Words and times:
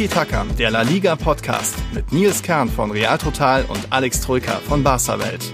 Tiki 0.00 0.14
Taka, 0.14 0.46
der 0.58 0.70
La 0.70 0.80
Liga 0.80 1.14
Podcast 1.14 1.76
mit 1.92 2.10
Nils 2.10 2.42
Kern 2.42 2.70
von 2.70 2.90
Real 2.90 3.18
Total 3.18 3.66
und 3.66 3.88
Alex 3.90 4.22
Troika 4.22 4.52
von 4.52 4.82
Barca 4.82 5.18
Welt. 5.18 5.52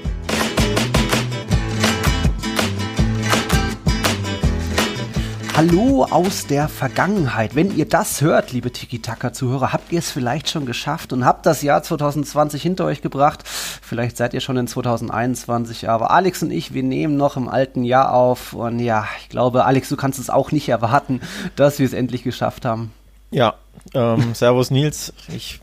Hallo 5.56 6.04
aus 6.04 6.46
der 6.46 6.68
Vergangenheit. 6.68 7.56
Wenn 7.56 7.76
ihr 7.76 7.86
das 7.88 8.20
hört, 8.20 8.52
liebe 8.52 8.70
Tiki-Taka-Zuhörer, 8.70 9.72
habt 9.72 9.90
ihr 9.90 9.98
es 9.98 10.12
vielleicht 10.12 10.48
schon 10.48 10.64
geschafft 10.64 11.12
und 11.12 11.24
habt 11.24 11.44
das 11.44 11.62
Jahr 11.62 11.82
2020 11.82 12.62
hinter 12.62 12.84
euch 12.84 13.02
gebracht. 13.02 13.42
Vielleicht 13.48 14.16
seid 14.16 14.32
ihr 14.32 14.40
schon 14.40 14.58
in 14.58 14.68
2021, 14.68 15.88
aber 15.88 16.12
Alex 16.12 16.44
und 16.44 16.52
ich, 16.52 16.72
wir 16.72 16.84
nehmen 16.84 17.16
noch 17.16 17.36
im 17.36 17.48
alten 17.48 17.82
Jahr 17.82 18.12
auf. 18.12 18.52
Und 18.52 18.78
ja, 18.78 19.08
ich 19.22 19.28
glaube, 19.28 19.64
Alex, 19.64 19.88
du 19.88 19.96
kannst 19.96 20.20
es 20.20 20.30
auch 20.30 20.52
nicht 20.52 20.68
erwarten, 20.68 21.20
dass 21.56 21.80
wir 21.80 21.86
es 21.86 21.92
endlich 21.92 22.22
geschafft 22.22 22.64
haben. 22.64 22.92
Ja, 23.32 23.54
ähm, 23.94 24.34
Servus 24.34 24.70
Nils. 24.70 25.12
Ich 25.34 25.60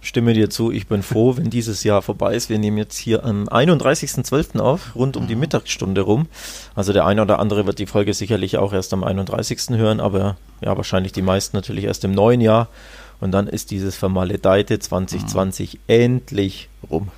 stimme 0.00 0.34
dir 0.34 0.48
zu. 0.50 0.70
Ich 0.70 0.86
bin 0.86 1.02
froh, 1.02 1.36
wenn 1.36 1.50
dieses 1.50 1.84
Jahr 1.84 2.02
vorbei 2.02 2.34
ist. 2.34 2.48
Wir 2.48 2.58
nehmen 2.58 2.78
jetzt 2.78 2.96
hier 2.96 3.24
am 3.24 3.48
31.12. 3.48 4.60
auf, 4.60 4.94
rund 4.94 5.16
um 5.16 5.26
die 5.26 5.34
Mittagsstunde 5.34 6.02
rum. 6.02 6.28
Also 6.74 6.92
der 6.92 7.06
eine 7.06 7.22
oder 7.22 7.38
andere 7.38 7.66
wird 7.66 7.78
die 7.78 7.86
Folge 7.86 8.14
sicherlich 8.14 8.56
auch 8.56 8.72
erst 8.72 8.92
am 8.92 9.04
31. 9.04 9.70
hören, 9.70 10.00
aber 10.00 10.36
ja, 10.60 10.76
wahrscheinlich 10.76 11.12
die 11.12 11.22
meisten 11.22 11.56
natürlich 11.56 11.84
erst 11.84 12.04
im 12.04 12.12
neuen 12.12 12.40
Jahr. 12.40 12.68
Und 13.20 13.32
dann 13.32 13.46
ist 13.46 13.70
dieses 13.70 13.96
vermaledeite 13.96 14.78
2020 14.78 15.74
mhm. 15.74 15.80
endlich 15.86 16.68
rum. 16.90 17.08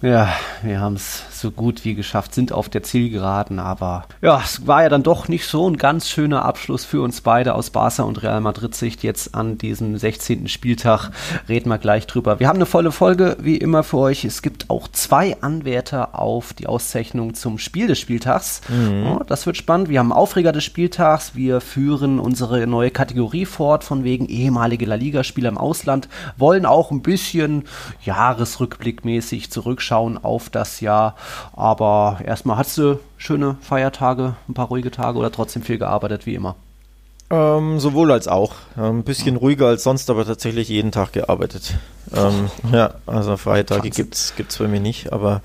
Ja, 0.00 0.28
wir 0.62 0.80
haben 0.80 0.94
es 0.94 1.24
so 1.32 1.50
gut 1.50 1.84
wie 1.84 1.94
geschafft, 1.94 2.32
sind 2.32 2.52
auf 2.52 2.68
der 2.68 2.84
Zielgeraden, 2.84 3.58
aber 3.58 4.04
ja, 4.22 4.40
es 4.44 4.66
war 4.66 4.84
ja 4.84 4.88
dann 4.88 5.02
doch 5.02 5.26
nicht 5.26 5.46
so 5.46 5.68
ein 5.68 5.76
ganz 5.76 6.08
schöner 6.08 6.44
Abschluss 6.44 6.84
für 6.84 7.02
uns 7.02 7.20
beide 7.20 7.54
aus 7.54 7.70
Barca 7.70 8.04
und 8.04 8.22
Real 8.22 8.40
Madrid 8.40 8.76
Sicht 8.76 9.02
jetzt 9.02 9.34
an 9.34 9.58
diesem 9.58 9.96
16. 9.96 10.46
Spieltag. 10.48 11.10
Reden 11.48 11.68
wir 11.68 11.78
gleich 11.78 12.06
drüber. 12.06 12.38
Wir 12.38 12.48
haben 12.48 12.56
eine 12.56 12.66
volle 12.66 12.92
Folge 12.92 13.36
wie 13.40 13.56
immer 13.56 13.82
für 13.82 13.98
euch. 13.98 14.24
Es 14.24 14.42
gibt 14.42 14.70
auch 14.70 14.88
zwei 14.88 15.36
Anwärter 15.40 16.18
auf 16.18 16.52
die 16.52 16.66
Auszeichnung 16.68 17.34
zum 17.34 17.58
Spiel 17.58 17.88
des 17.88 17.98
Spieltags. 17.98 18.60
Mhm. 18.68 19.06
Oh, 19.06 19.22
das 19.26 19.46
wird 19.46 19.56
spannend. 19.56 19.88
Wir 19.88 19.98
haben 19.98 20.12
Aufreger 20.12 20.52
des 20.52 20.64
Spieltags. 20.64 21.34
Wir 21.34 21.60
führen 21.60 22.20
unsere 22.20 22.66
neue 22.66 22.90
Kategorie 22.90 23.46
fort 23.46 23.82
von 23.82 24.04
wegen 24.04 24.26
ehemalige 24.26 24.86
La 24.86 24.94
Liga 24.94 25.24
Spieler 25.24 25.48
im 25.48 25.58
Ausland, 25.58 26.08
wollen 26.36 26.66
auch 26.66 26.90
ein 26.90 27.02
bisschen 27.02 27.64
Jahresrückblickmäßig 28.04 29.50
zurückschauen 29.50 29.87
schauen 29.88 30.22
auf 30.22 30.50
das 30.50 30.80
Jahr. 30.80 31.16
Aber 31.56 32.20
erstmal 32.24 32.58
hast 32.58 32.78
du 32.78 33.00
schöne 33.16 33.56
Feiertage, 33.60 34.36
ein 34.48 34.54
paar 34.54 34.68
ruhige 34.68 34.90
Tage 34.90 35.18
oder 35.18 35.32
trotzdem 35.32 35.62
viel 35.62 35.78
gearbeitet 35.78 36.26
wie 36.26 36.34
immer? 36.34 36.54
Ähm, 37.30 37.78
sowohl 37.78 38.12
als 38.12 38.28
auch. 38.28 38.52
Ein 38.76 39.02
bisschen 39.02 39.34
ja. 39.34 39.40
ruhiger 39.40 39.66
als 39.66 39.82
sonst, 39.82 40.08
aber 40.08 40.24
tatsächlich 40.24 40.68
jeden 40.68 40.92
Tag 40.92 41.12
gearbeitet. 41.12 41.74
Ähm, 42.14 42.50
ja, 42.72 42.94
also 43.06 43.36
Feiertage 43.36 43.90
gibt 43.90 44.14
es 44.14 44.34
bei 44.58 44.68
mir 44.68 44.80
nicht, 44.80 45.12
aber 45.12 45.42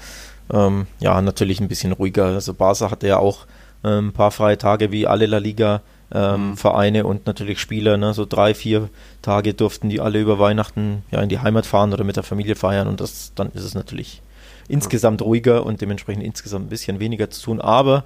ähm, 0.52 0.88
ja, 1.00 1.22
natürlich 1.22 1.60
ein 1.60 1.68
bisschen 1.68 1.92
ruhiger. 1.92 2.26
Also 2.26 2.54
Barca 2.54 2.90
hatte 2.90 3.08
ja 3.08 3.18
auch 3.18 3.46
ähm, 3.84 4.08
ein 4.08 4.14
paar 4.14 4.32
freie 4.32 4.58
Tage 4.58 4.92
wie 4.92 5.08
alle 5.08 5.26
La 5.26 5.40
Liga. 5.40 5.82
Ähm, 6.16 6.52
mhm. 6.52 6.58
Vereine 6.58 7.06
und 7.06 7.26
natürlich 7.26 7.60
Spieler, 7.60 7.98
ne? 7.98 8.14
so 8.14 8.26
drei, 8.26 8.54
vier 8.54 8.90
Tage 9.24 9.56
durften 9.56 9.90
die 9.90 10.00
alle 10.00 10.22
über 10.22 10.38
Weihnachten 10.38 11.04
ja 11.10 11.20
in 11.22 11.30
die 11.30 11.40
Heimat 11.40 11.66
fahren 11.66 11.92
oder 11.92 12.04
mit 12.04 12.18
der 12.18 12.24
Familie 12.24 12.56
feiern 12.56 12.88
und 12.88 13.02
das 13.02 13.32
dann 13.34 13.50
ist 13.54 13.64
es 13.64 13.74
natürlich 13.74 14.22
insgesamt 14.68 15.22
ruhiger 15.22 15.66
und 15.66 15.82
dementsprechend 15.82 16.24
insgesamt 16.24 16.66
ein 16.66 16.70
bisschen 16.70 17.00
weniger 17.00 17.30
zu 17.30 17.42
tun. 17.42 17.62
Aber 17.62 18.04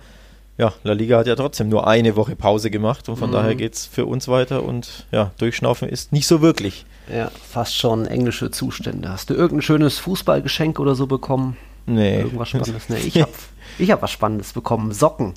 ja, 0.58 0.74
La 0.84 0.94
Liga 0.94 1.20
hat 1.20 1.28
ja 1.28 1.36
trotzdem 1.36 1.70
nur 1.70 1.88
eine 1.88 2.16
Woche 2.16 2.36
Pause 2.36 2.72
gemacht 2.72 3.08
und 3.10 3.18
von 3.18 3.30
mhm. 3.30 3.34
daher 3.34 3.56
geht 3.56 3.76
es 3.76 3.86
für 3.86 4.06
uns 4.06 4.28
weiter 4.28 4.64
und 4.64 5.06
ja, 5.12 5.32
durchschnaufen 5.38 5.88
ist 5.88 6.12
nicht 6.12 6.28
so 6.28 6.42
wirklich. 6.42 6.86
Ja, 7.14 7.32
fast 7.50 7.78
schon 7.78 8.06
englische 8.06 8.50
Zustände. 8.50 9.10
Hast 9.10 9.30
du 9.30 9.34
irgendein 9.34 9.62
schönes 9.62 10.00
Fußballgeschenk 10.00 10.80
oder 10.80 10.96
so 10.96 11.06
bekommen? 11.06 11.58
Nee. 11.86 12.22
Irgendwas 12.22 12.50
Spannendes? 12.50 12.90
Nee, 12.90 12.98
ich 12.98 13.22
habe 13.22 13.32
ich 13.78 13.92
hab 13.92 14.02
was 14.02 14.12
Spannendes 14.12 14.54
bekommen. 14.54 14.92
Socken 14.92 15.36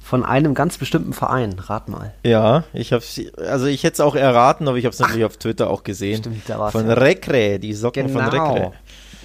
von 0.00 0.24
einem 0.24 0.54
ganz 0.54 0.78
bestimmten 0.78 1.12
Verein. 1.12 1.58
Rat 1.58 1.88
mal. 1.88 2.14
Ja, 2.24 2.64
ich 2.72 2.92
habe 2.92 3.04
also 3.38 3.66
ich 3.66 3.82
hätte 3.82 3.94
es 3.94 4.00
auch 4.00 4.14
erraten, 4.14 4.68
aber 4.68 4.76
ich 4.76 4.84
habe 4.84 4.92
es 4.92 5.00
natürlich 5.00 5.24
auf 5.24 5.36
Twitter 5.36 5.68
auch 5.68 5.82
gesehen. 5.82 6.18
Stimmt, 6.18 6.48
da 6.48 6.58
war's 6.60 6.72
von 6.72 6.86
ja. 6.86 6.94
Recre, 6.94 7.58
die 7.58 7.74
Socken 7.74 8.06
genau. 8.06 8.20
von 8.20 8.28
Recre 8.30 8.72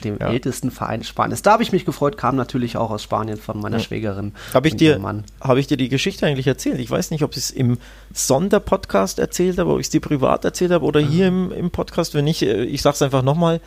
dem 0.05 0.17
ja. 0.19 0.29
ältesten 0.29 0.71
Verein 0.71 1.03
Spaniens. 1.03 1.41
Da 1.41 1.53
habe 1.53 1.63
ich 1.63 1.71
mich 1.71 1.85
gefreut, 1.85 2.17
kam 2.17 2.35
natürlich 2.35 2.77
auch 2.77 2.91
aus 2.91 3.03
Spanien 3.03 3.37
von 3.37 3.59
meiner 3.59 3.77
ja. 3.77 3.83
Schwägerin. 3.83 4.33
Habe 4.53 4.67
ich, 4.67 4.75
dir, 4.75 5.01
hab 5.41 5.57
ich 5.57 5.67
dir 5.67 5.77
die 5.77 5.89
Geschichte 5.89 6.25
eigentlich 6.25 6.47
erzählt? 6.47 6.79
Ich 6.79 6.89
weiß 6.89 7.11
nicht, 7.11 7.23
ob 7.23 7.31
ich 7.31 7.37
es 7.37 7.51
im 7.51 7.77
Sonderpodcast 8.13 9.19
erzählt 9.19 9.57
habe, 9.57 9.71
ob 9.71 9.79
ich 9.79 9.87
es 9.87 9.89
dir 9.89 10.01
privat 10.01 10.45
erzählt 10.45 10.71
habe 10.71 10.85
oder 10.85 10.99
hier 10.99 11.27
im, 11.27 11.51
im 11.51 11.71
Podcast. 11.71 12.13
Wenn 12.13 12.25
nicht, 12.25 12.43
äh, 12.43 12.63
ich 12.63 12.81
sage 12.81 12.93
es 12.95 13.01
einfach 13.01 13.23
nochmal. 13.23 13.59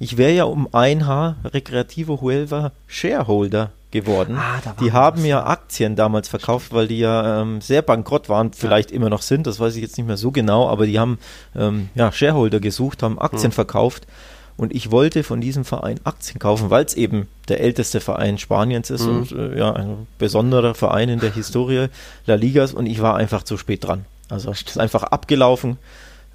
Ich 0.00 0.16
wäre 0.16 0.32
ja 0.32 0.44
um 0.44 0.68
ein 0.72 1.06
Haar 1.06 1.36
Recreativo 1.44 2.20
Huelva 2.20 2.72
Shareholder 2.88 3.70
geworden. 3.92 4.36
Ah, 4.36 4.60
die 4.80 4.92
haben 4.92 5.20
was. 5.20 5.26
ja 5.26 5.46
Aktien 5.46 5.94
damals 5.94 6.28
verkauft, 6.28 6.74
weil 6.74 6.88
die 6.88 6.98
ja 6.98 7.42
ähm, 7.42 7.60
sehr 7.60 7.80
bankrott 7.80 8.28
waren, 8.28 8.52
vielleicht 8.52 8.90
ja. 8.90 8.96
immer 8.96 9.08
noch 9.08 9.22
sind, 9.22 9.46
das 9.46 9.60
weiß 9.60 9.76
ich 9.76 9.82
jetzt 9.82 9.96
nicht 9.96 10.06
mehr 10.06 10.16
so 10.16 10.32
genau, 10.32 10.68
aber 10.68 10.86
die 10.86 10.98
haben 10.98 11.18
ähm, 11.54 11.88
ja, 11.94 12.10
Shareholder 12.10 12.58
gesucht, 12.58 13.04
haben 13.04 13.20
Aktien 13.20 13.44
hm. 13.44 13.52
verkauft 13.52 14.06
und 14.56 14.74
ich 14.74 14.90
wollte 14.90 15.24
von 15.24 15.40
diesem 15.40 15.64
Verein 15.64 16.00
Aktien 16.04 16.38
kaufen, 16.38 16.70
weil 16.70 16.84
es 16.84 16.94
eben 16.94 17.28
der 17.48 17.60
älteste 17.60 18.00
Verein 18.00 18.38
Spaniens 18.38 18.90
ist 18.90 19.06
mhm. 19.06 19.16
und 19.16 19.32
äh, 19.32 19.58
ja, 19.58 19.72
ein 19.72 20.06
besonderer 20.18 20.74
Verein 20.74 21.08
in 21.08 21.20
der 21.20 21.32
Historie 21.32 21.88
La 22.26 22.34
Ligas 22.34 22.72
und 22.72 22.86
ich 22.86 23.02
war 23.02 23.16
einfach 23.16 23.42
zu 23.42 23.56
spät 23.56 23.84
dran. 23.84 24.04
Also 24.28 24.50
es 24.50 24.62
ist 24.62 24.78
einfach 24.78 25.02
abgelaufen, 25.02 25.78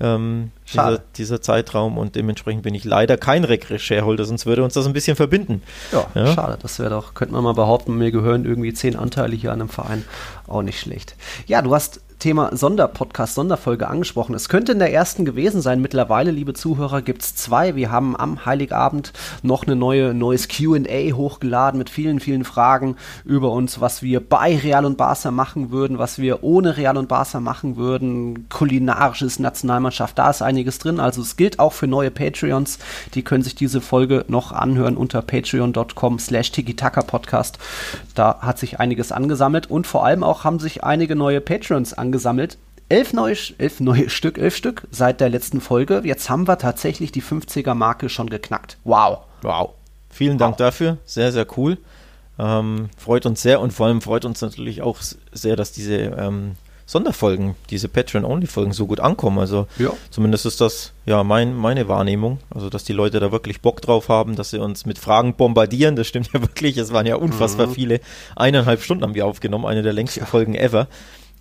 ähm, 0.02 0.52
dieser, 0.72 1.02
dieser, 1.18 1.42
Zeitraum 1.42 1.98
und 1.98 2.16
dementsprechend 2.16 2.64
bin 2.64 2.74
ich 2.74 2.86
leider 2.86 3.18
kein 3.18 3.44
Regret-Shareholder, 3.44 4.24
sonst 4.24 4.46
würde 4.46 4.64
uns 4.64 4.74
das 4.74 4.86
ein 4.86 4.94
bisschen 4.94 5.18
verbinden. 5.18 5.62
Ja, 5.92 6.08
ja? 6.16 6.34
schade. 6.34 6.58
Das 6.62 6.80
wäre 6.80 6.90
doch, 6.90 7.14
könnte 7.14 7.34
man 7.34 7.44
mal 7.44 7.54
behaupten, 7.54 7.98
mir 7.98 8.12
gehören 8.12 8.46
irgendwie 8.46 8.74
zehn 8.74 8.96
Anteile 8.96 9.36
hier 9.36 9.52
an 9.52 9.60
einem 9.60 9.70
Verein. 9.70 10.06
Auch 10.48 10.62
nicht 10.62 10.80
schlecht. 10.80 11.16
Ja, 11.48 11.62
du 11.62 11.76
hast 11.76 12.02
Thema 12.20 12.50
Sonderpodcast, 12.54 13.36
Sonderfolge 13.36 13.88
angesprochen. 13.88 14.36
Es 14.36 14.50
könnte 14.50 14.74
in 14.74 14.80
der 14.80 14.92
ersten 14.92 15.24
gewesen 15.24 15.62
sein. 15.62 15.82
Mittlerweile, 15.82 16.32
liebe 16.32 16.54
Zuhörer, 16.54 17.02
gibt 17.02 17.22
es 17.22 17.34
zwei. 17.34 17.78
Wir 17.78 17.92
haben 17.92 18.18
am 18.18 18.46
Heiligabend 18.46 19.14
noch 19.42 19.66
eine 19.66 19.78
neue, 19.78 20.14
neues 20.14 20.50
QA 20.50 21.14
hochgeladen 21.14 21.78
mit 21.78 21.90
vielen, 21.90 22.20
vielen 22.20 22.44
Fragen 22.44 22.98
über 23.24 23.54
uns, 23.54 23.80
was 23.80 24.04
wir 24.04 24.20
bei 24.20 24.58
Real 24.58 24.84
und 24.84 24.98
Barca 24.98 25.32
machen 25.32 25.72
würden, 25.72 25.98
was 25.98 26.20
wir 26.20 26.44
ohne 26.44 26.76
Real 26.76 26.98
und 26.98 27.08
Barca 27.08 27.40
machen 27.40 27.78
würden, 27.78 28.50
kulinarisches 28.50 29.40
Nationalmannschaft, 29.40 30.20
da 30.20 30.30
ist 30.30 30.42
einiges 30.42 30.78
drin. 30.78 31.00
Also 31.00 31.22
es 31.22 31.38
gilt 31.38 31.58
auch 31.58 31.72
für 31.72 31.88
neue 31.88 32.12
Patreons. 32.12 32.80
Die 33.14 33.24
können 33.24 33.44
sich 33.44 33.56
diese 33.56 33.80
Folge 33.80 34.26
noch 34.28 34.52
anhören 34.52 34.98
unter 34.98 35.22
patreon.com 35.22 36.20
slash 36.20 36.52
Podcast. 37.08 37.60
Da 38.14 38.40
hat 38.42 38.60
sich 38.60 38.82
einiges 38.82 39.14
angesammelt 39.14 39.72
und 39.72 39.88
vor 39.88 40.04
allem 40.06 40.26
auch 40.26 40.44
haben 40.44 40.60
sich 40.60 40.84
einige 40.84 41.16
neue 41.16 41.40
Patreons 41.40 41.94
angesammelt 41.94 42.09
angesammelt. 42.10 42.58
Elf 42.90 43.14
neue, 43.14 43.36
elf 43.60 43.80
neue 43.80 44.10
Stück, 44.18 44.38
elf 44.38 44.56
Stück 44.56 44.88
seit 44.92 45.22
der 45.22 45.30
letzten 45.30 45.62
Folge. 45.62 46.02
Jetzt 46.04 46.30
haben 46.30 46.48
wir 46.48 46.58
tatsächlich 46.58 47.12
die 47.12 47.22
50er-Marke 47.22 48.10
schon 48.10 48.30
geknackt. 48.30 48.78
Wow. 48.84 49.20
Wow. 49.44 49.72
Vielen 50.10 50.40
Dank 50.40 50.54
wow. 50.54 50.58
dafür. 50.58 50.98
Sehr, 51.06 51.32
sehr 51.32 51.46
cool. 51.58 51.78
Ähm, 52.40 52.90
freut 52.98 53.26
uns 53.26 53.42
sehr 53.42 53.62
und 53.62 53.72
vor 53.74 53.86
allem 53.88 54.02
freut 54.02 54.26
uns 54.26 54.42
natürlich 54.42 54.82
auch 54.82 54.98
sehr, 55.32 55.56
dass 55.56 55.72
diese 55.72 55.96
ähm, 55.96 56.56
Sonderfolgen, 56.86 57.56
diese 57.70 57.90
Patreon-Only-Folgen 57.90 58.72
so 58.72 58.88
gut 58.88 59.00
ankommen. 59.00 59.38
Also 59.38 59.68
ja. 59.78 59.92
zumindest 60.10 60.48
ist 60.48 60.60
das 60.60 60.94
ja 61.06 61.24
mein, 61.24 61.56
meine 61.56 61.88
Wahrnehmung. 61.88 62.40
Also 62.50 62.70
dass 62.72 62.84
die 62.86 62.94
Leute 62.94 63.20
da 63.20 63.32
wirklich 63.32 63.62
Bock 63.62 63.82
drauf 63.84 64.10
haben, 64.10 64.36
dass 64.36 64.50
sie 64.50 64.58
uns 64.58 64.88
mit 64.88 64.98
Fragen 64.98 65.36
bombardieren. 65.36 65.96
Das 65.96 66.08
stimmt 66.08 66.30
ja 66.34 66.42
wirklich. 66.42 66.78
Es 66.78 66.92
waren 66.92 67.06
ja 67.06 67.18
unfassbar 67.18 67.68
mhm. 67.68 67.74
viele. 67.74 68.00
Eineinhalb 68.36 68.82
Stunden 68.82 69.04
haben 69.04 69.14
wir 69.14 69.28
aufgenommen, 69.28 69.66
eine 69.66 69.84
der 69.84 69.94
längsten 69.94 70.22
ja. 70.22 70.26
Folgen 70.26 70.56
ever. 70.56 70.88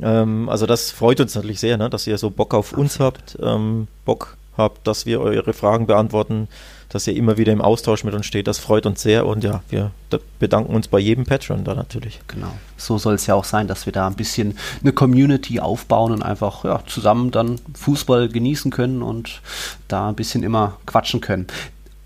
Ähm, 0.00 0.48
also 0.48 0.66
das 0.66 0.90
freut 0.90 1.20
uns 1.20 1.34
natürlich 1.34 1.60
sehr, 1.60 1.76
ne, 1.76 1.90
dass 1.90 2.06
ihr 2.06 2.18
so 2.18 2.30
Bock 2.30 2.54
auf 2.54 2.72
uns 2.72 3.00
habt, 3.00 3.38
ähm, 3.42 3.88
Bock 4.04 4.36
habt, 4.56 4.86
dass 4.86 5.06
wir 5.06 5.20
eure 5.20 5.52
Fragen 5.52 5.86
beantworten, 5.86 6.48
dass 6.88 7.06
ihr 7.06 7.14
immer 7.14 7.36
wieder 7.36 7.52
im 7.52 7.60
Austausch 7.60 8.02
mit 8.04 8.14
uns 8.14 8.26
steht. 8.26 8.46
Das 8.46 8.58
freut 8.58 8.86
uns 8.86 9.02
sehr 9.02 9.26
und 9.26 9.44
ja, 9.44 9.62
wir 9.68 9.90
bedanken 10.38 10.74
uns 10.74 10.88
bei 10.88 10.98
jedem 10.98 11.24
Patron 11.24 11.64
da 11.64 11.74
natürlich. 11.74 12.20
Genau. 12.28 12.52
So 12.76 12.98
soll 12.98 13.14
es 13.14 13.26
ja 13.26 13.34
auch 13.34 13.44
sein, 13.44 13.68
dass 13.68 13.86
wir 13.86 13.92
da 13.92 14.06
ein 14.06 14.16
bisschen 14.16 14.58
eine 14.82 14.92
Community 14.92 15.60
aufbauen 15.60 16.12
und 16.12 16.22
einfach 16.22 16.64
ja, 16.64 16.82
zusammen 16.86 17.30
dann 17.30 17.60
Fußball 17.74 18.28
genießen 18.28 18.70
können 18.70 19.02
und 19.02 19.42
da 19.86 20.08
ein 20.08 20.14
bisschen 20.14 20.42
immer 20.42 20.78
quatschen 20.86 21.20
können. 21.20 21.46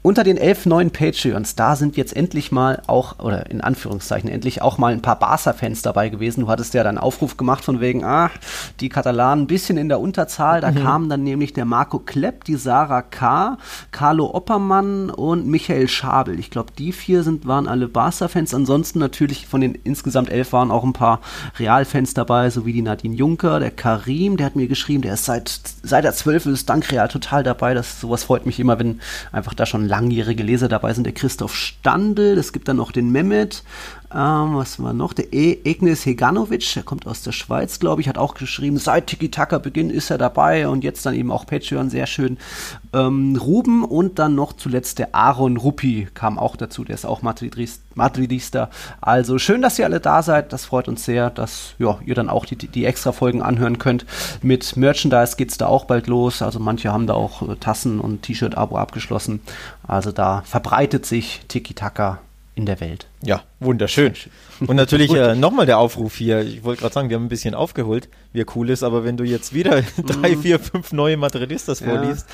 Unter 0.03 0.25
den 0.25 0.37
elf 0.37 0.67
neuen 0.67 0.91
Patreons, 0.91 1.55
da 1.55 1.77
sind 1.77 1.97
jetzt 1.97 2.17
endlich 2.17 2.51
mal 2.51 2.83
auch, 2.89 3.21
oder 3.21 3.49
in 3.51 3.61
Anführungszeichen 3.61 4.29
endlich 4.29 4.61
auch 4.61 4.77
mal 4.77 4.93
ein 4.93 5.01
paar 5.01 5.19
Barca-Fans 5.19 5.83
dabei 5.83 6.09
gewesen. 6.09 6.41
Du 6.41 6.49
hattest 6.49 6.75
ja 6.75 6.83
dann 6.83 6.99
Aufruf 6.99 7.37
gemacht 7.37 7.65
von 7.65 7.81
wegen, 7.81 8.05
ah, 8.05 8.31
die 8.81 8.89
Katalanen 8.89 9.45
ein 9.45 9.47
bisschen 9.47 9.79
in 9.79 9.89
der 9.89 10.01
Unterzahl. 10.01 10.61
Da 10.61 10.73
mhm. 10.73 10.83
kamen 10.83 11.09
dann 11.09 11.23
nämlich 11.23 11.53
der 11.53 11.65
Marco 11.67 12.01
Klepp, 12.01 12.45
die 12.45 12.57
Sarah 12.57 13.03
K., 13.03 13.59
Carlo 13.93 14.35
Oppermann 14.35 15.09
und 15.09 15.47
Michael 15.47 15.87
Schabel. 15.87 16.41
Ich 16.41 16.51
glaube, 16.51 16.73
die 16.77 16.93
vier 16.93 17.23
sind, 17.23 17.47
waren 17.47 17.69
alle 17.69 17.87
Barca-Fans. 17.87 18.55
Ansonsten 18.55 18.99
natürlich 18.99 19.47
von 19.47 19.61
den 19.61 19.77
insgesamt 19.85 20.31
elf 20.31 20.53
waren 20.53 20.73
auch 20.73 20.83
ein 20.83 20.93
paar 20.93 21.21
Real-Fans 21.61 22.15
dabei, 22.15 22.51
sowie 22.51 22.73
die 22.73 22.83
Nadine 22.83 23.15
Juncker, 23.15 23.61
der 23.61 23.71
Karim, 23.71 24.37
der 24.37 24.47
hat 24.47 24.57
mir 24.57 24.67
geschrieben, 24.67 25.03
der 25.03 25.15
ist 25.15 25.27
seit, 25.27 25.61
seit 25.85 26.05
er 26.05 26.13
zwölf 26.13 26.47
ist, 26.47 26.69
dank 26.69 26.91
Real 26.91 27.07
total 27.07 27.45
dabei. 27.45 27.73
Das, 27.75 28.01
sowas 28.01 28.25
freut 28.25 28.47
mich 28.47 28.59
immer, 28.59 28.81
wenn 28.81 29.01
einfach 29.31 29.55
da 29.55 29.65
schon 29.65 29.92
langjährige 29.93 30.43
Leser 30.43 30.69
dabei 30.69 30.95
sind. 30.95 31.05
Der 31.05 31.13
Christoph 31.13 31.55
Standel, 31.55 32.39
es 32.39 32.55
gibt 32.55 32.67
dann 32.67 32.79
noch 32.79 32.93
den 32.93 33.13
Mehmet, 33.13 33.63
ähm, 34.15 34.57
was 34.57 34.83
war 34.83 34.93
noch? 34.93 35.13
Der 35.13 35.33
e 35.33 35.59
Egnes 35.65 36.05
Heganovic, 36.05 36.75
der 36.75 36.83
kommt 36.83 37.07
aus 37.07 37.23
der 37.23 37.33
Schweiz, 37.33 37.79
glaube 37.79 38.01
ich, 38.01 38.09
hat 38.09 38.19
auch 38.19 38.35
geschrieben, 38.35 38.79
seit 38.79 39.07
Tiki-Taka-Beginn 39.07 39.91
ist 39.91 40.11
er 40.11 40.19
dabei 40.19 40.69
und 40.69 40.85
jetzt 40.85 41.07
dann 41.07 41.15
eben 41.15 41.31
auch 41.31 41.47
Patreon, 41.47 41.91
sehr 41.91 42.07
schön. 42.07 42.39
Ähm, 42.93 43.37
Ruben 43.37 43.85
und 43.85 44.19
dann 44.19 44.35
noch 44.35 44.53
zuletzt 44.53 44.99
der 44.99 45.15
Aaron 45.15 45.57
Ruppi 45.57 46.09
kam 46.15 46.39
auch 46.39 46.57
dazu, 46.57 46.85
der 46.85 46.95
ist 46.95 47.05
auch 47.05 47.23
Madridist, 47.23 47.83
Madridista. 47.95 48.71
Also 49.01 49.39
schön, 49.39 49.63
dass 49.63 49.79
ihr 49.79 49.87
alle 49.87 50.01
da 50.01 50.23
seid, 50.23 50.53
das 50.53 50.65
freut 50.65 50.89
uns 50.89 51.05
sehr, 51.05 51.31
dass 51.31 51.75
ja, 51.79 51.99
ihr 52.05 52.15
dann 52.15 52.29
auch 52.29 52.45
die, 52.45 52.57
die 52.57 52.85
extra 52.85 53.13
Folgen 53.13 53.43
anhören 53.43 53.79
könnt. 53.79 54.05
Mit 54.43 54.77
Merchandise 54.77 55.37
geht 55.37 55.51
es 55.51 55.59
da 55.59 55.67
auch 55.67 55.87
bald 55.87 56.07
los, 56.07 56.43
also 56.43 56.59
manche 56.59 56.93
haben 56.93 57.07
da 57.07 57.15
auch 57.15 57.49
äh, 57.49 57.57
Tassen 57.57 58.01
und 58.01 58.23
T-Shirt-Abo 58.23 58.77
abgeschlossen. 58.77 59.41
Also 59.87 60.13
da 60.13 60.43
verbreitet 60.45 61.07
sich 61.07 61.43
Tiki-Taka 61.49 62.19
in 62.55 62.67
der 62.67 62.81
Welt. 62.81 63.07
Ja, 63.23 63.43
wunderschön. 63.61 64.13
Und 64.61 64.77
natürlich 64.77 65.11
äh, 65.15 65.35
nochmal 65.35 65.67
der 65.67 65.79
Aufruf 65.79 66.17
hier. 66.17 66.41
Ich 66.41 66.65
wollte 66.65 66.83
gerade 66.83 66.95
sagen, 66.95 67.09
wir 67.09 67.17
haben 67.17 67.25
ein 67.25 67.31
bisschen 67.31 67.55
aufgeholt, 67.55 68.09
wie 68.33 68.45
cool 68.55 68.71
ist, 68.71 68.83
aber 68.83 69.05
wenn 69.05 69.17
du 69.17 69.25
jetzt 69.25 69.55
wieder 69.55 69.83
drei, 70.07 70.37
vier, 70.37 70.59
fünf 70.59 70.93
neue 70.93 71.17
Madridistas 71.17 71.81
ja. 71.81 71.89
vorliest, 71.89 72.27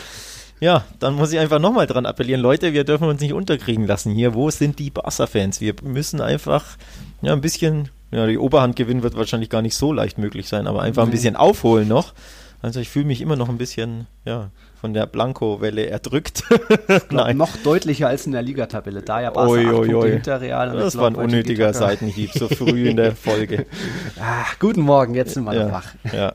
ja, 0.60 0.84
dann 0.98 1.14
muss 1.14 1.32
ich 1.32 1.38
einfach 1.38 1.60
nochmal 1.60 1.86
dran 1.86 2.04
appellieren. 2.04 2.40
Leute, 2.40 2.72
wir 2.72 2.82
dürfen 2.82 3.06
uns 3.06 3.20
nicht 3.20 3.32
unterkriegen 3.32 3.86
lassen 3.86 4.12
hier. 4.12 4.34
Wo 4.34 4.50
sind 4.50 4.80
die 4.80 4.90
Barca-Fans? 4.90 5.60
Wir 5.60 5.74
müssen 5.82 6.20
einfach 6.20 6.76
ja, 7.22 7.32
ein 7.32 7.40
bisschen, 7.40 7.90
ja, 8.10 8.26
die 8.26 8.38
Oberhand 8.38 8.74
gewinnen 8.74 9.04
wird 9.04 9.16
wahrscheinlich 9.16 9.50
gar 9.50 9.62
nicht 9.62 9.76
so 9.76 9.92
leicht 9.92 10.18
möglich 10.18 10.48
sein, 10.48 10.66
aber 10.66 10.82
einfach 10.82 11.04
ein 11.04 11.10
bisschen 11.10 11.36
aufholen 11.36 11.86
noch. 11.86 12.12
Also 12.60 12.80
ich 12.80 12.88
fühle 12.88 13.04
mich 13.04 13.20
immer 13.20 13.36
noch 13.36 13.48
ein 13.48 13.58
bisschen, 13.58 14.08
ja, 14.24 14.50
von 14.80 14.94
der 14.94 15.06
Blanco-Welle 15.06 15.86
erdrückt. 15.86 16.44
Nein. 17.10 17.36
Noch 17.36 17.56
deutlicher 17.64 18.08
als 18.08 18.26
in 18.26 18.32
der 18.32 18.42
Ligatabelle. 18.42 19.02
Da 19.02 19.20
ja 19.20 19.30
Barca 19.30 19.50
oi, 19.50 19.66
oi, 19.66 19.94
oi. 19.94 20.10
hinter 20.12 20.40
Real. 20.40 20.76
das 20.76 20.96
war 20.96 21.08
ein 21.08 21.16
unnötiger 21.16 21.72
Seitenhieb, 21.74 22.32
so 22.32 22.48
früh 22.48 22.88
in 22.88 22.96
der 22.96 23.14
Folge. 23.16 23.66
Ach, 24.20 24.58
guten 24.58 24.82
Morgen, 24.82 25.14
jetzt 25.14 25.34
sind 25.34 25.44
wir 25.44 25.54
ja, 25.54 25.64
noch 25.64 25.72
wach. 25.72 25.94
Ja. 26.12 26.32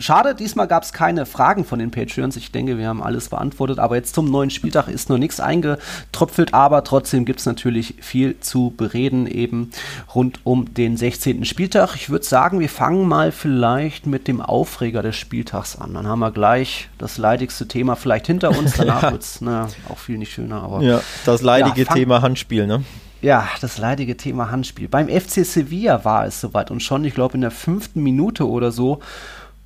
Schade, 0.00 0.34
diesmal 0.34 0.66
gab 0.66 0.82
es 0.82 0.92
keine 0.92 1.26
Fragen 1.26 1.64
von 1.64 1.78
den 1.78 1.90
Patreons. 1.90 2.36
Ich 2.36 2.52
denke, 2.52 2.78
wir 2.78 2.88
haben 2.88 3.02
alles 3.02 3.28
beantwortet. 3.28 3.78
Aber 3.78 3.96
jetzt 3.96 4.14
zum 4.14 4.30
neuen 4.30 4.50
Spieltag 4.50 4.88
ist 4.88 5.10
noch 5.10 5.18
nichts 5.18 5.40
eingetröpfelt. 5.40 6.54
Aber 6.54 6.84
trotzdem 6.84 7.24
gibt 7.24 7.40
es 7.40 7.46
natürlich 7.46 7.94
viel 8.00 8.40
zu 8.40 8.72
bereden, 8.76 9.26
eben 9.26 9.70
rund 10.14 10.40
um 10.44 10.72
den 10.74 10.96
16. 10.96 11.44
Spieltag. 11.44 11.94
Ich 11.94 12.10
würde 12.10 12.24
sagen, 12.24 12.60
wir 12.60 12.68
fangen 12.68 13.06
mal 13.06 13.32
vielleicht 13.32 14.06
mit 14.06 14.26
dem 14.26 14.40
Aufreger 14.40 15.02
des 15.02 15.16
Spieltags 15.16 15.76
an. 15.76 15.94
Dann 15.94 16.06
haben 16.06 16.20
wir 16.20 16.30
gleich 16.30 16.88
das 16.98 17.18
leidigste 17.18 17.68
Thema 17.68 17.96
vielleicht 17.96 18.26
hinter 18.26 18.56
uns. 18.56 18.74
Danach 18.74 19.02
ja. 19.02 19.12
wird 19.12 19.22
es 19.22 19.40
auch 19.88 19.98
viel 19.98 20.18
nicht 20.18 20.32
schöner. 20.32 20.62
Aber, 20.62 20.82
ja, 20.82 21.00
das 21.26 21.42
leidige 21.42 21.82
ja, 21.82 21.92
Thema 21.92 22.22
Handspiel, 22.22 22.66
ne? 22.66 22.84
Ja, 23.22 23.46
das 23.60 23.76
leidige 23.76 24.16
Thema 24.16 24.50
Handspiel. 24.50 24.88
Beim 24.88 25.08
FC 25.08 25.44
Sevilla 25.44 26.06
war 26.06 26.24
es 26.24 26.40
soweit 26.40 26.70
und 26.70 26.82
schon, 26.82 27.04
ich 27.04 27.14
glaube, 27.14 27.34
in 27.34 27.42
der 27.42 27.50
fünften 27.50 28.02
Minute 28.02 28.48
oder 28.48 28.72
so 28.72 29.00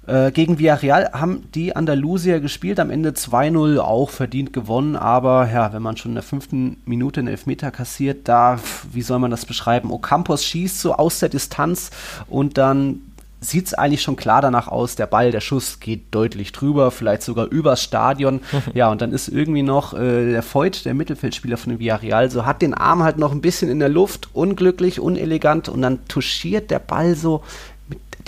äh, 0.06 0.30
gegen 0.32 0.58
Villarreal 0.58 1.10
haben 1.12 1.48
die 1.54 1.74
Andalusier 1.74 2.40
gespielt, 2.40 2.78
am 2.78 2.90
Ende 2.90 3.10
2-0 3.10 3.78
auch 3.78 4.10
verdient 4.10 4.52
gewonnen, 4.52 4.96
aber 4.96 5.48
ja, 5.50 5.72
wenn 5.72 5.82
man 5.82 5.96
schon 5.96 6.12
in 6.12 6.16
der 6.16 6.22
fünften 6.22 6.76
Minute 6.84 7.20
einen 7.20 7.28
Elfmeter 7.28 7.70
kassiert, 7.70 8.28
da, 8.28 8.58
wie 8.92 9.02
soll 9.02 9.18
man 9.18 9.30
das 9.30 9.46
beschreiben? 9.46 9.90
Ocampos 9.90 10.44
schießt 10.44 10.80
so 10.80 10.94
aus 10.94 11.20
der 11.20 11.28
Distanz 11.30 11.90
und 12.28 12.58
dann 12.58 13.00
sieht 13.44 13.66
es 13.66 13.74
eigentlich 13.74 14.02
schon 14.02 14.16
klar 14.16 14.42
danach 14.42 14.68
aus, 14.68 14.96
der 14.96 15.06
Ball, 15.06 15.30
der 15.30 15.40
Schuss 15.40 15.80
geht 15.80 16.14
deutlich 16.14 16.52
drüber, 16.52 16.90
vielleicht 16.90 17.22
sogar 17.22 17.46
übers 17.46 17.82
Stadion. 17.82 18.40
ja, 18.74 18.90
und 18.90 19.00
dann 19.00 19.12
ist 19.12 19.28
irgendwie 19.28 19.62
noch 19.62 19.94
äh, 19.94 20.30
der 20.32 20.42
Voigt, 20.42 20.84
der 20.84 20.94
Mittelfeldspieler 20.94 21.56
von 21.56 21.70
dem 21.70 21.78
Villarreal, 21.78 22.30
so 22.30 22.46
hat 22.46 22.62
den 22.62 22.74
Arm 22.74 23.02
halt 23.02 23.18
noch 23.18 23.32
ein 23.32 23.40
bisschen 23.40 23.70
in 23.70 23.78
der 23.78 23.88
Luft, 23.88 24.28
unglücklich, 24.32 25.00
unelegant 25.00 25.68
und 25.68 25.82
dann 25.82 26.06
touchiert 26.08 26.70
der 26.70 26.78
Ball 26.78 27.14
so 27.14 27.42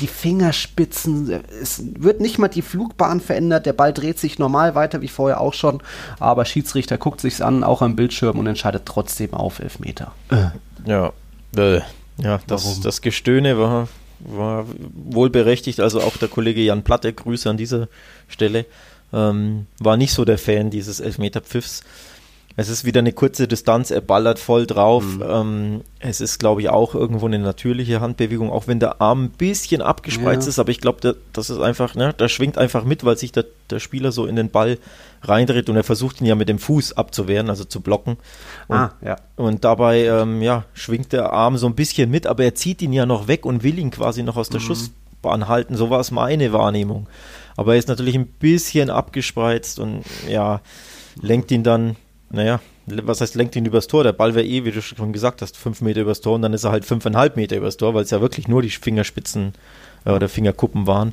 die 0.01 0.07
Fingerspitzen, 0.07 1.43
es 1.63 1.83
wird 1.99 2.21
nicht 2.21 2.39
mal 2.39 2.49
die 2.49 2.63
Flugbahn 2.63 3.21
verändert, 3.21 3.67
der 3.67 3.73
Ball 3.73 3.93
dreht 3.93 4.19
sich 4.19 4.39
normal 4.39 4.75
weiter 4.75 5.01
wie 5.01 5.09
vorher 5.09 5.41
auch 5.41 5.55
schon, 5.55 5.83
aber 6.19 6.45
Schiedsrichter 6.45 6.99
guckt 6.99 7.21
sich's 7.21 7.41
an, 7.41 7.65
auch 7.65 7.83
am 7.83 7.97
Bildschirm 7.97 8.39
und 8.39 8.47
entscheidet 8.47 8.83
trotzdem 8.85 9.33
auf 9.33 9.59
Elfmeter. 9.59 10.13
Äh. 10.31 10.49
Ja, 10.89 11.13
äh. 11.57 11.81
ja, 12.19 12.41
das, 12.47 12.81
das 12.81 13.01
Gestöhne 13.01 13.59
war, 13.59 13.89
war 14.21 14.67
wohl 14.95 15.31
berechtigt, 15.31 15.81
also 15.81 16.01
auch 16.01 16.17
der 16.19 16.29
Kollege 16.29 16.61
Jan 16.61 16.83
Platte, 16.83 17.13
Grüße 17.13 17.49
an 17.49 17.57
dieser 17.57 17.89
Stelle, 18.29 18.67
ähm, 19.13 19.67
war 19.79 19.97
nicht 19.97 20.13
so 20.13 20.25
der 20.25 20.39
Fan 20.39 20.71
dieses 20.71 21.01
Elfmeterpfiffs. 21.01 21.83
Es 22.59 22.71
ist 22.71 22.87
wieder 22.87 23.01
eine 23.01 23.13
kurze 23.13 23.47
Distanz, 23.47 23.91
er 23.91 24.01
ballert 24.01 24.39
voll 24.39 24.67
drauf. 24.67 25.05
Mhm. 25.05 25.25
Ähm, 25.29 25.81
es 25.99 26.23
ist, 26.23 26.39
glaube 26.39 26.63
ich, 26.63 26.71
auch 26.71 26.95
irgendwo 26.95 27.27
eine 27.27 27.39
natürliche 27.39 28.01
Handbewegung, 28.01 28.51
auch 28.51 28.67
wenn 28.67 28.81
der 28.81 29.03
Arm 29.03 29.25
ein 29.25 29.31
bisschen 29.31 29.83
abgespreizt 29.83 30.47
ja. 30.47 30.49
ist, 30.49 30.59
aber 30.59 30.71
ich 30.71 30.81
glaube, 30.81 31.17
das 31.35 31.51
ist 31.51 31.61
einfach, 31.61 31.95
ne, 31.95 32.15
da 32.17 32.31
schwingt 32.31 32.57
einfach 32.57 32.85
mit, 32.85 33.05
weil 33.05 33.19
sich 33.19 33.31
der, 33.31 33.45
der 33.69 33.79
Spieler 33.79 34.11
so 34.11 34.25
in 34.25 34.37
den 34.37 34.49
Ball 34.49 34.79
reindreht 35.21 35.69
und 35.69 35.77
er 35.77 35.85
versucht 35.85 36.23
ihn 36.23 36.27
ja 36.27 36.35
mit 36.35 36.49
dem 36.49 36.59
Fuß 36.59 36.95
abzuwehren, 36.95 37.51
also 37.51 37.65
zu 37.65 37.83
blocken. 37.83 38.17
Und, 38.69 38.77
ah, 38.77 38.95
ja. 39.05 39.17
und 39.37 39.65
dabei, 39.65 40.07
ähm, 40.07 40.41
ja, 40.41 40.65
schwingt 40.73 41.13
der 41.13 41.35
Arm 41.35 41.59
so 41.59 41.67
ein 41.67 41.75
bisschen 41.75 42.11
mit, 42.11 42.27
aber 42.27 42.45
er 42.45 42.55
zieht 42.55 42.81
ihn 42.81 42.95
ja 42.95 43.05
noch 43.05 43.29
weg 43.29 43.45
und 43.45 43.65
will 43.65 43.79
ihn 43.79 43.91
quasi 43.91 44.23
noch 44.23 44.37
aus 44.37 44.49
der 44.49 44.61
mhm. 44.61 44.65
Schussbahn 44.65 45.49
halten. 45.49 45.77
So 45.77 45.91
war 45.91 46.01
es 46.01 46.11
meine 46.11 46.55
Wahrnehmung. 46.55 47.07
Aber 47.55 47.75
er 47.75 47.79
ist 47.79 47.89
natürlich 47.89 48.15
ein 48.15 48.27
bisschen 48.27 48.89
abgespreizt 48.89 49.79
und 49.79 50.05
ja, 50.27 50.63
lenkt 51.21 51.51
ihn 51.51 51.63
dann 51.63 51.97
naja, 52.37 52.61
was 52.87 53.21
heißt, 53.21 53.35
lenkt 53.35 53.57
ihn 53.57 53.65
übers 53.65 53.89
Tor? 53.89 54.05
Der 54.05 54.13
Ball 54.13 54.35
wäre 54.35 54.47
eh, 54.47 54.65
wie 54.65 54.71
du 54.71 54.81
schon 54.81 55.13
gesagt 55.13 55.43
hast, 55.43 55.57
fünf 55.57 55.81
Meter 55.81 56.03
übers 56.03 56.21
Tor 56.21 56.35
und 56.35 56.43
dann 56.43 56.53
ist 56.53 56.65
er 56.65 56.71
halt 56.71 56.85
fünfeinhalb 56.85 57.37
Meter 57.37 57.57
übers 57.57 57.77
Tor, 57.77 57.95
weil 57.95 58.05
es 58.05 58.11
ja 58.11 58.21
wirklich 58.21 58.47
nur 58.47 58.63
die 58.63 58.71
Fingerspitzen 58.71 59.55
äh, 60.05 60.11
oder 60.11 60.29
Fingerkuppen 60.29 60.87
waren, 60.87 61.13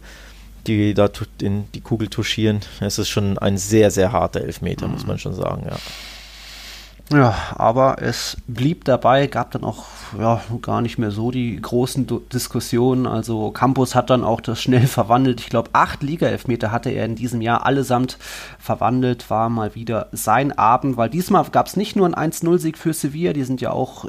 die 0.68 0.94
da 0.94 1.10
in 1.42 1.66
die 1.74 1.82
Kugel 1.82 2.10
touchieren. 2.10 2.60
Es 2.82 3.00
ist 3.00 3.10
schon 3.10 3.38
ein 3.38 3.58
sehr, 3.58 3.90
sehr 3.90 4.12
harter 4.12 4.42
Elfmeter, 4.42 4.88
mhm. 4.88 4.94
muss 4.94 5.08
man 5.08 5.18
schon 5.18 5.34
sagen, 5.34 5.64
ja. 5.66 5.78
Ja, 7.14 7.36
aber 7.56 7.98
es 8.02 8.38
blieb 8.48 8.86
dabei, 8.86 9.28
gab 9.28 9.52
dann 9.52 9.64
auch 9.64 9.86
ja, 10.18 10.42
gar 10.64 10.82
nicht 10.82 10.98
mehr 10.98 11.12
so 11.12 11.30
die 11.30 11.62
großen 11.62 12.08
D 12.08 12.20
Diskussionen. 12.32 13.06
Also 13.06 13.52
Campus 13.52 13.94
hat 13.94 14.10
dann 14.10 14.24
auch 14.24 14.42
das 14.42 14.60
schnell 14.60 14.88
verwandelt. 14.88 15.40
Ich 15.40 15.50
glaube, 15.50 15.70
acht 15.74 16.02
Liga-Elfmeter 16.02 16.72
hatte 16.72 16.90
er 16.90 17.06
in 17.06 17.16
diesem 17.16 17.42
Jahr 17.42 17.68
allesamt 17.68 18.18
verwandelt. 18.58 19.30
War 19.30 19.50
mal 19.50 19.76
wieder 19.76 20.08
sein 20.12 20.58
Abend, 20.58 20.98
weil 20.98 21.10
diesmal 21.10 21.44
gab 21.52 21.68
es 21.68 21.76
nicht 21.76 21.96
nur 21.96 22.08
einen 22.08 22.32
1-0-Sieg 22.32 22.80
für 22.80 22.94
Sevilla, 22.94 23.34
die 23.34 23.44
sind 23.44 23.62
ja 23.62 23.70
auch 23.72 24.06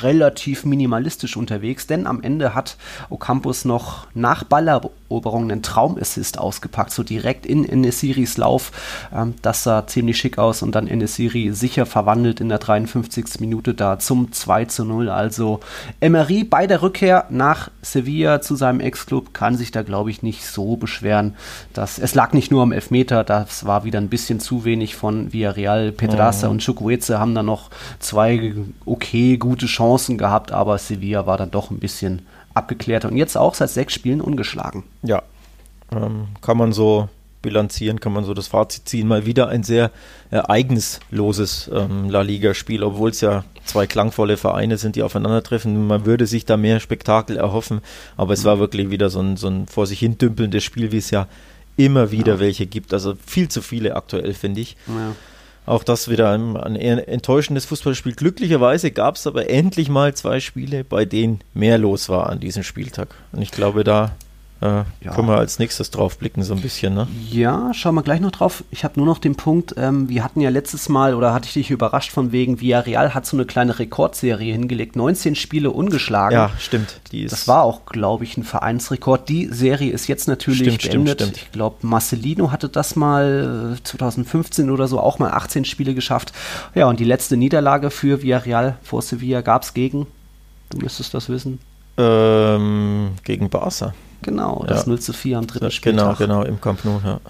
relativ 0.00 0.64
minimalistisch 0.64 1.36
unterwegs, 1.36 1.86
denn 1.86 2.06
am 2.06 2.22
Ende 2.22 2.54
hat 2.54 2.78
Ocampos 3.10 3.66
noch 3.66 4.06
nach 4.14 4.44
Balleroberung 5.08 5.50
einen 5.50 5.62
Traumassist 5.62 6.38
ausgepackt, 6.38 6.92
so 6.92 7.02
direkt 7.02 7.46
in 7.46 7.68
Enesiris 7.68 8.36
Lauf. 8.36 8.72
Ähm, 9.14 9.34
das 9.42 9.62
sah 9.62 9.86
ziemlich 9.86 10.18
schick 10.18 10.38
aus 10.38 10.62
und 10.62 10.74
dann 10.74 10.86
Enesiri 10.86 11.52
sicher 11.52 11.86
verwandelt 11.86 12.40
in 12.40 12.48
der 12.48 12.58
53. 12.58 13.40
Minute 13.40 13.74
da 13.74 13.98
zum 13.98 14.32
2 14.32 14.66
0. 14.78 15.08
Also 15.08 15.60
Emery 16.00 16.44
bei 16.44 16.66
der 16.66 16.82
Rückkehr 16.82 17.26
nach 17.30 17.70
Sevilla 17.82 18.40
zu 18.40 18.56
seinem 18.56 18.80
Ex-Club 18.80 19.32
kann 19.32 19.56
sich 19.56 19.70
da, 19.70 19.82
glaube 19.82 20.10
ich, 20.10 20.22
nicht 20.22 20.44
so 20.44 20.76
beschweren. 20.76 21.34
Dass, 21.72 21.98
es 21.98 22.14
lag 22.14 22.32
nicht 22.32 22.50
nur 22.50 22.62
am 22.62 22.72
Elfmeter, 22.72 23.24
das 23.24 23.64
war 23.64 23.84
wieder 23.84 24.00
ein 24.00 24.08
bisschen 24.08 24.40
zu 24.40 24.64
wenig 24.64 24.94
von 24.94 25.32
Villarreal. 25.32 25.92
Pedraza 25.92 26.46
mhm. 26.46 26.52
und 26.52 26.62
Chukwueze 26.62 27.18
haben 27.18 27.34
da 27.34 27.42
noch 27.42 27.70
zwei 27.98 28.54
okay, 28.84 29.36
gute 29.38 29.66
Chancen 29.66 30.18
gehabt, 30.18 30.52
aber 30.52 30.78
Sevilla 30.78 31.26
war 31.26 31.36
dann 31.36 31.50
doch 31.50 31.70
ein 31.70 31.78
bisschen 31.78 32.22
abgeklärter 32.58 33.08
und 33.08 33.16
jetzt 33.16 33.36
auch 33.36 33.54
seit 33.54 33.70
sechs 33.70 33.94
Spielen 33.94 34.20
ungeschlagen. 34.20 34.84
Ja, 35.02 35.22
ähm, 35.92 36.28
kann 36.42 36.56
man 36.56 36.72
so 36.72 37.08
bilanzieren, 37.40 38.00
kann 38.00 38.12
man 38.12 38.24
so 38.24 38.34
das 38.34 38.48
Fazit 38.48 38.88
ziehen. 38.88 39.08
Mal 39.08 39.26
wieder 39.26 39.48
ein 39.48 39.62
sehr 39.62 39.90
ereignisloses 40.30 41.70
ähm, 41.72 42.10
La 42.10 42.22
Liga-Spiel, 42.22 42.82
obwohl 42.82 43.10
es 43.10 43.20
ja 43.20 43.44
zwei 43.64 43.86
klangvolle 43.86 44.36
Vereine 44.36 44.76
sind, 44.76 44.96
die 44.96 45.02
aufeinandertreffen. 45.02 45.86
Man 45.86 46.04
würde 46.04 46.26
sich 46.26 46.44
da 46.44 46.56
mehr 46.56 46.80
Spektakel 46.80 47.36
erhoffen, 47.36 47.80
aber 48.16 48.32
es 48.32 48.44
war 48.44 48.56
mhm. 48.56 48.60
wirklich 48.60 48.90
wieder 48.90 49.08
so 49.08 49.20
ein, 49.20 49.36
so 49.36 49.48
ein 49.48 49.66
vor 49.66 49.86
sich 49.86 50.00
hin 50.00 50.18
dümpelndes 50.18 50.64
Spiel, 50.64 50.92
wie 50.92 50.98
es 50.98 51.10
ja 51.10 51.28
immer 51.76 52.10
wieder 52.10 52.34
ja. 52.34 52.40
welche 52.40 52.66
gibt. 52.66 52.92
Also 52.92 53.14
viel 53.24 53.48
zu 53.48 53.62
viele 53.62 53.94
aktuell, 53.94 54.34
finde 54.34 54.60
ich. 54.60 54.76
Ja. 54.88 55.14
Auch 55.68 55.84
das 55.84 56.08
wieder 56.08 56.30
ein, 56.30 56.56
ein 56.56 56.76
enttäuschendes 56.76 57.66
Fußballspiel. 57.66 58.14
Glücklicherweise 58.14 58.90
gab 58.90 59.16
es 59.16 59.26
aber 59.26 59.50
endlich 59.50 59.88
mal 59.88 60.14
zwei 60.14 60.40
Spiele, 60.40 60.82
bei 60.82 61.04
denen 61.04 61.40
mehr 61.54 61.78
los 61.78 62.08
war 62.08 62.30
an 62.30 62.40
diesem 62.40 62.62
Spieltag. 62.62 63.14
Und 63.32 63.42
ich 63.42 63.50
glaube, 63.50 63.84
da 63.84 64.12
äh, 64.60 64.66
ja. 64.66 65.14
Können 65.14 65.28
wir 65.28 65.36
als 65.36 65.60
nächstes 65.60 65.92
drauf 65.92 66.18
blicken, 66.18 66.42
so 66.42 66.52
ein 66.52 66.60
bisschen, 66.60 66.92
ne? 66.92 67.06
Ja, 67.30 67.72
schauen 67.74 67.94
wir 67.94 68.02
gleich 68.02 68.20
noch 68.20 68.32
drauf. 68.32 68.64
Ich 68.72 68.82
habe 68.82 68.94
nur 68.96 69.06
noch 69.06 69.18
den 69.18 69.36
Punkt, 69.36 69.74
ähm, 69.76 70.08
wir 70.08 70.24
hatten 70.24 70.40
ja 70.40 70.50
letztes 70.50 70.88
Mal, 70.88 71.14
oder 71.14 71.32
hatte 71.32 71.46
ich 71.46 71.52
dich 71.52 71.70
überrascht 71.70 72.10
von 72.10 72.32
wegen, 72.32 72.60
Villarreal 72.60 73.14
hat 73.14 73.24
so 73.24 73.36
eine 73.36 73.46
kleine 73.46 73.78
Rekordserie 73.78 74.52
hingelegt, 74.52 74.96
19 74.96 75.36
Spiele 75.36 75.70
ungeschlagen. 75.70 76.34
Ja, 76.34 76.50
stimmt. 76.58 77.00
das 77.12 77.46
war 77.46 77.62
auch, 77.62 77.86
glaube 77.86 78.24
ich, 78.24 78.36
ein 78.36 78.42
Vereinsrekord. 78.42 79.28
Die 79.28 79.46
Serie 79.46 79.92
ist 79.92 80.08
jetzt 80.08 80.26
natürlich 80.26 80.58
stimmt, 80.58 80.82
beendet. 80.82 81.20
Stimmt, 81.20 81.36
stimmt. 81.36 81.46
Ich 81.46 81.52
glaube, 81.52 81.76
Marcelino 81.82 82.50
hatte 82.50 82.68
das 82.68 82.96
mal 82.96 83.78
2015 83.84 84.66
äh, 84.66 84.70
oder 84.72 84.88
so 84.88 84.98
auch 84.98 85.20
mal 85.20 85.30
18 85.30 85.66
Spiele 85.66 85.94
geschafft. 85.94 86.32
Ja, 86.74 86.88
und 86.88 86.98
die 86.98 87.04
letzte 87.04 87.36
Niederlage 87.36 87.90
für 87.90 88.22
Villarreal 88.22 88.76
vor 88.82 89.02
Sevilla 89.02 89.40
gab 89.40 89.62
es 89.62 89.72
gegen, 89.72 90.08
du 90.70 90.78
müsstest 90.78 91.14
das 91.14 91.28
wissen. 91.28 91.60
Ähm, 91.98 93.10
gegen 93.24 93.50
Barca. 93.50 93.92
Genau, 94.22 94.64
das 94.66 94.82
ja. 94.82 94.88
0 94.88 95.00
zu 95.00 95.12
4 95.12 95.38
am 95.38 95.46
dritten 95.46 95.66
ja, 95.66 95.70
Spieltag. 95.70 96.18
Genau, 96.18 96.40
genau, 96.40 96.48
im 96.48 96.60
Camp 96.60 96.84
Nou, 96.84 97.00
ja. 97.04 97.20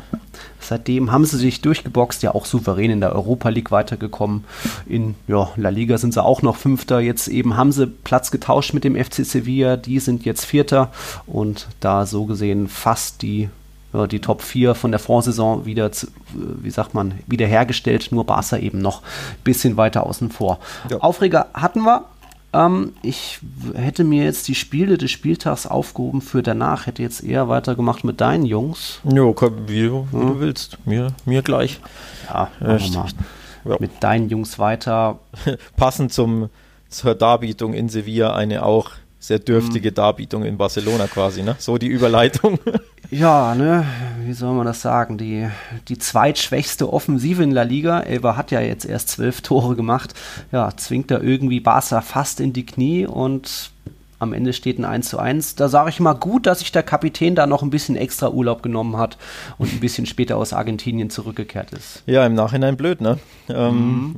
Seitdem 0.58 1.12
haben 1.12 1.25
sie 1.25 1.37
sich 1.37 1.60
durchgeboxt, 1.60 2.22
ja 2.22 2.34
auch 2.34 2.46
souverän 2.46 2.90
in 2.90 3.00
der 3.00 3.14
Europa 3.14 3.50
League 3.50 3.70
weitergekommen. 3.70 4.44
In 4.87 5.14
ja, 5.26 5.50
La 5.56 5.68
Liga 5.68 5.98
sind 5.98 6.14
sie 6.14 6.22
auch 6.22 6.42
noch 6.42 6.56
Fünfter. 6.56 7.00
Jetzt 7.00 7.28
eben 7.28 7.56
haben 7.56 7.72
sie 7.72 7.87
Platz 7.87 8.30
getauscht 8.30 8.72
mit 8.72 8.84
dem 8.84 8.96
FC 8.96 9.25
Sevilla. 9.25 9.76
Die 9.76 9.98
sind 9.98 10.25
jetzt 10.25 10.44
Vierter 10.44 10.90
und 11.26 11.68
da 11.80 12.06
so 12.06 12.25
gesehen 12.25 12.68
fast 12.68 13.20
die, 13.22 13.50
ja, 13.92 14.06
die 14.06 14.20
Top 14.20 14.42
4 14.42 14.75
von 14.75 14.90
der 14.90 15.00
Vorsaison 15.00 15.66
wieder, 15.66 15.92
zu, 15.92 16.08
wie 16.34 16.70
sagt 16.70 16.94
man, 16.94 17.14
wiederhergestellt. 17.26 18.08
Nur 18.12 18.25
Barca 18.25 18.56
eben 18.56 18.80
noch 18.80 19.02
ein 19.02 19.44
bisschen 19.44 19.76
weiter 19.76 20.06
außen 20.06 20.30
vor. 20.30 20.58
Ja. 20.90 20.98
Aufreger 20.98 21.48
hatten 21.54 21.82
wir. 21.82 22.04
Ähm, 22.52 22.95
ich 23.02 23.40
hätte 23.75 24.05
mir 24.05 24.25
jetzt 24.25 24.49
die 24.49 24.55
Spiele 24.55 24.97
des 24.97 25.11
Spieltags 25.11 25.67
aufgehoben 25.67 26.23
für 26.23 26.43
danach, 26.43 26.87
hätte 26.87 27.02
jetzt 27.02 27.23
eher 27.23 27.49
weitergemacht 27.49 28.05
mit 28.05 28.21
deinen 28.21 28.47
Jungs. 28.47 29.00
Jo, 29.05 29.35
wie, 29.67 29.67
wie 29.67 29.85
ja. 29.85 29.90
du 30.11 30.40
willst. 30.40 30.78
Mir, 30.87 31.09
mir 31.26 31.43
gleich. 31.43 31.81
Ja, 32.28 32.50
Echt. 32.61 32.95
Ja. 32.95 33.76
Mit 33.81 34.02
deinen 34.02 34.31
Jungs 34.31 34.59
weiter. 34.59 35.19
Passend 35.76 36.12
zum, 36.12 36.49
zur 36.88 37.14
Darbietung 37.14 37.75
in 37.75 37.88
Sevilla 37.88 38.35
eine 38.35 38.64
auch 38.64 38.93
sehr 39.18 39.38
dürftige 39.38 39.90
mhm. 39.90 39.94
Darbietung 39.94 40.44
in 40.44 40.56
Barcelona 40.56 41.06
quasi, 41.06 41.42
ne? 41.42 41.56
So 41.58 41.78
die 41.78 41.88
Überleitung. 41.88 42.58
Ja, 43.10 43.54
ne, 43.54 43.87
wie 44.26 44.34
soll 44.34 44.54
man 44.54 44.66
das 44.66 44.82
sagen? 44.82 45.16
Die, 45.16 45.48
die 45.88 45.96
zweitschwächste 45.96 46.92
Offensive 46.92 47.42
in 47.42 47.52
La 47.52 47.62
Liga. 47.62 48.00
Elva 48.00 48.37
hat 48.37 48.50
ja 48.50 48.60
jetzt 48.60 48.84
erst 48.84 49.08
zwölf 49.08 49.40
Tore 49.40 49.76
gemacht. 49.76 50.12
Ja, 50.52 50.76
zwingt 50.76 51.10
da 51.10 51.18
irgendwie 51.18 51.60
Barca 51.60 52.02
fast 52.02 52.38
in 52.38 52.52
die 52.52 52.66
Knie 52.66 53.06
und 53.06 53.70
am 54.18 54.34
Ende 54.34 54.52
steht 54.52 54.78
ein 54.78 54.84
1 54.84 55.08
zu 55.08 55.18
1. 55.18 55.54
Da 55.54 55.68
sage 55.68 55.90
ich 55.90 56.00
mal 56.00 56.12
gut, 56.12 56.46
dass 56.46 56.58
sich 56.58 56.70
der 56.70 56.82
Kapitän 56.82 57.34
da 57.34 57.46
noch 57.46 57.62
ein 57.62 57.70
bisschen 57.70 57.96
extra 57.96 58.28
Urlaub 58.28 58.62
genommen 58.62 58.98
hat 58.98 59.16
und 59.56 59.72
ein 59.72 59.80
bisschen 59.80 60.04
später 60.06 60.37
aus 60.37 60.52
Argentinien 60.52 61.08
zurückgekehrt 61.08 61.72
ist. 61.72 62.02
Ja, 62.06 62.26
im 62.26 62.34
Nachhinein 62.34 62.76
blöd, 62.76 63.00
ne? 63.00 63.18
Ähm, 63.48 63.75
mhm. 63.75 64.16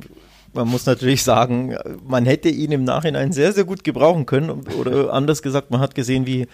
Man 0.53 0.67
muss 0.67 0.85
natürlich 0.85 1.23
sagen, 1.23 1.75
man 2.05 2.25
hätte 2.25 2.49
ihn 2.49 2.71
im 2.71 2.83
Nachhinein 2.83 3.31
sehr, 3.31 3.53
sehr 3.53 3.63
gut 3.63 3.83
gebrauchen 3.83 4.25
können. 4.25 4.63
Oder 4.79 5.13
anders 5.13 5.41
gesagt, 5.41 5.71
man 5.71 5.79
hat 5.79 5.95
gesehen, 5.95 6.25
wie 6.25 6.47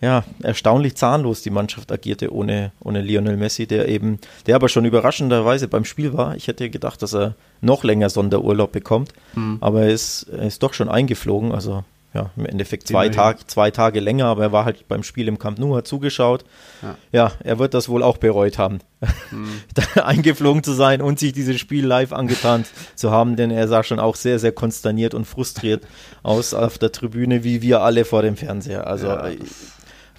ja, 0.00 0.24
erstaunlich 0.42 0.96
zahnlos 0.96 1.42
die 1.42 1.50
Mannschaft 1.50 1.90
agierte 1.90 2.32
ohne, 2.32 2.72
ohne 2.80 3.00
Lionel 3.00 3.36
Messi, 3.36 3.66
der 3.66 3.88
eben, 3.88 4.18
der 4.46 4.56
aber 4.56 4.68
schon 4.68 4.84
überraschenderweise 4.84 5.68
beim 5.68 5.84
Spiel 5.84 6.12
war. 6.12 6.36
Ich 6.36 6.48
hätte 6.48 6.68
gedacht, 6.68 7.00
dass 7.00 7.14
er 7.14 7.36
noch 7.60 7.84
länger 7.84 8.10
Sonderurlaub 8.10 8.72
bekommt, 8.72 9.12
mhm. 9.34 9.58
aber 9.60 9.82
er 9.82 9.90
ist, 9.90 10.24
er 10.24 10.46
ist 10.46 10.62
doch 10.62 10.74
schon 10.74 10.88
eingeflogen. 10.88 11.52
Also 11.52 11.84
ja, 12.14 12.30
im 12.36 12.46
Endeffekt 12.46 12.86
zwei, 12.86 13.08
Tag, 13.08 13.50
zwei 13.50 13.72
Tage 13.72 13.98
länger, 13.98 14.26
aber 14.26 14.44
er 14.44 14.52
war 14.52 14.64
halt 14.64 14.86
beim 14.86 15.02
Spiel 15.02 15.26
im 15.26 15.38
Camp 15.38 15.58
Nou, 15.58 15.74
hat 15.74 15.88
zugeschaut. 15.88 16.44
Ja, 16.80 16.96
ja 17.10 17.32
er 17.42 17.58
wird 17.58 17.74
das 17.74 17.88
wohl 17.88 18.04
auch 18.04 18.18
bereut 18.18 18.56
haben, 18.56 18.78
mhm. 19.32 19.60
eingeflogen 20.00 20.62
zu 20.62 20.72
sein 20.72 21.02
und 21.02 21.18
sich 21.18 21.32
dieses 21.32 21.58
Spiel 21.58 21.84
live 21.84 22.12
angetan 22.12 22.64
zu 22.94 23.10
haben, 23.10 23.34
denn 23.34 23.50
er 23.50 23.66
sah 23.66 23.82
schon 23.82 23.98
auch 23.98 24.14
sehr, 24.14 24.38
sehr 24.38 24.52
konsterniert 24.52 25.12
und 25.12 25.24
frustriert 25.24 25.84
aus 26.22 26.54
auf 26.54 26.78
der 26.78 26.92
Tribüne, 26.92 27.42
wie 27.42 27.62
wir 27.62 27.80
alle 27.80 28.04
vor 28.04 28.22
dem 28.22 28.36
Fernseher. 28.36 28.86
Also 28.86 29.08
ja, 29.08 29.30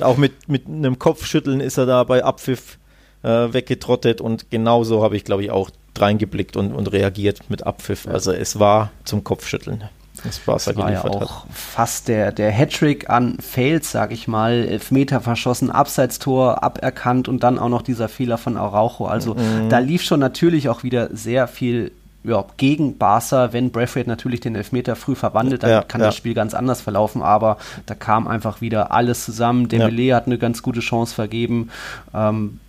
auch 0.01 0.17
mit, 0.17 0.49
mit 0.49 0.67
einem 0.67 0.99
Kopfschütteln 0.99 1.61
ist 1.61 1.77
er 1.77 1.85
da 1.85 2.03
bei 2.03 2.25
Abpfiff 2.25 2.77
äh, 3.23 3.53
weggetrottet 3.53 4.19
und 4.19 4.51
genauso 4.51 5.01
habe 5.01 5.15
ich, 5.15 5.23
glaube 5.23 5.43
ich, 5.43 5.51
auch 5.51 5.69
reingeblickt 5.97 6.57
und, 6.57 6.73
und 6.73 6.91
reagiert 6.91 7.49
mit 7.49 7.63
Abpfiff. 7.63 8.05
Also 8.05 8.33
es 8.33 8.59
war 8.59 8.91
zum 9.05 9.23
Kopfschütteln 9.23 9.85
das 10.25 10.39
Barca 10.39 10.75
war 10.75 10.91
ja 10.91 11.03
auch 11.03 11.46
hat. 11.46 11.53
fast 11.53 12.08
der, 12.08 12.32
der 12.32 12.51
Hattrick 12.51 13.10
an 13.10 13.38
Fails, 13.39 13.91
sag 13.91 14.12
ich 14.12 14.27
mal. 14.27 14.53
Elfmeter 14.53 15.22
verschossen, 15.22 15.72
Abseitstor 15.72 16.63
aberkannt 16.63 17.27
und 17.27 17.44
dann 17.44 17.60
auch 17.60 17.70
noch 17.70 17.82
dieser 17.82 18.10
Fehler 18.10 18.38
von 18.38 18.58
Araujo. 18.58 19.05
Also 19.05 19.36
mhm. 19.36 19.70
da 19.70 19.79
lief 19.79 20.01
schon 20.01 20.20
natürlich 20.20 20.70
auch 20.70 20.84
wieder 20.84 21.10
sehr 21.15 21.48
viel 21.48 21.91
ja, 22.24 22.44
gegen 22.58 22.98
Barca, 22.98 23.53
wenn 23.53 23.72
Braithwaite 23.72 24.10
natürlich 24.10 24.39
den 24.39 24.55
Elfmeter 24.55 24.96
früh 24.96 25.15
verwandelt, 25.15 25.63
dann 25.63 25.70
ja, 25.70 25.82
kann 25.84 26.01
ja. 26.01 26.08
das 26.08 26.15
Spiel 26.15 26.34
ganz 26.34 26.53
anders 26.53 26.82
verlaufen, 26.82 27.22
aber 27.22 27.58
da 27.86 27.94
kam 27.94 28.27
einfach 28.27 28.62
wieder 28.62 28.91
alles 28.91 29.24
zusammen. 29.24 29.70
Dembele 29.70 30.01
ja. 30.01 30.15
hat 30.15 30.25
eine 30.25 30.39
ganz 30.39 30.63
gute 30.63 30.79
Chance 30.79 31.13
vergeben. 31.13 31.70
Ähm, 32.13 32.60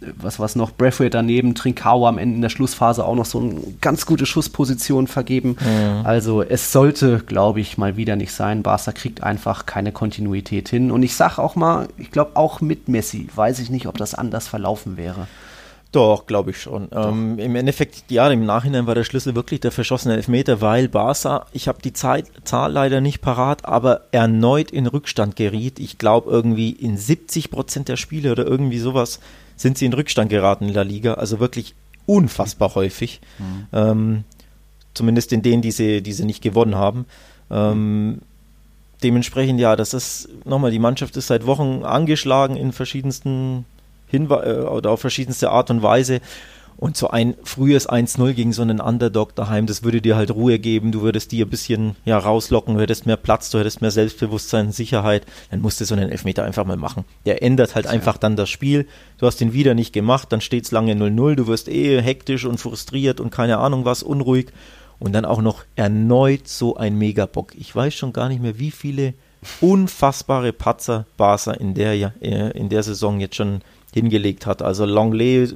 was 0.00 0.38
was 0.38 0.56
noch, 0.56 0.72
Braithwaite 0.72 1.10
daneben, 1.10 1.54
Trincao 1.54 2.06
am 2.06 2.18
Ende 2.18 2.36
in 2.36 2.42
der 2.42 2.48
Schlussphase 2.48 3.04
auch 3.04 3.14
noch 3.14 3.24
so 3.24 3.40
eine 3.40 3.60
ganz 3.80 4.06
gute 4.06 4.26
Schussposition 4.26 5.06
vergeben. 5.06 5.56
Mhm. 5.60 6.04
Also 6.04 6.42
es 6.42 6.72
sollte, 6.72 7.20
glaube 7.20 7.60
ich, 7.60 7.78
mal 7.78 7.96
wieder 7.96 8.16
nicht 8.16 8.32
sein. 8.32 8.62
Barca 8.62 8.92
kriegt 8.92 9.22
einfach 9.22 9.66
keine 9.66 9.92
Kontinuität 9.92 10.68
hin. 10.68 10.90
Und 10.90 11.02
ich 11.02 11.14
sage 11.14 11.42
auch 11.42 11.56
mal, 11.56 11.88
ich 11.96 12.10
glaube 12.10 12.32
auch 12.34 12.60
mit 12.60 12.88
Messi, 12.88 13.28
weiß 13.34 13.58
ich 13.60 13.70
nicht, 13.70 13.86
ob 13.86 13.96
das 13.98 14.14
anders 14.14 14.48
verlaufen 14.48 14.96
wäre. 14.96 15.26
Doch, 15.90 16.26
glaube 16.26 16.50
ich 16.50 16.60
schon. 16.60 16.88
Ähm, 16.92 17.38
Im 17.38 17.56
Endeffekt, 17.56 18.10
ja, 18.10 18.28
im 18.28 18.44
Nachhinein 18.44 18.86
war 18.86 18.94
der 18.94 19.04
Schlüssel 19.04 19.34
wirklich 19.34 19.60
der 19.60 19.72
verschossene 19.72 20.16
Elfmeter, 20.16 20.60
weil 20.60 20.86
Barca, 20.88 21.46
ich 21.52 21.66
habe 21.66 21.80
die 21.80 21.94
Zeit, 21.94 22.26
Zahl 22.44 22.72
leider 22.72 23.00
nicht 23.00 23.22
parat, 23.22 23.64
aber 23.64 24.02
erneut 24.12 24.70
in 24.70 24.86
Rückstand 24.86 25.34
geriet. 25.36 25.80
Ich 25.80 25.96
glaube 25.96 26.30
irgendwie 26.30 26.70
in 26.70 26.98
70 26.98 27.50
Prozent 27.50 27.88
der 27.88 27.96
Spiele 27.96 28.32
oder 28.32 28.46
irgendwie 28.46 28.78
sowas 28.78 29.18
sind 29.58 29.76
sie 29.76 29.84
in 29.84 29.92
Rückstand 29.92 30.30
geraten 30.30 30.66
in 30.68 30.74
der 30.74 30.84
Liga. 30.84 31.14
Also 31.14 31.40
wirklich 31.40 31.74
unfassbar 32.06 32.74
häufig. 32.74 33.20
Mhm. 33.38 33.66
Ähm, 33.72 34.24
zumindest 34.94 35.32
in 35.32 35.42
denen, 35.42 35.60
die 35.60 35.72
sie, 35.72 36.02
die 36.02 36.12
sie 36.12 36.24
nicht 36.24 36.42
gewonnen 36.42 36.76
haben. 36.76 37.04
Ähm, 37.50 38.20
dementsprechend, 39.02 39.60
ja, 39.60 39.76
das 39.76 39.92
ist 39.94 40.28
nochmal, 40.44 40.70
die 40.70 40.78
Mannschaft 40.78 41.16
ist 41.16 41.26
seit 41.26 41.46
Wochen 41.46 41.84
angeschlagen 41.84 42.56
in 42.56 42.72
verschiedensten 42.72 43.64
Hinwe 44.06 44.42
äh, 44.44 44.66
oder 44.66 44.90
auf 44.90 45.00
verschiedenste 45.00 45.50
Art 45.50 45.70
und 45.70 45.82
Weise. 45.82 46.20
Und 46.78 46.96
so 46.96 47.10
ein 47.10 47.34
frühes 47.42 47.88
1-0 47.88 48.34
gegen 48.34 48.52
so 48.52 48.62
einen 48.62 48.80
Underdog 48.80 49.34
daheim, 49.34 49.66
das 49.66 49.82
würde 49.82 50.00
dir 50.00 50.14
halt 50.14 50.30
Ruhe 50.30 50.60
geben, 50.60 50.92
du 50.92 51.02
würdest 51.02 51.32
dir 51.32 51.44
ein 51.44 51.50
bisschen 51.50 51.96
ja, 52.04 52.16
rauslocken, 52.16 52.76
du 52.76 52.80
hättest 52.80 53.04
mehr 53.04 53.16
Platz, 53.16 53.50
du 53.50 53.58
hättest 53.58 53.80
mehr 53.80 53.90
Selbstbewusstsein, 53.90 54.70
Sicherheit, 54.70 55.26
dann 55.50 55.60
musst 55.60 55.80
du 55.80 55.84
so 55.84 55.96
einen 55.96 56.08
Elfmeter 56.08 56.44
einfach 56.44 56.64
mal 56.64 56.76
machen. 56.76 57.04
Der 57.26 57.42
ändert 57.42 57.74
halt 57.74 57.86
ja. 57.86 57.90
einfach 57.90 58.16
dann 58.16 58.36
das 58.36 58.48
Spiel. 58.48 58.86
Du 59.18 59.26
hast 59.26 59.40
ihn 59.40 59.52
wieder 59.52 59.74
nicht 59.74 59.92
gemacht, 59.92 60.28
dann 60.30 60.40
steht 60.40 60.66
es 60.66 60.70
lange 60.70 60.92
0-0, 60.94 61.34
du 61.34 61.48
wirst 61.48 61.68
eh 61.68 62.00
hektisch 62.00 62.44
und 62.44 62.58
frustriert 62.58 63.18
und 63.18 63.30
keine 63.30 63.58
Ahnung 63.58 63.84
was, 63.84 64.04
unruhig. 64.04 64.52
Und 65.00 65.12
dann 65.12 65.24
auch 65.24 65.42
noch 65.42 65.64
erneut 65.74 66.46
so 66.46 66.76
ein 66.76 66.96
Megabock. 66.96 67.54
Ich 67.56 67.74
weiß 67.74 67.94
schon 67.94 68.12
gar 68.12 68.28
nicht 68.28 68.40
mehr, 68.40 68.60
wie 68.60 68.70
viele 68.70 69.14
unfassbare 69.60 70.52
Patzer 70.52 71.06
Barca 71.16 71.52
in 71.52 71.74
der, 71.74 71.92
äh, 72.22 72.50
in 72.56 72.68
der 72.68 72.84
Saison 72.84 73.18
jetzt 73.18 73.36
schon 73.36 73.62
hingelegt 73.92 74.46
hat. 74.46 74.62
Also 74.62 74.84
Longley 74.84 75.48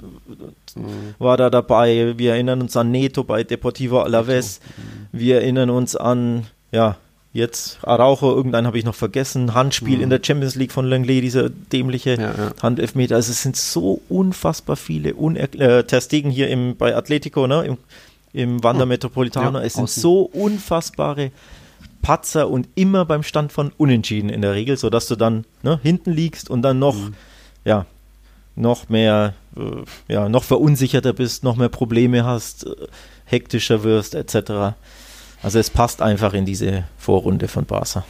mhm. 0.76 1.14
war 1.19 1.37
da 1.37 1.50
dabei. 1.50 2.14
Wir 2.17 2.33
erinnern 2.33 2.61
uns 2.61 2.76
an 2.76 2.91
Neto 2.91 3.25
bei 3.25 3.45
Deportivo 3.45 4.00
Alaves. 4.00 4.61
Mhm. 4.61 5.19
Wir 5.19 5.37
erinnern 5.37 5.71
uns 5.71 5.97
an, 5.97 6.47
ja, 6.71 6.97
jetzt 7.33 7.79
Araujo, 7.83 8.35
irgendeinen 8.35 8.67
habe 8.67 8.79
ich 8.79 8.85
noch 8.85 8.95
vergessen. 8.95 9.55
Handspiel 9.55 9.99
mhm. 9.99 10.05
in 10.05 10.11
der 10.11 10.21
Champions 10.23 10.55
League 10.55 10.73
von 10.73 10.87
Langley, 10.87 11.21
dieser 11.21 11.49
dämliche 11.49 12.14
ja, 12.14 12.35
ja. 12.35 12.52
Handelfmeter. 12.62 13.17
Also 13.17 13.33
es 13.33 13.43
sind 13.43 13.57
so 13.57 14.00
unfassbar 14.09 14.76
viele. 14.76 15.14
Uner 15.14 15.41
äh, 15.55 15.85
Terstegen 15.85 16.31
hier 16.31 16.49
im, 16.49 16.76
bei 16.76 16.95
Atletico, 16.95 17.47
ne? 17.47 17.64
im, 17.64 17.79
im 18.33 18.62
Wander 18.62 18.87
Metropolitano. 18.87 19.59
Ja, 19.59 19.64
es 19.64 19.75
sind 19.75 19.85
außen. 19.85 20.02
so 20.02 20.23
unfassbare 20.23 21.31
Patzer 22.02 22.50
und 22.50 22.69
immer 22.75 23.05
beim 23.05 23.23
Stand 23.23 23.52
von 23.52 23.73
Unentschieden 23.79 24.29
in 24.29 24.43
der 24.43 24.55
Regel, 24.55 24.76
sodass 24.76 25.07
du 25.07 25.17
dann 25.17 25.45
ne, 25.62 25.79
hinten 25.83 26.12
liegst 26.12 26.50
und 26.50 26.62
dann 26.62 26.79
noch 26.79 26.97
mhm. 26.97 27.14
ja, 27.64 27.87
noch 28.57 28.88
mehr, 28.88 29.35
äh, 29.57 30.13
ja, 30.13 30.29
noch 30.29 30.45
verunsicherter 30.45 31.13
bist, 31.13 31.45
noch 31.45 31.57
mehr 31.57 31.69
Probleme 31.69 32.25
hast, 32.25 32.67
äh, 32.67 32.75
hektischer 33.25 33.83
wirst, 33.83 34.15
etc. 34.15 34.75
Also 35.43 35.59
es 35.59 35.71
passt 35.71 36.03
einfach 36.03 36.35
in 36.35 36.45
diese 36.45 36.85
Vorrunde 36.99 37.49
von 37.49 37.65
Barca. 37.65 38.05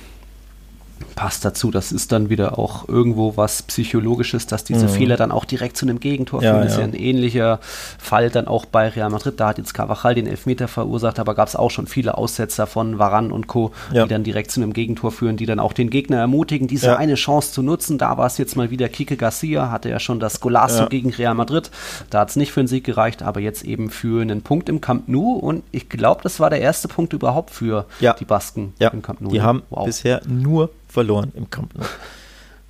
Passt 1.15 1.45
dazu. 1.45 1.71
Das 1.71 1.93
ist 1.93 2.13
dann 2.13 2.31
wieder 2.31 2.59
auch 2.59 2.89
irgendwo 2.89 3.37
was 3.37 3.63
Psychologisches, 3.63 4.47
dass 4.47 4.65
diese 4.65 4.87
mhm. 4.87 4.91
Fehler 4.91 5.17
dann 5.17 5.33
auch 5.33 5.45
direkt 5.45 5.77
zu 5.77 5.87
einem 5.87 6.01
Gegentor 6.01 6.43
ja, 6.43 6.53
führen. 6.53 6.65
Das 6.65 6.73
ist 6.73 6.79
ja 6.79 6.85
ein 6.85 6.95
ähnlicher 6.95 7.61
Fall 7.99 8.31
dann 8.31 8.49
auch 8.49 8.65
bei 8.65 8.89
Real 8.89 9.11
Madrid. 9.11 9.39
Da 9.39 9.49
hat 9.49 9.59
jetzt 9.59 9.75
Carvajal 9.75 10.15
den 10.15 10.27
Elfmeter 10.27 10.69
verursacht, 10.69 11.19
aber 11.19 11.35
gab 11.35 11.49
es 11.49 11.57
auch 11.57 11.71
schon 11.71 11.87
viele 11.87 12.17
Aussetzer 12.19 12.67
von 12.67 12.99
Varan 12.99 13.33
und 13.33 13.47
Co., 13.47 13.73
ja. 13.93 14.05
die 14.05 14.09
dann 14.09 14.25
direkt 14.25 14.51
zu 14.51 14.61
einem 14.61 14.73
Gegentor 14.73 15.13
führen, 15.13 15.37
die 15.37 15.47
dann 15.47 15.61
auch 15.61 15.73
den 15.73 15.91
Gegner 15.91 16.19
ermutigen, 16.19 16.69
diese 16.69 16.97
eine 16.97 17.15
Chance 17.15 17.53
zu 17.53 17.63
nutzen. 17.63 17.99
Da 17.99 18.17
war 18.17 18.27
es 18.27 18.39
jetzt 18.39 18.57
mal 18.57 18.71
wieder 18.71 18.89
Kike 18.89 19.17
Garcia, 19.17 19.71
hatte 19.71 19.89
ja 19.89 19.99
schon 19.99 20.21
das 20.21 20.41
Golasso 20.41 20.89
gegen 20.89 21.11
Real 21.11 21.35
Madrid. 21.35 21.71
Da 22.11 22.21
hat 22.21 22.31
es 22.31 22.37
nicht 22.37 22.53
für 22.53 22.61
einen 22.61 22.69
Sieg 22.69 22.85
gereicht, 22.85 23.23
aber 23.23 23.41
jetzt 23.41 23.65
eben 23.65 23.91
für 23.91 24.23
einen 24.23 24.43
Punkt 24.43 24.69
im 24.69 24.81
Camp 24.81 25.09
Nou. 25.09 25.35
Und 25.35 25.65
ich 25.73 25.89
glaube, 25.89 26.21
das 26.23 26.41
war 26.41 26.51
der 26.51 26.61
erste 26.61 26.89
Punkt 26.89 27.13
überhaupt 27.13 27.51
für 27.51 27.87
die 28.01 28.25
Basken 28.25 28.75
im 28.79 29.03
Camp 29.03 29.21
Nou. 29.21 29.31
Die 29.31 29.43
haben 29.43 29.63
wow. 29.71 29.85
bisher 29.85 30.23
nur 30.27 30.71
verloren 30.93 31.33
im 31.35 31.51
Camp 31.51 31.75
Nou. 31.75 31.85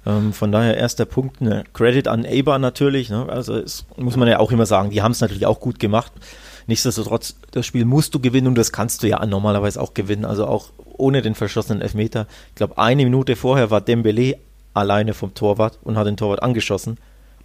Ähm, 0.04 0.32
von 0.32 0.50
daher 0.50 0.76
erster 0.76 1.04
Punkt, 1.04 1.40
ne, 1.40 1.64
Credit 1.74 2.08
an 2.08 2.24
Eber 2.24 2.58
natürlich. 2.58 3.10
Ne? 3.10 3.26
Also 3.28 3.56
es, 3.56 3.86
muss 3.96 4.16
man 4.16 4.28
ja 4.28 4.40
auch 4.40 4.50
immer 4.50 4.66
sagen, 4.66 4.90
die 4.90 5.02
haben 5.02 5.12
es 5.12 5.20
natürlich 5.20 5.46
auch 5.46 5.60
gut 5.60 5.78
gemacht. 5.78 6.12
Nichtsdestotrotz, 6.66 7.36
das 7.50 7.66
Spiel 7.66 7.84
musst 7.84 8.14
du 8.14 8.20
gewinnen 8.20 8.48
und 8.48 8.56
das 8.56 8.72
kannst 8.72 9.02
du 9.02 9.08
ja 9.08 9.24
normalerweise 9.24 9.80
auch 9.80 9.94
gewinnen. 9.94 10.24
Also 10.24 10.46
auch 10.46 10.70
ohne 10.84 11.22
den 11.22 11.34
verschossenen 11.34 11.82
Elfmeter. 11.82 12.26
Ich 12.48 12.56
glaube, 12.56 12.78
eine 12.78 13.04
Minute 13.04 13.36
vorher 13.36 13.70
war 13.70 13.80
Dembele 13.80 14.38
alleine 14.74 15.14
vom 15.14 15.34
Torwart 15.34 15.78
und 15.82 15.96
hat 15.96 16.06
den 16.06 16.16
Torwart 16.16 16.42
angeschossen. 16.42 16.98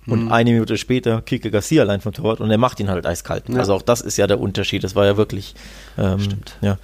Und 0.08 0.26
mhm. 0.26 0.32
eine 0.32 0.52
Minute 0.52 0.78
später 0.78 1.22
Kike 1.22 1.52
Garcia 1.52 1.84
allein 1.84 2.00
vom 2.00 2.14
Torwart 2.14 2.40
und 2.40 2.50
er 2.50 2.58
macht 2.58 2.80
ihn 2.80 2.90
halt 2.90 3.06
eiskalt. 3.06 3.50
Ja. 3.50 3.60
Also 3.60 3.74
auch 3.74 3.82
das 3.82 4.02
ist 4.02 4.18
ja 4.18 4.26
der 4.26 4.40
Unterschied. 4.40 4.84
Das 4.84 4.96
war 4.96 5.06
ja 5.06 5.18
wirklich. 5.18 5.54
Ähm, 5.98 6.20
Stimmt. 6.22 6.58
Ja 6.62 6.78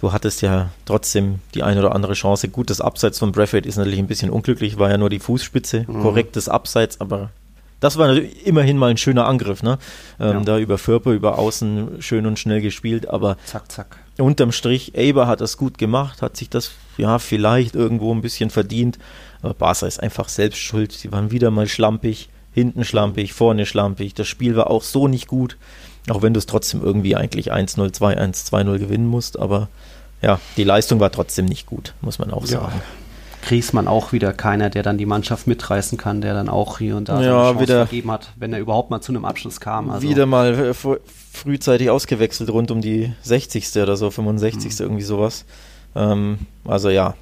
du 0.00 0.12
hattest 0.12 0.42
ja 0.42 0.70
trotzdem 0.86 1.40
die 1.54 1.62
eine 1.62 1.80
oder 1.80 1.94
andere 1.94 2.14
Chance. 2.14 2.48
Gut, 2.48 2.70
das 2.70 2.80
Abseits 2.80 3.18
von 3.18 3.32
Braithwaite 3.32 3.68
ist 3.68 3.76
natürlich 3.76 3.98
ein 3.98 4.06
bisschen 4.06 4.30
unglücklich, 4.30 4.78
war 4.78 4.90
ja 4.90 4.98
nur 4.98 5.10
die 5.10 5.20
Fußspitze, 5.20 5.84
mhm. 5.86 6.02
korrektes 6.02 6.48
Abseits, 6.48 7.00
aber 7.00 7.30
das 7.80 7.96
war 7.96 8.14
immerhin 8.44 8.76
mal 8.76 8.90
ein 8.90 8.98
schöner 8.98 9.26
Angriff, 9.26 9.62
ne? 9.62 9.78
Ähm, 10.20 10.38
ja. 10.38 10.40
Da 10.40 10.58
über 10.58 10.76
Förper, 10.76 11.12
über 11.12 11.38
Außen 11.38 12.02
schön 12.02 12.26
und 12.26 12.38
schnell 12.38 12.60
gespielt, 12.60 13.08
aber 13.08 13.36
zack, 13.46 13.72
zack. 13.72 13.96
Unterm 14.18 14.52
Strich, 14.52 14.94
Eber 14.94 15.26
hat 15.26 15.40
das 15.40 15.56
gut 15.56 15.78
gemacht, 15.78 16.20
hat 16.20 16.36
sich 16.36 16.50
das 16.50 16.72
ja 16.98 17.18
vielleicht 17.18 17.74
irgendwo 17.74 18.12
ein 18.14 18.20
bisschen 18.20 18.50
verdient, 18.50 18.98
aber 19.40 19.54
Barca 19.54 19.86
ist 19.86 20.02
einfach 20.02 20.28
selbst 20.28 20.58
schuld. 20.58 20.92
Sie 20.92 21.10
waren 21.10 21.30
wieder 21.30 21.50
mal 21.50 21.66
schlampig, 21.66 22.28
hinten 22.52 22.84
schlampig, 22.84 23.32
vorne 23.32 23.64
schlampig. 23.64 24.12
Das 24.12 24.28
Spiel 24.28 24.56
war 24.56 24.68
auch 24.68 24.82
so 24.82 25.08
nicht 25.08 25.26
gut, 25.26 25.56
auch 26.10 26.20
wenn 26.20 26.34
du 26.34 26.38
es 26.38 26.46
trotzdem 26.46 26.82
irgendwie 26.82 27.16
eigentlich 27.16 27.50
1-0, 27.50 27.94
2-1, 27.94 28.50
2-0 28.50 28.78
gewinnen 28.78 29.06
musst, 29.06 29.38
aber 29.38 29.68
ja, 30.22 30.40
die 30.56 30.64
Leistung 30.64 31.00
war 31.00 31.10
trotzdem 31.10 31.46
nicht 31.46 31.66
gut, 31.66 31.94
muss 32.00 32.18
man 32.18 32.30
auch 32.30 32.46
sagen. 32.46 32.72
Ja. 32.76 32.82
Griesmann 33.42 33.88
auch 33.88 34.12
wieder 34.12 34.32
keiner, 34.32 34.68
der 34.68 34.82
dann 34.82 34.98
die 34.98 35.06
Mannschaft 35.06 35.46
mitreißen 35.46 35.96
kann, 35.96 36.20
der 36.20 36.34
dann 36.34 36.48
auch 36.48 36.78
hier 36.78 36.96
und 36.96 37.08
da 37.08 37.22
ja, 37.22 37.30
Chance 37.30 37.60
wieder, 37.60 37.86
vergeben 37.86 38.10
hat, 38.10 38.32
wenn 38.36 38.52
er 38.52 38.60
überhaupt 38.60 38.90
mal 38.90 39.00
zu 39.00 39.12
einem 39.12 39.24
Abschluss 39.24 39.60
kam. 39.60 39.90
Also. 39.90 40.06
Wieder 40.06 40.26
mal 40.26 40.54
äh, 40.54 40.74
frühzeitig 40.74 41.90
ausgewechselt, 41.90 42.50
rund 42.50 42.70
um 42.70 42.80
die 42.80 43.12
60. 43.22 43.76
oder 43.76 43.96
so, 43.96 44.10
65. 44.10 44.72
Mhm. 44.72 44.84
irgendwie 44.84 45.02
sowas. 45.02 45.44
Ähm, 45.96 46.40
also 46.64 46.90
ja, 46.90 47.14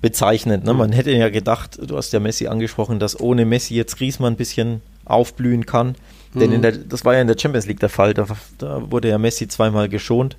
bezeichnend. 0.00 0.64
Ne? 0.64 0.72
Mhm. 0.72 0.78
Man 0.78 0.92
hätte 0.92 1.10
ja 1.12 1.28
gedacht, 1.28 1.78
du 1.80 1.96
hast 1.96 2.12
ja 2.12 2.20
Messi 2.20 2.46
angesprochen, 2.46 2.98
dass 2.98 3.18
ohne 3.20 3.44
Messi 3.44 3.74
jetzt 3.74 3.98
Griesmann 3.98 4.34
ein 4.34 4.36
bisschen 4.36 4.80
aufblühen 5.04 5.66
kann. 5.66 5.94
Mhm. 6.32 6.40
Denn 6.40 6.52
in 6.52 6.58
mhm. 6.58 6.62
der, 6.62 6.72
das 6.72 7.04
war 7.04 7.14
ja 7.14 7.20
in 7.20 7.28
der 7.28 7.38
Champions 7.38 7.66
League 7.66 7.80
der 7.80 7.90
Fall. 7.90 8.14
Da, 8.14 8.26
da 8.58 8.90
wurde 8.90 9.08
ja 9.08 9.18
Messi 9.18 9.46
zweimal 9.46 9.90
geschont 9.90 10.36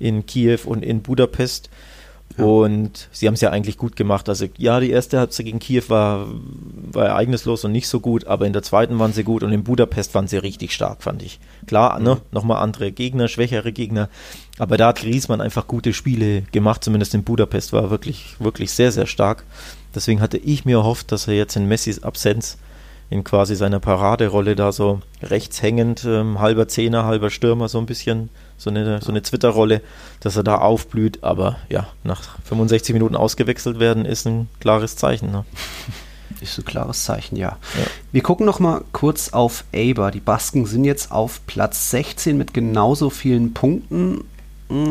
in 0.00 0.26
Kiew 0.26 0.58
und 0.64 0.84
in 0.84 1.02
Budapest. 1.02 1.70
Ja. 2.36 2.44
Und 2.44 3.08
sie 3.12 3.26
haben 3.26 3.34
es 3.34 3.40
ja 3.40 3.50
eigentlich 3.50 3.76
gut 3.76 3.96
gemacht. 3.96 4.28
Also 4.28 4.46
ja, 4.56 4.80
die 4.80 4.90
erste 4.90 5.18
Halbzeit 5.18 5.46
gegen 5.46 5.58
Kiew 5.58 5.84
war, 5.88 6.28
war 6.92 7.06
ereignislos 7.06 7.64
und 7.64 7.72
nicht 7.72 7.88
so 7.88 8.00
gut, 8.00 8.26
aber 8.26 8.46
in 8.46 8.52
der 8.52 8.62
zweiten 8.62 8.98
waren 8.98 9.12
sie 9.12 9.24
gut 9.24 9.42
und 9.42 9.52
in 9.52 9.64
Budapest 9.64 10.14
waren 10.14 10.28
sie 10.28 10.36
richtig 10.36 10.72
stark, 10.72 11.02
fand 11.02 11.22
ich. 11.22 11.40
Klar, 11.66 11.98
mhm. 11.98 12.04
ne, 12.04 12.20
nochmal 12.32 12.62
andere 12.62 12.92
Gegner, 12.92 13.28
schwächere 13.28 13.72
Gegner, 13.72 14.08
aber 14.58 14.76
da 14.76 14.88
hat 14.88 15.00
Griezmann 15.00 15.40
einfach 15.40 15.66
gute 15.66 15.92
Spiele 15.92 16.42
gemacht, 16.52 16.84
zumindest 16.84 17.14
in 17.14 17.24
Budapest 17.24 17.72
war 17.72 17.90
wirklich, 17.90 18.36
wirklich 18.38 18.70
sehr, 18.70 18.92
sehr 18.92 19.06
stark. 19.06 19.44
Deswegen 19.94 20.20
hatte 20.20 20.38
ich 20.38 20.64
mir 20.64 20.78
erhofft, 20.78 21.10
dass 21.12 21.26
er 21.26 21.34
jetzt 21.34 21.56
in 21.56 21.66
Messis 21.66 22.02
Absenz 22.02 22.58
in 23.10 23.24
quasi 23.24 23.56
seiner 23.56 23.80
Paraderolle 23.80 24.54
da 24.54 24.70
so 24.70 25.00
rechts 25.20 25.62
hängend, 25.62 26.04
ähm, 26.04 26.38
halber 26.38 26.68
Zehner, 26.68 27.04
halber 27.04 27.30
Stürmer, 27.30 27.68
so 27.68 27.78
ein 27.78 27.86
bisschen, 27.86 28.30
so 28.60 28.68
eine, 28.68 29.00
so 29.00 29.10
eine 29.10 29.22
Zwitterrolle, 29.22 29.80
dass 30.20 30.36
er 30.36 30.42
da 30.42 30.58
aufblüht. 30.58 31.24
Aber 31.24 31.56
ja, 31.70 31.88
nach 32.04 32.22
65 32.44 32.92
Minuten 32.92 33.16
ausgewechselt 33.16 33.80
werden, 33.80 34.04
ist 34.04 34.26
ein 34.26 34.48
klares 34.60 34.96
Zeichen. 34.96 35.32
Ne? 35.32 35.44
Ist 36.40 36.58
ein 36.58 36.64
klares 36.64 37.04
Zeichen, 37.04 37.36
ja. 37.36 37.58
ja. 37.74 37.86
Wir 38.12 38.22
gucken 38.22 38.46
noch 38.46 38.60
mal 38.60 38.82
kurz 38.92 39.30
auf 39.30 39.64
Aber. 39.74 40.10
Die 40.10 40.20
Basken 40.20 40.64
sind 40.64 40.84
jetzt 40.84 41.10
auf 41.10 41.40
Platz 41.46 41.90
16 41.90 42.38
mit 42.38 42.54
genauso 42.54 43.10
vielen 43.10 43.52
Punkten 43.52 44.24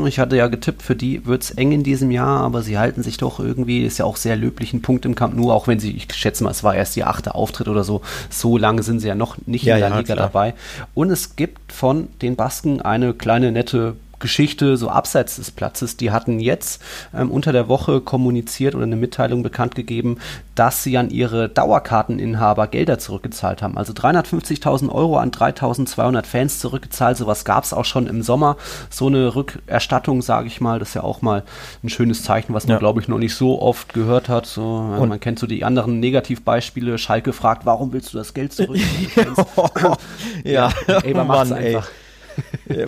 ich 0.05 0.19
hatte 0.19 0.35
ja 0.35 0.47
getippt, 0.47 0.81
für 0.81 0.95
die 0.95 1.25
wird 1.25 1.43
es 1.43 1.51
eng 1.51 1.71
in 1.71 1.83
diesem 1.83 2.11
Jahr, 2.11 2.41
aber 2.41 2.61
sie 2.61 2.77
halten 2.77 3.01
sich 3.01 3.17
doch 3.17 3.39
irgendwie, 3.39 3.83
ist 3.83 3.97
ja 3.97 4.05
auch 4.05 4.17
sehr 4.17 4.35
löblich 4.35 4.73
ein 4.73 4.81
Punkt 4.81 5.05
im 5.05 5.15
Camp 5.15 5.35
nur, 5.35 5.53
auch 5.53 5.67
wenn 5.67 5.79
sie, 5.79 5.91
ich 5.91 6.13
schätze 6.13 6.43
mal, 6.43 6.51
es 6.51 6.63
war 6.63 6.75
erst 6.75 6.97
ihr 6.97 7.07
achter 7.07 7.35
Auftritt 7.35 7.67
oder 7.67 7.83
so, 7.83 8.01
so 8.29 8.57
lange 8.57 8.83
sind 8.83 8.99
sie 8.99 9.07
ja 9.07 9.15
noch 9.15 9.37
nicht 9.45 9.63
ja, 9.63 9.75
in 9.75 9.81
der 9.81 9.89
ja, 9.89 9.97
Liga 9.97 10.13
klar. 10.15 10.27
dabei. 10.27 10.53
Und 10.93 11.11
es 11.11 11.35
gibt 11.35 11.71
von 11.71 12.09
den 12.21 12.35
Basken 12.35 12.81
eine 12.81 13.13
kleine 13.13 13.51
nette 13.51 13.95
Geschichte 14.19 14.77
so 14.77 14.89
abseits 14.89 15.37
des 15.37 15.51
Platzes. 15.51 15.97
Die 15.97 16.11
hatten 16.11 16.39
jetzt 16.39 16.81
ähm, 17.13 17.31
unter 17.31 17.51
der 17.51 17.67
Woche 17.67 18.01
kommuniziert 18.01 18.75
oder 18.75 18.83
eine 18.83 18.95
Mitteilung 18.95 19.43
bekannt 19.43 19.75
gegeben, 19.75 20.17
dass 20.55 20.83
sie 20.83 20.97
an 20.97 21.09
ihre 21.09 21.49
Dauerkarteninhaber 21.49 22.67
Gelder 22.67 22.99
zurückgezahlt 22.99 23.61
haben. 23.61 23.77
Also 23.77 23.93
350.000 23.93 24.89
Euro 24.89 25.17
an 25.17 25.31
3.200 25.31 26.25
Fans 26.25 26.59
zurückgezahlt. 26.59 27.17
Sowas 27.17 27.45
gab 27.45 27.63
es 27.63 27.73
auch 27.73 27.85
schon 27.85 28.07
im 28.07 28.21
Sommer. 28.21 28.57
So 28.89 29.07
eine 29.07 29.35
Rückerstattung, 29.35 30.21
sage 30.21 30.47
ich 30.47 30.61
mal, 30.61 30.79
das 30.79 30.89
ist 30.89 30.93
ja 30.95 31.03
auch 31.03 31.21
mal 31.21 31.43
ein 31.83 31.89
schönes 31.89 32.23
Zeichen, 32.23 32.53
was 32.53 32.67
man, 32.67 32.75
ja. 32.75 32.79
glaube 32.79 33.01
ich, 33.01 33.07
noch 33.07 33.19
nicht 33.19 33.35
so 33.35 33.61
oft 33.61 33.93
gehört 33.93 34.29
hat. 34.29 34.45
So, 34.45 34.63
Und 34.63 35.09
man 35.09 35.19
kennt 35.19 35.39
so 35.39 35.47
die 35.47 35.63
anderen 35.63 35.99
Negativbeispiele. 35.99 36.97
Schalke 36.97 37.33
fragt, 37.33 37.65
warum 37.65 37.93
willst 37.93 38.13
du 38.13 38.17
das 38.17 38.33
Geld 38.33 38.53
zurück? 38.53 38.79
ja, 40.43 40.71
ja. 40.87 41.03
Eber 41.03 41.23
macht 41.23 41.51
einfach. 41.51 41.87
Ey. 41.87 42.08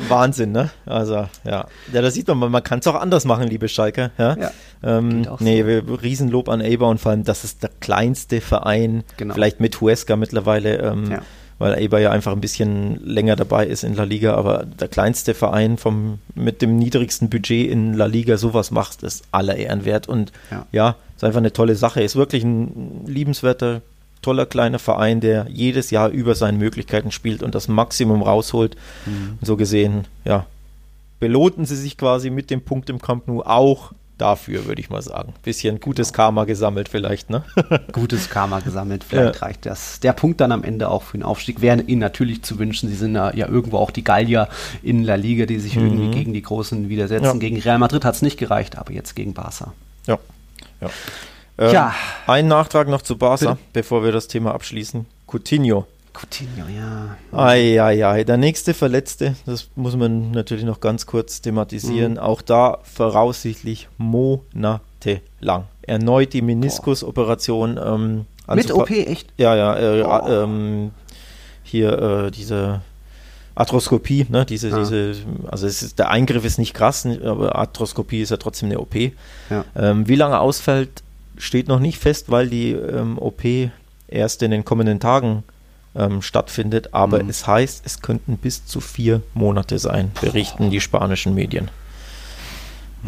Wahnsinn, 0.09 0.51
ne? 0.51 0.69
Also, 0.85 1.27
ja. 1.43 1.65
Ja, 1.91 2.01
da 2.01 2.11
sieht 2.11 2.27
man, 2.27 2.51
man 2.51 2.63
kann 2.63 2.79
es 2.79 2.87
auch 2.87 2.95
anders 2.95 3.25
machen, 3.25 3.47
liebe 3.47 3.67
Schalke. 3.67 4.11
Ja. 4.17 4.35
ja 4.37 4.51
ähm, 4.83 5.27
nee, 5.39 5.63
so. 5.63 5.93
Riesenlob 5.95 6.49
an 6.49 6.61
Eber 6.61 6.87
und 6.87 6.99
vor 6.99 7.11
allem, 7.11 7.23
das 7.23 7.43
ist 7.43 7.63
der 7.63 7.71
kleinste 7.79 8.41
Verein, 8.41 9.03
genau. 9.17 9.33
vielleicht 9.33 9.59
mit 9.59 9.79
Huesca 9.81 10.15
mittlerweile, 10.15 10.77
ähm, 10.77 11.11
ja. 11.11 11.21
weil 11.57 11.81
Eber 11.81 11.99
ja 11.99 12.11
einfach 12.11 12.31
ein 12.31 12.41
bisschen 12.41 12.99
länger 13.05 13.35
dabei 13.35 13.65
ist 13.67 13.83
in 13.83 13.95
La 13.95 14.03
Liga, 14.03 14.35
aber 14.35 14.65
der 14.65 14.87
kleinste 14.87 15.33
Verein 15.33 15.77
vom, 15.77 16.19
mit 16.35 16.61
dem 16.61 16.77
niedrigsten 16.77 17.29
Budget 17.29 17.69
in 17.69 17.93
La 17.93 18.05
Liga 18.05 18.37
sowas 18.37 18.71
macht, 18.71 19.03
ist 19.03 19.23
aller 19.31 19.55
Ehren 19.55 19.85
wert 19.85 20.07
und 20.07 20.31
ja, 20.51 20.65
ja 20.71 20.95
ist 21.15 21.23
einfach 21.23 21.39
eine 21.39 21.53
tolle 21.53 21.75
Sache. 21.75 22.01
Ist 22.01 22.15
wirklich 22.15 22.43
ein 22.43 23.05
liebenswerter 23.05 23.81
toller 24.21 24.45
kleiner 24.45 24.79
Verein, 24.79 25.19
der 25.19 25.47
jedes 25.49 25.91
Jahr 25.91 26.09
über 26.09 26.35
seinen 26.35 26.57
Möglichkeiten 26.57 27.11
spielt 27.11 27.43
und 27.43 27.55
das 27.55 27.67
Maximum 27.67 28.21
rausholt. 28.21 28.75
Mhm. 29.05 29.37
Und 29.39 29.45
so 29.45 29.57
gesehen, 29.57 30.05
ja, 30.25 30.45
belohnten 31.19 31.65
sie 31.65 31.75
sich 31.75 31.97
quasi 31.97 32.29
mit 32.29 32.49
dem 32.49 32.61
Punkt 32.61 32.89
im 32.89 33.01
Camp 33.01 33.27
Nou 33.27 33.41
auch 33.41 33.93
dafür, 34.21 34.65
würde 34.65 34.79
ich 34.79 34.89
mal 34.89 35.01
sagen. 35.01 35.33
Bisschen 35.43 35.79
gutes 35.79 36.13
Karma 36.13 36.45
gesammelt 36.45 36.89
vielleicht, 36.89 37.29
ne? 37.29 37.43
gutes 37.91 38.29
Karma 38.29 38.59
gesammelt, 38.59 39.03
vielleicht 39.03 39.35
ja. 39.35 39.41
reicht 39.41 39.65
das. 39.65 39.99
Der 39.99 40.13
Punkt 40.13 40.39
dann 40.39 40.51
am 40.51 40.63
Ende 40.63 40.89
auch 40.89 41.03
für 41.03 41.17
den 41.17 41.23
Aufstieg 41.23 41.61
wäre 41.61 41.81
ihnen 41.81 41.99
natürlich 41.99 42.43
zu 42.43 42.59
wünschen. 42.59 42.87
Sie 42.89 42.95
sind 42.95 43.15
ja, 43.15 43.33
irgendwo 43.33 43.77
auch 43.77 43.91
die 43.91 44.03
Gallier 44.03 44.47
in 44.83 45.03
La 45.03 45.15
Liga, 45.15 45.45
die 45.45 45.59
sich 45.59 45.75
mhm. 45.75 45.85
irgendwie 45.85 46.11
gegen 46.11 46.33
die 46.33 46.41
Großen 46.43 46.87
widersetzen. 46.87 47.25
Ja. 47.25 47.33
Gegen 47.33 47.59
Real 47.59 47.79
Madrid 47.79 48.05
hat 48.05 48.15
es 48.15 48.21
nicht 48.21 48.37
gereicht, 48.37 48.77
aber 48.77 48.93
jetzt 48.93 49.15
gegen 49.15 49.33
Barca. 49.33 49.73
Ja. 50.05 50.19
ja. 50.81 50.89
Ähm, 51.61 51.73
ja. 51.73 51.95
Ein 52.25 52.47
Nachtrag 52.47 52.87
noch 52.87 53.03
zu 53.03 53.17
Barca, 53.17 53.51
Bitte? 53.51 53.61
bevor 53.71 54.03
wir 54.03 54.11
das 54.11 54.27
Thema 54.27 54.53
abschließen. 54.55 55.05
Coutinho. 55.27 55.85
Coutinho, 56.11 56.65
ja. 56.67 57.15
Eieiei, 57.37 58.23
der 58.23 58.37
nächste 58.37 58.73
Verletzte, 58.73 59.35
das 59.45 59.69
muss 59.75 59.95
man 59.95 60.31
natürlich 60.31 60.65
noch 60.65 60.79
ganz 60.79 61.05
kurz 61.05 61.39
thematisieren. 61.41 62.13
Mhm. 62.13 62.17
Auch 62.17 62.41
da 62.41 62.79
voraussichtlich 62.83 63.89
monatelang. 63.99 65.65
Erneut 65.83 66.33
die 66.33 66.41
Meniskusoperation. 66.41 67.79
Ähm, 67.83 68.25
Mit 68.53 68.71
OP, 68.71 68.89
echt? 68.89 69.27
Ja, 69.37 69.55
ja. 69.55 69.77
Äh, 69.77 70.03
oh. 70.03 70.27
ähm, 70.27 70.91
hier 71.63 72.25
äh, 72.25 72.31
diese 72.31 72.81
Arthroskopie, 73.53 74.25
ne, 74.29 74.45
diese, 74.45 74.69
ja. 74.69 74.79
diese, 74.79 75.13
also 75.47 75.67
ist, 75.67 75.99
der 75.99 76.09
Eingriff 76.09 76.43
ist 76.43 76.57
nicht 76.57 76.73
krass, 76.73 77.05
aber 77.05 77.55
Arthroskopie 77.55 78.21
ist 78.21 78.31
ja 78.31 78.37
trotzdem 78.37 78.69
eine 78.69 78.79
OP. 78.79 78.95
Ja. 78.95 79.63
Ähm, 79.75 80.07
wie 80.07 80.15
lange 80.15 80.39
ausfällt, 80.39 81.03
steht 81.41 81.67
noch 81.67 81.79
nicht 81.79 81.97
fest, 81.97 82.29
weil 82.29 82.49
die 82.49 82.71
ähm, 82.71 83.17
OP 83.17 83.43
erst 84.07 84.43
in 84.43 84.51
den 84.51 84.63
kommenden 84.63 84.99
Tagen 84.99 85.43
ähm, 85.95 86.21
stattfindet. 86.21 86.93
Aber 86.93 87.23
mhm. 87.23 87.29
es 87.29 87.47
heißt, 87.47 87.85
es 87.85 88.01
könnten 88.01 88.37
bis 88.37 88.65
zu 88.65 88.79
vier 88.79 89.21
Monate 89.33 89.79
sein, 89.79 90.11
berichten 90.21 90.69
die 90.69 90.81
spanischen 90.81 91.33
Medien. 91.33 91.69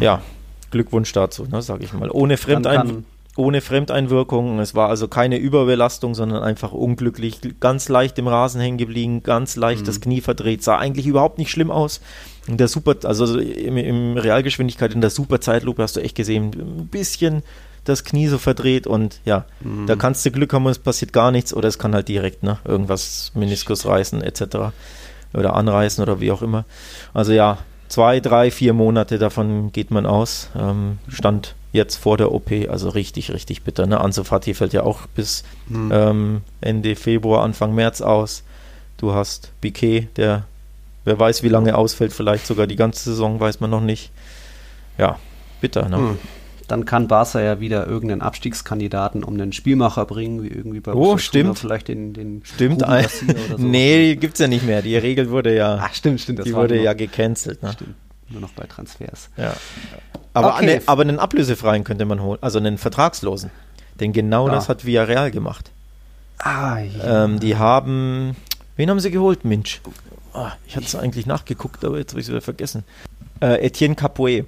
Ja, 0.00 0.22
Glückwunsch 0.70 1.12
dazu, 1.12 1.44
ne, 1.44 1.62
sage 1.62 1.84
ich 1.84 1.92
mal. 1.92 2.10
Ohne 2.10 2.36
Fremdein 2.36 3.04
ohne 3.36 3.60
Fremdeinwirkung. 3.60 4.60
Es 4.60 4.74
war 4.74 4.88
also 4.88 5.08
keine 5.08 5.38
Überbelastung, 5.38 6.14
sondern 6.14 6.42
einfach 6.42 6.72
unglücklich, 6.72 7.40
ganz 7.60 7.88
leicht 7.88 8.18
im 8.18 8.28
Rasen 8.28 8.60
hängen 8.60 8.78
geblieben, 8.78 9.22
ganz 9.22 9.56
leicht 9.56 9.82
mhm. 9.82 9.86
das 9.86 10.00
Knie 10.00 10.20
verdreht, 10.20 10.62
sah 10.62 10.78
eigentlich 10.78 11.06
überhaupt 11.06 11.38
nicht 11.38 11.50
schlimm 11.50 11.70
aus. 11.70 12.00
In 12.46 12.58
der 12.58 12.68
Super, 12.68 12.96
also 13.04 13.38
im, 13.38 13.76
im 13.76 14.16
Realgeschwindigkeit 14.16 14.94
in 14.94 15.00
der 15.00 15.10
Super 15.10 15.40
Zeitlupe 15.40 15.82
hast 15.82 15.96
du 15.96 16.00
echt 16.00 16.14
gesehen, 16.14 16.52
ein 16.54 16.86
bisschen 16.88 17.42
das 17.84 18.04
Knie 18.04 18.28
so 18.28 18.38
verdreht 18.38 18.86
und 18.86 19.20
ja, 19.24 19.44
mhm. 19.60 19.86
da 19.86 19.96
kannst 19.96 20.24
du 20.24 20.30
Glück 20.30 20.52
haben, 20.52 20.66
es 20.66 20.78
passiert 20.78 21.12
gar 21.12 21.30
nichts 21.30 21.54
oder 21.54 21.68
es 21.68 21.78
kann 21.78 21.94
halt 21.94 22.08
direkt 22.08 22.42
ne, 22.42 22.58
irgendwas 22.64 23.32
Meniskus 23.34 23.86
reißen 23.86 24.22
etc. 24.22 24.72
oder 25.32 25.54
anreißen 25.54 26.02
oder 26.02 26.20
wie 26.20 26.32
auch 26.32 26.42
immer. 26.42 26.64
Also 27.12 27.32
ja, 27.32 27.58
zwei, 27.88 28.20
drei, 28.20 28.50
vier 28.50 28.72
Monate 28.72 29.18
davon 29.18 29.72
geht 29.72 29.90
man 29.90 30.06
aus. 30.06 30.50
Ähm, 30.58 30.98
stand 31.08 31.54
jetzt 31.72 31.96
vor 31.96 32.16
der 32.16 32.32
OP, 32.32 32.50
also 32.68 32.88
richtig, 32.88 33.32
richtig 33.32 33.62
bitter. 33.62 33.86
Ne? 33.86 34.00
Ansu 34.00 34.24
Fati 34.24 34.54
fällt 34.54 34.72
ja 34.72 34.82
auch 34.82 35.06
bis 35.14 35.44
mhm. 35.68 35.90
ähm, 35.92 36.40
Ende 36.60 36.96
Februar, 36.96 37.42
Anfang 37.42 37.74
März 37.74 38.00
aus. 38.00 38.44
Du 38.96 39.12
hast 39.12 39.50
Piquet, 39.60 40.08
der 40.16 40.44
wer 41.04 41.18
weiß, 41.18 41.42
wie 41.42 41.48
lange 41.48 41.76
ausfällt, 41.76 42.12
vielleicht 42.12 42.46
sogar 42.46 42.66
die 42.66 42.76
ganze 42.76 43.10
Saison, 43.10 43.38
weiß 43.38 43.60
man 43.60 43.70
noch 43.70 43.82
nicht. 43.82 44.10
Ja, 44.96 45.18
bitter. 45.60 45.88
Ne? 45.88 45.98
Mhm 45.98 46.18
dann 46.66 46.84
kann 46.84 47.08
Barca 47.08 47.40
ja 47.40 47.60
wieder 47.60 47.86
irgendeinen 47.86 48.22
Abstiegskandidaten 48.22 49.24
um 49.24 49.34
einen 49.34 49.52
Spielmacher 49.52 50.04
bringen, 50.06 50.42
wie 50.42 50.48
irgendwie 50.48 50.80
bei 50.80 50.92
Oh, 50.92 51.18
stimmt. 51.18 51.58
Vielleicht 51.58 51.88
den, 51.88 52.12
den 52.12 52.42
Stimmt. 52.44 52.82
Ein, 52.82 53.06
so. 53.50 53.56
nee, 53.58 54.16
gibt's 54.16 54.40
ja 54.40 54.48
nicht 54.48 54.64
mehr. 54.64 54.82
Die 54.82 54.96
Regel 54.96 55.30
wurde 55.30 55.54
ja. 55.54 55.78
Ach, 55.80 55.94
stimmt, 55.94 56.20
stimmt. 56.20 56.44
die 56.44 56.54
wurde 56.54 56.80
ja 56.80 56.92
gecancelt. 56.92 57.62
Ne? 57.62 57.72
Stimmt. 57.72 57.94
Nur 58.28 58.40
noch 58.40 58.52
bei 58.52 58.64
Transfers. 58.64 59.30
Ja. 59.36 59.54
Aber, 60.32 60.54
okay. 60.54 60.62
eine, 60.62 60.82
aber 60.86 61.02
einen 61.02 61.18
ablösefreien 61.18 61.84
könnte 61.84 62.04
man 62.04 62.20
holen, 62.22 62.38
also 62.40 62.58
einen 62.58 62.78
vertragslosen. 62.78 63.50
Denn 64.00 64.12
genau 64.12 64.48
ja. 64.48 64.54
das 64.54 64.68
hat 64.68 64.84
Villarreal 64.84 65.30
gemacht. 65.30 65.70
Ah, 66.38 66.78
ja. 66.78 67.24
Ähm, 67.24 67.40
die 67.40 67.56
haben. 67.56 68.36
Wen 68.76 68.90
haben 68.90 68.98
sie 68.98 69.10
geholt, 69.10 69.44
Minch? 69.44 69.80
Oh, 70.32 70.48
ich 70.66 70.74
hatte 70.74 70.86
es 70.86 70.96
eigentlich 70.96 71.26
nachgeguckt, 71.26 71.84
aber 71.84 71.98
jetzt 71.98 72.10
habe 72.10 72.20
ich 72.20 72.26
es 72.26 72.30
wieder 72.30 72.40
vergessen. 72.40 72.82
Äh, 73.40 73.64
Etienne 73.66 73.94
Capoe. 73.94 74.44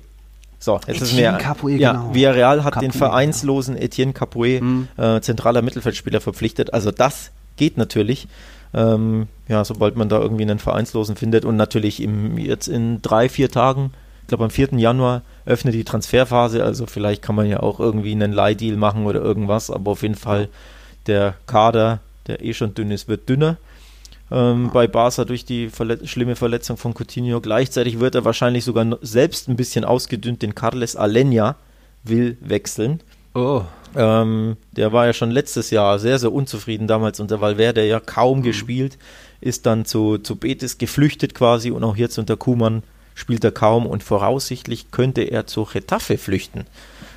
So, 0.59 0.81
jetzt 0.87 1.03
Etienne 1.03 1.05
ist 1.05 1.15
mir. 1.15 1.39
Capoe, 1.39 1.71
ja, 1.73 1.93
genau. 1.93 2.15
Villarreal 2.15 2.65
hat 2.65 2.75
Capoe, 2.75 2.89
den 2.89 2.93
vereinslosen 2.93 3.77
Etienne 3.77 4.13
Capoe, 4.13 4.61
mhm. 4.61 4.89
äh, 4.97 5.21
zentraler 5.21 5.63
Mittelfeldspieler, 5.63 6.21
verpflichtet. 6.21 6.73
Also 6.73 6.91
das 6.91 7.31
geht 7.57 7.77
natürlich. 7.77 8.29
Ähm, 8.75 9.29
ja, 9.49 9.65
sobald 9.65 9.97
man 9.97 10.09
da 10.09 10.21
irgendwie 10.21 10.43
einen 10.43 10.59
Vereinslosen 10.59 11.17
findet 11.17 11.45
und 11.45 11.57
natürlich 11.57 12.03
im, 12.03 12.37
jetzt 12.37 12.69
in 12.69 13.01
drei, 13.01 13.29
vier 13.29 13.51
Tagen, 13.51 13.93
ich 14.23 14.29
glaube 14.29 14.45
am 14.45 14.51
4. 14.51 14.71
Januar, 14.73 15.23
öffnet 15.45 15.75
die 15.75 15.85
Transferphase. 15.85 16.65
Also 16.65 16.87
vielleicht 16.87 17.23
kann 17.23 17.37
man 17.37 17.47
ja 17.47 17.61
auch 17.61 17.79
irgendwie 17.79 18.13
einen 18.13 18.33
Leihdeal 18.33 18.77
machen 18.77 19.07
oder 19.07 19.21
irgendwas, 19.21 19.71
aber 19.71 19.93
auf 19.93 20.03
jeden 20.03 20.17
Fall 20.17 20.49
der 21.07 21.35
Kader, 21.47 22.01
der 22.27 22.45
eh 22.45 22.53
schon 22.53 22.75
dünn 22.75 22.91
ist, 22.91 23.09
wird 23.09 23.29
dünner 23.29 23.57
ähm, 24.31 24.71
bei 24.73 24.87
Barca 24.87 25.25
durch 25.25 25.45
die 25.45 25.69
Verlet 25.69 26.09
schlimme 26.09 26.37
Verletzung 26.37 26.77
von 26.77 26.95
Coutinho. 26.95 27.41
Gleichzeitig 27.41 28.01
wird 28.01 28.15
er 28.15 28.25
wahrscheinlich 28.25 28.65
sogar 28.65 28.99
selbst 29.03 29.49
ein 29.49 29.57
bisschen 29.57 29.85
ausgedünnt, 29.85 30.43
denn 30.43 30.55
Carles 30.55 30.97
Alenia 30.97 31.57
will 32.03 32.37
wechseln. 32.41 33.01
Oh. 33.35 33.63
Ähm, 33.95 34.57
der 34.73 34.93
war 34.93 35.07
ja 35.07 35.13
schon 35.13 35.31
letztes 35.31 35.71
Jahr 35.71 35.99
sehr, 35.99 36.19
sehr 36.19 36.33
unzufrieden 36.33 36.87
damals 36.87 37.21
unter 37.21 37.41
Valverde, 37.41 37.87
ja 37.87 38.01
kaum 38.01 38.39
mhm. 38.39 38.43
gespielt, 38.43 38.99
ist 39.41 39.67
dann 39.67 39.85
zu, 39.85 40.19
zu 40.19 40.37
Betis 40.37 40.79
geflüchtet 40.79 41.35
quasi 41.35 41.71
und 41.71 41.85
auch 41.85 41.97
jetzt 41.97 42.19
unter 42.19 42.37
Kuman 42.37 42.83
spielt 43.15 43.45
er 43.45 43.53
kaum 43.53 43.87
und 43.87 44.03
voraussichtlich 44.03 44.91
könnte 44.91 45.23
er 45.23 45.47
zu 45.47 45.65
Getafe 45.65 46.19
flüchten. 46.19 46.67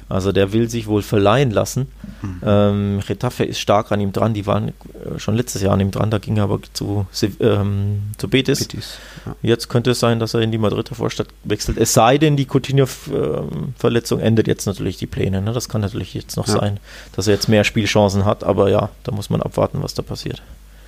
Also 0.10 0.32
der 0.32 0.54
will 0.54 0.68
sich 0.70 0.88
wohl 0.88 1.04
verleihen 1.04 1.52
lassen. 1.52 1.88
Mhm. 2.24 2.42
Ähm, 2.44 3.00
Retafe 3.08 3.44
ist 3.44 3.60
stark 3.60 3.92
an 3.92 4.02
ihm 4.02 4.12
dran, 4.12 4.34
die 4.34 4.48
waren 4.48 4.70
äh, 4.70 5.20
schon 5.20 5.36
letztes 5.36 5.62
Jahr 5.62 5.74
an 5.74 5.80
ihm 5.80 5.92
dran, 5.92 6.10
da 6.10 6.18
ging 6.18 6.36
er 6.38 6.44
aber 6.46 6.60
zu, 6.74 7.06
ähm, 7.40 8.02
zu 8.18 8.28
Betis. 8.28 8.60
Betis 8.60 8.98
ja. 9.26 9.36
Jetzt 9.44 9.70
könnte 9.70 9.92
es 9.92 10.00
sein, 10.00 10.20
dass 10.20 10.34
er 10.34 10.42
in 10.42 10.52
die 10.52 10.58
Madrider 10.58 10.96
Vorstadt 10.96 11.28
wechselt. 11.44 11.78
Es 11.78 11.94
sei 11.94 12.18
denn, 12.18 12.36
die 12.36 12.48
Coutinho-Verletzung 12.48 14.20
endet 14.20 14.48
jetzt 14.48 14.66
natürlich 14.66 14.98
die 14.98 15.08
Pläne. 15.08 15.42
Ne? 15.42 15.54
Das 15.54 15.70
kann 15.70 15.82
natürlich 15.82 16.16
jetzt 16.16 16.38
noch 16.38 16.48
ja. 16.48 16.60
sein, 16.60 16.80
dass 17.16 17.28
er 17.28 17.36
jetzt 17.36 17.48
mehr 17.48 17.64
Spielchancen 17.64 18.26
hat, 18.26 18.44
aber 18.44 18.70
ja, 18.70 18.90
da 19.04 19.12
muss 19.12 19.30
man 19.30 19.44
abwarten, 19.44 19.84
was 19.84 19.94
da 19.94 20.02
passiert. 20.02 20.42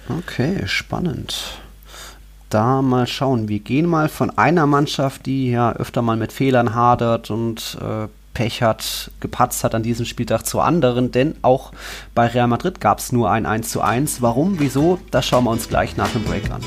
Okay, 0.10 0.64
spannend 0.66 1.62
da 2.50 2.82
mal 2.82 3.08
schauen. 3.08 3.48
Wir 3.48 3.60
gehen 3.60 3.86
mal 3.86 4.10
von 4.10 4.30
einer 4.38 4.68
Mannschaft, 4.68 5.26
die 5.26 5.52
ja 5.52 5.72
öfter 5.74 6.02
mal 6.02 6.18
mit 6.18 6.34
Fehlern 6.34 6.76
hadert 6.76 7.32
und 7.32 7.78
äh, 7.82 8.08
Pech 8.34 8.62
hat, 8.62 9.12
gepatzt 9.20 9.64
hat 9.64 9.76
an 9.76 9.84
diesem 9.84 10.06
Spieltag 10.06 10.46
zu 10.46 10.60
anderen, 10.62 11.12
denn 11.12 11.36
auch 11.42 11.72
bei 12.16 12.28
Real 12.28 12.48
Madrid 12.48 12.80
gab 12.80 13.00
es 13.00 13.12
nur 13.12 13.30
ein 13.30 13.46
1 13.46 13.70
zu 13.70 13.82
1. 13.82 14.22
Warum, 14.22 14.60
wieso, 14.60 15.00
das 15.12 15.26
schauen 15.26 15.44
wir 15.46 15.52
uns 15.52 15.68
gleich 15.68 15.98
nach 15.98 16.10
dem 16.10 16.24
Break 16.24 16.50
an. 16.52 16.62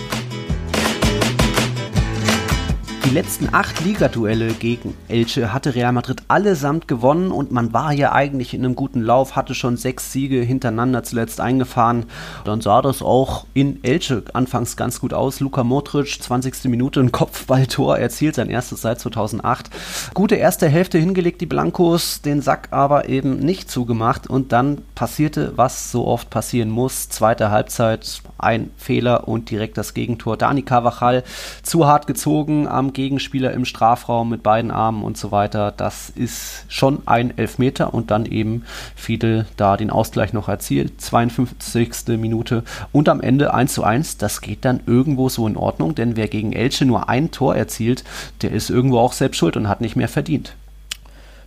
Die 3.05 3.11
letzten 3.11 3.51
acht 3.53 3.85
Ligaduelle 3.85 4.55
gegen 4.55 4.95
Elche 5.09 5.53
hatte 5.53 5.75
Real 5.75 5.93
Madrid 5.93 6.23
allesamt 6.29 6.89
gewonnen 6.89 7.33
und 7.33 7.53
man 7.53 7.75
war 7.75 7.93
ja 7.93 8.13
eigentlich 8.13 8.55
in 8.55 8.65
einem 8.65 8.75
guten 8.75 9.03
Lauf, 9.03 9.37
hatte 9.37 9.55
schon 9.55 9.77
sechs 9.77 10.11
Siege 10.11 10.41
hintereinander 10.41 11.03
zuletzt 11.03 11.39
eingefahren. 11.39 12.07
Dann 12.47 12.63
sah 12.63 12.81
das 12.81 13.03
auch 13.03 13.45
in 13.53 13.85
Elche 13.85 14.23
anfangs 14.33 14.79
ganz 14.79 15.01
gut 15.01 15.13
aus. 15.13 15.41
Luka 15.41 15.65
Modric, 15.65 16.23
20. 16.23 16.65
Minute, 16.65 17.01
ein 17.01 17.13
Kopfballtor, 17.13 17.99
erzielt 17.99 18.37
sein 18.37 18.49
erstes 18.49 18.81
seit 18.81 19.01
2008. 19.01 19.69
Gute 20.15 20.37
erste 20.37 20.67
Hälfte 20.67 20.97
hingelegt, 20.97 21.43
die 21.43 21.47
Blancos, 21.47 22.23
den 22.23 22.41
Sack 22.41 22.69
aber 22.71 23.11
eben 23.11 23.39
nicht 23.39 23.71
zugemacht 23.71 24.31
und 24.31 24.53
dann 24.53 24.81
passierte, 24.95 25.53
was 25.57 25.93
so 25.93 26.07
oft 26.07 26.31
passieren 26.31 26.71
muss. 26.71 27.11
Zweite 27.11 27.51
Halbzeit, 27.51 28.23
ein 28.39 28.71
Fehler 28.79 29.29
und 29.29 29.51
direkt 29.51 29.77
das 29.77 29.93
Gegentor. 29.93 30.39
Dani 30.39 30.63
Carvajal 30.63 31.23
zu 31.63 31.87
hart 31.87 32.07
gezogen 32.07 32.67
am 32.67 32.94
Gegenspieler 32.95 33.53
im 33.53 33.67
Strafraum 33.67 34.31
mit 34.31 34.43
beiden 34.43 34.71
Armen 34.71 35.03
und 35.05 35.19
so 35.19 35.31
weiter. 35.31 35.73
Das 35.77 36.09
ist 36.09 36.65
schon 36.69 37.03
ein 37.07 37.37
Elfmeter 37.37 37.93
und 37.93 38.11
dann 38.11 38.25
eben 38.25 38.65
Fiedel 38.97 39.47
da 39.57 39.77
den 39.77 39.91
Ausgleich 39.91 40.33
noch 40.33 40.49
erzielt. 40.49 41.01
52. 41.01 42.19
Minute 42.19 42.63
und 42.93 43.09
am 43.09 43.21
Ende 43.21 43.53
1 43.53 43.75
zu 43.75 43.85
1. 43.85 44.17
Das 44.17 44.41
geht 44.41 44.65
dann 44.65 44.81
irgendwo 44.87 45.29
so 45.29 45.47
in 45.47 45.57
Ordnung, 45.57 45.95
denn 45.95 46.17
wer 46.17 46.29
gegen 46.29 46.53
Elche 46.53 46.87
nur 46.87 47.09
ein 47.09 47.31
Tor 47.31 47.55
erzielt, 47.55 48.05
der 48.41 48.53
ist 48.53 48.71
irgendwo 48.71 48.99
auch 48.99 49.13
selbst 49.13 49.37
schuld 49.37 49.57
und 49.57 49.69
hat 49.69 49.83
nicht 49.83 49.97
mehr 49.97 50.09
verdient. 50.09 50.55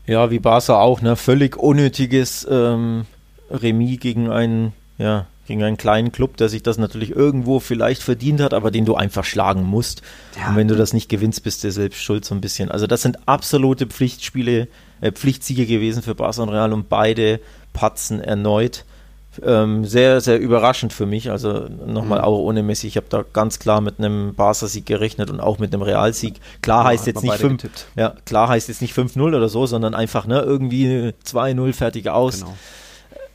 Ja, 0.05 0.31
wie 0.31 0.39
Barca 0.39 0.79
auch, 0.79 1.01
ne? 1.01 1.15
Völlig 1.15 1.57
unnötiges 1.57 2.47
ähm, 2.49 3.05
Remis 3.49 3.99
gegen 3.99 4.29
einen, 4.29 4.73
ja, 4.97 5.25
gegen 5.47 5.63
einen 5.63 5.77
kleinen 5.77 6.11
Club, 6.11 6.37
der 6.37 6.49
sich 6.49 6.61
das 6.61 6.77
natürlich 6.77 7.11
irgendwo 7.11 7.59
vielleicht 7.59 8.03
verdient 8.03 8.41
hat, 8.41 8.53
aber 8.53 8.69
den 8.69 8.85
du 8.85 8.95
einfach 8.95 9.23
schlagen 9.23 9.63
musst. 9.63 10.01
Ja. 10.37 10.49
Und 10.49 10.57
wenn 10.57 10.67
du 10.67 10.75
das 10.75 10.93
nicht 10.93 11.09
gewinnst, 11.09 11.43
bist 11.43 11.63
du 11.63 11.71
selbst 11.71 12.03
schuld 12.03 12.25
so 12.25 12.35
ein 12.35 12.41
bisschen. 12.41 12.69
Also 12.69 12.85
das 12.85 13.01
sind 13.01 13.17
absolute 13.27 13.87
Pflichtspiele, 13.87 14.67
äh, 15.01 15.11
Pflichtsiege 15.11 15.65
gewesen 15.65 16.03
für 16.03 16.15
Barca 16.15 16.43
und 16.43 16.49
Real 16.49 16.73
und 16.73 16.89
beide 16.89 17.39
patzen 17.73 18.19
erneut. 18.21 18.85
Ähm, 19.43 19.85
sehr, 19.85 20.19
sehr 20.19 20.39
überraschend 20.39 20.91
für 20.91 21.05
mich. 21.05 21.31
Also 21.31 21.67
nochmal 21.85 22.19
mhm. 22.19 22.25
auch 22.25 22.39
ohne 22.39 22.61
Messi. 22.61 22.87
Ich 22.87 22.97
habe 22.97 23.07
da 23.09 23.23
ganz 23.31 23.59
klar 23.59 23.81
mit 23.81 23.99
einem 23.99 24.33
Barca-Sieg 24.35 24.85
gerechnet 24.85 25.29
und 25.29 25.39
auch 25.39 25.59
mit 25.59 25.73
einem 25.73 25.83
Realsieg. 25.83 26.41
Klar 26.61 26.83
ja, 26.83 26.89
heißt 26.89 27.07
jetzt 27.07 27.23
nicht 27.23 27.35
5, 27.35 27.69
ja, 27.95 28.15
klar 28.25 28.49
heißt 28.49 28.67
jetzt 28.67 28.81
nicht 28.81 28.95
5-0 28.95 29.21
oder 29.21 29.47
so, 29.47 29.65
sondern 29.65 29.95
einfach 29.95 30.27
ne, 30.27 30.41
irgendwie 30.41 31.13
2-0 31.25 31.73
fertig 31.73 32.09
aus. 32.09 32.41
Genau 32.41 32.53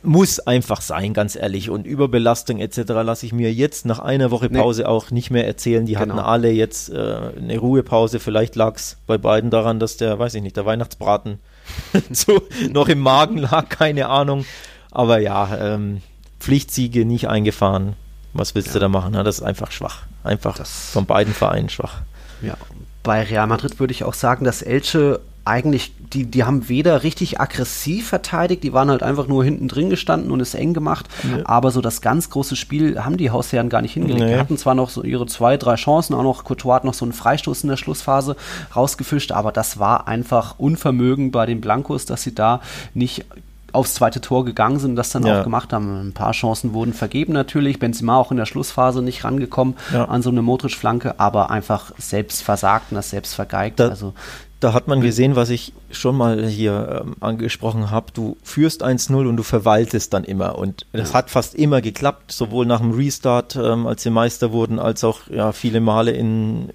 muss 0.03 0.41
einfach 0.41 0.81
sein, 0.81 1.15
ganz 1.15 1.37
ehrlich. 1.37 1.71
Und 1.71 1.87
Überbelastung 1.87 2.59
etc. 2.59 2.79
lasse 2.89 3.27
ich 3.27 3.33
mir 3.33 3.53
jetzt 3.53 3.87
nach 3.87 3.99
einer 3.99 4.31
Woche 4.31 4.49
Pause 4.51 4.83
nee. 4.83 4.89
auch 4.89 5.11
nicht 5.11 5.31
mehr 5.31 5.47
erzählen. 5.47 5.87
Die 5.87 5.95
genau. 5.95 6.15
hatten 6.15 6.19
alle 6.19 6.51
jetzt 6.51 6.91
äh, 6.91 7.31
eine 7.37 7.59
Ruhepause. 7.59 8.21
Vielleicht 8.21 8.57
lag 8.57 8.77
es 8.77 8.97
bei 9.07 9.19
beiden 9.19 9.51
daran, 9.51 9.79
dass 9.79 9.97
der, 9.97 10.19
weiß 10.19 10.35
ich 10.35 10.43
nicht, 10.43 10.57
der 10.57 10.67
Weihnachtsbraten 10.67 11.39
so 12.11 12.43
noch 12.71 12.89
im 12.89 13.01
Magen 13.01 13.39
lag, 13.39 13.69
keine 13.69 14.09
Ahnung. 14.09 14.45
Aber 14.91 15.19
ja, 15.19 15.57
ähm, 15.57 16.03
Pflichtsiege 16.41 17.05
nicht 17.05 17.29
eingefahren. 17.29 17.95
Was 18.35 18.55
willst 18.55 18.69
ja. 18.69 18.75
du 18.75 18.79
da 18.81 18.89
machen? 18.89 19.13
das 19.13 19.39
ist 19.39 19.43
einfach 19.43 19.71
schwach. 19.71 20.03
Einfach 20.25 20.57
das 20.57 20.91
von 20.91 21.07
beiden 21.07 21.35
Vereinen 21.35 21.69
schwach. 21.69 22.03
Ja, 22.41 22.57
bei 23.03 23.23
Real 23.23 23.47
Madrid 23.47 23.81
würde 23.81 23.93
ich 23.93 24.05
auch 24.05 24.15
sagen, 24.15 24.45
dass 24.45 24.63
Elche 24.63 25.21
eigentlich, 25.45 25.93
die, 26.13 26.25
die 26.25 26.45
haben 26.45 26.69
weder 26.69 27.03
richtig 27.03 27.41
aggressiv 27.41 28.09
verteidigt, 28.09 28.63
die 28.63 28.73
waren 28.73 28.91
halt 28.91 29.03
einfach 29.03 29.27
nur 29.27 29.43
hinten 29.43 29.67
drin 29.67 29.91
gestanden 29.91 30.31
und 30.31 30.41
es 30.41 30.55
eng 30.55 30.73
gemacht, 30.73 31.07
ja. 31.25 31.45
aber 31.45 31.73
so 31.73 31.81
das 31.81 32.01
ganz 32.01 32.31
große 32.31 32.55
Spiel 32.55 33.05
haben 33.05 33.17
die 33.17 33.31
Hausherren 33.31 33.69
gar 33.69 33.83
nicht 33.83 33.95
hingelegt. 33.95 34.21
Nee. 34.21 34.35
Die 34.35 34.39
hatten 34.39 34.57
zwar 34.57 34.75
noch 34.75 34.89
so 34.89 35.03
ihre 35.03 35.27
zwei, 35.27 35.57
drei 35.57 35.75
Chancen, 35.75 36.15
auch 36.15 36.23
noch 36.23 36.45
Courtois 36.45 36.77
hat 36.77 36.85
noch 36.85 36.95
so 36.95 37.05
einen 37.05 37.13
Freistoß 37.13 37.65
in 37.65 37.71
der 37.71 37.77
Schlussphase 37.77 38.37
rausgefischt, 38.77 39.33
aber 39.33 39.51
das 39.51 39.81
war 39.81 40.07
einfach 40.07 40.59
Unvermögen 40.59 41.33
bei 41.33 41.45
den 41.45 41.61
Blancos, 41.61 42.07
dass 42.07 42.23
sie 42.23 42.35
da 42.35 42.61
nicht 42.95 43.25
aufs 43.73 43.95
zweite 43.95 44.21
Tor 44.21 44.45
gegangen 44.45 44.79
sind 44.79 44.91
und 44.91 44.97
das 44.97 45.11
dann 45.11 45.27
ja. 45.27 45.41
auch 45.41 45.45
gemacht 45.45 45.73
haben. 45.73 46.09
Ein 46.09 46.13
paar 46.13 46.33
Chancen 46.33 46.73
wurden 46.73 46.93
vergeben 46.93 47.33
natürlich. 47.33 47.79
Benzema 47.79 48.17
auch 48.17 48.31
in 48.31 48.37
der 48.37 48.47
Schlussphase 48.47 49.03
nicht 49.03 49.25
rangekommen 49.25 49.75
ja. 49.93 50.05
an 50.05 50.23
so 50.23 50.31
eine 50.31 50.43
Modric-Flanke, 50.43 51.19
aber 51.19 51.51
einfach 51.51 51.93
selbst 51.99 52.43
versagt 52.43 52.87
und 52.91 52.97
das 52.97 53.11
selbst 53.11 53.35
vergeigt. 53.35 53.81
Da, 53.81 53.89
also 53.89 54.15
da 54.63 54.73
hat 54.75 54.87
man 54.87 55.01
gesehen, 55.01 55.35
was 55.35 55.51
ich 55.51 55.73
schon 55.91 56.17
mal 56.17 56.47
hier 56.47 57.03
ähm, 57.05 57.17
angesprochen 57.19 57.91
habe. 57.91 58.13
Du 58.13 58.37
führst 58.45 58.85
1-0 58.85 59.29
und 59.29 59.37
du 59.37 59.43
verwaltest 59.43 60.15
dann 60.15 60.23
immer. 60.23 60.57
Und 60.57 60.87
das 60.93 61.11
ja. 61.11 61.19
hat 61.19 61.31
fast 61.31 61.57
immer 61.57 61.81
geklappt, 61.81 62.31
sowohl 62.31 62.65
nach 62.65 62.81
dem 62.81 62.93
Restart, 62.93 63.57
ähm, 63.57 63.89
als 63.89 64.05
sie 64.05 64.11
Meister 64.11 64.53
wurden, 64.53 64.79
als 64.79 65.03
auch 65.03 65.23
ja, 65.29 65.51
viele 65.51 65.81
Male 65.81 66.13
in, 66.13 66.71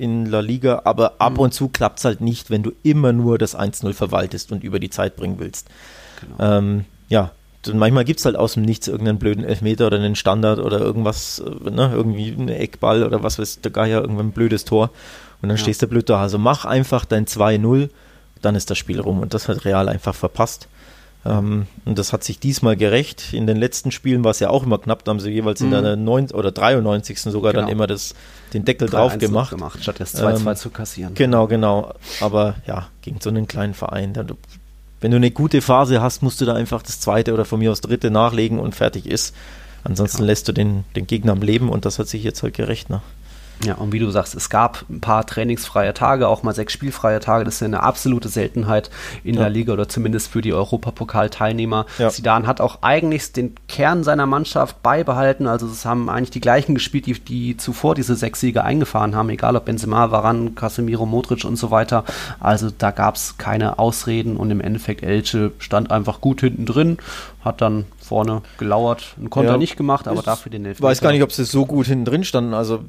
in 0.00 0.26
La 0.26 0.40
Liga. 0.40 0.82
Aber 0.84 1.14
ab 1.18 1.34
mhm. 1.34 1.40
und 1.40 1.54
zu 1.54 1.68
klappt 1.68 1.98
es 1.98 2.04
halt 2.04 2.20
nicht, 2.20 2.50
wenn 2.50 2.62
du 2.62 2.72
immer 2.82 3.12
nur 3.12 3.38
das 3.38 3.56
1-0 3.56 3.92
verwaltest 3.92 4.50
und 4.50 4.64
über 4.64 4.80
die 4.80 4.90
Zeit 4.90 5.16
bringen 5.16 5.38
willst. 5.38 5.68
Genau. 6.20 6.58
Ähm, 6.58 6.84
ja, 7.08 7.32
und 7.66 7.78
manchmal 7.78 8.04
gibt 8.04 8.20
es 8.20 8.24
halt 8.24 8.36
aus 8.36 8.54
dem 8.54 8.62
Nichts 8.62 8.88
irgendeinen 8.88 9.18
blöden 9.18 9.44
Elfmeter 9.44 9.86
oder 9.86 9.98
einen 9.98 10.16
Standard 10.16 10.58
oder 10.58 10.80
irgendwas, 10.80 11.40
äh, 11.40 11.70
ne, 11.70 11.92
irgendwie 11.94 12.32
einen 12.32 12.48
Eckball 12.48 13.04
oder 13.04 13.22
was 13.22 13.38
weiß 13.38 13.60
der 13.60 13.70
Geier, 13.70 14.00
irgendein 14.00 14.32
blödes 14.32 14.64
Tor. 14.64 14.90
Und 15.42 15.48
dann 15.48 15.56
ja. 15.56 15.62
stehst 15.62 15.82
du 15.82 15.86
blöd 15.86 16.08
da. 16.08 16.22
Also 16.22 16.38
mach 16.38 16.64
einfach 16.64 17.04
dein 17.04 17.26
2-0, 17.26 17.90
dann 18.40 18.54
ist 18.54 18.70
das 18.70 18.78
Spiel 18.78 19.00
rum. 19.00 19.20
Und 19.20 19.34
das 19.34 19.48
hat 19.48 19.64
Real 19.64 19.88
einfach 19.88 20.14
verpasst. 20.14 20.68
Ähm, 21.24 21.66
und 21.84 21.98
das 21.98 22.12
hat 22.12 22.24
sich 22.24 22.38
diesmal 22.38 22.76
gerecht. 22.76 23.32
In 23.32 23.46
den 23.46 23.56
letzten 23.56 23.90
Spielen 23.90 24.24
war 24.24 24.30
es 24.30 24.40
ja 24.40 24.48
auch 24.48 24.64
immer 24.64 24.78
knapp, 24.78 25.04
da 25.04 25.10
haben 25.10 25.20
sie 25.20 25.30
jeweils 25.30 25.60
mhm. 25.60 25.72
in 25.72 25.82
der 25.82 25.96
9, 25.96 26.30
oder 26.30 26.50
93. 26.50 27.20
sogar 27.20 27.52
genau. 27.52 27.64
dann 27.64 27.72
immer 27.72 27.86
das, 27.86 28.14
den 28.54 28.64
Deckel 28.64 28.88
drauf 28.88 29.18
gemacht. 29.18 29.50
gemacht. 29.50 29.82
Statt 29.82 30.00
das 30.00 30.14
2-2 30.14 30.48
ähm, 30.50 30.56
zu 30.56 30.70
kassieren. 30.70 31.14
Genau, 31.14 31.46
genau. 31.46 31.92
Aber 32.20 32.54
ja, 32.66 32.88
gegen 33.02 33.20
so 33.20 33.28
einen 33.28 33.46
kleinen 33.46 33.74
Verein, 33.74 34.14
dann, 34.14 34.30
wenn 35.00 35.10
du 35.10 35.18
eine 35.18 35.30
gute 35.30 35.60
Phase 35.60 36.00
hast, 36.00 36.22
musst 36.22 36.40
du 36.40 36.46
da 36.46 36.54
einfach 36.54 36.82
das 36.82 37.00
zweite 37.00 37.34
oder 37.34 37.44
von 37.44 37.58
mir 37.58 37.70
aus 37.70 37.80
dritte 37.80 38.10
nachlegen 38.10 38.58
und 38.58 38.74
fertig 38.74 39.06
ist. 39.06 39.34
Ansonsten 39.84 40.22
ja. 40.22 40.26
lässt 40.26 40.48
du 40.48 40.52
den, 40.52 40.84
den 40.96 41.06
Gegner 41.06 41.32
am 41.32 41.42
Leben 41.42 41.68
und 41.68 41.84
das 41.84 41.98
hat 41.98 42.08
sich 42.08 42.22
jetzt 42.22 42.42
halt 42.42 42.54
gerecht. 42.54 42.90
Ne? 42.90 43.00
Ja, 43.64 43.74
und 43.74 43.92
wie 43.92 43.98
du 43.98 44.10
sagst, 44.10 44.34
es 44.34 44.48
gab 44.48 44.84
ein 44.88 45.00
paar 45.00 45.26
trainingsfreie 45.26 45.92
Tage, 45.92 46.28
auch 46.28 46.42
mal 46.42 46.54
sechs 46.54 46.72
spielfreie 46.72 47.20
Tage. 47.20 47.44
Das 47.44 47.54
ist 47.54 47.60
ja 47.60 47.66
eine 47.66 47.82
absolute 47.82 48.28
Seltenheit 48.28 48.90
in 49.22 49.34
ja. 49.34 49.42
der 49.42 49.50
Liga 49.50 49.74
oder 49.74 49.86
zumindest 49.86 50.28
für 50.28 50.40
die 50.40 50.54
Europapokal-Teilnehmer. 50.54 51.84
Ja. 51.98 52.08
Zidane 52.08 52.46
hat 52.46 52.62
auch 52.62 52.78
eigentlich 52.80 53.32
den 53.32 53.54
Kern 53.68 54.02
seiner 54.02 54.24
Mannschaft 54.24 54.82
beibehalten. 54.82 55.46
Also 55.46 55.66
es 55.66 55.84
haben 55.84 56.08
eigentlich 56.08 56.30
die 56.30 56.40
gleichen 56.40 56.74
gespielt, 56.74 57.06
die, 57.06 57.20
die 57.20 57.56
zuvor 57.58 57.94
diese 57.94 58.16
sechs 58.16 58.40
Siege 58.40 58.64
eingefahren 58.64 59.14
haben, 59.14 59.28
egal 59.28 59.56
ob 59.56 59.66
Benzema, 59.66 60.10
Varan, 60.10 60.54
Casemiro, 60.54 61.04
Modric 61.04 61.44
und 61.44 61.56
so 61.56 61.70
weiter. 61.70 62.04
Also 62.40 62.70
da 62.76 62.92
gab 62.92 63.16
es 63.16 63.36
keine 63.36 63.78
Ausreden 63.78 64.38
und 64.38 64.50
im 64.50 64.60
Endeffekt 64.60 65.02
Elche 65.02 65.52
stand 65.58 65.90
einfach 65.90 66.22
gut 66.22 66.40
hinten 66.40 66.64
drin, 66.64 66.96
hat 67.44 67.60
dann 67.60 67.84
vorne 67.98 68.40
gelauert, 68.58 69.14
einen 69.18 69.28
Konter 69.28 69.52
ja, 69.52 69.58
nicht 69.58 69.76
gemacht, 69.76 70.08
aber 70.08 70.22
dafür 70.22 70.50
den 70.50 70.64
Elfmeter. 70.64 70.78
Ich 70.78 70.90
weiß 70.90 71.00
gar 71.02 71.12
nicht, 71.12 71.22
ob 71.22 71.32
sie 71.32 71.44
so 71.44 71.66
gut 71.66 71.86
hinten 71.86 72.06
drin 72.06 72.24
standen. 72.24 72.54
Also 72.54 72.80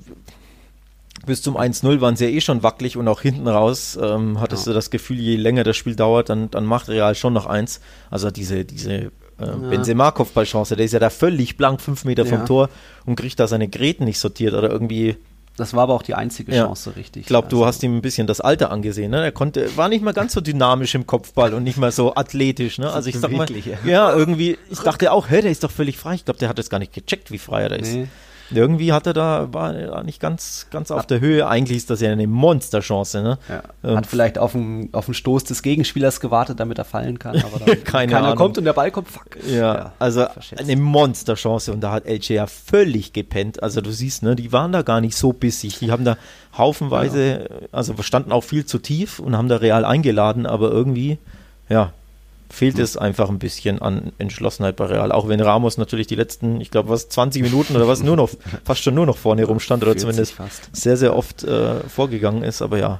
bis 1.26 1.42
zum 1.42 1.58
1-0 1.58 2.02
waren 2.02 2.16
sie 2.16 2.26
ja 2.26 2.32
eh 2.32 2.42
schon 2.42 2.64
wackelig 2.64 2.98
und 2.98 3.08
auch 3.08 3.22
hinten 3.22 3.48
raus 3.48 3.98
ähm, 4.02 4.40
hattest 4.40 4.66
ja. 4.66 4.72
du 4.72 4.76
das 4.76 4.90
Gefühl, 4.90 5.20
je 5.20 5.36
länger 5.36 5.64
das 5.64 5.78
Spiel 5.78 5.96
dauert, 5.96 6.30
dann, 6.30 6.50
dann 6.52 6.66
macht 6.66 6.90
Real 6.90 7.16
schon 7.16 7.34
noch 7.34 7.46
eins. 7.46 7.80
Also 8.10 8.32
diese, 8.32 8.66
diese 8.66 8.94
äh, 8.94 9.12
ja. 9.40 9.56
Benzema-Kopfballchance, 9.56 10.76
der 10.76 10.86
ist 10.86 10.94
ja 10.94 11.00
da 11.00 11.10
völlig 11.10 11.58
blank, 11.58 11.82
fünf 11.82 12.06
Meter 12.06 12.26
vom 12.26 12.40
ja. 12.40 12.46
Tor 12.46 12.70
und 13.06 13.16
kriegt 13.16 13.40
da 13.40 13.48
seine 13.48 13.68
Gräten 13.68 14.06
nicht 14.06 14.20
sortiert 14.20 14.54
oder 14.54 14.70
irgendwie. 14.70 15.18
Das 15.58 15.74
war 15.74 15.84
aber 15.84 15.94
auch 15.94 16.02
die 16.02 16.16
einzige 16.16 16.54
Chance, 16.54 16.96
richtig. 16.96 17.22
Ich 17.22 17.28
glaube, 17.28 17.50
du 17.50 17.58
also. 17.58 17.68
hast 17.68 17.84
ihm 17.84 17.98
ein 17.98 18.02
bisschen 18.02 18.26
das 18.26 18.40
Alter 18.40 18.72
angesehen. 18.72 19.12
Ne? 19.12 19.22
Er 19.22 19.32
konnte, 19.34 19.76
war 19.76 19.90
nicht 19.90 20.04
mal 20.04 20.14
ganz 20.14 20.34
so 20.34 20.42
dynamisch 20.42 20.96
im 20.96 21.06
Kopfball 21.06 21.54
und 21.54 21.64
nicht 21.64 21.78
mal 21.78 21.92
so 21.92 22.16
athletisch. 22.16 22.78
Ne? 22.78 22.90
Also 22.90 23.10
ich 23.10 23.20
sag 23.20 23.32
mal, 23.32 23.48
ja, 23.86 24.16
irgendwie, 24.16 24.58
ich 24.70 24.80
dachte 24.80 25.12
auch, 25.12 25.30
hä, 25.30 25.42
der 25.42 25.52
ist 25.52 25.64
doch 25.64 25.70
völlig 25.70 25.98
frei. 25.98 26.16
Ich 26.16 26.26
glaube, 26.26 26.40
der 26.40 26.48
hat 26.48 26.58
jetzt 26.58 26.70
gar 26.70 26.80
nicht 26.80 26.94
gecheckt, 26.94 27.32
wie 27.32 27.38
frei 27.38 27.64
er 27.64 27.70
da 27.70 27.76
ist. 27.76 27.94
Nee. 27.94 28.08
Irgendwie 28.54 28.92
hat 28.94 29.08
er 29.08 29.14
da, 29.14 29.54
war 29.54 29.74
er 29.74 30.04
nicht 30.04 30.20
ganz, 30.20 30.68
ganz 30.72 30.92
auf 30.92 31.06
der 31.06 31.20
Höhe. 31.20 31.48
Eigentlich 31.48 31.78
ist 31.78 31.90
das 31.90 32.02
ja 32.02 32.12
eine 32.12 32.28
Monsterchance. 32.28 33.22
Ne? 33.22 33.38
Ja. 33.50 33.64
Ähm, 33.84 33.98
hat 33.98 34.06
vielleicht 34.06 34.38
auf 34.38 34.52
den, 34.52 34.90
auf 34.94 35.06
den 35.06 35.14
Stoß 35.14 35.44
des 35.46 35.62
Gegenspielers 35.62 36.20
gewartet, 36.20 36.60
damit 36.60 36.78
er 36.78 36.86
fallen 36.86 37.20
kann. 37.20 37.38
Aber 37.38 37.60
dann 37.60 37.84
Keine 37.84 38.12
keiner 38.12 38.28
Ahnung. 38.28 38.36
kommt 38.36 38.58
und 38.58 38.66
der 38.66 38.74
Ball 38.74 38.92
kommt, 38.92 39.10
fuck. 39.10 39.38
Ja, 39.48 39.56
ja 39.56 39.94
also 40.00 40.26
eine 40.58 40.76
Monsterchance. 40.76 41.72
Und 41.72 41.82
da 41.82 41.92
hat 41.92 42.06
LJ 42.06 42.34
ja 42.34 42.48
völlig 42.48 43.14
gepennt. 43.14 43.64
Also 43.64 43.82
du 43.82 43.92
siehst, 43.92 44.24
ne, 44.24 44.36
die 44.36 44.52
waren 44.52 44.72
da 44.72 44.82
gar 44.82 45.02
nicht 45.02 45.16
so 45.16 45.34
bissig. 45.34 45.80
Die 45.80 45.92
haben 45.92 46.06
da 46.06 46.18
haufenweise, 46.58 47.48
ja. 47.50 47.68
also 47.72 47.96
standen 48.02 48.32
auch 48.32 48.44
viel 48.44 48.66
zu 48.66 48.80
tief 48.80 49.20
und 49.20 49.38
haben 49.38 49.48
da 49.48 49.58
real 49.58 49.86
eingeladen, 49.86 50.46
aber 50.46 50.72
irgendwie, 50.72 51.18
ja, 51.70 51.94
fehlt 52.52 52.80
es 52.80 52.98
einfach 52.98 53.30
ein 53.30 53.40
bisschen 53.40 53.82
an 53.82 54.12
Entschlossenheit 54.18 54.76
bei 54.76 54.86
Real. 54.86 55.12
Auch 55.12 55.28
wenn 55.28 55.40
Ramos 55.40 55.78
natürlich 55.78 56.08
die 56.08 56.16
letzten, 56.16 56.62
ich 56.62 56.72
glaube, 56.72 56.90
was 56.90 57.10
20 57.10 57.42
Minuten 57.42 57.76
oder 57.76 57.88
was 57.88 58.04
nur 58.04 58.16
noch, 58.16 58.30
fast 58.64 58.84
schon 58.84 58.94
nur 58.94 59.06
noch 59.06 59.18
vorne 59.18 59.46
rumstand 59.46 59.84
oder 59.84 59.96
zumindest 59.96 60.36
sehr, 60.72 60.98
sehr 60.98 61.16
oft 61.16 61.44
äh, 61.44 61.80
vorgegangen 61.82 62.44
ist. 62.44 62.62
Aber 62.62 62.78
ja, 62.78 63.00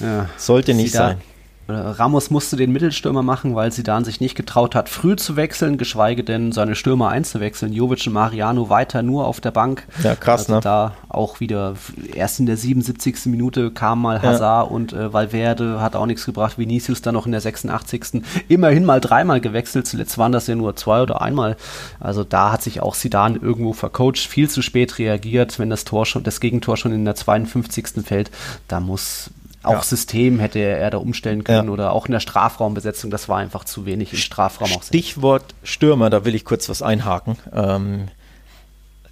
ja. 0.00 0.28
sollte 0.36 0.74
nicht 0.74 0.92
sein. 0.92 1.20
Ramos 1.68 2.30
musste 2.30 2.56
den 2.56 2.72
Mittelstürmer 2.72 3.22
machen, 3.22 3.56
weil 3.56 3.72
Sidan 3.72 4.04
sich 4.04 4.20
nicht 4.20 4.36
getraut 4.36 4.74
hat, 4.74 4.88
früh 4.88 5.16
zu 5.16 5.34
wechseln, 5.34 5.78
geschweige 5.78 6.22
denn 6.22 6.52
seine 6.52 6.76
Stürmer 6.76 7.08
einzuwechseln. 7.08 7.72
Jovic 7.72 8.06
und 8.06 8.12
Mariano 8.12 8.70
weiter 8.70 9.02
nur 9.02 9.26
auf 9.26 9.40
der 9.40 9.50
Bank. 9.50 9.86
Ja, 10.02 10.14
krass, 10.14 10.42
also 10.42 10.54
ne? 10.54 10.60
Da 10.60 10.92
auch 11.08 11.40
wieder, 11.40 11.74
erst 12.14 12.38
in 12.38 12.46
der 12.46 12.56
77. 12.56 13.26
Minute 13.26 13.72
kam 13.72 14.00
mal 14.02 14.22
Hazard 14.22 14.68
ja. 14.68 14.74
und 14.74 14.92
äh, 14.92 15.12
Valverde 15.12 15.80
hat 15.80 15.96
auch 15.96 16.06
nichts 16.06 16.24
gebracht. 16.24 16.56
Vinicius 16.56 17.02
dann 17.02 17.14
noch 17.14 17.26
in 17.26 17.32
der 17.32 17.40
86. 17.40 18.22
Immerhin 18.48 18.84
mal 18.84 19.00
dreimal 19.00 19.40
gewechselt. 19.40 19.88
Zuletzt 19.88 20.18
waren 20.18 20.32
das 20.32 20.46
ja 20.46 20.54
nur 20.54 20.76
zwei 20.76 21.02
oder 21.02 21.20
einmal. 21.20 21.56
Also 21.98 22.22
da 22.22 22.52
hat 22.52 22.62
sich 22.62 22.80
auch 22.80 22.94
Sidan 22.94 23.34
irgendwo 23.34 23.72
vercoacht, 23.72 24.18
viel 24.18 24.48
zu 24.48 24.62
spät 24.62 24.98
reagiert, 24.98 25.58
wenn 25.58 25.70
das 25.70 25.84
Tor 25.84 26.06
schon, 26.06 26.22
das 26.22 26.38
Gegentor 26.38 26.76
schon 26.76 26.92
in 26.92 27.04
der 27.04 27.16
52. 27.16 28.04
fällt. 28.04 28.30
Da 28.68 28.78
muss 28.78 29.30
auch 29.66 29.74
ja. 29.74 29.82
System 29.82 30.38
hätte 30.38 30.58
er 30.58 30.90
da 30.90 30.98
umstellen 30.98 31.44
können 31.44 31.68
ja. 31.68 31.72
oder 31.72 31.92
auch 31.92 32.06
in 32.06 32.12
der 32.12 32.20
Strafraumbesetzung, 32.20 33.10
das 33.10 33.28
war 33.28 33.38
einfach 33.38 33.64
zu 33.64 33.86
wenig 33.86 34.12
im 34.12 34.18
Strafraum. 34.18 34.72
Auch 34.72 34.82
Stichwort 34.82 35.54
Stürmer, 35.62 36.10
da 36.10 36.24
will 36.24 36.34
ich 36.34 36.44
kurz 36.44 36.68
was 36.68 36.82
einhaken. 36.82 37.36
Ähm, 37.52 38.08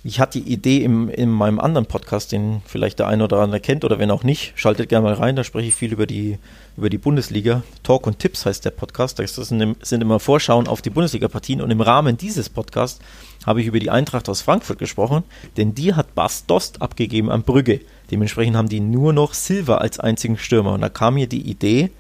ich 0.06 0.20
hatte 0.20 0.38
die 0.38 0.52
Idee 0.52 0.84
im, 0.84 1.08
in 1.08 1.30
meinem 1.30 1.58
anderen 1.58 1.86
Podcast, 1.86 2.30
den 2.30 2.60
vielleicht 2.66 2.98
der 2.98 3.08
eine 3.08 3.24
oder 3.24 3.38
andere 3.38 3.58
kennt 3.58 3.86
oder 3.86 3.98
wenn 3.98 4.10
auch 4.10 4.22
nicht, 4.22 4.52
schaltet 4.54 4.90
gerne 4.90 5.04
mal 5.04 5.14
rein, 5.14 5.34
da 5.34 5.44
spreche 5.44 5.68
ich 5.68 5.74
viel 5.74 5.94
über 5.94 6.06
die, 6.06 6.38
über 6.76 6.90
die 6.90 6.98
Bundesliga. 6.98 7.62
Talk 7.82 8.06
und 8.06 8.18
Tipps 8.18 8.44
heißt 8.44 8.66
der 8.66 8.70
Podcast. 8.70 9.18
Das 9.18 9.34
sind, 9.34 9.76
sind 9.80 10.00
immer 10.02 10.20
Vorschauen 10.20 10.68
auf 10.68 10.82
die 10.82 10.90
Bundesliga-Partien 10.90 11.62
und 11.62 11.70
im 11.70 11.80
Rahmen 11.80 12.18
dieses 12.18 12.50
Podcasts 12.50 13.00
habe 13.46 13.62
ich 13.62 13.66
über 13.66 13.78
die 13.78 13.88
Eintracht 13.88 14.28
aus 14.28 14.42
Frankfurt 14.42 14.78
gesprochen, 14.78 15.24
denn 15.56 15.74
die 15.74 15.94
hat 15.94 16.14
Bas 16.14 16.44
Dost 16.44 16.82
abgegeben 16.82 17.30
am 17.30 17.42
Brügge. 17.42 17.80
Dementsprechend 18.14 18.54
haben 18.54 18.68
die 18.68 18.78
nur 18.78 19.12
noch 19.12 19.34
Silva 19.34 19.78
als 19.78 19.98
einzigen 19.98 20.38
Stürmer. 20.38 20.74
Und 20.74 20.82
da 20.82 20.88
kam 20.88 21.14
mir 21.14 21.26
die 21.26 21.50
Idee, 21.50 21.90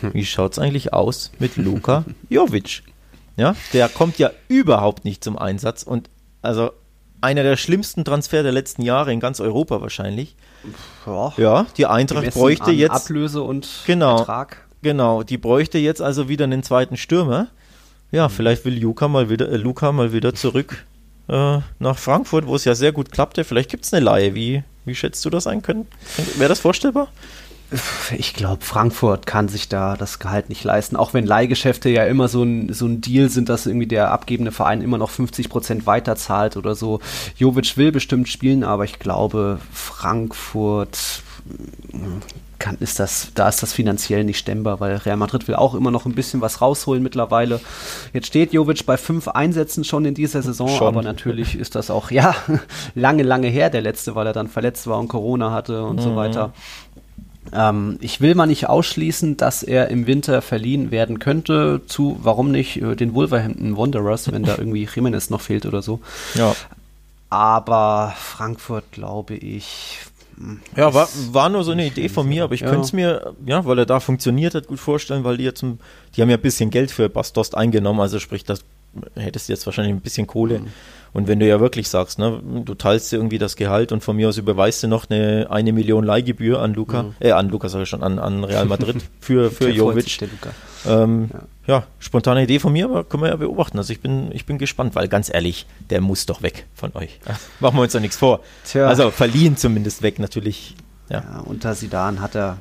hm. 0.00 0.12
wie 0.14 0.24
schaut 0.26 0.50
es 0.50 0.58
eigentlich 0.58 0.92
aus 0.92 1.30
mit 1.38 1.56
Luka 1.56 2.04
Jovic? 2.28 2.82
Ja, 3.36 3.54
der 3.72 3.88
kommt 3.88 4.18
ja 4.18 4.32
überhaupt 4.48 5.04
nicht 5.04 5.22
zum 5.22 5.38
Einsatz 5.38 5.84
und 5.84 6.10
also 6.42 6.72
einer 7.20 7.44
der 7.44 7.56
schlimmsten 7.56 8.04
Transfer 8.04 8.42
der 8.42 8.50
letzten 8.50 8.82
Jahre 8.82 9.12
in 9.12 9.20
ganz 9.20 9.38
Europa 9.38 9.80
wahrscheinlich. 9.80 10.34
Ja, 11.06 11.34
ja 11.36 11.66
die 11.76 11.86
Eintracht 11.86 12.32
bräuchte 12.32 12.72
jetzt 12.72 12.90
Ablöse 12.90 13.42
und 13.42 13.68
genau, 13.86 14.18
Ertrag. 14.18 14.66
Genau, 14.82 15.22
die 15.22 15.38
bräuchte 15.38 15.78
jetzt 15.78 16.02
also 16.02 16.28
wieder 16.28 16.46
einen 16.46 16.64
zweiten 16.64 16.96
Stürmer. 16.96 17.46
Ja, 18.10 18.28
vielleicht 18.28 18.64
will 18.64 18.76
Luca 18.76 19.06
mal 19.06 19.30
wieder, 19.30 19.48
äh, 19.48 19.56
Luca 19.56 19.92
mal 19.92 20.12
wieder 20.12 20.34
zurück 20.34 20.84
äh, 21.28 21.60
nach 21.78 21.96
Frankfurt, 21.96 22.48
wo 22.48 22.56
es 22.56 22.64
ja 22.64 22.74
sehr 22.74 22.90
gut 22.90 23.12
klappte. 23.12 23.44
Vielleicht 23.44 23.70
gibt 23.70 23.84
es 23.84 23.94
eine 23.94 24.04
Laie. 24.04 24.34
Wie, 24.34 24.64
wie 24.84 24.94
schätzt 24.94 25.24
du 25.24 25.30
das 25.30 25.46
ein? 25.46 25.62
Wäre 26.36 26.48
das 26.48 26.60
vorstellbar? 26.60 27.08
Ich 28.18 28.34
glaube, 28.34 28.64
Frankfurt 28.64 29.26
kann 29.26 29.48
sich 29.48 29.68
da 29.68 29.96
das 29.96 30.18
Gehalt 30.18 30.48
nicht 30.48 30.64
leisten. 30.64 30.96
Auch 30.96 31.14
wenn 31.14 31.24
Leihgeschäfte 31.24 31.88
ja 31.88 32.04
immer 32.04 32.26
so 32.26 32.42
ein, 32.42 32.72
so 32.72 32.86
ein 32.86 33.00
Deal 33.00 33.28
sind, 33.28 33.48
dass 33.48 33.66
irgendwie 33.66 33.86
der 33.86 34.10
abgebende 34.10 34.50
Verein 34.50 34.82
immer 34.82 34.98
noch 34.98 35.10
50 35.10 35.48
Prozent 35.48 35.86
weiterzahlt 35.86 36.56
oder 36.56 36.74
so. 36.74 36.98
Jovic 37.36 37.76
will 37.76 37.92
bestimmt 37.92 38.28
spielen, 38.28 38.64
aber 38.64 38.84
ich 38.84 38.98
glaube, 38.98 39.60
Frankfurt 39.72 41.22
kann, 42.60 42.76
ist 42.78 43.00
das, 43.00 43.32
da 43.34 43.48
ist 43.48 43.62
das 43.62 43.72
finanziell 43.72 44.22
nicht 44.22 44.38
stemmbar, 44.38 44.78
weil 44.78 44.96
Real 44.96 45.16
Madrid 45.16 45.48
will 45.48 45.56
auch 45.56 45.74
immer 45.74 45.90
noch 45.90 46.06
ein 46.06 46.14
bisschen 46.14 46.40
was 46.40 46.60
rausholen 46.60 47.02
mittlerweile. 47.02 47.60
Jetzt 48.12 48.28
steht 48.28 48.52
Jovic 48.52 48.86
bei 48.86 48.96
fünf 48.96 49.26
Einsätzen 49.26 49.82
schon 49.82 50.04
in 50.04 50.14
dieser 50.14 50.42
Saison, 50.42 50.68
schon. 50.68 50.86
aber 50.86 51.02
natürlich 51.02 51.58
ist 51.58 51.74
das 51.74 51.90
auch, 51.90 52.10
ja, 52.12 52.36
lange, 52.94 53.24
lange 53.24 53.48
her, 53.48 53.70
der 53.70 53.80
letzte, 53.80 54.14
weil 54.14 54.28
er 54.28 54.32
dann 54.32 54.46
verletzt 54.46 54.86
war 54.86 55.00
und 55.00 55.08
Corona 55.08 55.50
hatte 55.50 55.82
und 55.82 55.96
mhm. 55.96 56.02
so 56.02 56.16
weiter. 56.16 56.52
Ähm, 57.52 57.98
ich 58.00 58.20
will 58.20 58.34
mal 58.34 58.46
nicht 58.46 58.68
ausschließen, 58.68 59.36
dass 59.36 59.62
er 59.62 59.88
im 59.88 60.06
Winter 60.06 60.42
verliehen 60.42 60.90
werden 60.90 61.18
könnte 61.18 61.80
zu, 61.86 62.18
warum 62.22 62.52
nicht, 62.52 62.80
äh, 62.80 62.94
den 62.94 63.14
Wolverhampton 63.14 63.76
Wanderers, 63.76 64.30
wenn 64.30 64.44
da 64.44 64.54
irgendwie 64.58 64.88
Jimenez 64.92 65.30
noch 65.30 65.40
fehlt 65.40 65.66
oder 65.66 65.82
so. 65.82 66.00
Ja. 66.34 66.54
Aber 67.30 68.12
Frankfurt, 68.16 68.92
glaube 68.92 69.34
ich. 69.34 69.98
Ja, 70.76 70.94
war, 70.94 71.08
war 71.32 71.48
nur 71.48 71.64
so 71.64 71.72
eine 71.72 71.86
Idee 71.86 72.08
von 72.08 72.28
mir, 72.28 72.44
aber 72.44 72.54
ich 72.54 72.60
ja. 72.60 72.68
könnte 72.68 72.84
es 72.84 72.92
mir, 72.92 73.34
ja, 73.44 73.64
weil 73.64 73.78
er 73.78 73.86
da 73.86 74.00
funktioniert 74.00 74.54
hat, 74.54 74.68
gut 74.68 74.80
vorstellen, 74.80 75.24
weil 75.24 75.36
die 75.36 75.44
jetzt, 75.44 75.62
die 75.62 76.22
haben 76.22 76.30
ja 76.30 76.36
ein 76.36 76.42
bisschen 76.42 76.70
Geld 76.70 76.90
für 76.90 77.08
Bastost 77.08 77.56
eingenommen, 77.56 78.00
also 78.00 78.18
sprich, 78.18 78.44
das 78.44 78.64
hättest 79.14 79.48
jetzt 79.48 79.66
wahrscheinlich 79.66 79.94
ein 79.94 80.00
bisschen 80.00 80.26
Kohle. 80.26 80.60
Mhm. 80.60 80.66
Und 81.12 81.26
wenn 81.26 81.40
du 81.40 81.46
ja 81.46 81.60
wirklich 81.60 81.88
sagst, 81.88 82.18
ne, 82.18 82.40
du 82.64 82.74
teilst 82.74 83.10
dir 83.10 83.16
irgendwie 83.16 83.38
das 83.38 83.56
Gehalt 83.56 83.90
und 83.90 84.02
von 84.02 84.16
mir 84.16 84.28
aus 84.28 84.38
überweist 84.38 84.82
du 84.82 84.88
noch 84.88 85.10
eine, 85.10 85.48
eine 85.50 85.72
Million 85.72 86.04
Leihgebühr 86.04 86.60
an 86.60 86.74
Luca, 86.74 87.04
mhm. 87.04 87.14
äh, 87.18 87.32
an 87.32 87.48
Luca 87.48 87.68
sag 87.68 87.82
ich 87.82 87.88
schon, 87.88 88.02
an, 88.02 88.18
an 88.18 88.44
Real 88.44 88.66
Madrid 88.66 88.96
für, 89.20 89.50
für 89.50 89.68
Jovic. 89.68 90.20
Ähm, 90.86 91.30
ja. 91.32 91.40
Ja. 91.70 91.84
spontane 91.98 92.42
Idee 92.42 92.58
von 92.58 92.72
mir, 92.72 92.86
aber 92.86 93.04
können 93.04 93.22
wir 93.22 93.30
ja 93.30 93.36
beobachten. 93.36 93.78
Also 93.78 93.92
ich 93.92 94.00
bin, 94.00 94.30
ich 94.32 94.46
bin 94.46 94.58
gespannt, 94.58 94.94
weil 94.94 95.08
ganz 95.08 95.32
ehrlich, 95.32 95.66
der 95.90 96.00
muss 96.00 96.26
doch 96.26 96.42
weg 96.42 96.66
von 96.74 96.94
euch. 96.94 97.20
Machen 97.60 97.76
wir 97.76 97.82
uns 97.82 97.92
doch 97.92 98.00
nichts 98.00 98.16
vor. 98.16 98.40
Tja. 98.64 98.86
Also 98.86 99.10
verliehen 99.10 99.56
zumindest 99.56 100.02
weg, 100.02 100.18
natürlich. 100.18 100.74
Ja. 101.08 101.20
ja, 101.20 101.40
unter 101.40 101.74
Sidan 101.74 102.20
hat 102.20 102.34
er 102.36 102.58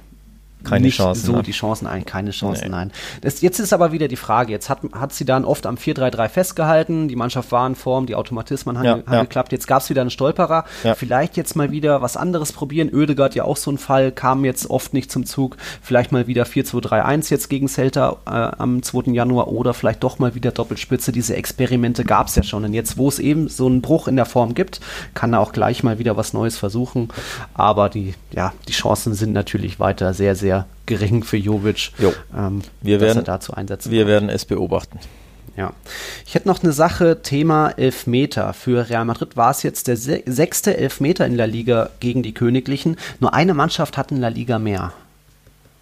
keine 0.63 0.87
nicht 0.87 0.97
Chancen, 0.97 1.25
so 1.25 1.33
ne? 1.33 1.43
die 1.43 1.51
Chancen 1.51 1.87
ein, 1.87 2.05
keine 2.05 2.31
Chancen, 2.31 2.65
nee. 2.65 2.69
nein. 2.69 2.91
Das, 3.21 3.41
jetzt 3.41 3.59
ist 3.59 3.71
aber 3.71 3.93
wieder 3.93 4.09
die 4.09 4.17
Frage, 4.17 4.51
jetzt 4.51 4.69
hat, 4.69 4.79
hat 4.93 5.13
sie 5.13 5.23
dann 5.23 5.45
oft 5.45 5.65
am 5.65 5.75
4-3-3 5.75 6.27
festgehalten, 6.27 7.07
die 7.07 7.15
Mannschaft 7.15 7.51
war 7.51 7.65
in 7.65 7.75
Form, 7.75 8.05
die 8.05 8.15
Automatismen 8.15 8.77
haben, 8.77 8.85
ja, 8.85 8.93
haben 8.93 9.13
ja. 9.13 9.21
geklappt, 9.21 9.53
jetzt 9.53 9.67
gab 9.67 9.81
es 9.81 9.89
wieder 9.89 10.01
einen 10.01 10.09
Stolperer, 10.09 10.65
ja. 10.83 10.95
vielleicht 10.95 11.37
jetzt 11.37 11.55
mal 11.55 11.71
wieder 11.71 12.01
was 12.01 12.17
anderes 12.17 12.51
probieren, 12.51 12.89
Oedegaard 12.93 13.35
ja 13.35 13.45
auch 13.45 13.55
so 13.55 13.71
ein 13.71 13.77
Fall, 13.77 14.11
kam 14.11 14.43
jetzt 14.43 14.69
oft 14.69 14.93
nicht 14.93 15.11
zum 15.11 15.25
Zug, 15.25 15.55
vielleicht 15.81 16.11
mal 16.11 16.27
wieder 16.27 16.43
4-2-3-1 16.43 17.31
jetzt 17.31 17.49
gegen 17.49 17.69
Celta 17.69 18.17
äh, 18.25 18.31
am 18.31 18.83
2. 18.83 19.11
Januar 19.13 19.47
oder 19.47 19.73
vielleicht 19.73 20.03
doch 20.03 20.19
mal 20.19 20.35
wieder 20.35 20.51
Doppelspitze, 20.51 21.13
diese 21.13 21.37
Experimente 21.37 22.03
gab 22.03 22.27
es 22.27 22.35
ja 22.35 22.43
schon 22.43 22.65
und 22.65 22.73
jetzt, 22.73 22.97
wo 22.97 23.07
es 23.07 23.19
eben 23.19 23.47
so 23.47 23.65
einen 23.65 23.81
Bruch 23.81 24.09
in 24.09 24.17
der 24.17 24.25
Form 24.25 24.53
gibt, 24.55 24.81
kann 25.13 25.31
er 25.31 25.39
auch 25.39 25.53
gleich 25.53 25.83
mal 25.83 25.99
wieder 25.99 26.17
was 26.17 26.33
Neues 26.33 26.57
versuchen, 26.57 27.07
aber 27.53 27.87
die, 27.87 28.13
ja, 28.31 28.51
die 28.67 28.73
Chancen 28.73 29.13
sind 29.13 29.31
natürlich 29.31 29.79
weiter 29.79 30.13
sehr, 30.13 30.35
sehr 30.35 30.48
sehr 30.48 30.48
gering 30.89 31.23
für 31.23 31.37
Jovic, 31.37 31.91
ähm, 32.35 32.61
wir 32.81 32.99
werden, 32.99 33.23
dazu 33.23 33.53
einsetzen 33.53 33.91
Wir 33.91 34.01
kann. 34.01 34.07
werden 34.09 34.29
es 34.29 34.43
beobachten. 34.45 34.99
Ja. 35.55 35.73
Ich 36.25 36.35
hätte 36.35 36.47
noch 36.47 36.63
eine 36.63 36.73
Sache, 36.73 37.21
Thema 37.21 37.69
Elfmeter. 37.69 38.53
Für 38.53 38.89
Real 38.89 39.05
Madrid 39.05 39.37
war 39.37 39.51
es 39.51 39.61
jetzt 39.61 39.87
der 39.87 39.97
se 39.97 40.23
sechste 40.25 40.75
Elfmeter 40.77 41.25
in 41.25 41.35
La 41.35 41.45
Liga 41.45 41.89
gegen 41.99 42.23
die 42.23 42.33
Königlichen. 42.33 42.97
Nur 43.19 43.33
eine 43.33 43.53
Mannschaft 43.53 43.97
hat 43.97 44.11
in 44.11 44.17
La 44.17 44.29
Liga 44.29 44.57
mehr. 44.57 44.93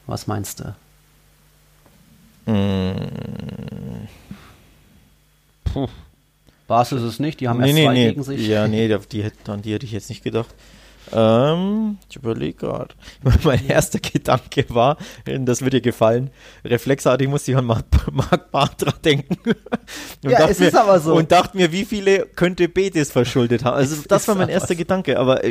Was 0.07 0.27
meinst 0.27 0.61
du? 0.61 0.75
Mm. 2.51 4.07
Puh. 5.65 5.87
War 6.67 6.81
es 6.81 6.91
es 6.91 7.19
nicht? 7.19 7.39
Die 7.39 7.47
haben 7.47 7.59
nee, 7.59 7.67
erst 7.67 7.75
nee, 7.75 7.85
zwei 7.85 7.93
nee. 7.93 8.07
gegen 8.09 8.23
sich. 8.23 8.47
Ja, 8.47 8.67
nee, 8.67 8.87
die, 8.87 8.97
die, 9.11 9.31
an 9.45 9.61
die 9.61 9.73
hätte 9.73 9.85
ich 9.85 9.91
jetzt 9.91 10.09
nicht 10.09 10.23
gedacht. 10.23 10.53
Ähm, 11.13 11.97
ich 12.09 12.15
überlege 12.15 12.53
gerade. 12.53 12.95
Mein 13.43 13.65
erster 13.67 13.99
Gedanke 13.99 14.65
war, 14.69 14.97
das 15.25 15.61
wird 15.61 15.73
dir 15.73 15.81
gefallen, 15.81 16.29
reflexartig 16.65 17.27
musste 17.27 17.51
ich 17.51 17.57
an 17.57 17.65
Marc, 17.65 17.85
Bartra 18.51 18.91
denken. 19.03 19.37
Und 20.23 20.31
ja, 20.31 20.47
es 20.47 20.59
mir, 20.59 20.67
ist 20.67 20.75
aber 20.75 20.99
so. 20.99 21.15
Und 21.15 21.31
dachte 21.31 21.57
mir, 21.57 21.71
wie 21.71 21.85
viele 21.85 22.25
könnte 22.25 22.67
Betis 22.67 23.11
verschuldet 23.11 23.63
haben. 23.63 23.77
Also 23.77 24.03
das 24.07 24.27
war 24.27 24.35
mein 24.35 24.49
erster. 24.49 24.75
Gedanke, 24.77 25.17
aber 25.17 25.41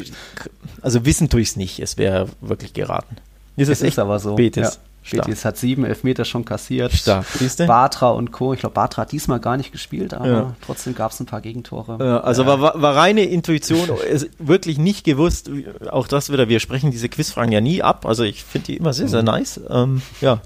also 0.82 1.04
wissen 1.04 1.28
tue 1.28 1.40
ich 1.40 1.48
es 1.48 1.56
nicht. 1.56 1.80
Es 1.80 1.96
wäre 1.96 2.28
wirklich 2.40 2.74
geraten. 2.74 3.16
Es 3.56 3.68
ist, 3.68 3.82
ist 3.82 3.98
aber 3.98 4.18
so. 4.18 4.34
Betis. 4.34 4.74
Ja. 4.74 4.80
Betis 5.10 5.44
hat 5.44 5.56
sieben 5.56 5.84
Elfmeter 5.84 6.24
schon 6.24 6.44
kassiert. 6.44 6.92
Stark. 6.92 7.26
Siehste? 7.26 7.66
Batra 7.66 8.10
und 8.10 8.32
Co. 8.32 8.52
Ich 8.54 8.60
glaube, 8.60 8.74
Batra 8.74 9.02
hat 9.02 9.12
diesmal 9.12 9.40
gar 9.40 9.56
nicht 9.56 9.72
gespielt, 9.72 10.14
aber 10.14 10.28
ja. 10.28 10.56
trotzdem 10.64 10.94
gab 10.94 11.12
es 11.12 11.20
ein 11.20 11.26
paar 11.26 11.40
Gegentore. 11.40 11.98
Ja, 12.00 12.20
also 12.20 12.42
ja. 12.42 12.60
War, 12.60 12.80
war 12.80 12.96
reine 12.96 13.24
Intuition, 13.24 13.88
wirklich 14.38 14.78
nicht 14.78 15.04
gewusst. 15.04 15.50
Auch 15.90 16.08
das 16.08 16.30
wieder, 16.30 16.48
wir 16.48 16.60
sprechen 16.60 16.90
diese 16.90 17.08
Quizfragen 17.08 17.52
ja 17.52 17.60
nie 17.60 17.82
ab. 17.82 18.06
Also 18.06 18.24
ich 18.24 18.44
finde 18.44 18.66
die 18.66 18.76
immer 18.76 18.92
sehr, 18.92 19.08
sehr 19.08 19.22
mhm. 19.22 19.26
nice. 19.26 19.60
Ähm, 19.68 20.02
ja, 20.20 20.40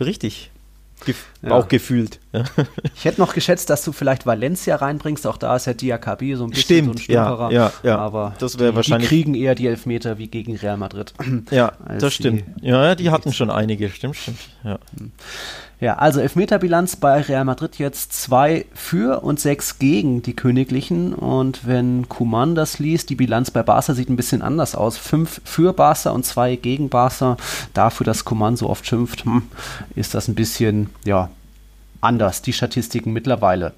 richtig. 0.00 0.50
Gef 1.04 1.26
ja. 1.42 1.50
auch 1.52 1.68
gefühlt. 1.68 2.20
Ich 2.94 3.04
hätte 3.04 3.20
noch 3.20 3.34
geschätzt, 3.34 3.70
dass 3.70 3.82
du 3.82 3.92
vielleicht 3.92 4.26
Valencia 4.26 4.76
reinbringst. 4.76 5.26
Auch 5.26 5.38
da 5.38 5.56
ist 5.56 5.66
ja 5.66 5.72
Diakabi 5.72 6.34
so 6.36 6.44
ein 6.44 6.50
bisschen 6.50 6.64
Stimmt, 6.64 6.86
so 6.86 6.92
ein 6.92 6.98
Stümperer. 6.98 7.50
Ja, 7.50 7.72
ja, 7.82 7.98
aber 7.98 8.34
das 8.38 8.58
wäre 8.58 8.74
wahrscheinlich. 8.74 9.08
Die 9.08 9.14
kriegen 9.16 9.34
eher 9.34 9.54
die 9.54 9.66
Elfmeter 9.66 10.18
wie 10.18 10.28
gegen 10.28 10.54
Real 10.56 10.76
Madrid. 10.76 11.14
Ja, 11.50 11.72
das 11.98 12.14
stimmt. 12.14 12.44
Ja, 12.60 12.94
die 12.94 13.10
hatten 13.10 13.32
schon 13.32 13.50
einige. 13.50 13.88
Stimmt, 13.88 14.16
stimmt. 14.16 14.38
Ja. 14.62 14.78
Ja, 15.80 15.94
also 15.94 16.20
Elfmeterbilanz 16.20 16.96
bei 16.96 17.22
Real 17.22 17.46
Madrid 17.46 17.78
jetzt 17.78 18.12
zwei 18.12 18.66
für 18.74 19.22
und 19.22 19.40
sechs 19.40 19.78
gegen 19.78 20.20
die 20.20 20.36
Königlichen. 20.36 21.14
Und 21.14 21.66
wenn 21.66 22.06
Kuman 22.06 22.54
das 22.54 22.78
liest, 22.78 23.08
die 23.08 23.14
Bilanz 23.14 23.50
bei 23.50 23.62
Barca 23.62 23.94
sieht 23.94 24.10
ein 24.10 24.16
bisschen 24.16 24.42
anders 24.42 24.74
aus. 24.74 24.98
Fünf 24.98 25.40
für 25.44 25.72
Barca 25.72 26.10
und 26.10 26.26
zwei 26.26 26.56
gegen 26.56 26.90
Barca. 26.90 27.38
Dafür, 27.72 28.04
dass 28.04 28.26
Kuman 28.26 28.56
so 28.56 28.68
oft 28.68 28.86
schimpft, 28.86 29.24
hm, 29.24 29.42
ist 29.94 30.12
das 30.12 30.28
ein 30.28 30.34
bisschen, 30.34 30.90
ja, 31.06 31.30
anders, 32.02 32.42
die 32.42 32.52
Statistiken 32.52 33.14
mittlerweile. 33.14 33.72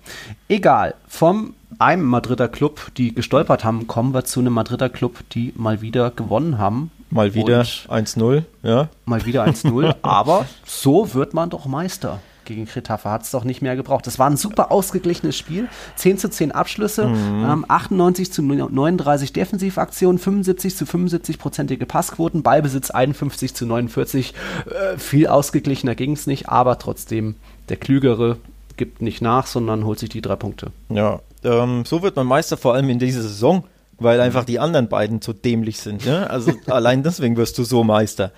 Egal, 0.48 0.94
vom 1.06 1.54
einem 1.78 2.04
Madrider 2.04 2.48
Club, 2.48 2.90
die 2.96 3.14
gestolpert 3.14 3.62
haben, 3.62 3.86
kommen 3.86 4.12
wir 4.12 4.24
zu 4.24 4.40
einem 4.40 4.52
Madrider 4.52 4.88
Club, 4.88 5.18
die 5.30 5.52
mal 5.56 5.80
wieder 5.82 6.10
gewonnen 6.10 6.58
haben. 6.58 6.90
Mal 7.12 7.34
wieder 7.34 7.60
1-0, 7.60 8.42
ja. 8.62 8.88
Mal 9.04 9.26
wieder 9.26 9.44
1-0, 9.44 9.96
aber 10.02 10.46
so 10.64 11.12
wird 11.12 11.34
man 11.34 11.50
doch 11.50 11.66
Meister. 11.66 12.20
Gegen 12.46 12.66
Kretafe 12.66 13.10
hat 13.10 13.22
es 13.22 13.30
doch 13.30 13.44
nicht 13.44 13.60
mehr 13.60 13.76
gebraucht. 13.76 14.06
Das 14.06 14.18
war 14.18 14.30
ein 14.30 14.38
super 14.38 14.72
ausgeglichenes 14.72 15.36
Spiel. 15.36 15.68
10 15.96 16.16
zu 16.16 16.30
10 16.30 16.52
Abschlüsse, 16.52 17.08
mhm. 17.08 17.44
ähm, 17.44 17.64
98 17.68 18.32
zu 18.32 18.42
39 18.42 19.34
Defensivaktionen, 19.34 20.18
75 20.18 20.74
zu 20.74 20.86
75 20.86 21.38
prozentige 21.38 21.84
Passquoten, 21.84 22.42
Ballbesitz 22.42 22.90
51 22.90 23.54
zu 23.54 23.66
49. 23.66 24.32
Äh, 24.64 24.96
viel 24.96 25.26
ausgeglichener 25.26 25.94
ging 25.94 26.12
es 26.12 26.26
nicht, 26.26 26.48
aber 26.48 26.78
trotzdem 26.78 27.36
der 27.68 27.76
Klügere 27.76 28.38
gibt 28.78 29.02
nicht 29.02 29.20
nach, 29.20 29.46
sondern 29.46 29.84
holt 29.84 29.98
sich 29.98 30.08
die 30.08 30.22
drei 30.22 30.36
Punkte. 30.36 30.72
Ja, 30.88 31.20
ähm, 31.44 31.84
so 31.84 32.02
wird 32.02 32.16
man 32.16 32.26
Meister 32.26 32.56
vor 32.56 32.72
allem 32.72 32.88
in 32.88 32.98
dieser 32.98 33.22
Saison, 33.22 33.64
weil 34.02 34.20
einfach 34.20 34.44
die 34.44 34.58
anderen 34.58 34.88
beiden 34.88 35.20
zu 35.20 35.32
dämlich 35.32 35.78
sind. 35.78 36.06
Ne? 36.06 36.28
Also 36.28 36.52
allein 36.66 37.02
deswegen 37.02 37.36
wirst 37.36 37.58
du 37.58 37.64
so 37.64 37.84
Meister. 37.84 38.32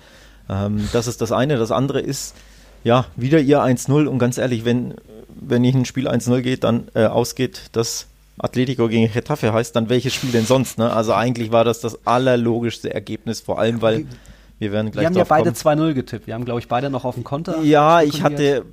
Ähm, 0.49 0.87
das 0.93 1.07
ist 1.07 1.21
das 1.21 1.31
eine. 1.31 1.57
Das 1.57 1.71
andere 1.71 1.99
ist, 1.99 2.35
ja, 2.83 3.05
wieder 3.15 3.39
ihr 3.39 3.59
1-0 3.61 4.05
und 4.05 4.19
ganz 4.19 4.37
ehrlich, 4.37 4.65
wenn, 4.65 4.95
wenn 5.29 5.61
nicht 5.61 5.75
ein 5.75 5.85
Spiel 5.85 6.07
1-0 6.07 6.41
geht, 6.41 6.63
dann 6.63 6.87
äh, 6.93 7.05
ausgeht, 7.05 7.69
dass 7.71 8.07
Atletico 8.37 8.87
gegen 8.87 9.11
Getafe 9.11 9.53
heißt, 9.53 9.75
dann 9.75 9.89
welches 9.89 10.13
Spiel 10.13 10.31
denn 10.31 10.45
sonst? 10.45 10.77
Ne? 10.77 10.91
Also 10.91 11.13
eigentlich 11.13 11.51
war 11.51 11.63
das 11.63 11.79
das 11.79 12.05
allerlogischste 12.05 12.93
Ergebnis, 12.93 13.41
vor 13.41 13.59
allem 13.59 13.81
weil 13.81 14.05
wir 14.59 14.71
werden 14.71 14.91
gleich 14.91 15.03
Wir 15.03 15.07
haben 15.07 15.15
ja 15.15 15.23
beide 15.23 15.51
2-0 15.51 15.93
getippt. 15.93 16.27
Wir 16.27 16.33
haben, 16.33 16.45
glaube 16.45 16.59
ich, 16.59 16.67
beide 16.67 16.89
noch 16.89 17.05
auf 17.05 17.15
dem 17.15 17.23
Konter. 17.23 17.61
Ja, 17.61 18.01
ich 18.01 18.23
hatte, 18.23 18.65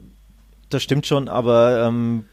das 0.68 0.83
stimmt 0.83 1.07
schon, 1.07 1.28
aber 1.28 1.87
ähm, 1.87 2.24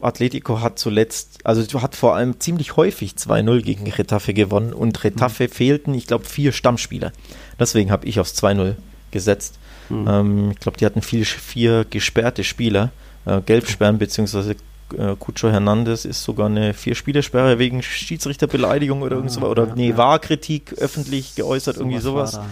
Atletico 0.00 0.60
hat 0.60 0.78
zuletzt, 0.78 1.38
also 1.44 1.80
hat 1.80 1.94
vor 1.94 2.14
allem 2.14 2.38
ziemlich 2.38 2.76
häufig 2.76 3.12
2-0 3.12 3.62
gegen 3.62 3.90
Retafe 3.90 4.34
gewonnen 4.34 4.72
und 4.72 5.02
Retafe 5.04 5.44
mhm. 5.44 5.48
fehlten, 5.48 5.94
ich 5.94 6.06
glaube, 6.06 6.24
vier 6.24 6.52
Stammspieler. 6.52 7.12
Deswegen 7.58 7.90
habe 7.90 8.06
ich 8.06 8.20
aufs 8.20 8.34
2-0 8.34 8.74
gesetzt. 9.10 9.58
Mhm. 9.88 10.08
Ähm, 10.08 10.50
ich 10.52 10.60
glaube, 10.60 10.78
die 10.78 10.86
hatten 10.86 11.02
viel, 11.02 11.24
vier 11.24 11.86
gesperrte 11.88 12.44
Spieler, 12.44 12.90
äh, 13.24 13.40
Gelbsperren, 13.40 13.98
beziehungsweise 13.98 14.56
äh, 14.96 15.16
Cucho 15.18 15.50
Hernandez 15.50 16.04
ist 16.04 16.22
sogar 16.22 16.46
eine 16.46 16.74
Vier-Spielersperre 16.74 17.58
wegen 17.58 17.82
Schiedsrichterbeleidigung 17.82 19.02
oder 19.02 19.16
irgend 19.16 19.32
sowas. 19.32 19.50
Oder 19.50 19.68
ja, 19.68 19.74
nee, 19.74 19.90
ja. 19.90 19.96
Wahrkritik 19.96 20.74
öffentlich 20.78 21.34
geäußert, 21.34 21.76
so 21.76 21.82
irgendwie 21.82 22.00
sowas. 22.00 22.32
Da, 22.32 22.38
ja. 22.40 22.46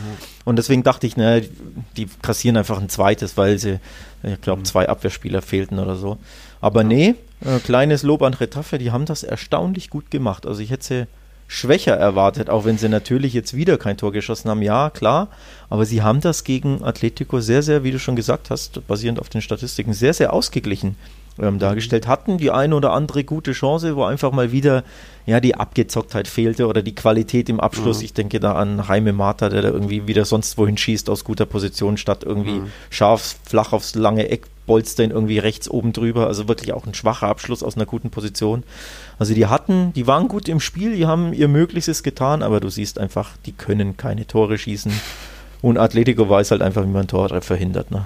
Und 0.45 0.57
deswegen 0.57 0.83
dachte 0.83 1.07
ich, 1.07 1.17
naja, 1.17 1.45
die 1.97 2.09
kassieren 2.23 2.57
einfach 2.57 2.81
ein 2.81 2.89
zweites, 2.89 3.37
weil 3.37 3.59
sie, 3.59 3.79
ich 4.23 4.41
glaube, 4.41 4.61
mhm. 4.61 4.65
zwei 4.65 4.89
Abwehrspieler 4.89 5.43
fehlten 5.43 5.79
oder 5.79 5.97
so. 5.97 6.19
Aber 6.61 6.83
nee, 6.83 7.15
äh, 7.45 7.59
kleines 7.61 8.03
Lob 8.03 8.23
an 8.23 8.35
Retafe, 8.35 8.79
die 8.79 8.91
haben 8.91 9.07
das 9.07 9.23
erstaunlich 9.23 9.91
gut 9.91 10.11
gemacht. 10.11 10.47
Also 10.47 10.61
ich 10.61 10.71
hätte 10.71 10.85
sie 10.85 11.07
schwächer 11.47 11.95
erwartet, 11.95 12.51
auch 12.51 12.65
wenn 12.65 12.79
sie 12.79 12.89
natürlich 12.89 13.33
jetzt 13.35 13.55
wieder 13.55 13.77
kein 13.79 13.97
Tor 13.97 14.13
geschossen 14.13 14.51
haben. 14.51 14.63
Ja, 14.63 14.91
klar, 14.91 15.29
aber 15.69 15.85
sie 15.85 16.03
haben 16.03 16.21
das 16.21 16.45
gegen 16.45 16.83
Atletico 16.83 17.41
sehr, 17.41 17.63
sehr, 17.63 17.85
wie 17.85 17.91
du 17.91 17.99
schon 17.99 18.17
gesagt 18.17 18.51
hast, 18.51 18.87
basierend 18.87 19.21
auf 19.21 19.29
den 19.29 19.43
Statistiken, 19.43 19.93
sehr, 19.93 20.15
sehr 20.15 20.33
ausgeglichen 20.33 20.97
ähm, 21.39 21.59
dargestellt. 21.59 22.07
Hatten 22.07 22.39
die 22.39 22.51
eine 22.51 22.75
oder 22.75 22.93
andere 22.93 23.25
gute 23.25 23.53
Chance, 23.53 23.97
wo 23.97 24.05
einfach 24.05 24.33
mal 24.33 24.53
wieder 24.53 24.85
ja 25.27 25.41
die 25.41 25.55
Abgezocktheit 25.55 26.29
fehlte 26.29 26.67
oder 26.67 26.83
die 26.83 26.95
Qualität 26.95 27.49
im 27.49 27.61
Abschluss. 27.61 27.99
Mhm. 27.99 28.05
Ich 28.05 28.15
denke 28.15 28.41
da 28.41 28.55
an 28.55 28.83
Jaime 28.87 29.13
Mata, 29.13 29.49
der 29.49 29.63
da 29.63 29.69
irgendwie 29.69 30.07
wieder 30.07 30.25
sonst 30.25 30.59
wohin 30.59 30.77
schießt 30.77 31.11
aus 31.11 31.25
guter 31.25 31.47
Position, 31.47 31.97
statt 31.97 32.25
irgendwie 32.25 32.61
mhm. 32.61 32.73
scharf, 32.91 33.37
flach 33.45 33.73
aufs 33.73 33.95
lange 33.95 34.29
Eck 34.29 34.47
Bolstern 34.67 35.11
irgendwie 35.11 35.39
rechts 35.39 35.69
oben 35.69 35.93
drüber, 35.93 36.27
also 36.27 36.49
wirklich 36.49 36.73
auch 36.73 36.87
ein 36.87 36.95
schwacher 36.95 37.29
Abschluss 37.29 37.63
aus 37.63 37.77
einer 37.77 37.87
guten 37.87 38.11
Position. 38.11 38.63
Also 39.19 39.35
die 39.35 39.47
hatten, 39.47 39.93
die 39.93 40.07
waren 40.07 40.29
gut 40.29 40.49
im 40.49 40.61
Spiel, 40.61 40.97
die 40.97 41.07
haben 41.07 41.33
ihr 41.33 41.49
Möglichstes 41.49 42.03
getan, 42.03 42.43
aber 42.43 42.61
du 42.61 42.69
siehst 42.69 42.99
einfach, 42.99 43.33
die 43.47 43.53
können 43.53 43.97
keine 43.97 44.27
Tore 44.27 44.59
schießen. 44.59 44.93
Und 45.63 45.79
Atletico 45.79 46.29
weiß 46.29 46.51
halt 46.51 46.63
einfach, 46.63 46.83
wie 46.83 46.89
man 46.89 47.07
Tore 47.07 47.41
verhindert. 47.41 47.91
Ne? 47.91 48.05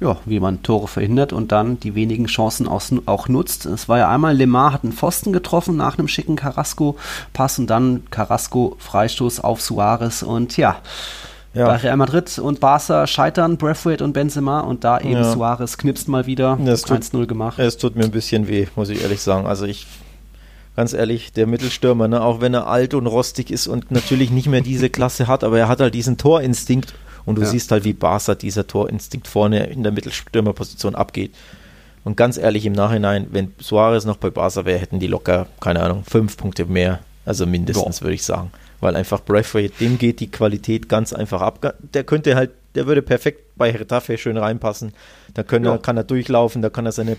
Ja, 0.00 0.16
wie 0.24 0.40
man 0.40 0.62
Tore 0.62 0.88
verhindert 0.88 1.32
und 1.32 1.52
dann 1.52 1.78
die 1.78 1.94
wenigen 1.94 2.26
Chancen 2.26 2.66
auch 2.68 3.28
nutzt. 3.28 3.66
Es 3.66 3.88
war 3.88 3.98
ja 3.98 4.08
einmal, 4.08 4.34
Lemar 4.34 4.72
hat 4.72 4.84
einen 4.84 4.92
Pfosten 4.92 5.32
getroffen 5.32 5.76
nach 5.76 5.98
einem 5.98 6.08
schicken 6.08 6.36
Carrasco-Pass 6.36 7.58
und 7.58 7.68
dann 7.68 8.04
Carrasco 8.10 8.76
Freistoß 8.78 9.40
auf 9.40 9.60
Suarez 9.60 10.22
und 10.22 10.56
ja, 10.56 10.78
Ja. 11.52 11.66
Bei 11.66 11.76
Real 11.76 11.96
Madrid 11.96 12.38
und 12.38 12.60
Barca 12.60 13.06
scheitern 13.06 13.56
Braithwaite 13.56 14.04
und 14.04 14.12
Benzema 14.12 14.60
und 14.60 14.84
da 14.84 15.00
eben 15.00 15.14
ja. 15.14 15.32
Suarez 15.32 15.78
knipst 15.78 16.06
mal 16.06 16.26
wieder 16.26 16.52
1-0 16.54 17.26
gemacht. 17.26 17.58
Es 17.58 17.76
tut 17.76 17.96
mir 17.96 18.04
ein 18.04 18.12
bisschen 18.12 18.46
weh, 18.46 18.68
muss 18.76 18.88
ich 18.88 19.02
ehrlich 19.02 19.20
sagen. 19.20 19.46
Also 19.46 19.66
ich, 19.66 19.86
ganz 20.76 20.92
ehrlich, 20.92 21.32
der 21.32 21.48
Mittelstürmer, 21.48 22.06
ne, 22.06 22.22
auch 22.22 22.40
wenn 22.40 22.54
er 22.54 22.68
alt 22.68 22.94
und 22.94 23.08
rostig 23.08 23.50
ist 23.50 23.66
und 23.66 23.90
natürlich 23.90 24.30
nicht 24.30 24.46
mehr 24.46 24.60
diese 24.60 24.90
Klasse 24.90 25.26
hat, 25.26 25.42
aber 25.42 25.58
er 25.58 25.66
hat 25.66 25.80
halt 25.80 25.94
diesen 25.94 26.18
Torinstinkt 26.18 26.94
und 27.26 27.34
du 27.34 27.42
ja. 27.42 27.48
siehst 27.48 27.72
halt, 27.72 27.82
wie 27.82 27.94
Barca 27.94 28.36
dieser 28.36 28.68
Torinstinkt 28.68 29.26
vorne 29.26 29.66
in 29.66 29.82
der 29.82 29.90
Mittelstürmerposition 29.90 30.94
abgeht. 30.94 31.34
Und 32.04 32.16
ganz 32.16 32.38
ehrlich, 32.38 32.64
im 32.64 32.72
Nachhinein, 32.74 33.26
wenn 33.32 33.52
Suarez 33.60 34.04
noch 34.04 34.16
bei 34.18 34.30
Barca 34.30 34.64
wäre, 34.64 34.78
hätten 34.78 35.00
die 35.00 35.08
locker, 35.08 35.48
keine 35.60 35.82
Ahnung, 35.82 36.04
fünf 36.08 36.36
Punkte 36.36 36.64
mehr. 36.64 37.00
Also 37.26 37.44
mindestens, 37.44 38.02
würde 38.02 38.14
ich 38.14 38.22
sagen 38.22 38.52
weil 38.80 38.96
einfach 38.96 39.22
Braithwaite, 39.22 39.74
dem 39.80 39.98
geht 39.98 40.20
die 40.20 40.30
Qualität 40.30 40.88
ganz 40.88 41.12
einfach 41.12 41.40
ab. 41.40 41.74
Der 41.94 42.04
könnte 42.04 42.34
halt, 42.34 42.50
der 42.74 42.86
würde 42.86 43.02
perfekt 43.02 43.42
bei 43.56 43.70
Retafe 43.70 44.16
schön 44.18 44.36
reinpassen. 44.36 44.92
Da 45.34 45.44
ja. 45.50 45.78
kann 45.78 45.96
er 45.96 46.04
durchlaufen, 46.04 46.62
da 46.62 46.70
kann 46.70 46.86
er 46.86 46.92
seine 46.92 47.16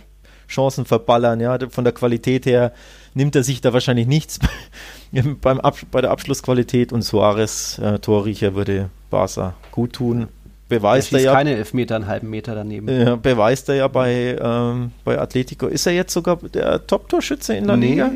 Chancen 0.47 0.85
verballern. 0.85 1.39
Ja, 1.39 1.57
von 1.69 1.83
der 1.83 1.93
Qualität 1.93 2.45
her 2.45 2.73
nimmt 3.13 3.35
er 3.35 3.43
sich 3.43 3.61
da 3.61 3.73
wahrscheinlich 3.73 4.07
nichts 4.07 4.39
beim 5.41 5.59
Ab 5.59 5.77
bei 5.91 6.01
der 6.01 6.11
Abschlussqualität 6.11 6.91
und 6.93 7.01
Suarez, 7.01 7.79
äh, 7.79 7.99
Torriecher, 7.99 8.55
würde 8.55 8.89
Barca 9.09 9.55
gut 9.71 9.93
tun. 9.93 10.27
Beweist 10.69 11.11
er 11.11 11.19
ja. 11.19 11.33
keine 11.33 11.53
Elfmeter, 11.57 11.97
einen 11.97 12.07
halben 12.07 12.29
Meter 12.29 12.55
daneben. 12.55 12.87
Ja, 12.87 13.17
beweist 13.17 13.67
er 13.67 13.75
ja 13.75 13.87
bei, 13.89 14.37
ähm, 14.41 14.91
bei 15.03 15.19
Atletico. 15.19 15.67
Ist 15.67 15.85
er 15.85 15.91
jetzt 15.91 16.13
sogar 16.13 16.37
der 16.37 16.87
Top-Torschütze 16.87 17.55
in 17.55 17.67
der 17.67 17.75
nee, 17.75 17.89
Liga? 17.89 18.09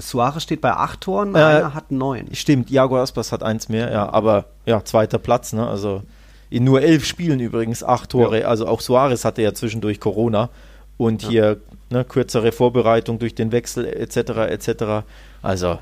Suarez 0.00 0.42
steht 0.42 0.60
bei 0.60 0.72
acht 0.72 1.00
Toren, 1.00 1.34
äh, 1.34 1.38
einer 1.38 1.74
hat 1.74 1.90
neun. 1.90 2.26
Stimmt, 2.32 2.70
Iago 2.70 2.98
Aspas 2.98 3.32
hat 3.32 3.42
eins 3.42 3.68
mehr, 3.68 3.90
ja, 3.90 4.08
aber 4.08 4.46
ja, 4.64 4.84
zweiter 4.84 5.18
Platz, 5.18 5.52
ne? 5.52 5.66
Also 5.66 6.02
in 6.50 6.64
nur 6.64 6.82
elf 6.82 7.04
Spielen 7.04 7.40
übrigens 7.40 7.82
acht 7.82 8.10
Tore. 8.10 8.40
Ja. 8.40 8.48
Also 8.48 8.66
auch 8.66 8.80
Suarez 8.80 9.24
hatte 9.24 9.42
ja 9.42 9.54
zwischendurch 9.54 10.00
Corona 10.00 10.50
und 10.98 11.22
ja. 11.22 11.28
hier 11.28 11.56
ne, 11.90 12.04
kürzere 12.04 12.52
Vorbereitung 12.52 13.18
durch 13.18 13.34
den 13.34 13.52
Wechsel 13.52 13.86
etc. 13.86 14.16
etc. 14.50 15.04
Also 15.40 15.78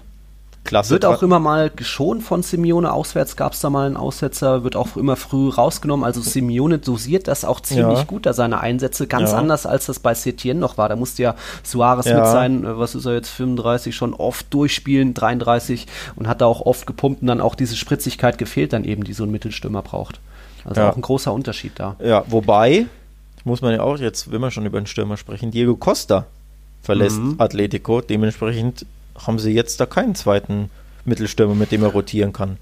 Klasse. 0.65 0.91
Wird 0.91 1.07
auch 1.07 1.23
immer 1.23 1.41
mal 1.41 1.71
geschont 1.71 2.23
von 2.23 2.43
Simeone. 2.43 2.93
Auswärts 2.93 3.37
gab 3.37 3.55
es 3.55 3.61
da 3.61 3.71
mal 3.71 3.87
einen 3.87 3.97
Aussetzer, 3.97 4.63
wird 4.63 4.77
auch 4.77 4.97
immer 4.97 5.17
früh 5.17 5.49
rausgenommen. 5.49 6.05
Also 6.05 6.21
Simeone 6.21 6.79
dosiert 6.79 7.29
das 7.29 7.45
auch 7.45 7.61
ziemlich 7.61 7.99
ja. 7.99 8.05
gut, 8.05 8.27
da 8.27 8.35
seine 8.35 8.61
Einsätze. 8.61 9.07
Ganz 9.07 9.33
ja. 9.33 9.39
anders, 9.39 9.65
als 9.65 9.87
das 9.87 9.99
bei 9.99 10.15
Setien 10.15 10.59
noch 10.59 10.77
war. 10.77 10.89
Da 10.89 10.97
musste 10.97 11.23
ja 11.23 11.35
Suarez 11.63 12.07
ja. 12.07 12.19
mit 12.19 12.27
sein, 12.27 12.65
äh, 12.65 12.79
was 12.79 12.95
ist 12.95 13.07
er 13.07 13.15
jetzt, 13.15 13.31
35 13.31 13.97
schon 13.97 14.13
oft 14.13 14.53
durchspielen, 14.53 15.15
33 15.15 15.87
und 16.17 16.29
hat 16.29 16.43
da 16.43 16.47
auch 16.47 16.61
oft 16.61 16.87
gepumpt 16.87 17.23
und 17.23 17.29
dann 17.29 17.41
auch 17.41 17.55
diese 17.55 17.77
Spritzigkeit 17.77 18.37
gefehlt 18.37 18.73
dann 18.73 18.85
eben, 18.85 19.05
die 19.05 19.15
so 19.15 19.25
ein 19.25 19.31
Mittelstürmer 19.31 19.83
braucht. 19.83 20.21
Also 20.65 20.83
auch 20.83 20.95
ein 20.95 21.03
großer 21.03 21.33
Unterschied 21.33 21.73
da. 21.77 21.97
Ja, 22.05 22.23
wobei, 22.27 22.87
muss 23.45 23.63
man 23.63 23.73
ja 23.73 23.81
auch 23.81 23.99
jetzt, 23.99 24.31
wenn 24.31 24.43
wir 24.43 24.51
schon 24.51 24.67
über 24.67 24.79
den 24.79 24.87
Stürmer 24.87 25.17
sprechen, 25.17 25.51
Diego 25.51 25.75
Costa 25.75 26.27
verlässt 26.83 27.19
mhm. 27.19 27.37
Atletico. 27.39 28.01
Dementsprechend 28.01 28.85
haben 29.27 29.39
sie 29.39 29.53
jetzt 29.53 29.81
da 29.81 29.87
keinen 29.87 30.15
zweiten 30.15 30.71
Mittelstürmer, 31.05 31.55
mit 31.55 31.73
dem 31.73 31.83
er 31.83 31.91
rotieren 31.91 32.33
kann. 32.33 32.59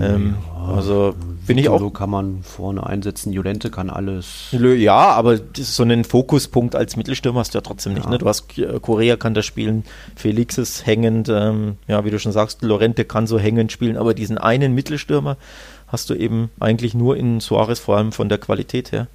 Ähm, 0.00 0.36
ja, 0.56 0.74
also 0.74 1.14
bin 1.46 1.58
ich 1.58 1.68
auch. 1.68 1.92
kann 1.92 2.08
man 2.08 2.42
vorne 2.42 2.86
einsetzen, 2.86 3.32
Jolente 3.32 3.70
kann 3.70 3.90
alles. 3.90 4.48
Ja, 4.52 4.96
aber 4.96 5.38
so 5.54 5.82
einen 5.82 6.04
Fokuspunkt 6.04 6.74
als 6.74 6.96
Mittelstürmer 6.96 7.40
hast 7.40 7.52
du 7.52 7.58
ja 7.58 7.62
trotzdem 7.62 7.94
nicht. 7.94 8.04
Ja. 8.04 8.10
Ne? 8.10 8.18
Du 8.18 8.26
hast 8.26 8.46
Korea 8.80 9.16
kann 9.16 9.34
das 9.34 9.44
spielen, 9.44 9.84
Felix 10.16 10.56
ist 10.56 10.86
hängend, 10.86 11.28
ähm, 11.28 11.76
ja, 11.88 12.04
wie 12.04 12.10
du 12.10 12.18
schon 12.18 12.32
sagst, 12.32 12.62
Lorente 12.62 13.04
kann 13.04 13.26
so 13.26 13.38
hängend 13.38 13.70
spielen, 13.70 13.96
aber 13.96 14.14
diesen 14.14 14.38
einen 14.38 14.74
Mittelstürmer 14.74 15.36
hast 15.88 16.08
du 16.08 16.14
eben 16.14 16.50
eigentlich 16.58 16.94
nur 16.94 17.16
in 17.16 17.40
Suarez, 17.40 17.78
vor 17.78 17.98
allem 17.98 18.12
von 18.12 18.30
der 18.30 18.38
Qualität 18.38 18.92
her. 18.92 19.08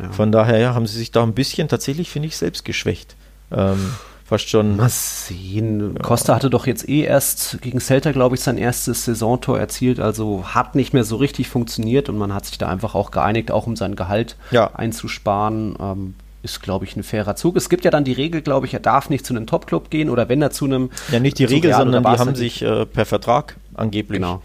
Ja. 0.00 0.10
Von 0.10 0.32
daher 0.32 0.74
haben 0.74 0.86
sie 0.86 0.98
sich 0.98 1.12
da 1.12 1.22
ein 1.22 1.34
bisschen 1.34 1.68
tatsächlich, 1.68 2.10
finde 2.10 2.28
ich, 2.28 2.36
selbst 2.36 2.64
geschwächt. 2.64 3.14
Ähm, 3.52 3.92
fast 4.26 4.48
schon. 4.48 4.76
Mal 4.76 4.88
sehen. 4.88 5.94
Ja. 5.94 6.02
Costa 6.02 6.34
hatte 6.34 6.50
doch 6.50 6.66
jetzt 6.66 6.88
eh 6.88 7.02
erst 7.02 7.58
gegen 7.62 7.80
Celta, 7.80 8.12
glaube 8.12 8.34
ich, 8.34 8.42
sein 8.42 8.58
erstes 8.58 9.04
Saisontor 9.04 9.58
erzielt, 9.58 10.00
also 10.00 10.44
hat 10.54 10.74
nicht 10.74 10.92
mehr 10.92 11.04
so 11.04 11.16
richtig 11.16 11.48
funktioniert 11.48 12.08
und 12.08 12.18
man 12.18 12.34
hat 12.34 12.46
sich 12.46 12.58
da 12.58 12.68
einfach 12.68 12.94
auch 12.94 13.10
geeinigt, 13.10 13.50
auch 13.50 13.66
um 13.66 13.76
sein 13.76 13.96
Gehalt 13.96 14.36
ja. 14.50 14.70
einzusparen. 14.74 15.76
Ähm, 15.80 16.14
ist, 16.42 16.62
glaube 16.62 16.84
ich, 16.84 16.94
ein 16.94 17.02
fairer 17.02 17.34
Zug. 17.34 17.56
Es 17.56 17.68
gibt 17.68 17.84
ja 17.84 17.90
dann 17.90 18.04
die 18.04 18.12
Regel, 18.12 18.40
glaube 18.40 18.66
ich, 18.66 18.74
er 18.74 18.78
darf 18.78 19.10
nicht 19.10 19.26
zu 19.26 19.34
einem 19.34 19.46
Top-Club 19.46 19.90
gehen 19.90 20.08
oder 20.08 20.28
wenn 20.28 20.40
er 20.40 20.50
zu 20.50 20.64
einem. 20.64 20.90
Ja, 21.10 21.18
nicht 21.18 21.40
die 21.40 21.44
Regel, 21.44 21.74
sondern 21.74 22.04
die 22.04 22.08
haben 22.08 22.36
sich 22.36 22.62
äh, 22.62 22.86
per 22.86 23.04
Vertrag 23.04 23.56
angeblich 23.74 24.18
genau. 24.18 24.42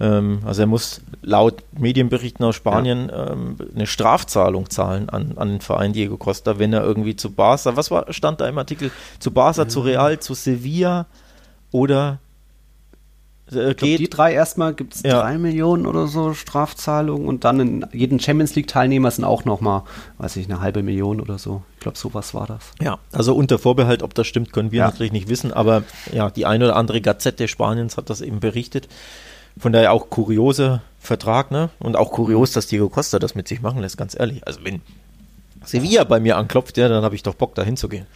Ähm, 0.00 0.40
also 0.44 0.62
er 0.62 0.66
muss 0.66 1.02
laut 1.22 1.62
Medienberichten 1.78 2.44
aus 2.44 2.56
Spanien 2.56 3.10
ja. 3.10 3.32
ähm, 3.32 3.56
eine 3.74 3.86
Strafzahlung 3.86 4.70
zahlen 4.70 5.10
an, 5.10 5.34
an 5.36 5.48
den 5.48 5.60
Verein 5.60 5.92
Diego 5.92 6.16
Costa, 6.16 6.58
wenn 6.58 6.72
er 6.72 6.82
irgendwie 6.82 7.16
zu 7.16 7.30
Barca, 7.30 7.76
was 7.76 7.90
war, 7.90 8.10
stand 8.12 8.40
da 8.40 8.48
im 8.48 8.56
Artikel, 8.56 8.90
zu 9.18 9.30
Barca, 9.30 9.62
ja. 9.62 9.68
zu 9.68 9.80
Real, 9.80 10.18
zu 10.18 10.32
Sevilla 10.32 11.06
oder 11.70 12.18
äh, 13.50 13.74
glaub, 13.74 13.78
die 13.78 14.08
drei 14.08 14.32
erstmal 14.32 14.72
gibt 14.72 14.94
es 14.94 15.02
ja. 15.02 15.20
drei 15.20 15.36
Millionen 15.36 15.86
oder 15.86 16.06
so 16.06 16.32
Strafzahlungen 16.32 17.28
und 17.28 17.44
dann 17.44 17.60
in 17.60 17.86
jeden 17.92 18.20
Champions 18.20 18.54
League 18.54 18.68
Teilnehmer 18.68 19.10
sind 19.10 19.24
auch 19.24 19.44
nochmal, 19.44 19.82
weiß 20.16 20.36
ich, 20.36 20.46
eine 20.46 20.62
halbe 20.62 20.82
Million 20.82 21.20
oder 21.20 21.38
so. 21.38 21.62
Ich 21.74 21.80
glaube, 21.80 21.98
sowas 21.98 22.32
war 22.32 22.46
das. 22.46 22.72
Ja, 22.80 22.98
also 23.12 23.34
unter 23.34 23.58
Vorbehalt, 23.58 24.02
ob 24.02 24.14
das 24.14 24.26
stimmt, 24.26 24.52
können 24.52 24.72
wir 24.72 24.84
natürlich 24.84 25.12
nicht 25.12 25.28
wissen, 25.28 25.52
aber 25.52 25.82
ja, 26.12 26.30
die 26.30 26.46
eine 26.46 26.66
oder 26.66 26.76
andere 26.76 27.02
Gazette 27.02 27.48
Spaniens 27.48 27.98
hat 27.98 28.08
das 28.08 28.22
eben 28.22 28.40
berichtet. 28.40 28.88
Von 29.58 29.72
daher 29.72 29.92
auch 29.92 30.10
kurioser 30.10 30.82
Vertrag, 30.98 31.50
ne? 31.50 31.70
Und 31.78 31.96
auch 31.96 32.12
kurios, 32.12 32.52
dass 32.52 32.66
Diego 32.66 32.88
Costa 32.88 33.18
das 33.18 33.34
mit 33.34 33.48
sich 33.48 33.62
machen 33.62 33.80
lässt, 33.80 33.96
ganz 33.96 34.18
ehrlich. 34.18 34.46
Also 34.46 34.60
wenn 34.64 34.82
Sevilla 35.64 36.04
bei 36.04 36.20
mir 36.20 36.36
anklopft, 36.36 36.76
ja, 36.76 36.88
dann 36.88 37.04
habe 37.04 37.14
ich 37.14 37.22
doch 37.22 37.34
Bock, 37.34 37.54
da 37.54 37.62
hinzugehen. 37.62 38.06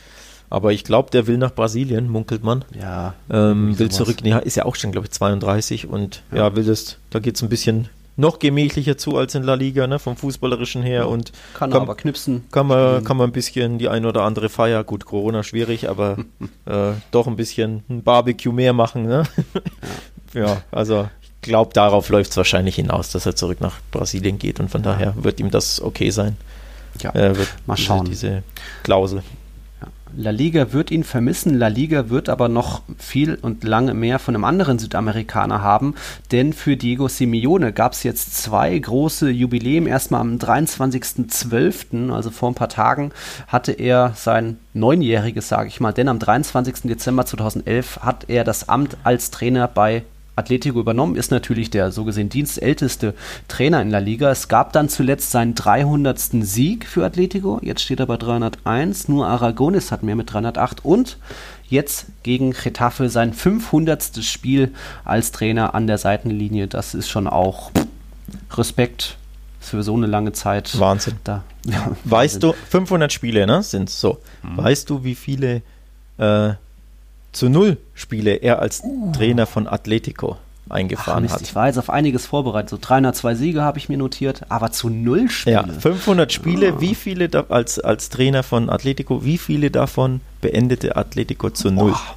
Aber 0.51 0.73
ich 0.73 0.85
glaube, 0.85 1.11
der 1.11 1.27
will 1.27 1.39
nach 1.39 1.55
Brasilien, 1.55 2.09
munkelt 2.09 2.45
man. 2.45 2.65
Ja. 2.79 3.15
Ähm, 3.31 3.79
will 3.79 3.91
zurück, 3.91 4.19
nee, 4.23 4.39
ist 4.45 4.57
ja 4.57 4.67
auch 4.67 4.77
schon, 4.77 4.93
glaube 4.93 5.07
ich, 5.07 5.13
32 5.13 5.89
und 5.89 6.23
ja, 6.31 6.39
ja 6.39 6.57
will 6.57 6.65
das, 6.65 6.99
da 7.11 7.19
geht 7.19 7.37
es 7.37 7.43
ein 7.43 7.49
bisschen 7.49 7.89
noch 8.17 8.39
gemächlicher 8.39 8.97
zu 8.97 9.17
als 9.17 9.35
in 9.35 9.43
La 9.43 9.55
Liga, 9.55 9.87
ne, 9.87 9.99
vom 9.99 10.17
Fußballerischen 10.17 10.83
her. 10.83 11.09
Und 11.09 11.33
kann, 11.55 11.71
kann 11.71 11.83
aber 11.83 11.97
knipsen. 11.97 12.45
Kann 12.53 12.67
man, 12.67 13.03
kann 13.03 13.17
man 13.17 13.31
ein 13.31 13.33
bisschen 13.33 13.79
die 13.79 13.89
ein 13.89 14.07
oder 14.07 14.23
andere 14.23 14.49
Feier, 14.49 14.85
gut, 14.85 15.05
Corona 15.05 15.43
schwierig, 15.43 15.89
aber 15.89 16.19
äh, 16.67 16.93
doch 17.11 17.27
ein 17.27 17.37
bisschen 17.37 17.83
ein 17.89 18.03
Barbecue 18.03 18.53
mehr 18.53 18.73
machen, 18.73 19.07
ne? 19.07 19.25
Ja. 20.35 20.41
ja, 20.47 20.63
also 20.71 21.09
glaube, 21.45 21.73
darauf 21.73 22.09
läuft 22.09 22.33
es 22.33 22.37
wahrscheinlich 22.37 22.75
hinaus, 22.75 23.11
dass 23.11 23.27
er 23.27 23.37
zurück 23.37 23.61
nach 23.61 23.77
Brasilien 23.93 24.39
geht 24.39 24.59
und 24.61 24.71
von 24.71 24.83
ja. 24.83 24.93
daher 24.93 25.15
wird 25.17 25.41
ihm 25.41 25.51
das 25.51 25.81
okay 25.81 26.11
sein. 26.11 26.37
Ja, 27.01 27.11
äh, 27.11 27.35
mal 27.67 27.77
schauen. 27.77 28.07
Diese, 28.07 28.27
diese 28.27 28.43
Klausel. 28.83 29.23
La 30.17 30.31
Liga 30.31 30.73
wird 30.73 30.93
ihn 30.93 31.03
vermissen. 31.03 31.59
La 31.59 31.67
Liga 31.67 32.09
wird 32.09 32.29
aber 32.29 32.49
noch 32.49 32.83
viel 32.99 33.35
und 33.35 33.65
lange 33.65 33.95
mehr 33.95 34.21
von 34.21 34.35
einem 34.35 34.45
anderen 34.45 34.79
Südamerikaner 34.79 35.61
haben, 35.61 35.95
denn 36.31 36.53
für 36.53 36.77
Diego 36.77 37.09
Simeone 37.09 37.73
gab 37.73 37.93
es 37.93 38.05
jetzt 38.05 38.37
zwei 38.37 38.79
große 38.79 39.29
Jubiläen. 39.29 39.87
Erstmal 39.87 40.21
am 40.21 40.37
23.12., 40.37 42.13
also 42.13 42.31
vor 42.31 42.51
ein 42.51 42.55
paar 42.55 42.69
Tagen, 42.69 43.11
hatte 43.49 43.73
er 43.73 44.13
sein 44.15 44.59
neunjähriges, 44.73 45.49
sage 45.49 45.69
ich 45.69 45.81
mal, 45.81 45.93
denn 45.93 46.09
am 46.09 46.21
23. 46.21 46.83
Dezember 46.85 47.27
2011 47.27 48.01
hat 48.03 48.29
er 48.29 48.45
das 48.45 48.69
Amt 48.69 48.97
als 49.03 49.33
Trainer 49.33 49.67
bei 49.67 50.05
Atletico 50.37 50.81
übernommen, 50.81 51.17
ist 51.17 51.31
natürlich 51.31 51.71
der 51.71 51.93
so 51.93 52.05
gesehen 52.05 52.29
dienstälteste 52.29 53.15
Trainer 53.49 53.81
in 53.83 53.91
La 53.91 53.99
Liga. 53.99 54.31
Es 54.31 54.49
gab 54.49 54.73
dann 54.73 54.89
zuletzt 54.89 55.31
seinen 55.31 55.55
300. 55.55 56.19
Sieg 56.19 56.87
für 56.87 57.05
Atletico. 57.05 57.61
Jetzt 57.63 57.83
steht 57.83 58.01
er 58.01 58.07
bei 58.07 58.17
301. 58.17 59.09
Nur 59.09 59.27
Aragonis 59.27 59.93
hat 59.93 60.03
mehr 60.03 60.17
mit 60.17 60.33
308. 60.33 60.85
Und 60.85 61.19
jetzt 61.69 62.07
gegen 62.23 62.53
Getafe 62.53 63.09
sein 63.09 63.33
500. 63.33 64.25
Spiel 64.25 64.73
als 65.05 65.31
Trainer 65.31 65.75
an 65.75 65.87
der 65.87 65.99
Seitenlinie. 65.99 66.67
Das 66.67 66.95
ist 66.95 67.09
schon 67.09 67.29
auch 67.29 67.71
Respekt 68.53 69.17
für 69.61 69.83
so 69.83 69.95
eine 69.95 70.07
lange 70.07 70.33
Zeit. 70.33 70.79
Wahnsinn. 70.79 71.15
Da, 71.25 71.45
ja, 71.65 71.93
weißt 72.05 72.43
Wahnsinn. 72.43 72.51
du, 72.51 72.71
500 72.71 73.13
Spiele 73.13 73.47
ne, 73.47 73.63
sind 73.63 73.89
so. 73.89 74.19
Mhm. 74.43 74.57
Weißt 74.57 74.91
du, 74.91 75.05
wie 75.05 75.15
viele 75.15 75.63
äh, 76.19 76.55
zu 77.35 77.49
Null 77.49 77.77
Spiele 77.95 78.37
er 78.37 78.61
als 78.61 78.83
uh. 78.83 79.13
Trainer 79.13 79.47
von 79.47 79.67
Atletico 79.67 80.39
eingefahren 80.69 81.27
Ach, 81.29 81.35
hat. 81.35 81.43
Ich 81.43 81.55
war 81.55 81.67
jetzt 81.67 81.79
auf 81.79 81.91
einiges 81.91 82.27
vorbereitet. 82.27 82.71
So 82.71 82.79
302 82.81 83.35
Siege 83.35 83.63
habe 83.63 83.79
ich 83.79 83.89
mir 83.89 83.99
notiert, 83.99 84.43
aber 84.49 84.73
zu 84.73 84.89
null 84.89 85.29
Spiele. 85.29 85.57
Ja, 85.57 85.81
500 85.81 86.33
Spiele. 86.33 86.75
Oh. 86.75 86.81
Wie 86.81 86.95
viele 86.95 87.29
da, 87.29 87.45
als, 87.49 87.79
als 87.79 88.09
Trainer 88.09 88.43
von 88.43 88.71
Atletico, 88.71 89.25
wie 89.25 89.39
viele 89.39 89.71
davon 89.71 90.21
beendete 90.41 90.97
Atletico 90.97 91.51
zu 91.51 91.71
null? 91.71 91.95
Oh. 91.95 92.15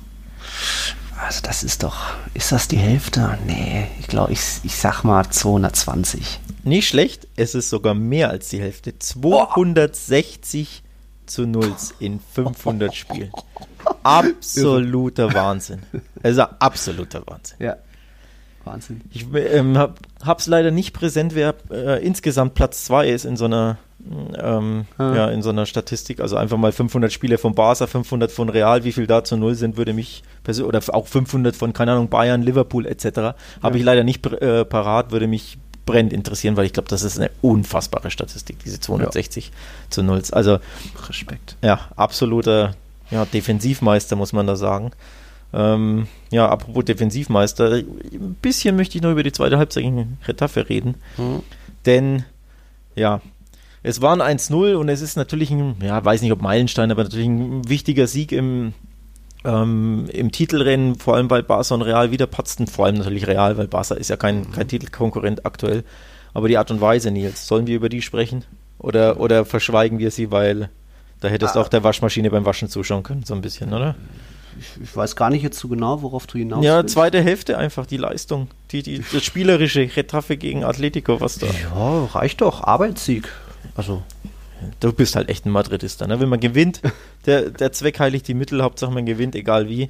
Also 1.25 1.41
das 1.43 1.63
ist 1.63 1.83
doch, 1.83 1.97
ist 2.35 2.51
das 2.51 2.67
die 2.67 2.77
Hälfte? 2.77 3.37
Nee, 3.45 3.87
ich 3.99 4.07
glaube, 4.07 4.31
ich, 4.31 4.39
ich 4.63 4.75
sag 4.75 5.03
mal 5.03 5.27
220. 5.29 6.39
Nicht 6.63 6.87
schlecht, 6.87 7.27
es 7.35 7.55
ist 7.55 7.69
sogar 7.69 7.95
mehr 7.95 8.29
als 8.29 8.49
die 8.49 8.61
Hälfte. 8.61 8.97
260 8.97 10.83
oh. 10.83 10.87
zu 11.25 11.47
Nulls 11.47 11.93
in 11.99 12.19
500 12.19 12.95
Spielen 12.95 13.31
absoluter 14.03 15.33
Wahnsinn. 15.33 15.81
Also 16.23 16.43
absoluter 16.43 17.21
Wahnsinn. 17.25 17.57
Ja. 17.59 17.77
Wahnsinn. 18.63 19.01
Ich 19.11 19.25
ähm, 19.33 19.77
habe 19.77 19.95
es 20.39 20.47
leider 20.47 20.71
nicht 20.71 20.93
präsent, 20.93 21.35
wer 21.35 21.55
äh, 21.71 22.05
insgesamt 22.05 22.53
Platz 22.53 22.85
2 22.85 23.09
ist 23.09 23.25
in 23.25 23.37
so 23.37 23.45
einer 23.45 23.77
ähm, 24.37 24.85
ah. 24.97 25.15
ja, 25.15 25.27
in 25.29 25.41
so 25.41 25.49
einer 25.49 25.65
Statistik. 25.65 26.19
Also 26.19 26.37
einfach 26.37 26.57
mal 26.57 26.71
500 26.71 27.11
Spiele 27.11 27.37
von 27.37 27.55
Barca, 27.55 27.87
500 27.87 28.31
von 28.31 28.49
Real, 28.49 28.83
wie 28.83 28.91
viel 28.91 29.07
da 29.07 29.23
zu 29.23 29.37
null 29.37 29.55
sind, 29.55 29.77
würde 29.77 29.93
mich 29.93 30.23
oder 30.63 30.81
auch 30.93 31.07
500 31.07 31.55
von, 31.55 31.73
keine 31.73 31.93
Ahnung, 31.93 32.09
Bayern, 32.09 32.41
Liverpool 32.41 32.85
etc. 32.85 33.05
Ja. 33.17 33.35
Habe 33.61 33.77
ich 33.77 33.83
leider 33.83 34.03
nicht 34.03 34.25
äh, 34.25 34.63
parat, 34.65 35.11
würde 35.11 35.27
mich 35.27 35.57
brennend 35.85 36.13
interessieren, 36.13 36.55
weil 36.57 36.65
ich 36.65 36.73
glaube, 36.73 36.89
das 36.89 37.01
ist 37.03 37.17
eine 37.17 37.31
unfassbare 37.41 38.11
Statistik, 38.11 38.59
diese 38.63 38.79
260 38.79 39.47
ja. 39.47 39.51
zu 39.89 40.03
null. 40.03 40.21
Also 40.31 40.59
Respekt. 41.07 41.55
Ja, 41.61 41.79
absoluter 41.95 42.75
ja, 43.11 43.25
Defensivmeister, 43.25 44.15
muss 44.15 44.33
man 44.33 44.47
da 44.47 44.55
sagen. 44.55 44.91
Ähm, 45.53 46.07
ja, 46.29 46.49
apropos 46.49 46.85
Defensivmeister, 46.85 47.71
ein 47.71 48.35
bisschen 48.41 48.75
möchte 48.75 48.97
ich 48.97 49.01
noch 49.01 49.11
über 49.11 49.23
die 49.23 49.31
zweite 49.31 49.57
Halbzeit 49.57 49.83
gegen 49.83 50.17
Retafe 50.27 50.67
reden. 50.67 50.95
Mhm. 51.17 51.43
Denn, 51.85 52.25
ja, 52.95 53.21
es 53.83 54.01
war 54.01 54.19
ein 54.19 54.37
1-0 54.39 54.75
und 54.75 54.89
es 54.89 55.01
ist 55.01 55.15
natürlich 55.15 55.51
ein, 55.51 55.75
ja, 55.81 56.03
weiß 56.03 56.21
nicht 56.21 56.31
ob 56.31 56.41
Meilenstein, 56.41 56.91
aber 56.91 57.03
natürlich 57.03 57.27
ein 57.27 57.69
wichtiger 57.69 58.07
Sieg 58.07 58.33
im, 58.33 58.73
ähm, 59.45 60.05
im 60.11 60.31
Titelrennen, 60.31 60.95
vor 60.95 61.15
allem 61.15 61.29
weil 61.29 61.43
Barca 61.43 61.73
und 61.73 61.83
Real 61.83 62.11
wieder 62.11 62.27
patzten, 62.27 62.67
vor 62.67 62.85
allem 62.85 62.97
natürlich 62.97 63.27
Real, 63.27 63.57
weil 63.57 63.67
Barca 63.67 63.95
ist 63.95 64.09
ja 64.09 64.17
kein, 64.17 64.51
kein 64.51 64.67
Titelkonkurrent 64.67 65.45
aktuell. 65.45 65.85
Aber 66.33 66.49
die 66.49 66.57
Art 66.57 66.69
und 66.71 66.81
Weise, 66.81 67.09
Nils, 67.11 67.47
sollen 67.47 67.67
wir 67.67 67.77
über 67.77 67.89
die 67.89 68.01
sprechen? 68.01 68.43
Oder, 68.79 69.19
oder 69.19 69.45
verschweigen 69.45 69.97
wir 69.97 70.11
sie, 70.11 70.29
weil 70.31 70.69
da 71.19 71.27
hättest 71.27 71.55
du 71.55 71.59
ah. 71.59 71.63
auch 71.63 71.67
der 71.67 71.83
Waschmaschine 71.83 72.29
beim 72.29 72.45
Waschen 72.45 72.69
zuschauen 72.69 73.03
können, 73.03 73.23
so 73.23 73.33
ein 73.33 73.41
bisschen, 73.41 73.73
oder? 73.73 73.95
Ich, 74.59 74.81
ich, 74.81 74.95
weiß 74.95 75.15
gar 75.15 75.29
nicht 75.29 75.43
jetzt 75.43 75.59
so 75.59 75.67
genau, 75.67 76.01
worauf 76.01 76.25
du 76.25 76.37
hinaus 76.37 76.63
Ja, 76.63 76.81
willst. 76.81 76.93
zweite 76.93 77.21
Hälfte 77.21 77.57
einfach, 77.57 77.85
die 77.85 77.97
Leistung, 77.97 78.47
die, 78.71 78.81
die, 78.81 79.03
das 79.11 79.23
spielerische 79.23 79.89
Retaffe 79.95 80.37
gegen 80.37 80.63
Atletico, 80.63 81.21
was 81.21 81.37
da. 81.37 81.47
Ja, 81.47 82.05
reicht 82.05 82.41
doch, 82.41 82.63
Arbeitssieg. 82.63 83.29
Also. 83.75 84.03
Du 84.79 84.91
bist 84.91 85.15
halt 85.15 85.29
echt 85.29 85.45
ein 85.45 85.51
Madridista, 85.51 86.07
ne? 86.07 86.19
Wenn 86.19 86.29
man 86.29 86.39
gewinnt, 86.39 86.81
der, 87.27 87.51
der 87.51 87.71
Zweck 87.71 87.99
heiligt 87.99 88.27
die 88.27 88.33
Mittel, 88.33 88.63
Hauptsache 88.63 88.91
man 88.91 89.05
gewinnt, 89.05 89.35
egal 89.35 89.69
wie. 89.69 89.89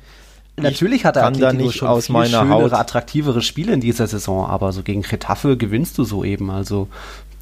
Natürlich 0.58 1.06
hat 1.06 1.16
er 1.16 1.26
Atletico 1.26 1.64
nicht 1.64 1.78
schon 1.78 1.88
aus 1.88 2.08
viel 2.08 2.26
schönere, 2.26 2.50
Haut. 2.50 2.74
attraktivere 2.74 3.42
Spiele 3.42 3.74
in 3.74 3.80
dieser 3.80 4.08
Saison, 4.08 4.46
aber 4.46 4.74
so 4.74 4.82
gegen 4.82 5.04
Getafe 5.04 5.56
gewinnst 5.56 5.98
du 6.00 6.04
so 6.04 6.24
eben. 6.24 6.50
Also 6.50 6.88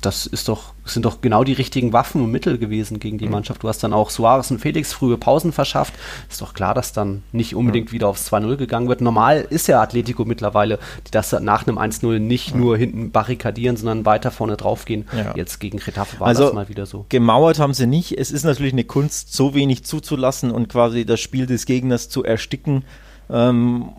das 0.06 0.28
ist 0.28 0.48
doch, 0.48 0.74
sind 0.86 1.06
doch 1.06 1.22
genau 1.22 1.44
die 1.44 1.54
richtigen 1.54 1.92
Waffen 1.92 2.22
und 2.22 2.32
Mittel 2.32 2.58
gewesen 2.58 3.00
gegen 3.00 3.18
die 3.18 3.26
mhm. 3.26 3.32
Mannschaft. 3.32 3.64
Du 3.64 3.68
hast 3.68 3.84
dann 3.84 3.94
auch 3.94 4.10
Suarez 4.10 4.52
und 4.52 4.60
Felix 4.60 4.94
frühe 4.94 5.18
Pausen 5.18 5.52
verschafft. 5.52 5.94
Ist 6.30 6.42
doch 6.42 6.54
klar, 6.54 6.74
dass 6.74 6.94
dann 6.94 7.24
nicht 7.32 7.56
unbedingt 7.56 7.90
mhm. 7.90 7.92
wieder 7.94 8.08
aufs 8.08 8.32
2-0 8.32 8.56
gegangen 8.58 8.88
wird. 8.88 9.02
Normal 9.02 9.46
ist 9.50 9.68
ja 9.68 9.82
Atletico 9.82 10.26
mittlerweile, 10.26 10.80
die 11.08 11.12
das 11.12 11.32
nach 11.32 11.68
einem 11.68 11.78
1-0 11.78 12.20
nicht 12.20 12.54
mhm. 12.54 12.62
nur 12.62 12.78
hinten 12.78 13.12
barrikadieren, 13.12 13.78
sondern 13.78 14.06
weiter 14.06 14.32
vorne 14.32 14.58
draufgehen. 14.58 15.08
Ja. 15.16 15.34
Jetzt 15.36 15.60
gegen 15.60 15.80
Retafe 15.80 16.20
war 16.20 16.28
also, 16.28 16.46
das 16.46 16.54
mal 16.54 16.70
wieder 16.70 16.86
so. 16.86 17.06
Gemauert 17.10 17.60
haben 17.60 17.74
sie 17.74 17.88
nicht. 17.88 18.18
Es 18.18 18.32
ist 18.32 18.44
natürlich 18.44 18.74
eine 18.74 18.84
Kunst, 18.84 19.34
so 19.34 19.56
wenig 19.56 19.84
zuzulassen 19.86 20.52
und 20.52 20.70
quasi 20.70 21.06
das 21.06 21.20
Spiel 21.20 21.48
des 21.48 21.66
Gegners 21.66 22.10
zu 22.10 22.24
ersticken. 22.24 22.84
Ähm, 23.30 23.90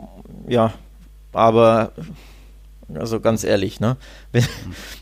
ja, 0.47 0.73
aber 1.33 1.93
also 2.95 3.21
ganz 3.21 3.45
ehrlich, 3.45 3.81
ne? 3.81 3.97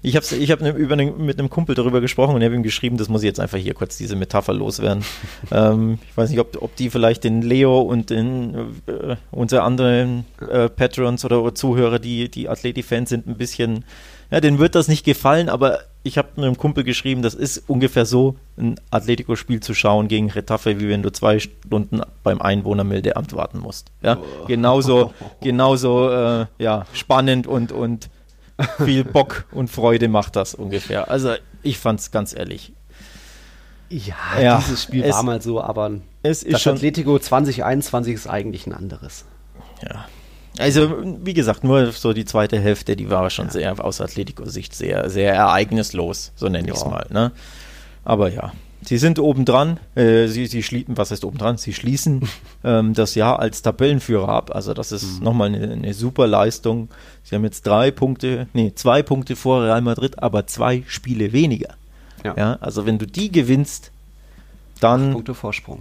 Ich 0.03 0.17
habe 0.17 0.27
ich 0.37 0.51
hab 0.51 0.61
ne, 0.61 0.73
ne, 0.73 1.13
mit 1.13 1.39
einem 1.39 1.51
Kumpel 1.51 1.75
darüber 1.75 2.01
gesprochen 2.01 2.35
und 2.35 2.43
er 2.43 2.47
habe 2.47 2.55
ihm 2.55 2.63
geschrieben, 2.63 2.97
das 2.97 3.09
muss 3.09 3.23
ich 3.23 3.27
jetzt 3.27 3.41
einfach 3.41 3.59
hier 3.59 3.75
kurz 3.75 3.97
diese 3.97 4.17
Metapher 4.17 4.53
loswerden. 4.53 5.05
ähm, 5.51 5.99
ich 6.09 6.17
weiß 6.17 6.31
nicht, 6.31 6.41
ob, 6.41 6.61
ob 6.63 6.77
die 6.77 6.91
vielleicht 6.91 7.25
den 7.25 7.43
Leo 7.43 7.81
und 7.81 8.11
den 8.11 8.55
äh, 8.87 9.17
unsere 9.31 9.63
anderen 9.63 10.25
äh, 10.41 10.69
Patrons 10.69 11.25
oder 11.25 11.55
Zuhörer, 11.55 11.99
die, 11.99 12.31
die 12.31 12.49
Athleti-Fans 12.49 13.09
sind, 13.09 13.27
ein 13.27 13.37
bisschen 13.37 13.85
ja, 14.31 14.41
denen 14.41 14.59
wird 14.59 14.75
das 14.75 14.89
nicht 14.89 15.05
gefallen, 15.05 15.49
aber 15.49 15.81
ich 16.05 16.19
habe 16.19 16.29
einem 16.37 16.57
Kumpel 16.57 16.85
geschrieben, 16.85 17.23
das 17.23 17.35
ist 17.35 17.65
ungefähr 17.67 18.05
so, 18.05 18.37
ein 18.59 18.77
Atletico-Spiel 18.91 19.61
zu 19.61 19.73
schauen 19.73 20.07
gegen 20.07 20.31
Retafe, 20.31 20.79
wie 20.79 20.89
wenn 20.91 21.03
du 21.03 21.11
zwei 21.11 21.41
Stunden 21.41 22.03
beim 22.23 22.41
Einwohnermeldeamt 22.43 23.33
warten 23.33 23.59
musst. 23.59 23.91
Ja, 24.03 24.19
oh. 24.19 24.45
genauso, 24.47 25.15
genauso 25.41 26.11
äh, 26.11 26.47
ja, 26.59 26.87
spannend 26.93 27.47
und, 27.47 27.73
und 27.73 28.11
viel 28.85 29.03
Bock 29.13 29.47
und 29.51 29.69
Freude 29.71 30.09
macht 30.09 30.37
das 30.37 30.55
ungefähr. 30.55 31.11
Also 31.11 31.35
ich 31.63 31.79
fand 31.79 32.01
es 32.01 32.11
ganz 32.11 32.37
ehrlich. 32.37 32.75
Ja, 33.89 34.15
ja 34.41 34.59
dieses 34.59 34.83
Spiel 34.83 35.05
es, 35.05 35.15
war 35.15 35.23
mal 35.23 35.41
so, 35.41 35.63
aber 35.63 35.91
es 36.23 36.43
ist 36.43 36.53
das 36.53 36.63
schon, 36.63 36.75
Atletico 36.75 37.19
2021 37.19 38.15
ist 38.15 38.27
eigentlich 38.27 38.67
ein 38.67 38.75
anderes. 38.75 39.25
Ja, 39.83 40.07
also, 40.59 41.03
wie 41.25 41.35
gesagt, 41.35 41.65
nur 41.65 41.91
so 41.93 42.13
die 42.13 42.25
zweite 42.25 42.61
Hälfte, 42.61 42.97
die 42.97 43.11
war 43.11 43.29
schon 43.31 43.47
ja. 43.47 43.53
sehr 43.53 43.85
aus 43.85 44.01
Atletico-Sicht 44.01 44.75
sehr, 44.75 45.11
sehr 45.11 45.35
ereignislos, 45.35 46.33
so 46.37 46.49
nenne 46.49 46.69
ich 46.69 46.75
es 46.75 46.85
mal. 46.85 47.07
Ne? 47.11 47.33
Aber 48.05 48.31
ja, 48.31 48.53
sie 48.83 48.99
sind 48.99 49.19
obendran, 49.19 49.81
äh, 49.97 50.27
sie, 50.29 50.47
sie 50.47 50.63
schließen, 50.63 50.97
was 50.97 51.11
heißt 51.11 51.25
obendran? 51.25 51.57
Sie 51.57 51.73
schließen 51.73 52.29
ähm, 52.65 52.95
das 52.95 53.15
Jahr 53.15 53.41
als 53.41 53.63
Tabellenführer 53.63 54.29
ab. 54.29 54.55
Also, 54.55 54.75
das 54.75 54.93
ist 54.93 55.19
mhm. 55.19 55.25
nochmal 55.25 55.49
eine, 55.49 55.73
eine 55.73 55.95
super 55.95 56.27
Leistung. 56.27 56.89
Sie 57.25 57.35
haben 57.35 57.45
jetzt 57.45 57.67
drei 57.67 57.91
Punkte, 57.91 58.47
nee, 58.53 58.73
zwei 58.75 59.03
Punkte 59.03 59.37
vor 59.37 59.65
Real 59.65 59.81
Madrid, 59.81 60.23
aber 60.23 60.47
zwei 60.47 60.85
Spiele 60.87 61.33
weniger. 61.33 61.75
Ja. 62.23 62.35
ja 62.37 62.59
also, 62.61 62.87
wenn 62.87 62.99
du 62.99 63.07
die 63.07 63.33
gewinnst, 63.33 63.91
dann. 64.85 65.25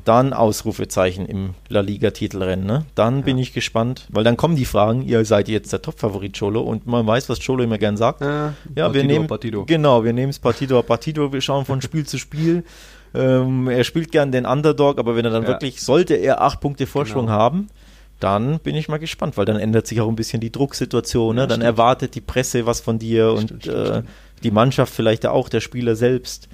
Dann 0.05 0.33
Ausrufezeichen 0.33 1.25
im 1.25 1.55
La 1.69 1.81
Liga-Titelrennen. 1.81 2.65
Ne? 2.65 2.85
Dann 2.95 3.17
ja. 3.17 3.21
bin 3.21 3.37
ich 3.37 3.53
gespannt, 3.53 4.07
weil 4.09 4.23
dann 4.23 4.37
kommen 4.37 4.55
die 4.55 4.65
Fragen, 4.65 5.01
ihr 5.03 5.23
seid 5.25 5.49
jetzt 5.49 5.73
der 5.73 5.81
Top-Favorit 5.81 6.37
Cholo 6.37 6.61
und 6.61 6.87
man 6.87 7.05
weiß, 7.05 7.29
was 7.29 7.45
Cholo 7.45 7.63
immer 7.63 7.77
gern 7.77 7.97
sagt. 7.97 8.21
Ja, 8.21 8.53
ja 8.75 8.93
wir 8.93 9.03
nehmen 9.03 9.27
Partido. 9.27 9.65
Genau, 9.65 10.03
wir 10.03 10.13
nehmen 10.13 10.29
es 10.29 10.39
Partido 10.39 10.79
a 10.79 10.81
Partido, 10.81 11.31
wir 11.33 11.41
schauen 11.41 11.65
von 11.65 11.81
Spiel 11.81 12.05
zu 12.05 12.17
Spiel. 12.17 12.63
Ähm, 13.13 13.67
er 13.67 13.83
spielt 13.83 14.11
gern 14.11 14.31
den 14.31 14.45
Underdog, 14.45 14.97
aber 14.97 15.15
wenn 15.15 15.25
er 15.25 15.31
dann 15.31 15.43
ja. 15.43 15.49
wirklich, 15.49 15.81
sollte 15.81 16.15
er 16.15 16.41
acht 16.41 16.61
Punkte 16.61 16.87
Vorsprung 16.87 17.27
genau. 17.27 17.37
haben, 17.37 17.67
dann 18.19 18.59
bin 18.59 18.75
ich 18.75 18.87
mal 18.87 18.99
gespannt, 18.99 19.37
weil 19.37 19.45
dann 19.45 19.57
ändert 19.57 19.85
sich 19.85 19.99
auch 19.99 20.07
ein 20.07 20.15
bisschen 20.15 20.39
die 20.39 20.51
Drucksituation. 20.51 21.35
Ne? 21.35 21.41
dann 21.41 21.57
stimmt. 21.57 21.63
erwartet 21.63 22.15
die 22.15 22.21
Presse 22.21 22.65
was 22.65 22.79
von 22.79 22.97
dir 22.99 23.35
stimmt, 23.35 23.51
und 23.51 23.63
stimmt, 23.63 23.87
äh, 23.89 24.01
die 24.43 24.51
Mannschaft 24.51 24.93
vielleicht 24.93 25.25
auch, 25.25 25.49
der 25.49 25.59
Spieler 25.59 25.95
selbst. 25.95 26.47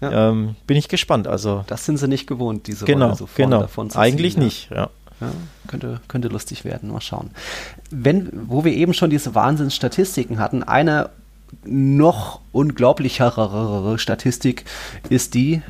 Ja. 0.00 0.30
Ähm, 0.30 0.56
bin 0.66 0.76
ich 0.76 0.88
gespannt. 0.88 1.26
Also 1.26 1.64
das 1.66 1.84
sind 1.84 1.96
sie 1.96 2.08
nicht 2.08 2.26
gewohnt, 2.26 2.66
diese 2.66 2.84
genau, 2.84 3.06
Rolle 3.06 3.16
so 3.16 3.26
vorne 3.26 3.50
genau. 3.50 3.60
davon 3.62 3.90
zu 3.90 3.98
Eigentlich 3.98 4.34
ziehen, 4.34 4.44
nicht, 4.44 4.70
ja. 4.70 4.90
ja. 5.20 5.32
könnte, 5.66 6.00
könnte 6.08 6.28
lustig 6.28 6.64
werden, 6.64 6.90
mal 6.90 7.00
schauen. 7.00 7.30
Wenn, 7.90 8.30
wo 8.32 8.64
wir 8.64 8.72
eben 8.72 8.94
schon 8.94 9.10
diese 9.10 9.34
Wahnsinnsstatistiken 9.34 10.38
hatten, 10.38 10.62
eine 10.62 11.10
noch 11.64 12.40
unglaublichere 12.52 13.98
Statistik 13.98 14.64
ist 15.08 15.34
die, 15.34 15.62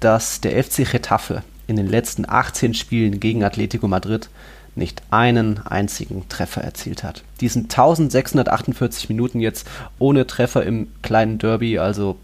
dass 0.00 0.40
der 0.40 0.62
FC 0.62 0.90
Getafe 0.90 1.42
in 1.66 1.76
den 1.76 1.88
letzten 1.88 2.28
18 2.28 2.74
Spielen 2.74 3.20
gegen 3.20 3.42
Atletico 3.42 3.88
Madrid 3.88 4.28
nicht 4.76 5.02
einen 5.10 5.60
einzigen 5.66 6.28
Treffer 6.28 6.62
erzielt 6.62 7.04
hat. 7.04 7.22
Diesen 7.40 7.64
1648 7.64 9.08
Minuten 9.08 9.40
jetzt 9.40 9.68
ohne 9.98 10.26
Treffer 10.26 10.64
im 10.64 10.88
kleinen 11.02 11.38
Derby, 11.38 11.78
also 11.78 12.16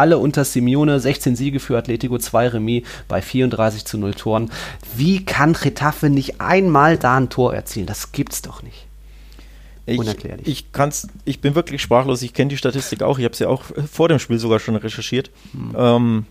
alle 0.00 0.16
unter 0.18 0.44
Simeone, 0.44 0.98
16 0.98 1.36
Siege 1.36 1.60
für 1.60 1.76
Atletico, 1.76 2.18
2 2.18 2.48
Remis 2.48 2.84
bei 3.06 3.20
34 3.20 3.84
zu 3.84 3.98
0 3.98 4.14
Toren. 4.14 4.50
Wie 4.96 5.24
kann 5.24 5.52
Getafe 5.52 6.08
nicht 6.08 6.40
einmal 6.40 6.96
da 6.96 7.18
ein 7.18 7.28
Tor 7.28 7.54
erzielen? 7.54 7.86
Das 7.86 8.12
gibt's 8.12 8.40
doch 8.40 8.62
nicht. 8.62 8.86
Unerklärlich. 9.86 10.46
Ich, 10.46 10.52
ich, 10.52 10.72
kann's, 10.72 11.08
ich 11.24 11.40
bin 11.40 11.54
wirklich 11.54 11.82
sprachlos. 11.82 12.22
Ich 12.22 12.32
kenne 12.32 12.48
die 12.48 12.56
Statistik 12.56 13.02
auch. 13.02 13.18
Ich 13.18 13.24
habe 13.24 13.36
sie 13.36 13.44
ja 13.44 13.50
auch 13.50 13.64
vor 13.90 14.08
dem 14.08 14.18
Spiel 14.18 14.38
sogar 14.38 14.58
schon 14.58 14.76
recherchiert. 14.76 15.30
Hm. 15.52 15.74
Ähm, 15.76 16.26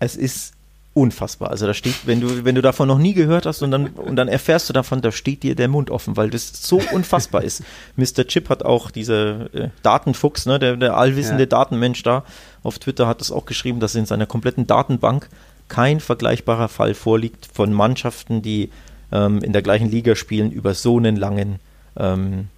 es 0.00 0.16
ist 0.16 0.53
unfassbar. 0.94 1.50
Also 1.50 1.66
da 1.66 1.74
steht, 1.74 2.06
wenn 2.06 2.20
du, 2.20 2.44
wenn 2.44 2.54
du 2.54 2.62
davon 2.62 2.88
noch 2.88 2.98
nie 2.98 3.14
gehört 3.14 3.46
hast 3.46 3.62
und 3.62 3.72
dann, 3.72 3.88
und 3.88 4.16
dann 4.16 4.28
erfährst 4.28 4.68
du 4.68 4.72
davon, 4.72 5.02
da 5.02 5.10
steht 5.10 5.42
dir 5.42 5.56
der 5.56 5.68
Mund 5.68 5.90
offen, 5.90 6.16
weil 6.16 6.30
das 6.30 6.62
so 6.62 6.80
unfassbar 6.92 7.42
ist. 7.42 7.62
Mr. 7.96 8.26
Chip 8.26 8.48
hat 8.48 8.64
auch 8.64 8.90
diese 8.92 9.50
äh, 9.52 9.68
Datenfuchs, 9.82 10.46
ne, 10.46 10.58
der, 10.58 10.76
der 10.76 10.96
allwissende 10.96 11.42
ja. 11.42 11.48
Datenmensch 11.48 12.02
da 12.04 12.24
auf 12.64 12.78
Twitter 12.78 13.06
hat 13.06 13.20
das 13.20 13.30
auch 13.30 13.44
geschrieben, 13.44 13.78
dass 13.78 13.94
in 13.94 14.06
seiner 14.06 14.26
kompletten 14.26 14.66
Datenbank 14.66 15.28
kein 15.68 16.00
vergleichbarer 16.00 16.68
Fall 16.68 16.94
vorliegt 16.94 17.46
von 17.52 17.72
Mannschaften, 17.72 18.42
die 18.42 18.70
ähm, 19.12 19.38
in 19.42 19.52
der 19.52 19.62
gleichen 19.62 19.90
Liga 19.90 20.16
spielen, 20.16 20.50
über 20.50 20.74
so 20.74 20.96
einen 20.96 21.16
langen, 21.16 21.60
ähm, 21.96 22.48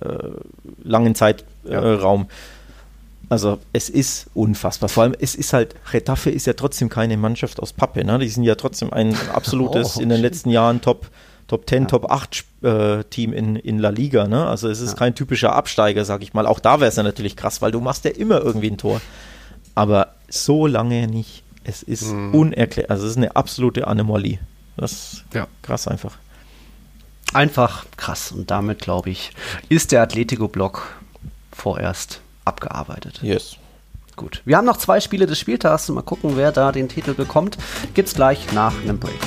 äh, 0.00 0.08
langen 0.84 1.14
Zeitraum. 1.14 2.20
Ja. 2.22 2.26
Also 3.28 3.58
es 3.72 3.88
ist 3.88 4.26
unfassbar. 4.34 4.88
Vor 4.88 5.04
allem, 5.04 5.14
es 5.18 5.34
ist 5.34 5.52
halt, 5.52 5.74
Retafe 5.92 6.30
ist 6.30 6.46
ja 6.46 6.52
trotzdem 6.52 6.88
keine 6.88 7.16
Mannschaft 7.16 7.60
aus 7.60 7.72
Pappe. 7.72 8.04
Ne? 8.04 8.18
Die 8.18 8.28
sind 8.28 8.44
ja 8.44 8.54
trotzdem 8.54 8.92
ein 8.92 9.16
absolutes, 9.32 9.96
oh, 9.96 10.00
in 10.00 10.08
den 10.08 10.20
letzten 10.20 10.50
Jahren 10.50 10.80
Top, 10.80 11.08
Top 11.48 11.68
10, 11.68 11.82
ja. 11.82 11.88
Top 11.88 12.10
8 12.10 12.44
äh, 12.62 13.04
Team 13.04 13.32
in, 13.32 13.56
in 13.56 13.78
La 13.78 13.90
Liga. 13.90 14.26
Ne? 14.26 14.46
Also 14.46 14.68
es 14.68 14.80
ist 14.80 14.92
ja. 14.92 14.96
kein 14.96 15.14
typischer 15.14 15.54
Absteiger, 15.54 16.04
sag 16.04 16.22
ich 16.22 16.34
mal. 16.34 16.46
Auch 16.46 16.60
da 16.60 16.80
wäre 16.80 16.88
es 16.88 16.96
ja 16.96 17.02
natürlich 17.02 17.36
krass, 17.36 17.62
weil 17.62 17.72
du 17.72 17.80
machst 17.80 18.04
ja 18.04 18.10
immer 18.10 18.40
irgendwie 18.40 18.70
ein 18.70 18.78
Tor. 18.78 19.00
Aber 19.74 20.14
so 20.28 20.66
lange 20.66 21.06
nicht. 21.06 21.42
Es 21.64 21.82
ist 21.82 22.12
mhm. 22.12 22.34
unerklärlich. 22.34 22.90
Also 22.90 23.04
es 23.04 23.12
ist 23.12 23.16
eine 23.16 23.36
absolute 23.36 23.86
Anomalie. 23.86 24.38
Das 24.76 24.92
ist 24.92 25.24
ja. 25.32 25.46
krass 25.62 25.88
einfach. 25.88 26.16
einfach 27.32 27.86
krass. 27.96 28.32
Und 28.32 28.50
damit, 28.50 28.80
glaube 28.80 29.10
ich, 29.10 29.32
ist 29.68 29.92
der 29.92 30.02
Atletico-Block 30.02 30.94
vorerst 31.52 32.20
abgearbeitet. 32.44 33.20
Yes. 33.22 33.56
Gut. 34.16 34.42
Wir 34.44 34.56
haben 34.56 34.66
noch 34.66 34.76
zwei 34.76 35.00
Spiele 35.00 35.26
des 35.26 35.38
Spieltags. 35.38 35.88
Mal 35.88 36.02
gucken, 36.02 36.36
wer 36.36 36.52
da 36.52 36.70
den 36.72 36.88
Titel 36.88 37.14
bekommt. 37.14 37.58
Gibt's 37.94 38.14
gleich 38.14 38.52
nach 38.52 38.74
einem 38.82 39.00
Break 39.00 39.20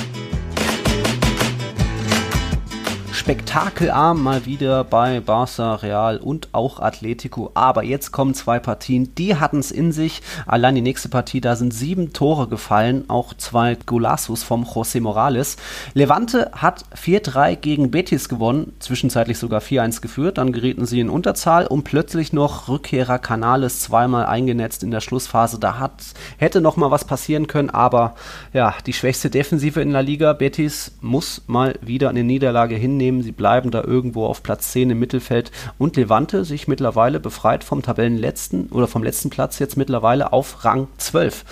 spektakelarm 3.27 4.23
mal 4.23 4.45
wieder 4.45 4.85
bei 4.85 5.19
Barca, 5.19 5.75
Real 5.75 6.15
und 6.15 6.47
auch 6.53 6.79
Atletico. 6.79 7.51
Aber 7.55 7.83
jetzt 7.83 8.13
kommen 8.13 8.33
zwei 8.33 8.57
Partien, 8.57 9.13
die 9.15 9.35
hatten 9.35 9.59
es 9.59 9.69
in 9.69 9.91
sich. 9.91 10.21
Allein 10.45 10.75
die 10.75 10.81
nächste 10.81 11.09
Partie, 11.09 11.41
da 11.41 11.57
sind 11.57 11.73
sieben 11.73 12.13
Tore 12.13 12.47
gefallen, 12.47 13.03
auch 13.09 13.33
zwei 13.33 13.75
Golassos 13.85 14.43
vom 14.43 14.63
José 14.63 15.01
Morales. 15.01 15.57
Levante 15.93 16.51
hat 16.53 16.85
4-3 16.95 17.57
gegen 17.57 17.91
Betis 17.91 18.29
gewonnen, 18.29 18.71
zwischenzeitlich 18.79 19.37
sogar 19.37 19.59
4-1 19.59 19.99
geführt. 19.99 20.37
Dann 20.37 20.53
gerieten 20.53 20.85
sie 20.85 21.01
in 21.01 21.09
Unterzahl 21.09 21.67
und 21.67 21.83
plötzlich 21.83 22.31
noch 22.31 22.69
Rückkehrer 22.69 23.19
Canales 23.19 23.81
zweimal 23.81 24.27
eingenetzt 24.27 24.83
in 24.83 24.91
der 24.91 25.01
Schlussphase. 25.01 25.59
Da 25.59 25.79
hat, 25.79 26.01
hätte 26.37 26.61
noch 26.61 26.77
mal 26.77 26.91
was 26.91 27.03
passieren 27.03 27.47
können, 27.47 27.71
aber 27.71 28.15
ja, 28.53 28.73
die 28.85 28.93
schwächste 28.93 29.29
Defensive 29.29 29.81
in 29.81 29.91
der 29.91 30.01
Liga. 30.01 30.31
Betis 30.31 30.93
muss 31.01 31.41
mal 31.47 31.77
wieder 31.81 32.07
eine 32.07 32.23
Niederlage 32.23 32.75
hinnehmen 32.75 33.16
Unternehmen. 33.17 33.23
Sie 33.23 33.31
bleiben 33.31 33.71
da 33.71 33.83
irgendwo 33.83 34.25
auf 34.25 34.43
Platz 34.43 34.71
10 34.71 34.91
im 34.91 34.99
Mittelfeld 34.99 35.51
und 35.77 35.95
Levante 35.95 36.45
sich 36.45 36.67
mittlerweile 36.67 37.19
befreit 37.19 37.63
vom 37.63 37.81
Tabellenletzten 37.81 38.67
oder 38.69 38.87
vom 38.87 39.03
letzten 39.03 39.29
Platz 39.29 39.59
jetzt 39.59 39.77
mittlerweile 39.77 40.33
auf 40.33 40.65
Rang 40.65 40.87
12. 40.97 41.45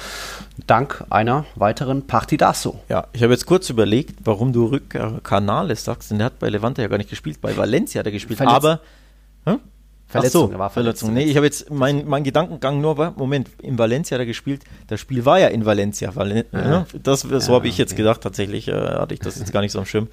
Dank 0.67 1.03
einer 1.09 1.45
weiteren 1.55 2.07
Partidaso. 2.07 2.79
Ja, 2.89 3.07
ich 3.13 3.23
habe 3.23 3.33
jetzt 3.33 3.45
kurz 3.45 3.69
überlegt, 3.69 4.19
warum 4.23 4.53
du 4.53 4.67
Rückkanales 4.67 5.83
sagst, 5.83 6.11
denn 6.11 6.19
der 6.19 6.25
hat 6.25 6.39
bei 6.39 6.49
Levante 6.49 6.81
ja 6.81 6.87
gar 6.87 6.97
nicht 6.97 7.09
gespielt, 7.09 7.41
bei 7.41 7.55
Valencia 7.57 7.99
hat 7.99 8.05
er 8.05 8.11
gespielt, 8.11 8.37
Verletz 8.37 8.55
aber 8.55 8.79
hm? 9.45 9.59
Verletzung, 10.07 10.51
so, 10.51 10.59
war 10.59 10.69
Verletzung. 10.69 11.13
Nee, 11.13 11.23
ich 11.23 11.35
habe 11.35 11.47
jetzt, 11.47 11.71
mein, 11.71 12.07
mein 12.07 12.23
Gedankengang 12.23 12.79
nur 12.79 12.97
war, 12.97 13.13
Moment, 13.17 13.49
in 13.61 13.77
Valencia 13.77 14.15
hat 14.15 14.19
er 14.19 14.25
gespielt, 14.25 14.61
das 14.87 14.99
Spiel 14.99 15.25
war 15.25 15.39
ja 15.39 15.47
in 15.47 15.65
Valencia. 15.65 16.15
Valen 16.15 16.45
Ja. 16.53 16.85
Das, 17.01 17.21
so 17.21 17.29
Ja, 17.29 17.49
habe 17.49 17.67
ich 17.67 17.77
jetzt 17.77 17.93
okay. 17.93 18.03
gedacht, 18.03 18.21
tatsächlich 18.21 18.67
äh, 18.67 18.73
hatte 18.73 19.13
ich 19.15 19.19
das 19.19 19.39
jetzt 19.39 19.51
gar 19.51 19.61
nicht 19.61 19.71
so 19.71 19.79
am 19.79 19.85
Schirm. 19.85 20.07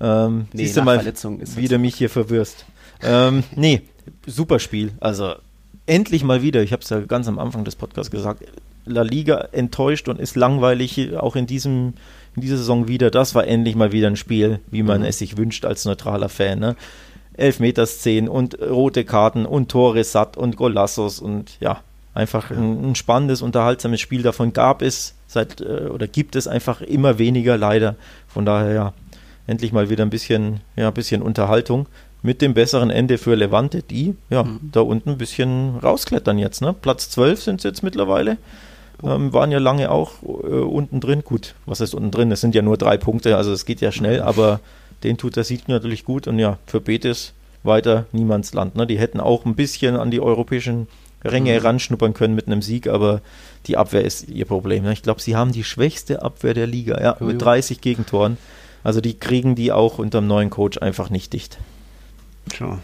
Ähm, 0.00 0.46
Nee, 0.52 0.64
siehst 0.64 0.76
du 0.76 0.82
mal, 0.82 1.04
wie 1.56 1.68
du 1.68 1.78
mich 1.78 1.94
hier 1.96 2.10
verwirrst. 2.10 2.64
Ähm, 3.02 3.44
nee, 3.54 3.82
super 4.26 4.58
Spiel. 4.58 4.92
Also 5.00 5.34
endlich 5.86 6.24
mal 6.24 6.42
wieder, 6.42 6.62
ich 6.62 6.72
habe 6.72 6.82
es 6.82 6.90
ja 6.90 7.00
ganz 7.00 7.28
am 7.28 7.38
Anfang 7.38 7.64
des 7.64 7.76
Podcasts 7.76 8.10
gesagt, 8.10 8.44
La 8.86 9.02
Liga 9.02 9.48
enttäuscht 9.52 10.08
und 10.08 10.20
ist 10.20 10.36
langweilig, 10.36 11.16
auch 11.16 11.36
in, 11.36 11.46
diesem, 11.46 11.94
in 12.36 12.42
dieser 12.42 12.56
Saison 12.58 12.86
wieder. 12.88 13.10
Das 13.10 13.34
war 13.34 13.46
endlich 13.46 13.76
mal 13.76 13.92
wieder 13.92 14.08
ein 14.08 14.16
Spiel, 14.16 14.60
wie 14.70 14.82
man 14.82 15.00
Mhm. 15.00 15.06
es 15.06 15.18
sich 15.18 15.36
wünscht 15.36 15.64
als 15.64 15.84
neutraler 15.84 16.28
Fan. 16.28 16.58
Ne? 16.58 16.76
Elfmeterszenen 17.36 18.28
und 18.28 18.60
rote 18.60 19.04
Karten 19.04 19.44
und 19.46 19.70
Tore 19.70 20.04
satt 20.04 20.36
und 20.36 20.56
Golassos 20.56 21.18
und 21.20 21.56
ja, 21.60 21.80
einfach 22.14 22.50
ein, 22.50 22.90
ein 22.90 22.94
spannendes, 22.94 23.42
unterhaltsames 23.42 24.00
Spiel. 24.00 24.22
Davon 24.22 24.52
gab 24.52 24.82
es 24.82 25.14
seit 25.26 25.60
äh, 25.60 25.88
oder 25.88 26.06
gibt 26.06 26.36
es 26.36 26.46
einfach 26.46 26.80
immer 26.80 27.18
weniger 27.18 27.56
leider. 27.58 27.96
Von 28.28 28.44
daher 28.46 28.72
ja, 28.72 28.92
endlich 29.46 29.72
mal 29.72 29.90
wieder 29.90 30.04
ein 30.04 30.10
bisschen, 30.10 30.60
ja, 30.76 30.88
ein 30.88 30.94
bisschen 30.94 31.22
Unterhaltung 31.22 31.86
mit 32.22 32.40
dem 32.40 32.54
besseren 32.54 32.90
Ende 32.90 33.18
für 33.18 33.34
Levante, 33.34 33.82
die 33.82 34.14
ja 34.30 34.44
Mhm. 34.44 34.60
da 34.72 34.80
unten 34.80 35.10
ein 35.10 35.18
bisschen 35.18 35.76
rausklettern 35.82 36.38
jetzt. 36.38 36.62
Ne? 36.62 36.72
Platz 36.72 37.10
12 37.10 37.42
sind 37.42 37.60
sie 37.60 37.68
jetzt 37.68 37.82
mittlerweile. 37.82 38.38
Ähm, 39.02 39.32
waren 39.32 39.50
ja 39.52 39.58
lange 39.58 39.90
auch 39.90 40.22
äh, 40.22 40.26
unten 40.26 41.00
drin. 41.00 41.22
Gut, 41.24 41.54
was 41.66 41.80
ist 41.80 41.94
unten 41.94 42.10
drin? 42.10 42.32
Es 42.32 42.40
sind 42.40 42.54
ja 42.54 42.62
nur 42.62 42.78
drei 42.78 42.96
Punkte, 42.96 43.36
also 43.36 43.52
es 43.52 43.66
geht 43.66 43.80
ja 43.82 43.92
schnell, 43.92 44.22
aber 44.22 44.60
den 45.02 45.18
tut 45.18 45.36
der 45.36 45.44
Sieg 45.44 45.68
natürlich 45.68 46.04
gut 46.04 46.26
und 46.26 46.38
ja, 46.38 46.58
für 46.66 46.80
Betis 46.80 47.34
weiter 47.62 48.06
Niemandsland. 48.12 48.76
Ne? 48.76 48.86
Die 48.86 48.98
hätten 48.98 49.20
auch 49.20 49.44
ein 49.44 49.54
bisschen 49.54 49.96
an 49.96 50.10
die 50.10 50.20
europäischen 50.20 50.86
Ränge 51.24 51.58
Mhm. 51.58 51.66
ranschnuppern 51.66 52.14
können 52.14 52.34
mit 52.34 52.46
einem 52.46 52.62
Sieg, 52.62 52.86
aber 52.86 53.20
die 53.66 53.76
Abwehr 53.76 54.04
ist 54.04 54.28
ihr 54.28 54.44
Problem. 54.46 54.84
Ne? 54.84 54.92
Ich 54.92 55.02
glaube, 55.02 55.20
sie 55.20 55.36
haben 55.36 55.52
die 55.52 55.64
schwächste 55.64 56.22
Abwehr 56.22 56.54
der 56.54 56.66
Liga, 56.66 56.98
ja, 57.00 57.12
Jojo. 57.18 57.24
mit 57.32 57.42
30 57.42 57.80
Gegentoren. 57.82 58.38
Also 58.84 59.00
die 59.00 59.18
kriegen 59.18 59.54
die 59.56 59.72
auch 59.72 59.98
unter 59.98 60.20
dem 60.20 60.28
neuen 60.28 60.50
Coach 60.50 60.78
einfach 60.78 61.10
nicht 61.10 61.32
dicht. 61.32 61.58
Tja, 62.50 62.78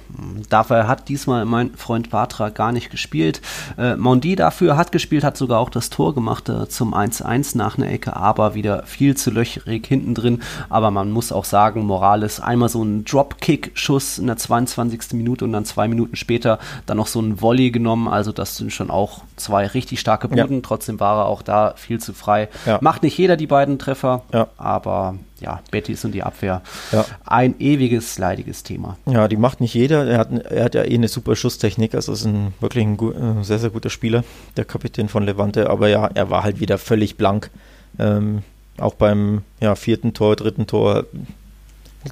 dafür 0.49 0.89
hat 0.89 1.11
diesmal 1.11 1.45
mein 1.45 1.75
Freund 1.75 2.09
Batra 2.09 2.49
gar 2.49 2.73
nicht 2.73 2.89
gespielt. 2.91 3.43
Äh, 3.77 3.95
Mondi 3.95 4.35
dafür 4.35 4.79
hat 4.79 4.91
gespielt, 4.91 5.23
hat 5.23 5.37
sogar 5.37 5.61
auch 5.61 5.69
das 5.69 5.91
Tor 5.91 6.15
gemacht 6.15 6.49
äh, 6.49 6.67
zum 6.71 6.95
1-1 6.95 7.59
nach 7.59 7.77
einer 7.77 7.91
Ecke, 7.91 8.17
aber 8.17 8.55
wieder 8.55 8.85
viel 8.87 9.19
zu 9.19 9.31
löchrig 9.31 9.87
hinten 9.87 10.15
drin. 10.15 10.41
Aber 10.71 10.91
man 10.91 11.11
muss 11.13 11.31
auch 11.31 11.45
sagen, 11.45 11.85
Morales 11.85 12.41
einmal 12.41 12.71
so 12.71 12.83
ein 12.83 13.05
Dropkick-Schuss 13.05 14.19
in 14.19 14.29
der 14.29 14.39
22. 14.39 15.13
Minute 15.13 15.45
und 15.45 15.53
dann 15.53 15.67
zwei 15.67 15.89
Minuten 15.89 16.17
später 16.17 16.59
dann 16.87 16.97
noch 16.97 17.07
so 17.07 17.21
ein 17.21 17.43
Volley 17.43 17.71
genommen. 17.71 18.09
Also 18.09 18.33
das 18.33 18.57
sind 18.57 18.73
schon 18.73 18.91
auch 18.91 19.25
zwei 19.37 19.67
richtig 19.67 20.01
starke 20.01 20.35
Ja. 20.35 20.47
Buden. 20.47 20.63
Trotzdem 20.63 21.01
war 21.01 21.19
er 21.19 21.27
auch 21.27 21.43
da 21.43 21.75
viel 21.77 22.01
zu 22.01 22.15
frei. 22.15 22.49
Ja. 22.65 22.79
Macht 22.81 23.03
nicht 23.03 23.19
jeder 23.19 23.37
die 23.37 23.47
beiden 23.47 23.79
Treffer, 23.79 24.23
Ja. 24.33 24.47
aber 24.57 25.17
ja, 25.41 25.61
Betis 25.71 26.05
und 26.05 26.13
die 26.13 26.23
Abwehr. 26.23 26.63
Ja. 26.93 27.05
Ein 27.25 27.55
ewiges, 27.59 28.19
leidiges 28.19 28.63
Thema. 28.63 28.97
Ja, 29.07 29.27
die 29.29 29.37
macht 29.37 29.61
nicht 29.61 29.75
jeder. 29.75 30.07
Er 30.07 30.19
hat, 30.19 30.31
er 30.33 30.65
hat 30.65 30.75
ja 30.75 30.83
eh 30.85 30.95
eine 30.95 31.09
super 31.09 31.37
Schusstechnik. 31.37 31.95
Also 31.95 32.13
ist 32.13 32.25
ein 32.25 32.53
wirklich 32.61 32.85
ein 32.85 32.97
gu- 32.97 33.13
äh, 33.13 33.43
sehr, 33.43 33.59
sehr 33.59 33.71
guter 33.71 33.91
Spieler, 33.91 34.25
der 34.57 34.65
Kapitän 34.65 35.09
von 35.09 35.25
Levante. 35.25 35.71
Aber 35.71 35.89
ja, 35.89 36.07
er 36.15 36.31
war 36.31 36.43
halt 36.43 36.61
wieder 36.61 36.79
völlig 36.79 37.17
blank. 37.17 37.51
Ähm, 37.99 38.43
auch 38.79 38.95
beim 38.95 39.43
ja, 39.61 39.75
vierten 39.75 40.15
Tor, 40.15 40.37
dritten 40.37 40.67
Tor. 40.67 41.05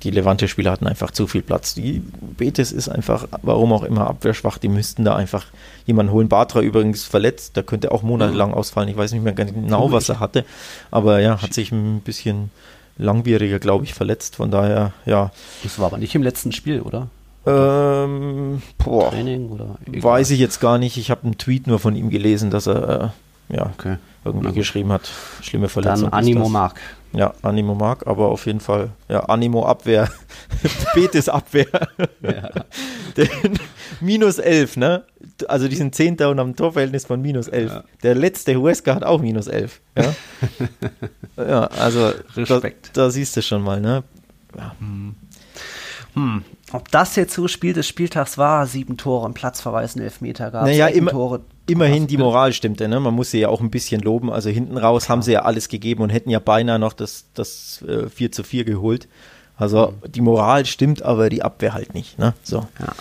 Die 0.02 0.10
Levante-Spieler 0.10 0.70
hatten 0.70 0.86
einfach 0.86 1.12
zu 1.12 1.26
viel 1.26 1.40
Platz. 1.40 1.72
Die 1.72 2.02
Betis 2.36 2.72
ist 2.72 2.90
einfach, 2.90 3.26
warum 3.40 3.72
auch 3.72 3.82
immer, 3.84 4.06
abwehrschwach. 4.06 4.58
Die 4.58 4.68
müssten 4.68 5.02
da 5.02 5.16
einfach 5.16 5.46
jemanden 5.86 6.12
holen. 6.12 6.28
Batra 6.28 6.60
übrigens 6.60 7.04
verletzt. 7.04 7.56
Der 7.56 7.62
könnte 7.62 7.90
auch 7.90 8.02
monatelang 8.02 8.52
ausfallen. 8.52 8.90
Ich 8.90 8.98
weiß 8.98 9.12
nicht 9.12 9.24
mehr 9.24 9.32
ganz 9.32 9.54
genau, 9.54 9.90
was 9.90 10.10
er 10.10 10.20
hatte. 10.20 10.44
Aber 10.90 11.20
ja, 11.20 11.40
hat 11.40 11.54
sich 11.54 11.72
ein 11.72 12.00
bisschen 12.00 12.50
langwieriger, 12.98 13.58
glaube 13.58 13.84
ich, 13.84 13.94
verletzt. 13.94 14.36
Von 14.36 14.50
daher, 14.50 14.92
ja. 15.06 15.30
Das 15.62 15.78
war 15.78 15.86
aber 15.86 15.98
nicht 15.98 16.14
im 16.14 16.22
letzten 16.22 16.52
Spiel, 16.52 16.80
oder? 16.80 17.08
Ähm, 17.46 18.60
boah, 18.78 19.10
Training 19.10 19.48
oder 19.48 19.76
weiß 19.86 20.30
ich 20.30 20.38
jetzt 20.40 20.60
gar 20.60 20.76
nicht. 20.78 20.96
Ich 20.98 21.10
habe 21.10 21.24
einen 21.24 21.38
Tweet 21.38 21.66
nur 21.66 21.78
von 21.78 21.96
ihm 21.96 22.10
gelesen, 22.10 22.50
dass 22.50 22.66
er 22.66 23.12
äh, 23.50 23.56
ja, 23.56 23.70
Okay. 23.78 23.96
irgendwie 24.24 24.52
geschrieben 24.52 24.92
hat, 24.92 25.08
schlimme 25.40 25.68
Verletzung. 25.68 26.10
Dann 26.10 26.18
Animo. 26.20 26.48
Mark. 26.48 26.78
Ja, 27.14 27.32
Animo 27.40 27.74
Mark, 27.74 28.06
aber 28.06 28.28
auf 28.28 28.44
jeden 28.44 28.60
Fall, 28.60 28.90
ja, 29.08 29.20
Animo 29.20 29.64
Abwehr, 29.64 30.10
Betis 30.94 31.30
Abwehr. 31.30 31.66
Den, 33.16 33.58
minus 34.00 34.38
11, 34.38 34.76
ne? 34.76 35.04
Also 35.46 35.68
die 35.68 35.76
sind 35.76 35.94
Zehnter 35.94 36.30
und 36.30 36.40
haben 36.40 36.50
ein 36.50 36.56
Torverhältnis 36.56 37.06
von 37.06 37.20
minus 37.20 37.48
11. 37.48 37.72
Ja. 37.72 37.84
Der 38.02 38.14
letzte 38.14 38.56
Huesca 38.56 38.94
hat 38.94 39.04
auch 39.04 39.20
minus 39.20 39.46
11. 39.46 39.80
Ja, 39.96 40.14
ja 41.44 41.64
also 41.66 42.12
Respekt. 42.36 42.90
Da, 42.94 43.04
da 43.04 43.10
siehst 43.10 43.36
du 43.36 43.42
schon 43.42 43.62
mal, 43.62 43.80
ne? 43.80 44.02
Hm. 44.80 45.14
Ob 46.72 46.90
das 46.90 47.16
jetzt 47.16 47.34
so 47.34 47.48
Spiel 47.48 47.72
des 47.72 47.86
Spieltags 47.86 48.36
war, 48.36 48.66
sieben 48.66 48.96
Tore, 48.96 49.26
ein 49.26 49.34
Platzverweis, 49.34 49.96
ein 49.96 50.02
Elfmeter 50.02 50.50
gab 50.50 50.64
Naja, 50.64 50.88
immer- 50.88 51.10
Tore. 51.10 51.40
Immerhin 51.66 52.06
die 52.06 52.16
Moral 52.16 52.54
stimmte, 52.54 52.88
ne? 52.88 52.98
Man 52.98 53.12
muss 53.14 53.30
sie 53.30 53.40
ja 53.40 53.48
auch 53.50 53.60
ein 53.60 53.70
bisschen 53.70 54.00
loben. 54.00 54.32
Also 54.32 54.48
hinten 54.48 54.78
raus 54.78 55.10
haben 55.10 55.20
sie 55.20 55.32
ja 55.32 55.42
alles 55.42 55.68
gegeben 55.68 56.02
und 56.02 56.08
hätten 56.08 56.30
ja 56.30 56.38
beinahe 56.38 56.78
noch 56.78 56.94
das, 56.94 57.26
das 57.34 57.84
äh, 57.86 58.08
4 58.08 58.32
zu 58.32 58.42
4 58.42 58.64
geholt. 58.64 59.06
Also 59.56 59.92
die 60.06 60.22
Moral 60.22 60.64
stimmt, 60.64 61.02
aber 61.02 61.28
die 61.28 61.42
Abwehr 61.42 61.74
halt 61.74 61.92
nicht, 61.92 62.18
ne? 62.18 62.32
So. 62.42 62.66
Ja. 62.80 62.92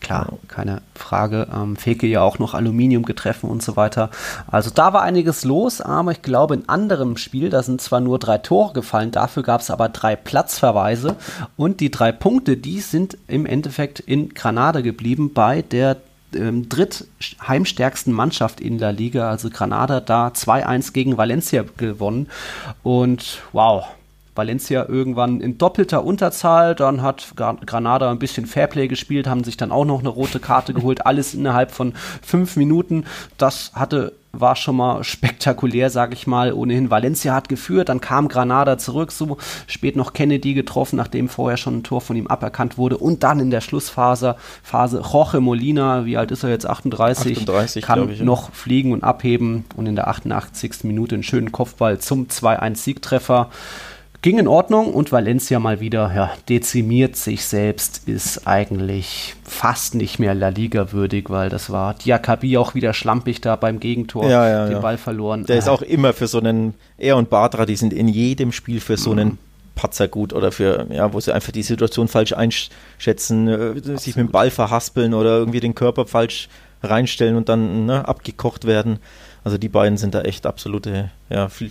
Klar, 0.00 0.38
keine 0.48 0.80
Frage. 0.94 1.46
Ähm, 1.54 1.76
Feke 1.76 2.06
ja 2.06 2.22
auch 2.22 2.38
noch 2.38 2.54
Aluminium 2.54 3.04
getreffen 3.04 3.50
und 3.50 3.62
so 3.62 3.76
weiter. 3.76 4.10
Also 4.50 4.70
da 4.70 4.92
war 4.92 5.02
einiges 5.02 5.44
los, 5.44 5.80
aber 5.80 6.12
ich 6.12 6.22
glaube 6.22 6.54
in 6.54 6.68
anderem 6.68 7.16
Spiel, 7.16 7.50
da 7.50 7.62
sind 7.62 7.80
zwar 7.80 8.00
nur 8.00 8.18
drei 8.18 8.38
Tore 8.38 8.72
gefallen, 8.72 9.10
dafür 9.10 9.42
gab 9.42 9.60
es 9.60 9.70
aber 9.70 9.88
drei 9.90 10.16
Platzverweise 10.16 11.16
und 11.56 11.80
die 11.80 11.90
drei 11.90 12.12
Punkte, 12.12 12.56
die 12.56 12.80
sind 12.80 13.18
im 13.28 13.46
Endeffekt 13.46 14.00
in 14.00 14.30
Granada 14.30 14.80
geblieben 14.80 15.32
bei 15.34 15.62
der 15.62 15.98
ähm, 16.34 16.68
drittheimstärksten 16.68 18.12
Mannschaft 18.12 18.60
in 18.60 18.78
der 18.78 18.92
Liga, 18.92 19.28
also 19.28 19.50
Granada 19.50 20.00
da 20.00 20.28
2-1 20.28 20.92
gegen 20.92 21.16
Valencia 21.18 21.64
gewonnen 21.76 22.28
und 22.82 23.42
wow, 23.52 23.86
Valencia 24.40 24.86
irgendwann 24.88 25.42
in 25.42 25.58
doppelter 25.58 26.02
Unterzahl, 26.02 26.74
dann 26.74 27.02
hat 27.02 27.34
Gra- 27.36 27.62
Granada 27.66 28.10
ein 28.10 28.18
bisschen 28.18 28.46
Fairplay 28.46 28.88
gespielt, 28.88 29.26
haben 29.26 29.44
sich 29.44 29.58
dann 29.58 29.70
auch 29.70 29.84
noch 29.84 30.00
eine 30.00 30.08
rote 30.08 30.40
Karte 30.40 30.72
geholt, 30.72 31.04
alles 31.06 31.34
innerhalb 31.34 31.72
von 31.72 31.92
fünf 32.22 32.56
Minuten. 32.56 33.04
Das 33.36 33.72
hatte 33.74 34.14
war 34.32 34.56
schon 34.56 34.76
mal 34.76 35.02
spektakulär, 35.02 35.90
sag 35.90 36.12
ich 36.12 36.26
mal. 36.26 36.52
Ohnehin 36.52 36.90
Valencia 36.90 37.34
hat 37.34 37.48
geführt, 37.48 37.88
dann 37.88 38.00
kam 38.00 38.28
Granada 38.28 38.78
zurück, 38.78 39.12
so 39.12 39.38
spät 39.66 39.96
noch 39.96 40.12
Kennedy 40.12 40.54
getroffen, 40.54 40.96
nachdem 40.96 41.28
vorher 41.28 41.56
schon 41.56 41.78
ein 41.78 41.82
Tor 41.82 42.00
von 42.00 42.16
ihm 42.16 42.26
aberkannt 42.26 42.78
wurde 42.78 42.96
und 42.98 43.22
dann 43.22 43.40
in 43.40 43.50
der 43.50 43.60
Schlussphase 43.60 44.36
Phase 44.62 45.02
Jorge 45.12 45.40
Molina, 45.40 46.04
wie 46.04 46.16
alt 46.16 46.30
ist 46.30 46.44
er 46.44 46.50
jetzt 46.50 46.66
38, 46.66 47.38
38, 47.38 47.84
kann 47.84 48.10
ich, 48.10 48.20
ja. 48.20 48.24
noch 48.24 48.52
fliegen 48.52 48.92
und 48.92 49.02
abheben 49.02 49.64
und 49.76 49.86
in 49.86 49.96
der 49.96 50.08
88. 50.08 50.84
Minute 50.84 51.16
einen 51.16 51.24
schönen 51.24 51.50
Kopfball 51.52 51.98
zum 51.98 52.26
2-1 52.28 52.76
Siegtreffer 52.76 53.50
ging 54.22 54.38
in 54.38 54.48
Ordnung 54.48 54.92
und 54.92 55.12
Valencia 55.12 55.58
mal 55.58 55.80
wieder 55.80 56.12
ja, 56.14 56.32
dezimiert 56.48 57.16
sich 57.16 57.44
selbst, 57.44 58.06
ist 58.08 58.46
eigentlich 58.46 59.34
fast 59.44 59.94
nicht 59.94 60.18
mehr 60.18 60.34
La 60.34 60.48
Liga 60.48 60.92
würdig, 60.92 61.30
weil 61.30 61.48
das 61.48 61.70
war 61.70 61.94
Diakabi 61.94 62.58
auch 62.58 62.74
wieder 62.74 62.92
schlampig 62.92 63.40
da 63.40 63.56
beim 63.56 63.80
Gegentor, 63.80 64.28
ja, 64.28 64.48
ja, 64.48 64.68
den. 64.68 64.80
Ball 64.80 64.98
verloren. 64.98 65.44
Der 65.46 65.58
ist 65.58 65.68
Ah, 65.68 65.72
auch 65.72 65.82
immer 65.82 66.12
für 66.12 66.26
so 66.26 66.38
einen, 66.38 66.74
er 66.98 67.16
und 67.16 67.30
Batra, 67.30 67.64
die 67.66 67.76
sind 67.76 67.92
in 67.92 68.08
jedem 68.08 68.52
Spiel 68.52 68.80
für 68.80 68.96
so 68.96 69.12
einen 69.12 69.38
Patzer 69.74 70.08
gut 70.08 70.34
oder 70.34 70.52
für, 70.52 70.86
ja, 70.90 71.12
wo 71.12 71.20
sie 71.20 71.32
einfach 71.34 71.52
die 71.52 71.62
Situation 71.62 72.08
falsch 72.08 72.34
einschätzen, 72.34 73.48
äh, 73.48 73.96
sich 73.96 74.16
mit 74.16 74.26
dem 74.26 74.30
Ball 74.30 74.50
verhaspeln 74.50 75.14
oder 75.14 75.38
irgendwie 75.38 75.60
den 75.60 75.74
Körper 75.74 76.06
falsch 76.06 76.48
reinstellen 76.82 77.36
und 77.36 77.48
dann 77.48 77.86
ne, 77.86 78.06
abgekocht 78.06 78.66
werden. 78.66 78.98
Also 79.44 79.56
die 79.56 79.68
beiden 79.70 79.96
sind 79.96 80.14
da 80.14 80.22
echt 80.22 80.44
absolute, 80.44 81.10
ja, 81.30 81.48
viel, 81.48 81.70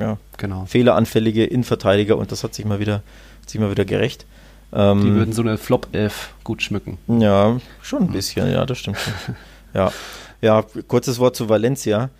ja, 0.00 0.16
genau. 0.36 0.64
fehleranfällige 0.66 1.44
Innenverteidiger 1.44 2.16
und 2.16 2.32
das 2.32 2.42
hat 2.44 2.54
sich 2.54 2.64
mal 2.64 2.80
wieder, 2.80 3.02
sich 3.46 3.60
mal 3.60 3.70
wieder 3.70 3.84
gerecht. 3.84 4.26
Ähm, 4.72 5.00
Die 5.02 5.14
würden 5.14 5.32
so 5.32 5.42
eine 5.42 5.58
Flop-Elf 5.58 6.34
gut 6.44 6.62
schmücken. 6.62 6.98
ja, 7.08 7.60
schon 7.82 8.02
ein 8.04 8.12
bisschen, 8.12 8.50
ja, 8.50 8.64
das 8.66 8.78
stimmt 8.78 8.98
schon. 8.98 9.36
Ja, 9.72 9.92
ja 10.40 10.64
kurzes 10.88 11.20
Wort 11.20 11.36
zu 11.36 11.48
Valencia. 11.48 12.10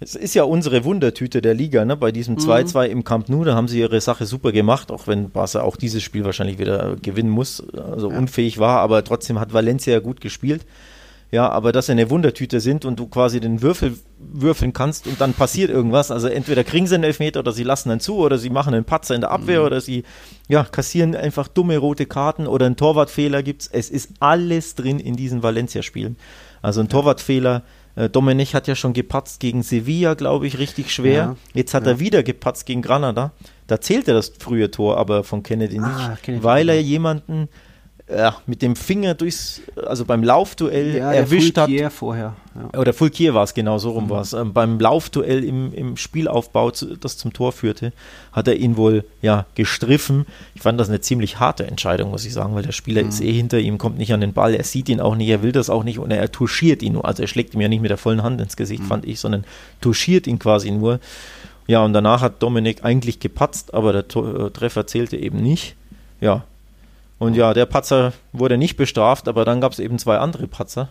Es 0.00 0.14
ist 0.14 0.34
ja 0.34 0.42
unsere 0.42 0.84
Wundertüte 0.84 1.40
der 1.40 1.54
Liga, 1.54 1.84
ne? 1.84 1.96
Bei 1.96 2.12
diesem 2.12 2.36
2-2 2.36 2.86
im 2.86 3.04
Camp 3.04 3.28
Nou, 3.28 3.44
da 3.44 3.54
haben 3.54 3.68
sie 3.68 3.78
ihre 3.78 4.00
Sache 4.00 4.26
super 4.26 4.52
gemacht, 4.52 4.90
auch 4.90 5.06
wenn 5.06 5.30
Barca 5.30 5.62
auch 5.62 5.76
dieses 5.76 6.02
Spiel 6.02 6.24
wahrscheinlich 6.24 6.58
wieder 6.58 6.96
gewinnen 7.00 7.30
muss, 7.30 7.62
also 7.74 8.08
unfähig 8.08 8.58
war, 8.58 8.80
aber 8.80 9.04
trotzdem 9.04 9.38
hat 9.38 9.54
Valencia 9.54 10.00
gut 10.00 10.20
gespielt. 10.20 10.66
Ja, 11.36 11.50
aber 11.50 11.70
dass 11.70 11.84
sie 11.84 11.92
eine 11.92 12.08
Wundertüte 12.08 12.60
sind 12.60 12.86
und 12.86 12.98
du 12.98 13.08
quasi 13.08 13.40
den 13.40 13.60
Würfel 13.60 13.98
würfeln 14.18 14.72
kannst 14.72 15.06
und 15.06 15.20
dann 15.20 15.34
passiert 15.34 15.68
irgendwas. 15.68 16.10
Also 16.10 16.28
entweder 16.28 16.64
kriegen 16.64 16.86
sie 16.86 16.94
einen 16.94 17.04
Elfmeter 17.04 17.40
oder 17.40 17.52
sie 17.52 17.62
lassen 17.62 17.90
einen 17.90 18.00
zu 18.00 18.16
oder 18.16 18.38
sie 18.38 18.48
machen 18.48 18.72
einen 18.72 18.86
Patzer 18.86 19.14
in 19.14 19.20
der 19.20 19.32
Abwehr 19.32 19.62
oder 19.62 19.82
sie 19.82 20.04
ja, 20.48 20.64
kassieren 20.64 21.14
einfach 21.14 21.46
dumme 21.48 21.76
rote 21.76 22.06
Karten 22.06 22.46
oder 22.46 22.64
einen 22.64 22.76
Torwartfehler 22.76 23.42
gibt's. 23.42 23.68
Es 23.70 23.90
ist 23.90 24.12
alles 24.18 24.76
drin 24.76 24.98
in 24.98 25.14
diesen 25.14 25.42
Valencia-Spielen. 25.42 26.16
Also 26.62 26.80
ein 26.80 26.88
Torwartfehler. 26.88 27.64
Äh, 27.96 28.08
Domenech 28.08 28.54
hat 28.54 28.66
ja 28.66 28.74
schon 28.74 28.94
gepatzt 28.94 29.38
gegen 29.38 29.62
Sevilla, 29.62 30.14
glaube 30.14 30.46
ich, 30.46 30.56
richtig 30.58 30.90
schwer. 30.90 31.12
Ja, 31.12 31.36
Jetzt 31.52 31.74
hat 31.74 31.84
ja. 31.84 31.92
er 31.92 32.00
wieder 32.00 32.22
gepatzt 32.22 32.64
gegen 32.64 32.80
Granada. 32.80 33.32
Da 33.66 33.78
zählte 33.82 34.14
das 34.14 34.32
frühe 34.38 34.70
Tor 34.70 34.96
aber 34.96 35.22
von 35.22 35.42
Kennedy 35.42 35.80
nicht, 35.80 35.90
Ah, 35.90 36.16
weil 36.40 36.70
er 36.70 36.80
jemanden 36.80 37.50
ja, 38.08 38.36
mit 38.46 38.62
dem 38.62 38.76
Finger 38.76 39.14
durchs, 39.14 39.60
also 39.84 40.04
beim 40.04 40.22
Laufduell 40.22 40.96
Ja, 40.96 41.12
erwischt 41.12 41.58
hat. 41.58 41.68
Vorher. 41.92 42.36
Ja. 42.72 42.78
Oder 42.78 42.92
Fulkier 42.92 43.34
war 43.34 43.42
es 43.42 43.52
genau, 43.52 43.78
so 43.78 43.90
rum 43.90 44.04
Mhm. 44.04 44.10
war 44.10 44.20
es. 44.20 44.32
Ähm, 44.32 44.52
beim 44.52 44.78
Laufduell 44.78 45.42
im, 45.42 45.74
im 45.74 45.96
Spielaufbau, 45.96 46.70
das 46.70 47.16
zum 47.18 47.32
Tor 47.32 47.50
führte, 47.50 47.92
hat 48.32 48.46
er 48.46 48.54
ihn 48.54 48.76
wohl 48.76 49.04
ja 49.22 49.44
gestriffen. 49.56 50.24
Ich 50.54 50.62
fand 50.62 50.78
das 50.78 50.88
eine 50.88 51.00
ziemlich 51.00 51.40
harte 51.40 51.66
Entscheidung, 51.66 52.10
muss 52.12 52.24
ich 52.24 52.32
sagen, 52.32 52.54
weil 52.54 52.62
der 52.62 52.70
Spieler 52.72 53.02
Mhm. 53.02 53.08
ist 53.08 53.20
eh 53.20 53.32
hinter 53.32 53.58
ihm, 53.58 53.76
kommt 53.76 53.98
nicht 53.98 54.12
an 54.12 54.20
den 54.20 54.32
Ball, 54.32 54.54
er 54.54 54.62
sieht 54.64 54.88
ihn 54.88 55.00
auch 55.00 55.16
nicht, 55.16 55.28
er 55.28 55.42
will 55.42 55.52
das 55.52 55.68
auch 55.68 55.82
nicht 55.82 55.98
und 55.98 56.12
er 56.12 56.30
touchiert 56.30 56.82
ihn 56.82 56.92
nur. 56.92 57.04
Also 57.06 57.22
er 57.22 57.28
schlägt 57.28 57.54
ihm 57.54 57.60
ja 57.60 57.68
nicht 57.68 57.80
mit 57.82 57.90
der 57.90 57.98
vollen 57.98 58.22
Hand 58.22 58.40
ins 58.40 58.56
Gesicht, 58.56 58.84
Mhm. 58.84 58.86
fand 58.88 59.04
ich, 59.04 59.18
sondern 59.18 59.44
touchiert 59.80 60.28
ihn 60.28 60.38
quasi 60.38 60.70
nur. 60.70 61.00
Ja, 61.66 61.84
und 61.84 61.92
danach 61.92 62.20
hat 62.22 62.40
Dominik 62.40 62.84
eigentlich 62.84 63.18
gepatzt, 63.18 63.74
aber 63.74 63.92
der 63.92 64.06
Tor, 64.06 64.46
äh, 64.46 64.50
Treffer 64.50 64.86
zählte 64.86 65.16
eben 65.16 65.42
nicht. 65.42 65.74
Ja. 66.20 66.44
Und 67.18 67.34
ja, 67.34 67.54
der 67.54 67.66
Patzer 67.66 68.12
wurde 68.32 68.58
nicht 68.58 68.76
bestraft, 68.76 69.28
aber 69.28 69.44
dann 69.44 69.60
gab 69.60 69.72
es 69.72 69.78
eben 69.78 69.98
zwei 69.98 70.18
andere 70.18 70.46
Patzer. 70.46 70.88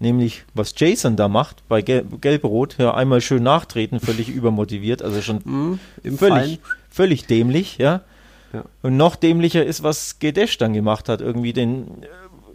Nämlich, 0.00 0.44
was 0.54 0.74
Jason 0.76 1.16
da 1.16 1.26
macht 1.28 1.62
bei 1.68 1.82
Gel 1.82 2.04
Gelb-Rot, 2.20 2.76
ja, 2.78 2.94
einmal 2.94 3.20
schön 3.20 3.42
nachtreten, 3.42 3.98
völlig 3.98 4.28
übermotiviert, 4.28 5.02
also 5.02 5.20
schon 5.22 5.40
Mhm, 5.44 5.80
völlig, 6.02 6.18
Fallen. 6.18 6.58
völlig 6.90 7.26
dämlich, 7.26 7.78
ja. 7.78 8.02
Ja. 8.52 8.64
Und 8.82 8.96
noch 8.96 9.16
dämlicher 9.16 9.64
ist, 9.64 9.82
was 9.82 10.20
Gedesch 10.20 10.56
dann 10.56 10.72
gemacht 10.72 11.08
hat, 11.08 11.20
irgendwie 11.20 11.52
den 11.52 11.88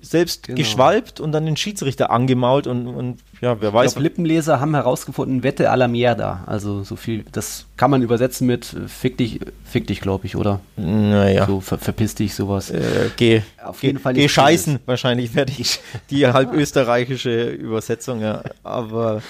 selbst 0.03 0.43
Genau. 0.43 0.57
geschwalbt 0.57 1.19
und 1.19 1.31
dann 1.31 1.45
den 1.45 1.55
Schiedsrichter 1.57 2.11
angemault 2.11 2.67
und, 2.67 2.87
und 2.87 3.19
ja, 3.41 3.59
wer 3.61 3.73
weiß. 3.73 3.87
Ich 3.91 3.95
glaube, 3.95 4.03
Lippenleser 4.03 4.59
haben 4.59 4.75
herausgefunden, 4.75 5.43
Wette 5.43 5.69
a 5.71 5.75
la 5.75 5.87
Mierda. 5.87 6.43
Also 6.45 6.83
so 6.83 6.95
viel, 6.95 7.25
das 7.31 7.65
kann 7.77 7.89
man 7.89 8.01
übersetzen 8.01 8.45
mit 8.47 8.73
äh, 8.73 8.87
fick 8.87 9.17
dich, 9.17 9.39
fick 9.65 9.87
dich, 9.87 10.01
glaube 10.01 10.25
ich, 10.25 10.35
oder? 10.35 10.59
naja. 10.75 11.45
So 11.47 11.59
ver, 11.61 11.77
verpiss 11.77 12.15
dich, 12.15 12.35
sowas. 12.35 12.69
Äh, 12.69 13.09
geh, 13.17 13.41
Auf 13.63 13.81
geh, 13.81 13.87
jeden 13.87 13.99
Fall 13.99 14.13
geh 14.13 14.27
scheißen, 14.29 14.79
wahrscheinlich 14.85 15.33
wäre 15.35 15.45
die, 15.45 15.65
die 16.09 16.27
halb 16.27 16.53
österreichische 16.53 17.49
Übersetzung, 17.49 18.21
ja. 18.21 18.43
Aber 18.63 19.21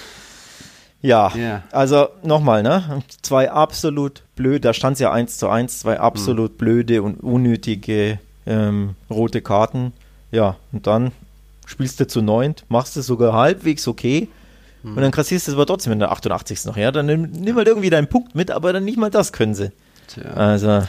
ja, 1.02 1.32
Ja. 1.36 1.62
also 1.70 2.08
nochmal, 2.22 2.62
ne? 2.62 3.02
Zwei 3.22 3.50
absolut 3.50 4.22
blöde, 4.36 4.60
da 4.60 4.72
stand 4.74 4.94
es 4.94 5.00
ja 5.00 5.12
1 5.12 5.38
zu 5.38 5.48
1, 5.48 5.80
zwei 5.80 6.00
absolut 6.00 6.56
blöde 6.58 7.02
und 7.02 7.22
unnötige 7.22 8.18
ähm, 8.46 8.94
rote 9.10 9.42
Karten. 9.42 9.92
Ja, 10.34 10.56
und 10.72 10.86
dann 10.86 11.12
spielst 11.66 12.00
du 12.00 12.06
zu 12.06 12.20
neunt, 12.22 12.64
machst 12.68 12.96
es 12.96 13.06
sogar 13.06 13.32
halbwegs 13.32 13.86
okay. 13.88 14.28
Und 14.82 14.96
dann 14.96 15.12
kassierst 15.12 15.46
du 15.46 15.52
es 15.52 15.54
aber 15.56 15.64
trotzdem 15.64 15.94
in 15.94 15.98
der 16.00 16.12
88. 16.12 16.66
noch, 16.66 16.76
ja. 16.76 16.90
Dann 16.92 17.06
nimm, 17.06 17.22
nimm 17.30 17.56
halt 17.56 17.68
irgendwie 17.68 17.88
deinen 17.88 18.06
Punkt 18.08 18.34
mit, 18.34 18.50
aber 18.50 18.74
dann 18.74 18.84
nicht 18.84 18.98
mal 18.98 19.08
das 19.08 19.32
können 19.32 19.54
sie. 19.54 19.70
Tja. 20.08 20.24
Also, 20.34 20.82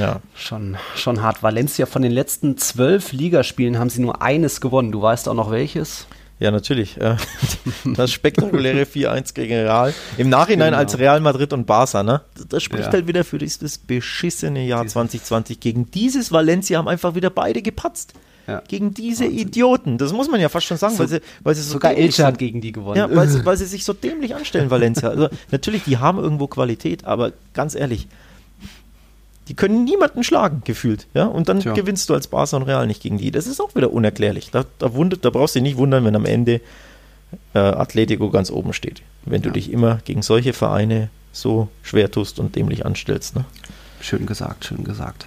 ja. 0.00 0.20
Schon, 0.36 0.76
schon 0.94 1.22
hart. 1.22 1.42
Valencia 1.42 1.86
von 1.86 2.02
den 2.02 2.12
letzten 2.12 2.56
zwölf 2.56 3.10
Ligaspielen 3.10 3.80
haben 3.80 3.90
sie 3.90 4.00
nur 4.00 4.22
eines 4.22 4.60
gewonnen. 4.60 4.92
Du 4.92 5.02
weißt 5.02 5.28
auch 5.28 5.34
noch 5.34 5.50
welches? 5.50 6.06
Ja, 6.38 6.52
natürlich. 6.52 7.00
äh, 7.00 7.16
Das 7.96 8.12
spektakuläre 8.12 8.82
4-1 8.82 9.34
gegen 9.34 9.54
Real. 9.54 9.92
Im 10.18 10.28
Nachhinein 10.28 10.68
Genau. 10.68 10.78
als 10.78 10.96
Real 10.96 11.18
Madrid 11.20 11.52
und 11.52 11.66
Barca, 11.66 12.04
ne? 12.04 12.20
Das 12.48 12.62
spricht 12.62 12.84
Ja. 12.86 12.92
halt 12.92 13.08
wieder 13.08 13.24
für 13.24 13.38
dieses 13.38 13.78
beschissene 13.78 14.64
Jahr 14.66 14.86
2020. 14.86 15.58
Gegen 15.58 15.90
dieses 15.90 16.30
Valencia 16.30 16.78
haben 16.78 16.86
einfach 16.88 17.16
wieder 17.16 17.30
beide 17.30 17.60
gepatzt. 17.60 18.12
Ja. 18.46 18.62
Gegen 18.68 18.94
diese 18.94 19.24
Idioten. 19.26 19.98
Das 19.98 20.12
muss 20.12 20.30
man 20.30 20.40
ja 20.40 20.48
fast 20.48 20.66
schon 20.66 20.76
sagen, 20.76 20.94
So- 20.94 21.00
weil, 21.00 21.08
sie, 21.08 21.20
weil 21.42 21.54
sie 21.54 21.62
so 21.62 21.72
Sogar 21.72 21.94
Elche 21.94 22.24
hat 22.24 22.38
gegen 22.38 22.60
die 22.60 22.72
gewonnen. 22.72 22.96
Ja, 22.96 23.14
weil 23.14 23.28
sie, 23.28 23.44
weil 23.44 23.56
sie 23.56 23.66
sich 23.66 23.84
so 23.84 23.92
dämlich 23.92 24.34
anstellen, 24.36 24.70
Valencia. 24.70 25.08
Also 25.08 25.28
natürlich, 25.50 25.82
die 25.84 25.98
haben 25.98 26.18
irgendwo 26.18 26.46
Qualität, 26.46 27.04
aber 27.04 27.32
ganz 27.54 27.74
ehrlich, 27.74 28.06
die 29.48 29.54
können 29.54 29.84
niemanden 29.84 30.24
schlagen, 30.24 30.62
gefühlt. 30.64 31.06
Ja? 31.14 31.24
Und 31.26 31.48
dann 31.48 31.60
Tja. 31.60 31.72
gewinnst 31.72 32.08
du 32.10 32.14
als 32.14 32.26
Barca 32.28 32.56
und 32.56 32.64
Real 32.64 32.86
nicht 32.86 33.02
gegen 33.02 33.18
die. 33.18 33.30
Das 33.30 33.46
ist 33.46 33.60
auch 33.60 33.74
wieder 33.74 33.92
unerklärlich. 33.92 34.50
Da, 34.50 34.64
da, 34.78 34.94
wundert, 34.94 35.24
da 35.24 35.30
brauchst 35.30 35.54
du 35.54 35.60
dich 35.60 35.64
nicht 35.70 35.76
wundern, 35.78 36.04
wenn 36.04 36.16
am 36.16 36.24
Ende 36.24 36.60
äh, 37.54 37.58
Atletico 37.58 38.30
ganz 38.30 38.50
oben 38.50 38.72
steht. 38.72 39.02
Wenn 39.24 39.42
du 39.42 39.48
Ja. 39.48 39.52
dich 39.54 39.70
immer 39.72 39.98
gegen 40.04 40.22
solche 40.22 40.52
Vereine 40.52 41.10
so 41.32 41.68
schwer 41.82 42.10
tust 42.10 42.38
und 42.40 42.56
dämlich 42.56 42.86
anstellst. 42.86 43.36
Ne? 43.36 43.44
Schön 44.00 44.26
gesagt, 44.26 44.64
schön 44.64 44.84
gesagt. 44.84 45.26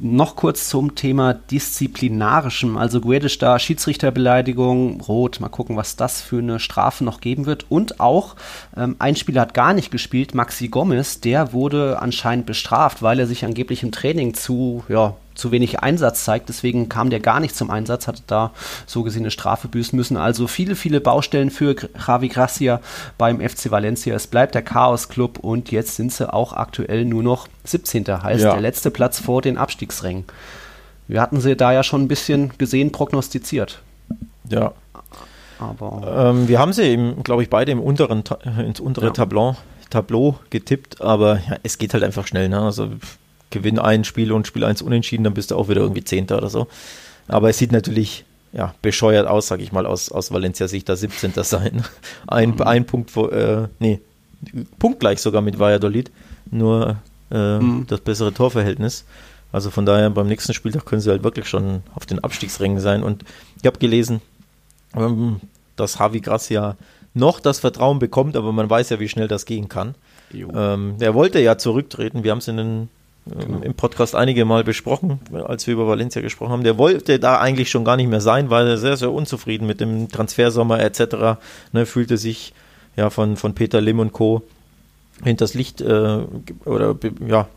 Noch 0.00 0.36
kurz 0.36 0.68
zum 0.68 0.94
Thema 0.94 1.34
Disziplinarischem. 1.34 2.76
Also 2.76 3.00
Guedes 3.00 3.38
da, 3.38 3.58
Schiedsrichterbeleidigung, 3.58 5.00
Rot. 5.00 5.40
Mal 5.40 5.48
gucken, 5.48 5.76
was 5.76 5.96
das 5.96 6.22
für 6.22 6.38
eine 6.38 6.60
Strafe 6.60 7.02
noch 7.02 7.20
geben 7.20 7.46
wird. 7.46 7.66
Und 7.68 7.98
auch, 7.98 8.36
ähm, 8.76 8.94
ein 9.00 9.16
Spieler 9.16 9.40
hat 9.40 9.54
gar 9.54 9.74
nicht 9.74 9.90
gespielt, 9.90 10.34
Maxi 10.34 10.68
Gomez, 10.68 11.20
der 11.20 11.52
wurde 11.52 12.00
anscheinend 12.00 12.46
bestraft, 12.46 13.02
weil 13.02 13.18
er 13.18 13.26
sich 13.26 13.44
angeblich 13.44 13.82
im 13.82 13.90
Training 13.90 14.34
zu, 14.34 14.84
ja, 14.88 15.16
zu 15.38 15.50
wenig 15.52 15.80
Einsatz 15.80 16.24
zeigt. 16.24 16.48
Deswegen 16.48 16.88
kam 16.88 17.10
der 17.10 17.20
gar 17.20 17.40
nicht 17.40 17.54
zum 17.56 17.70
Einsatz, 17.70 18.06
hatte 18.08 18.22
da 18.26 18.50
so 18.86 19.02
gesehen 19.02 19.22
eine 19.22 19.30
Strafe 19.30 19.68
büßen 19.68 19.96
müssen. 19.96 20.16
Also 20.16 20.46
viele, 20.48 20.74
viele 20.76 21.00
Baustellen 21.00 21.50
für 21.50 21.76
Javi 22.06 22.28
Gracia 22.28 22.80
beim 23.16 23.40
FC 23.40 23.70
Valencia. 23.70 24.14
Es 24.14 24.26
bleibt 24.26 24.54
der 24.54 24.62
Chaos-Club 24.62 25.38
und 25.38 25.70
jetzt 25.70 25.96
sind 25.96 26.12
sie 26.12 26.30
auch 26.32 26.52
aktuell 26.52 27.04
nur 27.04 27.22
noch 27.22 27.48
17. 27.64 28.04
Heißt 28.22 28.42
Ja. 28.44 28.52
der 28.52 28.60
letzte 28.60 28.90
Platz 28.90 29.20
vor 29.20 29.40
den 29.40 29.56
Abstiegsrängen. 29.56 30.24
Wir 31.06 31.20
hatten 31.22 31.40
sie 31.40 31.56
da 31.56 31.72
ja 31.72 31.82
schon 31.82 32.02
ein 32.02 32.08
bisschen 32.08 32.52
gesehen, 32.58 32.92
prognostiziert. 32.92 33.80
Ja. 34.50 34.72
Aber 35.58 36.30
Ähm, 36.30 36.48
wir 36.48 36.58
haben 36.58 36.72
sie 36.72 36.82
eben, 36.82 37.22
glaube 37.22 37.42
ich, 37.42 37.50
beide 37.50 37.72
im 37.72 37.80
unteren, 37.80 38.22
ins 38.66 38.80
untere 38.80 39.06
Ja. 39.06 39.12
Tableau, 39.12 39.56
Tableau 39.90 40.38
getippt, 40.50 41.00
aber 41.00 41.40
ja, 41.48 41.56
es 41.62 41.78
geht 41.78 41.94
halt 41.94 42.04
einfach 42.04 42.26
schnell. 42.26 42.48
Ne? 42.48 42.60
Also 42.60 42.90
gewinn 43.50 43.78
ein 43.78 44.04
Spiel 44.04 44.32
und 44.32 44.46
Spiel 44.46 44.64
eins 44.64 44.82
unentschieden, 44.82 45.24
dann 45.24 45.34
bist 45.34 45.50
du 45.50 45.56
auch 45.56 45.68
wieder 45.68 45.80
irgendwie 45.80 46.04
Zehnter 46.04 46.38
oder 46.38 46.50
so. 46.50 46.66
Aber 47.28 47.48
es 47.50 47.58
sieht 47.58 47.72
natürlich 47.72 48.24
ja, 48.52 48.74
bescheuert 48.80 49.26
aus, 49.26 49.46
sag 49.48 49.60
ich 49.60 49.72
mal, 49.72 49.84
aus, 49.86 50.10
aus 50.10 50.32
Valencia 50.32 50.68
Sicht, 50.68 50.88
da 50.88 50.96
17. 50.96 51.32
sein. 51.42 51.84
Ein, 52.26 52.50
Mhm. 52.50 52.62
ein 52.62 52.86
Punkt 52.86 53.10
vor, 53.10 53.30
äh, 53.32 53.68
nee, 53.78 54.00
punktgleich 54.78 55.20
sogar 55.20 55.42
mit 55.42 55.58
Valladolid, 55.58 56.10
nur 56.50 56.96
äh, 57.30 57.58
Mhm. 57.58 57.86
das 57.86 58.00
bessere 58.00 58.32
Torverhältnis. 58.32 59.04
Also 59.52 59.70
von 59.70 59.84
daher 59.86 60.08
beim 60.10 60.26
nächsten 60.28 60.54
Spieltag 60.54 60.86
können 60.86 61.00
sie 61.02 61.10
halt 61.10 61.24
wirklich 61.24 61.46
schon 61.46 61.82
auf 61.94 62.06
den 62.06 62.18
Abstiegsrängen 62.24 62.80
sein. 62.80 63.02
Und 63.02 63.24
ich 63.60 63.66
habe 63.66 63.78
gelesen, 63.78 64.20
ähm, 64.94 65.40
dass 65.76 65.98
Javi 65.98 66.20
Gracia 66.20 66.76
noch 67.14 67.40
das 67.40 67.58
Vertrauen 67.60 67.98
bekommt, 67.98 68.36
aber 68.36 68.52
man 68.52 68.68
weiß 68.70 68.90
ja, 68.90 69.00
wie 69.00 69.08
schnell 69.08 69.28
das 69.28 69.44
gehen 69.46 69.68
kann. 69.68 69.94
Ähm, 70.32 70.96
er 71.00 71.14
wollte 71.14 71.38
ja 71.40 71.56
zurücktreten. 71.58 72.24
Wir 72.24 72.30
haben 72.30 72.38
es 72.38 72.48
in 72.48 72.56
den, 72.58 72.88
ähm, 73.32 73.62
im 73.62 73.74
Podcast 73.74 74.14
einige 74.14 74.44
Mal 74.44 74.64
besprochen, 74.64 75.20
als 75.32 75.66
wir 75.66 75.74
über 75.74 75.86
Valencia 75.86 76.22
gesprochen 76.22 76.52
haben. 76.52 76.64
Der 76.64 76.78
wollte 76.78 77.18
da 77.18 77.38
eigentlich 77.38 77.70
schon 77.70 77.84
gar 77.84 77.96
nicht 77.96 78.08
mehr 78.08 78.20
sein, 78.20 78.50
weil 78.50 78.66
er 78.66 78.78
sehr, 78.78 78.96
sehr 78.96 79.12
unzufrieden 79.12 79.66
mit 79.66 79.80
dem 79.80 80.10
Transfersommer 80.10 80.80
etc. 80.80 81.40
Ne, 81.72 81.86
fühlte 81.86 82.16
sich 82.16 82.52
ja 82.96 83.10
von, 83.10 83.36
von 83.36 83.54
Peter 83.54 83.80
Lim 83.80 84.00
und 84.00 84.12
Co. 84.12 84.42
hinters 85.22 85.54
Licht 85.54 85.80
äh, 85.80 86.18
oder 86.64 86.96
ja, 87.26 87.48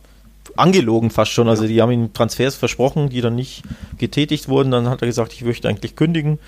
angelogen 0.55 1.09
fast 1.09 1.32
schon. 1.32 1.47
Also 1.47 1.67
die 1.67 1.82
haben 1.82 1.91
ihm 1.91 2.13
Transfers 2.13 2.55
versprochen, 2.55 3.09
die 3.09 3.22
dann 3.22 3.36
nicht 3.36 3.63
getätigt 3.97 4.49
wurden. 4.49 4.72
Dann 4.72 4.89
hat 4.89 5.01
er 5.01 5.07
gesagt, 5.07 5.34
ich 5.34 5.43
möchte 5.43 5.67
eigentlich 5.67 5.95
kündigen. 5.95 6.39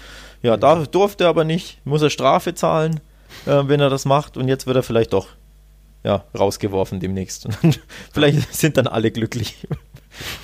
Ja, 0.42 0.58
da 0.58 0.76
durfte 0.84 1.26
er 1.26 1.30
aber 1.30 1.46
nicht, 1.46 1.80
muss 1.86 2.02
er 2.02 2.10
Strafe 2.10 2.54
zahlen, 2.54 3.00
äh, 3.46 3.64
wenn 3.66 3.80
er 3.80 3.90
das 3.90 4.06
macht. 4.06 4.38
Und 4.38 4.48
jetzt 4.48 4.68
wird 4.68 4.76
er 4.76 4.84
vielleicht 4.84 5.14
doch 5.14 5.28
ja, 6.04 6.24
rausgeworfen 6.38 7.00
demnächst. 7.00 7.48
Vielleicht 8.14 8.54
sind 8.54 8.78
dann 8.78 8.88
alle 8.88 9.12
glücklich. 9.12 9.68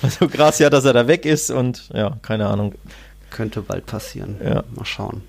Also 0.02 0.26
krass 0.26 0.58
ja, 0.58 0.68
dass 0.68 0.84
er 0.84 0.92
da 0.94 1.06
weg 1.06 1.24
ist 1.24 1.48
und 1.48 1.90
ja, 1.94 2.18
keine 2.22 2.48
Ahnung. 2.48 2.74
Könnte 3.30 3.62
bald 3.62 3.86
passieren. 3.86 4.36
Ja. 4.44 4.64
Mal 4.74 4.84
schauen. 4.84 5.22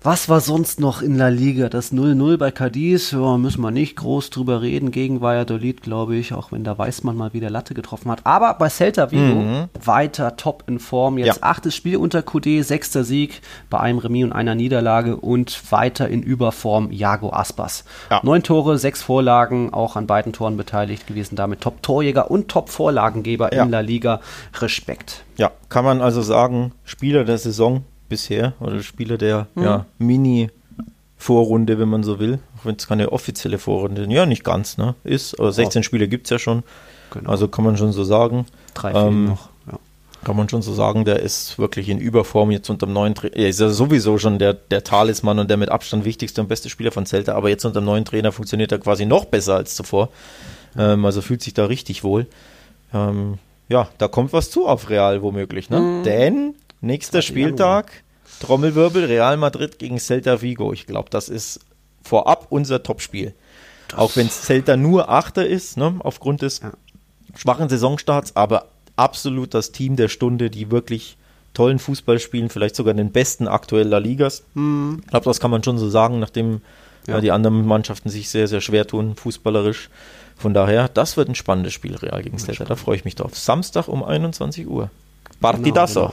Was 0.00 0.28
war 0.28 0.40
sonst 0.40 0.78
noch 0.78 1.02
in 1.02 1.16
La 1.18 1.26
Liga? 1.26 1.68
Das 1.68 1.92
0-0 1.92 2.36
bei 2.38 2.52
Cadiz, 2.52 3.10
ja, 3.10 3.36
müssen 3.36 3.60
wir 3.62 3.72
nicht 3.72 3.96
groß 3.96 4.30
drüber 4.30 4.62
reden. 4.62 4.92
Gegen 4.92 5.20
Valladolid, 5.20 5.82
glaube 5.82 6.14
ich, 6.14 6.32
auch 6.32 6.52
wenn 6.52 6.62
da 6.62 6.78
Weißmann 6.78 7.16
mal 7.16 7.32
wieder 7.32 7.50
Latte 7.50 7.74
getroffen 7.74 8.08
hat. 8.12 8.20
Aber 8.22 8.54
bei 8.54 8.68
Celta 8.68 9.10
Vigo 9.10 9.40
Mhm. 9.40 9.64
weiter 9.84 10.36
top 10.36 10.62
in 10.68 10.78
Form. 10.78 11.18
Jetzt 11.18 11.38
Ja. 11.38 11.42
achtes 11.42 11.74
Spiel 11.74 11.96
unter 11.96 12.22
QD, 12.22 12.62
sechster 12.62 13.02
Sieg 13.02 13.42
bei 13.70 13.80
einem 13.80 13.98
Remis 13.98 14.24
und 14.26 14.32
einer 14.32 14.54
Niederlage 14.54 15.16
und 15.16 15.60
weiter 15.72 16.08
in 16.08 16.22
Überform 16.22 16.92
Jago 16.92 17.32
Aspas. 17.32 17.84
Ja. 18.08 18.20
Neun 18.22 18.44
Tore, 18.44 18.78
sechs 18.78 19.02
Vorlagen, 19.02 19.74
auch 19.74 19.96
an 19.96 20.06
beiden 20.06 20.32
Toren 20.32 20.56
beteiligt 20.56 21.08
gewesen. 21.08 21.34
Damit 21.34 21.60
Top-Torjäger 21.60 22.30
und 22.30 22.46
Top-Vorlagengeber 22.46 23.52
Ja. 23.52 23.64
in 23.64 23.70
La 23.70 23.80
Liga. 23.80 24.20
Respekt. 24.60 25.24
Ja, 25.38 25.50
kann 25.68 25.84
man 25.84 26.00
also 26.00 26.22
sagen, 26.22 26.70
Spieler 26.84 27.24
der 27.24 27.38
Saison 27.38 27.82
bisher 28.08 28.54
oder 28.60 28.82
Spieler 28.82 29.18
der 29.18 29.46
ja, 29.56 29.86
Mini-Vorrunde, 29.98 31.78
wenn 31.78 31.88
man 31.88 32.02
so 32.02 32.18
will. 32.18 32.38
Auch 32.58 32.64
wenn 32.64 32.76
es 32.76 32.86
keine 32.86 33.12
offizielle 33.12 33.58
Vorrunde 33.58 34.06
ja 34.08 34.26
nicht 34.26 34.44
ganz 34.44 34.78
ne, 34.78 34.94
ist, 35.04 35.38
aber 35.38 35.52
16 35.52 35.82
Spiele 35.82 36.08
gibt 36.08 36.26
es 36.26 36.30
ja 36.30 36.38
schon. 36.38 36.62
Genau. 37.10 37.30
Also 37.30 37.48
kann 37.48 37.64
man 37.64 37.76
schon 37.76 37.92
so 37.92 38.04
sagen. 38.04 38.46
Drei 38.74 38.92
ähm, 38.92 39.26
noch. 39.26 39.48
Ja. 39.70 39.78
Kann 40.24 40.36
man 40.36 40.48
schon 40.48 40.62
so 40.62 40.74
sagen, 40.74 41.04
der 41.04 41.20
ist 41.20 41.58
wirklich 41.58 41.88
in 41.88 41.98
Überform 41.98 42.50
jetzt 42.50 42.68
unter 42.68 42.86
dem 42.86 42.92
neuen 42.92 43.14
Trainer. 43.14 43.36
Er 43.36 43.48
ist 43.48 43.60
ja 43.60 43.68
sowieso 43.68 44.18
schon 44.18 44.38
der, 44.38 44.52
der 44.52 44.82
Talisman 44.82 45.38
und 45.38 45.48
der 45.48 45.56
mit 45.56 45.68
Abstand 45.68 46.04
wichtigste 46.04 46.40
und 46.40 46.48
beste 46.48 46.68
Spieler 46.68 46.90
von 46.90 47.06
Celta, 47.06 47.34
aber 47.34 47.48
jetzt 47.48 47.64
unter 47.64 47.80
dem 47.80 47.86
neuen 47.86 48.04
Trainer 48.04 48.32
funktioniert 48.32 48.72
er 48.72 48.78
quasi 48.78 49.06
noch 49.06 49.26
besser 49.26 49.54
als 49.54 49.74
zuvor. 49.74 50.08
Ähm, 50.76 51.04
also 51.04 51.22
fühlt 51.22 51.42
sich 51.42 51.54
da 51.54 51.66
richtig 51.66 52.04
wohl. 52.04 52.26
Ähm, 52.92 53.38
ja, 53.68 53.88
da 53.98 54.08
kommt 54.08 54.32
was 54.32 54.50
zu 54.50 54.66
auf 54.66 54.90
Real 54.90 55.22
womöglich, 55.22 55.70
ne? 55.70 56.02
Denn 56.04 56.54
nächster. 56.80 57.22
Spieltag, 57.22 57.92
Trommelwirbel, 58.40 59.04
Real 59.04 59.36
Madrid 59.36 59.78
gegen 59.78 59.98
Celta 59.98 60.42
Vigo. 60.42 60.72
Ich 60.72 60.86
glaube, 60.86 61.10
das 61.10 61.28
ist 61.28 61.60
vorab 62.02 62.46
unser 62.50 62.82
Topspiel. 62.82 63.34
Auch 63.96 64.16
wenn 64.16 64.28
Celta 64.30 64.76
nur 64.76 65.08
Achter 65.08 65.46
ist, 65.46 65.76
ne, 65.76 65.94
aufgrund 66.00 66.42
des 66.42 66.60
Ja. 66.60 66.72
schwachen 67.36 67.68
Saisonstarts, 67.68 68.36
aber 68.36 68.66
absolut 68.96 69.54
das 69.54 69.72
Team 69.72 69.96
der 69.96 70.08
Stunde, 70.08 70.50
die 70.50 70.70
wirklich 70.70 71.16
tollen 71.54 71.78
Fußball 71.78 72.18
spielen, 72.20 72.50
vielleicht 72.50 72.76
sogar 72.76 72.94
den 72.94 73.10
besten 73.10 73.48
aktuell 73.48 73.88
La 73.88 73.98
Ligas. 73.98 74.42
Ich 74.54 75.06
glaube, 75.06 75.24
das 75.24 75.40
kann 75.40 75.50
man 75.50 75.64
schon 75.64 75.78
so 75.78 75.88
sagen, 75.88 76.18
nachdem 76.20 76.60
ja. 77.06 77.14
Ja. 77.14 77.20
die 77.20 77.30
anderen 77.32 77.66
Mannschaften 77.66 78.10
sich 78.10 78.28
sehr, 78.28 78.46
sehr 78.46 78.60
schwer 78.60 78.86
tun, 78.86 79.16
fußballerisch. 79.16 79.88
Von 80.36 80.54
daher, 80.54 80.88
das 80.88 81.16
wird 81.16 81.28
ein 81.28 81.34
spannendes 81.34 81.72
Spiel, 81.72 81.96
Real 81.96 82.22
gegen 82.22 82.38
Celta. 82.38 82.64
Da 82.64 82.76
freue 82.76 82.96
ich 82.96 83.04
mich 83.04 83.16
drauf. 83.16 83.36
Samstag 83.36 83.88
um 83.88 84.04
21 84.04 84.68
Uhr. 84.68 84.90
Partidaso. 85.40 86.00
Genau, 86.08 86.12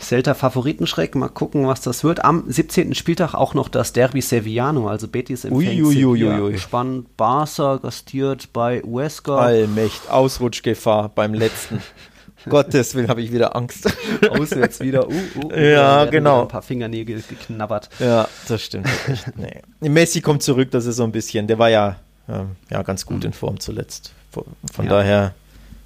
Celta 0.00 0.34
Favoritenschreck, 0.34 1.14
mal 1.14 1.28
gucken, 1.28 1.66
was 1.66 1.80
das 1.80 2.04
wird. 2.04 2.24
Am 2.24 2.44
17. 2.46 2.94
Spieltag 2.94 3.34
auch 3.34 3.54
noch 3.54 3.68
das 3.68 3.92
Derby 3.92 4.20
Sevillano, 4.20 4.88
also 4.88 5.08
Betis 5.08 5.44
empfängt 5.44 5.86
Sevilla. 5.86 6.56
Spannend, 6.58 7.16
Barca 7.16 7.76
gastiert 7.76 8.52
bei 8.52 8.82
Huesca. 8.82 9.36
Allmächt, 9.38 10.10
Ausrutschgefahr 10.10 11.08
beim 11.08 11.34
letzten. 11.34 11.82
Gottes 12.48 12.94
Willen 12.94 13.08
habe 13.08 13.22
ich 13.22 13.32
wieder 13.32 13.56
Angst. 13.56 13.92
Auswärts 14.30 14.78
wieder. 14.80 15.08
Uh, 15.08 15.12
uh, 15.12 15.46
uh, 15.46 15.52
Ja, 15.56 16.04
genau. 16.04 16.42
Ein 16.42 16.48
paar 16.48 16.62
Fingernägel 16.62 17.22
geknabbert. 17.28 17.90
Ja, 17.98 18.28
das 18.46 18.62
stimmt. 18.62 18.88
Nee. 19.34 19.62
Messi 19.80 20.20
kommt 20.20 20.44
zurück, 20.44 20.70
das 20.70 20.86
ist 20.86 20.96
so 20.96 21.02
ein 21.04 21.10
bisschen, 21.10 21.48
der 21.48 21.58
war 21.58 21.70
ja, 21.70 21.96
ähm, 22.28 22.50
ja 22.70 22.82
ganz 22.82 23.04
gut 23.04 23.24
in 23.24 23.32
Form 23.32 23.58
zuletzt. 23.58 24.12
Von, 24.30 24.44
von 24.72 24.84
Ja. 24.84 24.90
daher, 24.90 25.34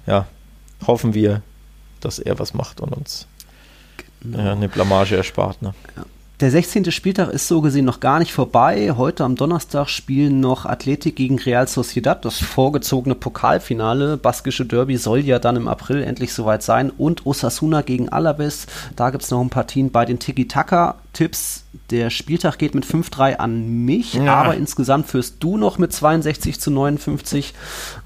ja, 0.05 0.27
hoffen 0.85 1.15
wir, 1.15 1.41
dass 1.99 2.19
er 2.19 2.37
was 2.37 2.53
macht 2.53 2.79
und 2.79 2.93
uns 2.93 3.25
Äh, 4.33 4.37
eine 4.37 4.69
Blamage 4.69 5.15
erspart. 5.15 5.61
Ne? 5.61 5.73
Der 6.41 6.49
16. 6.49 6.91
Spieltag 6.91 7.29
ist 7.29 7.47
so 7.47 7.61
gesehen 7.61 7.85
noch 7.85 7.99
gar 7.99 8.17
nicht 8.17 8.33
vorbei. 8.33 8.93
Heute 8.97 9.23
am 9.23 9.35
Donnerstag 9.35 9.89
spielen 9.89 10.39
noch 10.39 10.65
Athletik 10.65 11.15
gegen 11.15 11.37
Real 11.37 11.67
Sociedad, 11.67 12.25
das 12.25 12.39
vorgezogene 12.39 13.13
Pokalfinale. 13.13 14.17
Baskische 14.17 14.65
Derby 14.65 14.97
soll 14.97 15.19
ja 15.19 15.37
dann 15.37 15.55
im 15.55 15.67
April 15.67 16.01
endlich 16.01 16.33
soweit 16.33 16.63
sein. 16.63 16.89
Und 16.89 17.27
Osasuna 17.27 17.83
gegen 17.83 18.09
Alaves. 18.09 18.65
Da 18.95 19.11
gibt 19.11 19.23
es 19.23 19.29
noch 19.29 19.39
ein 19.39 19.51
paar 19.51 19.61
Partien 19.61 19.91
bei 19.91 20.05
den 20.05 20.17
Tiki-Taka-Tipps. 21.13 21.63
Der 21.89 22.09
Spieltag 22.09 22.57
geht 22.57 22.73
mit 22.73 22.85
5-3 22.85 23.35
an 23.37 23.85
mich, 23.85 24.13
Ja. 24.13 24.35
aber 24.35 24.55
insgesamt 24.55 25.07
führst 25.07 25.35
du 25.43 25.57
noch 25.57 25.77
mit 25.77 25.91
62 25.93 26.59
zu 26.59 26.71
59. 26.71 27.53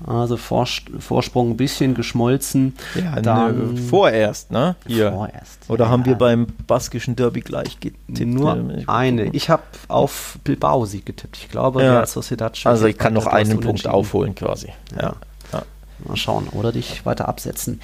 Also 0.06 0.38
Vors 0.38 0.82
Vorsprung 1.00 1.52
ein 1.52 1.58
bisschen 1.58 1.94
geschmolzen. 1.94 2.74
Ja, 2.96 3.22
Dann- 3.22 3.74
ne, 3.76 3.82
vorerst, 3.82 4.52
ne? 4.52 4.76
Hier. 4.88 5.12
Vorerst, 5.12 5.60
Oder 5.68 5.86
ja. 5.86 5.92
haben 5.92 6.06
wir 6.06 6.16
beim 6.16 6.48
baskischen 6.68 7.16
Derby 7.16 7.42
gleich 7.42 7.80
getippt? 7.80 8.26
Nur 8.28 8.72
Ich- 8.78 8.90
eine. 8.90 9.26
Ich 9.28 9.50
habe 9.50 9.64
auf 9.88 10.40
Bilbao-Sieg 10.44 11.06
getippt. 11.06 11.38
Ich 11.38 11.50
glaube, 11.50 11.84
Ja. 11.84 11.92
Real 11.94 12.08
Sociedad 12.08 12.58
steht 12.58 12.68
Also 12.72 12.88
ich 12.88 12.98
kann 12.98 13.14
noch 13.14 13.28
einen 13.28 13.60
Punkt 13.60 13.88
aufholen 13.88 14.34
quasi. 14.36 14.70
Ja, 15.00 15.16
ja. 15.54 15.62
Mal 16.06 16.18
schauen. 16.18 16.48
Oder 16.52 16.72
dich 16.72 17.06
weiter 17.06 17.28
absetzen. 17.30 17.80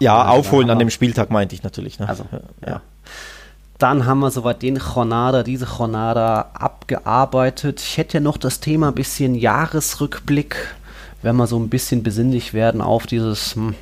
ja 0.00 0.20
Also, 0.22 0.38
aufholen 0.40 0.68
an 0.68 0.78
dem 0.78 0.90
Spieltag 0.90 1.30
meinte 1.30 1.54
ich 1.54 1.62
natürlich. 1.62 1.98
Ne? 1.98 2.06
Also, 2.08 2.24
ja. 2.66 2.82
Dann 3.78 4.06
haben 4.06 4.20
wir 4.20 4.30
soweit 4.30 4.62
den 4.62 4.76
Jornada, 4.76 5.42
diese 5.42 5.66
Jornada 5.66 6.50
abgearbeitet. 6.54 7.82
Ich 7.82 7.98
hätte 7.98 8.18
ja 8.18 8.20
noch 8.20 8.38
das 8.38 8.60
Thema 8.60 8.88
ein 8.88 8.94
bisschen 8.94 9.34
Jahresrückblick, 9.34 10.56
wenn 11.22 11.36
wir 11.36 11.46
so 11.46 11.58
ein 11.58 11.68
bisschen 11.68 12.02
besinnlich 12.02 12.54
werden 12.54 12.80
auf 12.80 13.06
dieses 13.06 13.54
hm, 13.54 13.74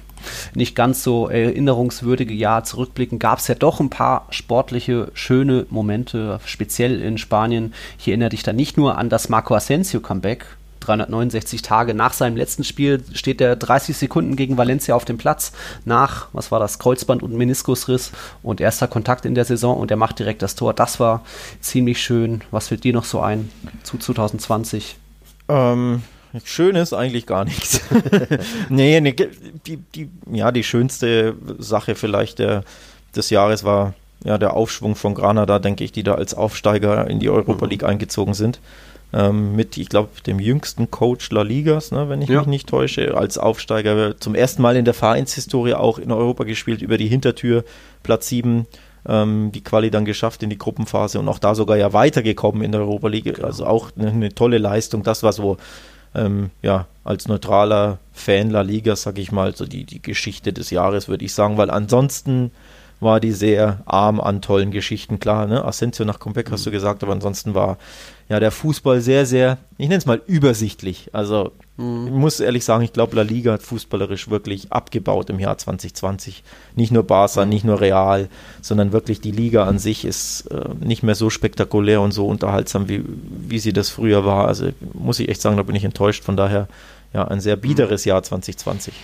nicht 0.54 0.74
ganz 0.74 1.04
so 1.04 1.28
erinnerungswürdige 1.28 2.34
Jahr 2.34 2.64
zurückblicken, 2.64 3.18
gab 3.18 3.38
es 3.38 3.46
ja 3.46 3.54
doch 3.54 3.78
ein 3.78 3.90
paar 3.90 4.26
sportliche, 4.30 5.12
schöne 5.14 5.66
Momente, 5.70 6.40
speziell 6.44 7.00
in 7.00 7.18
Spanien. 7.18 7.72
Ich 7.98 8.08
erinnere 8.08 8.30
dich 8.30 8.42
da 8.42 8.52
nicht 8.52 8.76
nur 8.76 8.98
an 8.98 9.10
das 9.10 9.28
Marco 9.28 9.54
Asensio 9.54 10.00
Comeback, 10.00 10.46
369 10.86 11.62
Tage 11.62 11.94
nach 11.94 12.12
seinem 12.12 12.36
letzten 12.36 12.64
Spiel 12.64 13.02
steht 13.12 13.40
er 13.40 13.56
30 13.56 13.96
Sekunden 13.96 14.36
gegen 14.36 14.56
Valencia 14.56 14.94
auf 14.94 15.04
dem 15.04 15.18
Platz 15.18 15.52
nach, 15.84 16.28
was 16.32 16.50
war 16.50 16.60
das, 16.60 16.78
Kreuzband 16.78 17.22
und 17.22 17.34
Meniskusriss 17.34 18.12
und 18.42 18.60
erster 18.60 18.88
Kontakt 18.88 19.24
in 19.24 19.34
der 19.34 19.44
Saison 19.44 19.78
und 19.78 19.90
er 19.90 19.96
macht 19.96 20.18
direkt 20.18 20.42
das 20.42 20.54
Tor. 20.54 20.74
Das 20.74 21.00
war 21.00 21.24
ziemlich 21.60 22.00
schön. 22.02 22.42
Was 22.50 22.68
fällt 22.68 22.84
dir 22.84 22.92
noch 22.92 23.04
so 23.04 23.20
ein 23.20 23.50
zu 23.82 23.98
2020? 23.98 24.96
Ähm, 25.48 26.02
schön 26.44 26.76
ist 26.76 26.92
eigentlich 26.92 27.26
gar 27.26 27.44
nichts. 27.44 27.80
nee, 28.68 29.00
nee, 29.00 29.14
die, 29.66 29.76
die, 29.94 30.08
ja, 30.30 30.52
die 30.52 30.64
schönste 30.64 31.34
Sache 31.58 31.94
vielleicht 31.94 32.38
der, 32.38 32.64
des 33.14 33.30
Jahres 33.30 33.64
war 33.64 33.94
ja 34.24 34.38
der 34.38 34.54
Aufschwung 34.54 34.96
von 34.96 35.14
Granada, 35.14 35.58
denke 35.58 35.84
ich, 35.84 35.92
die 35.92 36.02
da 36.02 36.14
als 36.14 36.34
Aufsteiger 36.34 37.08
in 37.08 37.20
die 37.20 37.28
Europa 37.28 37.66
League 37.66 37.84
eingezogen 37.84 38.34
sind. 38.34 38.58
Ähm, 39.16 39.54
mit, 39.54 39.76
ich 39.76 39.88
glaube, 39.88 40.08
dem 40.26 40.40
jüngsten 40.40 40.90
Coach 40.90 41.30
La 41.30 41.42
Ligas, 41.42 41.92
ne, 41.92 42.08
wenn 42.08 42.20
ich 42.20 42.28
Ja. 42.28 42.40
mich 42.40 42.48
nicht 42.48 42.68
täusche, 42.68 43.16
als 43.16 43.38
Aufsteiger 43.38 44.18
zum 44.18 44.34
ersten 44.34 44.60
Mal 44.60 44.74
in 44.74 44.84
der 44.84 44.94
Vereinshistorie 44.94 45.74
auch 45.74 45.98
in 45.98 46.10
Europa 46.10 46.42
gespielt, 46.42 46.82
über 46.82 46.98
die 46.98 47.06
Hintertür, 47.06 47.62
Platz 48.02 48.26
7, 48.28 48.66
ähm, 49.06 49.52
die 49.52 49.62
Quali 49.62 49.90
dann 49.92 50.04
geschafft 50.04 50.42
in 50.42 50.50
die 50.50 50.58
Gruppenphase 50.58 51.20
und 51.20 51.28
auch 51.28 51.38
da 51.38 51.54
sogar 51.54 51.76
ja 51.76 51.92
weitergekommen 51.92 52.62
in 52.62 52.72
der 52.72 52.80
Europa 52.80 53.06
League. 53.06 53.44
Also 53.44 53.66
auch 53.66 53.90
eine, 53.96 54.08
eine 54.10 54.34
tolle 54.34 54.58
Leistung. 54.58 55.04
Das 55.04 55.22
war 55.22 55.32
so, 55.32 55.58
ähm, 56.16 56.50
ja, 56.62 56.86
als 57.04 57.28
neutraler 57.28 57.98
Fan 58.12 58.50
La 58.50 58.62
Liga, 58.62 58.96
sag 58.96 59.18
ich 59.18 59.30
mal, 59.30 59.54
so 59.54 59.64
die, 59.64 59.84
die 59.84 60.02
Geschichte 60.02 60.52
des 60.52 60.70
Jahres, 60.70 61.06
würde 61.06 61.24
ich 61.24 61.34
sagen, 61.34 61.56
weil 61.56 61.70
ansonsten 61.70 62.50
war 63.00 63.20
die 63.20 63.32
sehr 63.32 63.82
arm 63.84 64.20
an 64.20 64.40
tollen 64.40 64.70
Geschichten, 64.70 65.20
klar, 65.20 65.46
ne? 65.46 65.64
Asensio 65.64 66.04
nach 66.06 66.18
Comeback 66.18 66.50
hast 66.50 66.64
du 66.64 66.70
gesagt, 66.70 67.02
aber 67.02 67.12
ansonsten 67.12 67.54
war 67.54 67.76
ja 68.28 68.40
der 68.40 68.50
Fußball 68.50 69.00
sehr, 69.00 69.26
sehr, 69.26 69.58
ich 69.76 69.88
nenne 69.88 69.98
es 69.98 70.06
mal 70.06 70.20
übersichtlich. 70.26 71.10
Also 71.12 71.52
ich 71.76 71.82
muss 72.12 72.38
ehrlich 72.38 72.64
sagen, 72.64 72.84
ich 72.84 72.92
glaube, 72.92 73.16
La 73.16 73.22
Liga 73.22 73.52
hat 73.52 73.62
fußballerisch 73.62 74.30
wirklich 74.30 74.70
abgebaut 74.70 75.28
im 75.28 75.40
Jahr 75.40 75.58
2020. 75.58 76.44
Nicht 76.76 76.92
nur 76.92 77.02
Barca, 77.02 77.44
nicht 77.44 77.64
nur 77.64 77.80
Real, 77.80 78.28
sondern 78.62 78.92
wirklich 78.92 79.20
die 79.20 79.32
Liga 79.32 79.64
an 79.64 79.80
sich 79.80 80.04
ist 80.04 80.46
äh, 80.52 80.68
nicht 80.78 81.02
mehr 81.02 81.16
so 81.16 81.30
spektakulär 81.30 82.00
und 82.00 82.12
so 82.12 82.28
unterhaltsam, 82.28 82.88
wie, 82.88 83.02
wie 83.48 83.58
sie 83.58 83.72
das 83.72 83.90
früher 83.90 84.24
war. 84.24 84.46
Also 84.46 84.68
muss 84.92 85.18
ich 85.18 85.28
echt 85.28 85.40
sagen, 85.40 85.56
da 85.56 85.64
bin 85.64 85.74
ich 85.74 85.84
enttäuscht. 85.84 86.22
Von 86.22 86.36
daher, 86.36 86.68
ja, 87.12 87.26
ein 87.26 87.40
sehr 87.40 87.56
biederes 87.56 88.04
Jahr 88.04 88.22
2020. 88.22 88.94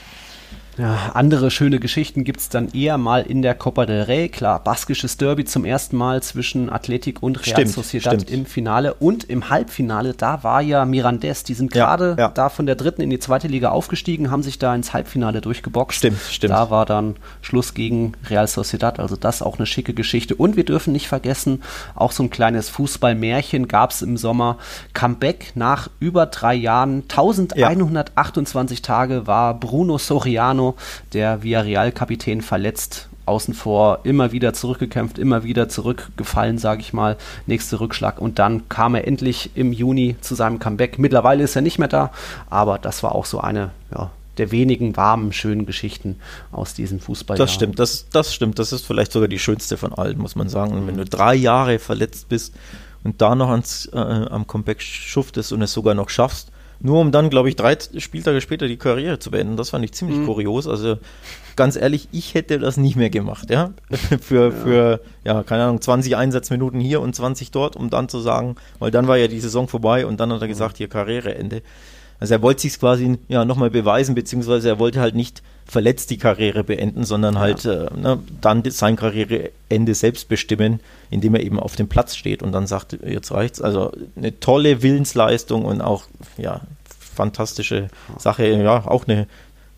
Ja, 0.79 1.11
andere 1.15 1.51
schöne 1.51 1.79
Geschichten 1.81 2.25
gibt 2.25 2.41
es 2.41 2.49
dann 2.49 2.69
eher 2.73 2.97
mal 2.97 3.23
in 3.23 3.43
der 3.43 3.55
Copa 3.55 3.87
del 3.87 4.03
Rey. 4.03 4.29
Klar, 4.29 4.63
baskisches 4.63 5.17
Derby 5.17 5.45
zum 5.45 5.65
ersten 5.65 5.97
Mal 5.97 6.23
zwischen 6.23 6.71
Athletik 6.71 7.23
und 7.23 7.37
Real 7.47 7.57
Stimmt, 7.57 7.69
Sociedad 7.73 8.15
stimmt. 8.15 8.31
im 8.31 8.47
Finale. 8.47 8.95
Und 8.95 9.25
im 9.25 9.51
Halbfinale, 9.51 10.15
da 10.15 10.43
war 10.43 10.63
ja 10.63 10.85
Mirandes. 10.85 11.45
Die 11.45 11.55
sind 11.55 11.75
Ja, 11.75 11.85
gerade 11.85 12.17
ja. 12.19 12.29
da 12.29 12.49
von 12.49 12.67
der 12.67 12.77
dritten 12.77 13.03
in 13.03 13.11
die 13.11 13.19
zweite 13.19 13.49
Liga 13.49 13.71
aufgestiegen, 13.71 14.31
haben 14.31 14.43
sich 14.43 14.59
da 14.59 14.75
ins 14.75 14.93
Halbfinale 14.95 15.41
durchgeboxt. 15.41 15.99
Stimmt, 15.99 16.21
stimmt. 16.31 16.53
Da 16.53 16.71
war 16.71 16.87
dann 16.87 17.17
Schluss 17.43 17.75
gegen 17.75 18.13
Real 18.29 18.47
Sociedad. 18.47 19.01
Also 19.01 19.17
das 19.17 19.43
auch 19.43 19.59
eine 19.59 19.67
schicke 19.67 19.93
Geschichte. 19.93 20.35
Und 20.35 20.57
wir 20.57 20.65
dürfen 20.65 20.93
nicht 20.93 21.09
vergessen, 21.09 21.63
auch 21.95 22.13
so 22.13 22.23
ein 22.23 22.31
kleines 22.31 22.69
Fußballmärchen 22.69 23.69
gab 23.69 23.91
es 23.91 24.03
im 24.03 24.17
Sommer. 24.17 24.59
Comeback 24.95 25.53
nach 25.55 25.89
über 25.99 26.27
drei 26.27 26.55
Jahren. 26.55 27.03
1128 27.03 28.83
Tage 28.83 29.27
war 29.27 29.55
Bruno 29.59 29.99
Soriano, 29.99 30.60
der 31.13 31.43
Villarreal-Kapitän, 31.43 32.41
verletzt. 32.41 33.09
Außen 33.27 33.55
vor, 33.55 34.01
immer 34.03 34.33
wieder 34.33 34.55
zurückgekämpft, 34.55 35.19
immer 35.19 35.45
wieder 35.45 35.69
zurückgefallen, 35.69 36.59
sage 36.59 36.81
ich 36.81 36.93
mal. 36.93 37.17
Nächster 37.47 37.79
Rückschlag. 37.79 38.21
Und 38.21 38.41
dann 38.41 38.69
kam 38.69 38.97
er 38.97 39.07
endlich 39.07 39.51
im 39.55 39.73
Juni 39.73 40.17
zu 40.21 40.35
seinem 40.35 40.59
Comeback. 40.59 40.99
Mittlerweile 40.99 41.45
ist 41.45 41.55
er 41.55 41.63
nicht 41.63 41.79
mehr 41.79 41.89
da, 41.89 42.11
aber 42.49 42.79
das 42.79 43.05
war 43.05 43.15
auch 43.15 43.27
so 43.27 43.41
eine 43.41 43.71
ja, 43.95 44.11
der 44.41 44.51
wenigen 44.51 44.97
warmen, 44.97 45.33
schönen 45.33 45.67
Geschichten 45.67 46.17
aus 46.51 46.75
diesem 46.75 46.99
Fußball. 46.99 47.37
Das 47.37 47.53
stimmt, 47.53 47.79
das, 47.79 48.07
das 48.11 48.35
stimmt. 48.35 48.59
Das 48.59 48.73
ist 48.73 48.87
vielleicht 48.87 49.13
sogar 49.13 49.29
die 49.29 49.39
schönste 49.39 49.77
von 49.77 49.93
allen, 49.93 50.19
muss 50.19 50.35
man 50.35 50.49
sagen. 50.49 50.73
Und 50.73 50.87
wenn 50.87 50.97
du 50.97 51.05
drei 51.05 51.35
Jahre 51.35 51.79
verletzt 51.79 52.29
bist 52.29 52.55
und 53.05 53.21
da 53.21 53.35
noch 53.35 53.51
ans, 53.51 53.87
äh, 53.93 53.99
am 53.99 54.47
Comeback 54.47 54.81
schuftest 54.81 55.53
und 55.53 55.63
es 55.63 55.73
sogar 55.73 55.95
noch 55.95 56.09
schaffst, 56.09 56.50
nur 56.81 57.01
um 57.01 57.13
dann, 57.13 57.31
glaube 57.31 57.49
ich, 57.49 57.57
drei 57.57 57.77
Spieltage 57.99 58.41
später 58.41 58.67
die 58.67 58.77
Karriere 58.77 59.19
zu 59.19 59.31
beenden, 59.31 59.57
das 59.57 59.71
fand 59.71 59.85
ich 59.85 59.93
ziemlich 59.93 60.19
Mhm. 60.19 60.27
kurios. 60.27 60.67
Also 60.67 60.97
ganz 61.57 61.77
ehrlich, 61.77 62.09
ich 62.11 62.35
hätte 62.35 62.59
das 62.59 62.77
nicht 62.77 62.97
mehr 62.97 63.11
gemacht, 63.11 63.51
ja. 63.51 63.73
für, 64.21 64.51
für, 64.51 65.01
ja, 65.25 65.43
keine 65.43 65.65
Ahnung, 65.65 65.81
20 65.81 66.17
Einsatzminuten 66.17 66.81
hier 66.81 67.01
und 67.01 67.15
20 67.15 67.51
dort, 67.51 67.77
um 67.77 67.91
dann 67.91 68.09
zu 68.09 68.19
sagen, 68.21 68.57
weil 68.79 68.91
dann 68.91 69.09
war 69.09 69.17
ja 69.19 69.29
die 69.29 69.41
Saison 69.41 69.69
vorbei 69.69 70.07
und 70.07 70.19
dann 70.21 70.33
hat 70.33 70.41
er 70.43 70.49
gesagt, 70.49 70.79
hier 70.79 70.89
Karriereende. 70.89 71.63
Also 72.21 72.35
er 72.35 72.43
wollte 72.43 72.63
sich 72.63 72.79
quasi 72.79 73.19
ja 73.29 73.45
nochmal 73.45 73.71
beweisen, 73.71 74.15
beziehungsweise 74.15 74.69
er 74.69 74.79
wollte 74.79 75.01
halt 75.01 75.15
nicht 75.15 75.43
verletzt 75.65 76.11
die 76.11 76.19
Karriere 76.19 76.65
beenden, 76.65 77.05
sondern 77.05 77.39
halt 77.39 77.65
äh, 77.65 77.89
ne, 77.97 78.19
dann 78.41 78.63
sein 78.71 78.97
Karriereende 78.97 79.95
selbst 79.95 80.29
bestimmen, 80.29 80.81
indem 81.11 81.35
er 81.35 81.43
eben 81.43 81.59
auf 81.59 81.77
dem 81.77 81.89
Platz 81.89 82.17
steht 82.17 82.43
und 82.43 82.53
dann 82.53 82.67
sagt, 82.67 82.99
jetzt 83.05 83.31
reicht's. 83.33 83.63
Also 83.63 83.93
eine 84.17 84.39
tolle 84.39 84.83
Willensleistung 84.83 85.65
und 85.65 85.81
auch 85.81 86.05
ja 86.37 86.61
fantastische 86.89 87.89
Sache, 88.19 88.47
ja 88.49 88.87
auch 88.87 89.07
eine 89.07 89.27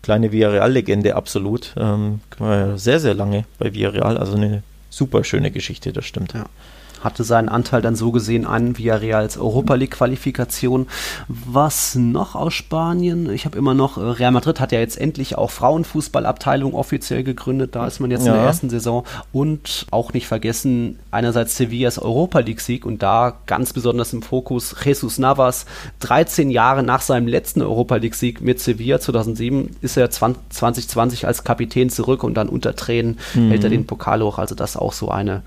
kleine 0.01 0.31
Villarreal-Legende 0.31 1.15
absolut. 1.15 1.73
Ähm, 1.77 2.21
ja 2.39 2.77
sehr 2.77 2.99
sehr 2.99 3.13
lange 3.13 3.45
bei 3.57 3.73
Villarreal, 3.73 4.17
also 4.17 4.35
eine 4.35 4.63
super 4.89 5.23
schöne 5.23 5.51
Geschichte, 5.51 5.93
das 5.93 6.05
stimmt. 6.05 6.33
Ja. 6.33 6.45
Hatte 7.03 7.23
seinen 7.23 7.49
Anteil 7.49 7.81
dann 7.81 7.95
so 7.95 8.11
gesehen 8.11 8.45
an 8.45 8.77
Villarreals 8.77 9.37
Europa 9.37 9.75
League 9.75 9.91
Qualifikation. 9.91 10.87
Was 11.27 11.95
noch 11.95 12.35
aus 12.35 12.53
Spanien? 12.53 13.29
Ich 13.31 13.45
habe 13.45 13.57
immer 13.57 13.73
noch, 13.73 13.97
äh, 13.97 14.01
Real 14.01 14.31
Madrid 14.31 14.59
hat 14.59 14.71
ja 14.71 14.79
jetzt 14.79 14.97
endlich 14.99 15.37
auch 15.37 15.51
Frauenfußballabteilung 15.51 16.73
offiziell 16.73 17.23
gegründet. 17.23 17.75
Da 17.75 17.87
ist 17.87 17.99
man 17.99 18.11
jetzt 18.11 18.21
in 18.21 18.27
Ja. 18.27 18.33
der 18.33 18.43
ersten 18.43 18.69
Saison. 18.69 19.03
Und 19.31 19.85
auch 19.91 20.13
nicht 20.13 20.27
vergessen, 20.27 20.99
einerseits 21.11 21.57
Sevillas 21.57 21.99
Europa 21.99 22.39
League 22.39 22.61
Sieg 22.61 22.85
und 22.85 23.03
da 23.03 23.33
ganz 23.45 23.73
besonders 23.73 24.13
im 24.13 24.21
Fokus 24.21 24.75
Jesus 24.83 25.17
Navas. 25.17 25.65
13 25.99 26.49
Jahre 26.49 26.83
nach 26.83 27.01
seinem 27.01 27.27
letzten 27.27 27.61
Europa 27.61 27.97
League 27.97 28.15
Sieg 28.15 28.41
mit 28.41 28.59
Sevilla 28.59 28.99
2007 28.99 29.75
ist 29.81 29.97
er 29.97 30.09
20, 30.09 30.41
2020 30.49 31.27
als 31.27 31.43
Kapitän 31.43 31.89
zurück 31.89 32.23
und 32.23 32.35
dann 32.35 32.49
unter 32.49 32.75
Tränen 32.75 33.19
hält 33.33 33.63
er 33.63 33.69
den 33.69 33.85
Pokal 33.85 34.21
hoch. 34.23 34.37
Also 34.37 34.55
das 34.55 34.77
auch 34.77 34.93
so 34.93 35.09
eine 35.09 35.43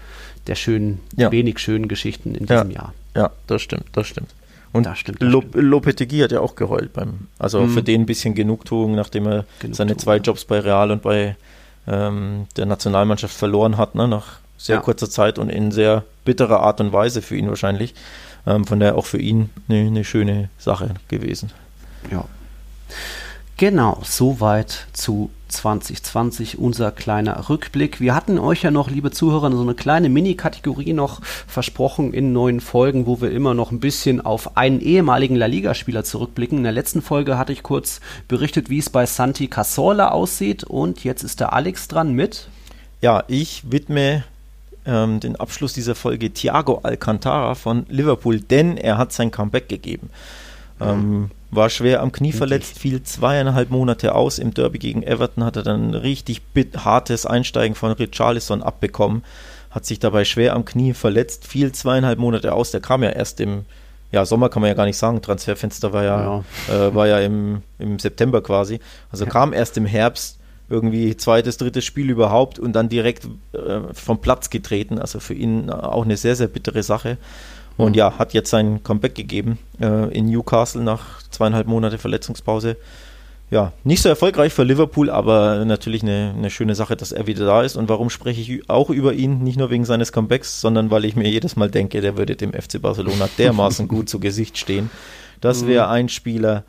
der 0.46 0.54
schönen, 0.54 1.00
Ja. 1.16 1.30
wenig 1.32 1.58
schönen 1.58 1.88
Geschichten 1.88 2.34
in 2.34 2.46
Ja. 2.46 2.62
diesem 2.64 2.70
Jahr. 2.70 2.94
Ja, 3.14 3.30
das 3.46 3.62
stimmt, 3.62 3.84
das 3.92 4.06
stimmt. 4.06 4.30
Und 4.72 4.84
Das 4.84 4.98
stimmt, 4.98 5.22
das 5.22 5.28
Lo- 5.30 5.40
stimmt. 5.40 5.54
Lopetegui 5.64 6.18
hat 6.20 6.32
ja 6.32 6.40
auch 6.40 6.54
geheult 6.54 6.92
beim, 6.92 7.28
also 7.38 7.62
Mhm. 7.62 7.70
für 7.70 7.82
den 7.82 8.02
ein 8.02 8.06
bisschen 8.06 8.34
Genugtuung, 8.34 8.94
nachdem 8.94 9.24
er 9.26 9.30
Genugtuung, 9.60 9.74
seine 9.74 9.96
zwei 9.96 10.16
ja. 10.16 10.22
Jobs 10.22 10.44
bei 10.44 10.60
Real 10.60 10.90
und 10.90 11.02
bei 11.02 11.36
ähm, 11.88 12.46
der 12.56 12.66
Nationalmannschaft 12.66 13.34
verloren 13.34 13.76
hat, 13.78 13.94
ne, 13.94 14.08
nach 14.08 14.38
sehr 14.58 14.76
Ja. 14.76 14.82
kurzer 14.82 15.08
Zeit 15.08 15.38
und 15.38 15.50
in 15.50 15.70
sehr 15.70 16.02
bitterer 16.24 16.58
Art 16.60 16.80
und 16.80 16.92
Weise 16.92 17.22
für 17.22 17.36
ihn 17.36 17.48
wahrscheinlich. 17.48 17.94
Ähm, 18.44 18.64
von 18.64 18.80
daher 18.80 18.96
auch 18.96 19.06
für 19.06 19.18
ihn 19.18 19.50
eine, 19.68 19.86
eine 19.86 20.04
schöne 20.04 20.48
Sache 20.58 20.94
gewesen. 21.08 21.50
Ja. 22.10 22.24
Genau, 23.58 23.98
soweit 24.04 24.86
zu 24.92 25.30
2020 25.48 26.58
unser 26.58 26.92
kleiner 26.92 27.48
Rückblick. 27.48 28.00
Wir 28.00 28.14
hatten 28.14 28.38
euch 28.38 28.62
ja 28.62 28.70
noch, 28.70 28.90
liebe 28.90 29.10
Zuhörer, 29.10 29.50
so 29.50 29.62
eine 29.62 29.74
kleine 29.74 30.10
Mini-Kategorie 30.10 30.92
noch 30.92 31.22
versprochen 31.22 32.12
in 32.12 32.34
neuen 32.34 32.60
Folgen, 32.60 33.06
wo 33.06 33.22
wir 33.22 33.30
immer 33.30 33.54
noch 33.54 33.70
ein 33.70 33.80
bisschen 33.80 34.20
auf 34.20 34.58
einen 34.58 34.80
ehemaligen 34.80 35.36
La 35.36 35.46
Liga-Spieler 35.46 36.04
zurückblicken. 36.04 36.58
In 36.58 36.64
der 36.64 36.72
letzten 36.72 37.00
Folge 37.00 37.38
hatte 37.38 37.54
ich 37.54 37.62
kurz 37.62 38.00
berichtet, 38.28 38.68
wie 38.68 38.78
es 38.78 38.90
bei 38.90 39.06
Santi 39.06 39.48
Cazorla 39.48 40.10
aussieht 40.10 40.64
und 40.64 41.02
jetzt 41.02 41.22
ist 41.22 41.40
der 41.40 41.54
Alex 41.54 41.88
dran 41.88 42.12
mit. 42.12 42.48
Ja, 43.00 43.24
ich 43.26 43.70
widme 43.70 44.24
ähm, 44.84 45.20
den 45.20 45.36
Abschluss 45.36 45.72
dieser 45.72 45.94
Folge 45.94 46.30
Thiago 46.30 46.80
Alcantara 46.82 47.54
von 47.54 47.86
Liverpool, 47.88 48.38
denn 48.38 48.76
er 48.76 48.98
hat 48.98 49.14
sein 49.14 49.30
Comeback 49.30 49.70
gegeben. 49.70 50.10
Ähm, 50.78 51.30
war 51.50 51.70
schwer 51.70 52.02
am 52.02 52.12
Knie 52.12 52.32
verletzt, 52.32 52.78
fiel 52.78 53.02
zweieinhalb 53.02 53.70
Monate 53.70 54.14
aus. 54.14 54.38
Im 54.38 54.52
Derby 54.52 54.78
gegen 54.78 55.02
Everton 55.02 55.44
hat 55.44 55.56
er 55.56 55.62
dann 55.62 55.90
ein 55.90 55.94
richtig 55.94 56.42
hartes 56.76 57.24
Einsteigen 57.26 57.74
von 57.74 57.92
Richarlison 57.92 58.62
abbekommen. 58.62 59.22
Hat 59.70 59.84
sich 59.86 59.98
dabei 59.98 60.24
schwer 60.24 60.54
am 60.54 60.64
Knie 60.64 60.92
verletzt, 60.94 61.46
fiel 61.46 61.72
zweieinhalb 61.72 62.18
Monate 62.18 62.52
aus. 62.52 62.70
Der 62.70 62.80
kam 62.80 63.02
ja 63.02 63.10
erst 63.10 63.40
im 63.40 63.64
ja, 64.12 64.24
Sommer 64.24 64.48
kann 64.48 64.62
man 64.62 64.68
ja 64.68 64.74
gar 64.74 64.86
nicht 64.86 64.96
sagen. 64.96 65.20
Transferfenster 65.20 65.92
war 65.92 66.04
ja, 66.04 66.44
Äh, 66.68 66.94
war 66.94 67.06
ja 67.08 67.18
im, 67.20 67.62
im 67.78 67.98
September 67.98 68.40
quasi. 68.42 68.80
Also 69.10 69.24
Ja. 69.24 69.30
kam 69.30 69.52
erst 69.52 69.76
im 69.76 69.84
Herbst 69.86 70.38
irgendwie 70.68 71.16
zweites, 71.16 71.58
drittes 71.58 71.84
Spiel 71.84 72.10
überhaupt 72.10 72.58
und 72.58 72.72
dann 72.72 72.88
direkt 72.88 73.26
äh, 73.52 73.80
vom 73.92 74.20
Platz 74.20 74.50
getreten. 74.50 74.98
Also 74.98 75.20
für 75.20 75.34
ihn 75.34 75.70
auch 75.70 76.04
eine 76.04 76.16
sehr, 76.16 76.36
sehr 76.36 76.48
bittere 76.48 76.82
Sache. 76.82 77.18
Und 77.76 77.92
Mhm. 77.92 77.94
ja, 77.98 78.18
hat 78.18 78.32
jetzt 78.32 78.50
sein 78.50 78.82
Comeback 78.82 79.14
gegeben 79.14 79.58
äh, 79.80 80.10
in 80.16 80.26
Newcastle 80.26 80.82
nach 80.82 81.22
zweieinhalb 81.30 81.66
Monate 81.66 81.98
Verletzungspause. 81.98 82.76
Ja, 83.48 83.72
nicht 83.84 84.02
so 84.02 84.08
erfolgreich 84.08 84.52
für 84.52 84.64
Liverpool, 84.64 85.08
aber 85.08 85.64
natürlich 85.64 86.02
eine, 86.02 86.34
eine 86.36 86.50
schöne 86.50 86.74
Sache, 86.74 86.96
dass 86.96 87.12
er 87.12 87.28
wieder 87.28 87.46
da 87.46 87.62
ist. 87.62 87.76
Und 87.76 87.88
warum 87.88 88.10
spreche 88.10 88.40
ich 88.40 88.68
auch 88.68 88.90
über 88.90 89.12
ihn? 89.12 89.44
Nicht 89.44 89.56
nur 89.56 89.70
wegen 89.70 89.84
seines 89.84 90.10
Comebacks, 90.10 90.60
sondern 90.60 90.90
weil 90.90 91.04
ich 91.04 91.14
mir 91.14 91.28
jedes 91.28 91.54
Mal 91.54 91.70
denke, 91.70 92.00
der 92.00 92.16
würde 92.16 92.34
dem 92.34 92.52
FC 92.52 92.82
Barcelona 92.82 93.28
dermaßen 93.38 93.86
gut 93.94 94.08
zu 94.08 94.18
Gesicht 94.18 94.58
stehen. 94.58 94.90
Das 95.40 95.66
wäre 95.66 95.88
ein 95.88 96.08
Spieler, 96.08 96.64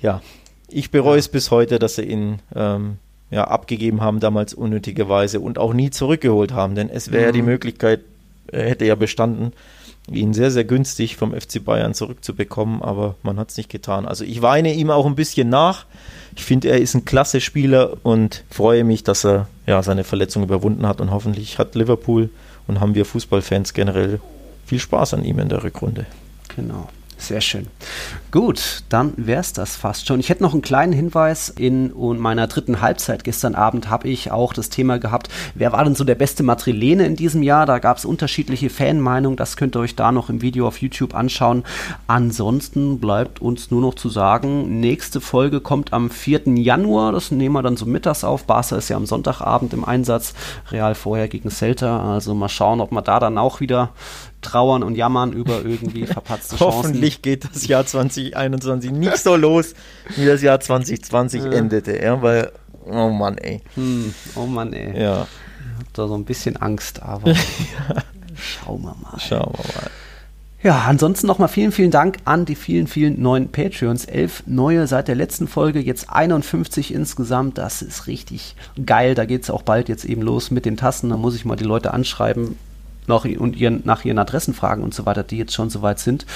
ja, 0.00 0.22
ich 0.70 0.90
bereue 0.90 1.18
es 1.18 1.28
bis 1.28 1.50
heute, 1.50 1.78
dass 1.78 1.96
sie 1.96 2.04
ihn 2.04 2.38
ähm, 2.54 2.98
ja, 3.30 3.44
abgegeben 3.44 4.00
haben, 4.00 4.20
damals 4.20 4.54
unnötigerweise 4.54 5.40
und 5.40 5.58
auch 5.58 5.74
nie 5.74 5.90
zurückgeholt 5.90 6.52
haben, 6.52 6.74
denn 6.74 6.88
es 6.88 7.10
wäre 7.10 7.24
ja 7.24 7.32
die 7.32 7.42
Möglichkeit, 7.42 8.00
er 8.46 8.68
hätte 8.68 8.84
ja 8.86 8.94
bestanden, 8.94 9.52
ihn 10.12 10.34
sehr, 10.34 10.50
sehr 10.50 10.64
günstig 10.64 11.16
vom 11.16 11.32
FC 11.32 11.64
Bayern 11.64 11.94
zurückzubekommen, 11.94 12.82
aber 12.82 13.16
man 13.22 13.38
hat 13.38 13.50
es 13.50 13.56
nicht 13.56 13.70
getan. 13.70 14.06
Also 14.06 14.24
ich 14.24 14.42
weine 14.42 14.74
ihm 14.74 14.90
auch 14.90 15.06
ein 15.06 15.14
bisschen 15.14 15.48
nach. 15.48 15.86
Ich 16.36 16.44
finde, 16.44 16.68
er 16.68 16.78
ist 16.78 16.94
ein 16.94 17.04
klasse 17.04 17.40
Spieler 17.40 17.96
und 18.02 18.44
freue 18.50 18.84
mich, 18.84 19.04
dass 19.04 19.24
er 19.24 19.48
ja 19.66 19.82
seine 19.82 20.04
Verletzung 20.04 20.42
überwunden 20.42 20.86
hat 20.86 21.00
und 21.00 21.10
hoffentlich 21.10 21.58
hat 21.58 21.74
Liverpool 21.74 22.30
und 22.66 22.80
haben 22.80 22.94
wir 22.94 23.04
Fußballfans 23.04 23.72
generell 23.74 24.20
viel 24.66 24.78
Spaß 24.78 25.14
an 25.14 25.24
ihm 25.24 25.38
in 25.38 25.48
der 25.48 25.64
Rückrunde. 25.64 26.06
Genau. 26.54 26.88
Sehr 27.20 27.40
schön. 27.40 27.66
Gut, 28.30 28.84
dann 28.88 29.12
wäre 29.16 29.40
es 29.40 29.52
das 29.52 29.74
fast 29.74 30.06
schon. 30.06 30.20
Ich 30.20 30.28
hätte 30.28 30.42
noch 30.42 30.52
einen 30.52 30.62
kleinen 30.62 30.92
Hinweis. 30.92 31.48
In 31.48 31.92
meiner 31.96 32.46
dritten 32.46 32.80
Halbzeit 32.80 33.24
gestern 33.24 33.56
Abend 33.56 33.90
habe 33.90 34.08
ich 34.08 34.30
auch 34.30 34.52
das 34.52 34.68
Thema 34.70 34.98
gehabt, 34.98 35.28
wer 35.56 35.72
war 35.72 35.82
denn 35.82 35.96
so 35.96 36.04
der 36.04 36.14
beste 36.14 36.44
Matrilene 36.44 37.04
in 37.06 37.16
diesem 37.16 37.42
Jahr? 37.42 37.66
Da 37.66 37.80
gab 37.80 37.96
es 37.96 38.04
unterschiedliche 38.04 38.70
Fanmeinungen. 38.70 39.36
Das 39.36 39.56
könnt 39.56 39.76
ihr 39.76 39.80
euch 39.80 39.96
da 39.96 40.12
noch 40.12 40.30
im 40.30 40.42
Video 40.42 40.68
auf 40.68 40.80
YouTube 40.80 41.14
anschauen. 41.14 41.64
Ansonsten 42.06 43.00
bleibt 43.00 43.42
uns 43.42 43.72
nur 43.72 43.80
noch 43.80 43.94
zu 43.94 44.08
sagen, 44.08 44.78
nächste 44.78 45.20
Folge 45.20 45.60
kommt 45.60 45.92
am 45.92 46.10
4. 46.10 46.42
Januar. 46.56 47.10
Das 47.10 47.32
nehmen 47.32 47.54
wir 47.54 47.62
dann 47.62 47.76
so 47.76 47.84
mittags 47.84 48.22
auf. 48.22 48.44
Barca 48.44 48.76
ist 48.76 48.90
ja 48.90 48.96
am 48.96 49.06
Sonntagabend 49.06 49.74
im 49.74 49.84
Einsatz. 49.84 50.34
Real 50.70 50.94
vorher 50.94 51.26
gegen 51.26 51.50
Celta. 51.50 52.14
Also 52.14 52.32
mal 52.34 52.48
schauen, 52.48 52.80
ob 52.80 52.92
wir 52.92 53.02
da 53.02 53.18
dann 53.18 53.38
auch 53.38 53.58
wieder 53.58 53.90
trauern 54.48 54.82
und 54.82 54.94
jammern 54.96 55.32
über 55.32 55.62
irgendwie 55.64 56.06
verpatzte 56.06 56.56
Chancen. 56.58 56.78
Hoffentlich 56.78 57.22
geht 57.22 57.44
das 57.52 57.66
Jahr 57.66 57.84
2021 57.86 58.90
nicht 58.92 59.18
so 59.18 59.36
los, 59.36 59.74
wie 60.16 60.26
das 60.26 60.42
Jahr 60.42 60.60
2020 60.60 61.44
Ja. 61.44 61.52
endete, 61.52 62.02
ja, 62.02 62.20
weil, 62.22 62.50
oh 62.86 63.10
Mann, 63.10 63.38
ey. 63.38 63.60
Hm, 63.74 64.14
oh 64.36 64.46
Mann, 64.46 64.72
ey. 64.72 65.00
Ja, 65.00 65.26
Ich 65.80 65.84
hab 65.86 65.94
da 65.94 66.08
so 66.08 66.14
ein 66.14 66.24
bisschen 66.24 66.56
Angst, 66.56 67.02
aber 67.02 67.34
schauen 68.36 68.82
wir 68.82 68.96
mal. 69.02 69.18
schauen 69.18 69.52
wir 69.52 69.74
mal. 69.74 69.90
Ja, 70.60 70.86
ansonsten 70.88 71.28
nochmal 71.28 71.46
vielen, 71.48 71.70
vielen 71.70 71.92
Dank 71.92 72.16
an 72.24 72.44
die 72.44 72.56
vielen, 72.56 72.88
vielen 72.88 73.22
neuen 73.22 73.52
Patreons. 73.52 74.04
Elf 74.06 74.42
neue 74.46 74.88
seit 74.88 75.06
der 75.06 75.14
letzten 75.14 75.46
Folge, 75.46 75.78
jetzt 75.78 76.10
51 76.10 76.92
insgesamt. 76.92 77.58
Das 77.58 77.80
ist 77.80 78.08
richtig 78.08 78.56
geil. 78.84 79.14
Da 79.14 79.24
geht 79.24 79.44
es 79.44 79.50
auch 79.50 79.62
bald 79.62 79.88
jetzt 79.88 80.04
eben 80.04 80.20
los 80.22 80.50
mit 80.50 80.64
den 80.66 80.76
Tassen. 80.76 81.10
Da 81.10 81.16
muss 81.16 81.36
ich 81.36 81.44
mal 81.44 81.54
die 81.54 81.62
Leute 81.64 81.94
anschreiben 81.94 82.58
noch 83.08 83.24
und 83.24 83.56
ihren, 83.56 83.82
nach 83.84 84.04
ihren 84.04 84.18
Adressen 84.18 84.54
fragen 84.54 84.82
und 84.82 84.94
so 84.94 85.06
weiter, 85.06 85.22
die 85.22 85.38
jetzt 85.38 85.54
schon 85.54 85.70
soweit 85.70 85.98
sind. 85.98 86.26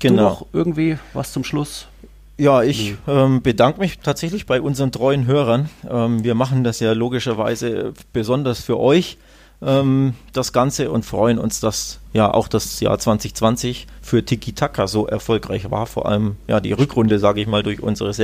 Genau. 0.00 0.16
Du 0.16 0.22
noch 0.22 0.46
irgendwie 0.52 0.98
was 1.12 1.32
zum 1.32 1.44
Schluss? 1.44 1.86
Ja, 2.38 2.62
ich 2.62 2.94
ähm, 3.06 3.42
bedanke 3.42 3.80
mich 3.80 3.98
tatsächlich 3.98 4.46
bei 4.46 4.62
unseren 4.62 4.92
treuen 4.92 5.26
Hörern. 5.26 5.68
Ähm, 5.88 6.24
wir 6.24 6.34
machen 6.34 6.64
das 6.64 6.80
ja 6.80 6.92
logischerweise 6.92 7.92
besonders 8.14 8.60
für 8.60 8.78
euch 8.78 9.18
ähm, 9.62 10.14
das 10.32 10.52
Ganze 10.52 10.90
und 10.90 11.04
freuen 11.04 11.38
uns, 11.38 11.60
dass 11.60 12.00
ja 12.12 12.32
auch 12.32 12.48
das 12.48 12.80
Jahr 12.80 12.98
2020 12.98 13.86
für 14.00 14.24
Tiki 14.24 14.52
Taka 14.54 14.86
so 14.86 15.06
erfolgreich 15.06 15.70
war. 15.70 15.86
Vor 15.86 16.06
allem 16.06 16.36
ja 16.48 16.60
die 16.60 16.72
Rückrunde, 16.72 17.18
sage 17.18 17.42
ich 17.42 17.46
mal, 17.46 17.62
durch 17.62 17.82
unsere 17.82 18.14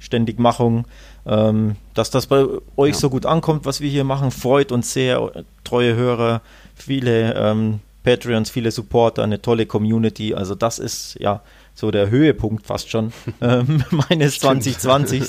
Selbstständigmachung. 0.00 0.86
Ähm, 1.26 1.76
dass 1.94 2.10
das 2.10 2.26
bei 2.26 2.46
euch 2.76 2.94
ja. 2.94 2.98
so 2.98 3.10
gut 3.10 3.26
ankommt, 3.26 3.66
was 3.66 3.80
wir 3.80 3.90
hier 3.90 4.04
machen, 4.04 4.30
freut 4.30 4.72
uns 4.72 4.92
sehr. 4.92 5.44
Treue 5.64 5.94
Hörer, 5.94 6.40
viele 6.74 7.34
ähm, 7.34 7.80
Patreons, 8.02 8.50
viele 8.50 8.70
Supporter, 8.70 9.22
eine 9.22 9.42
tolle 9.42 9.66
Community. 9.66 10.34
Also 10.34 10.54
das 10.54 10.78
ist 10.78 11.16
ja 11.20 11.42
so 11.74 11.90
der 11.90 12.10
Höhepunkt 12.10 12.66
fast 12.66 12.90
schon 12.90 13.12
ähm, 13.40 13.84
meines 14.08 14.36
Stimmt. 14.36 14.64
2020, 14.64 15.22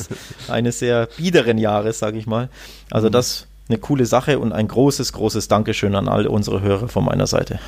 eines 0.47 0.79
sehr 0.79 1.09
biederen 1.17 1.57
Jahres, 1.57 1.99
sage 1.99 2.17
ich 2.17 2.25
mal. 2.25 2.49
Also 2.89 3.07
mhm. 3.07 3.11
das 3.11 3.47
eine 3.67 3.77
coole 3.77 4.05
Sache 4.05 4.39
und 4.39 4.53
ein 4.53 4.67
großes, 4.67 5.13
großes 5.13 5.47
Dankeschön 5.49 5.95
an 5.95 6.07
all 6.07 6.27
unsere 6.27 6.61
Hörer 6.61 6.87
von 6.87 7.05
meiner 7.05 7.27
Seite. 7.27 7.59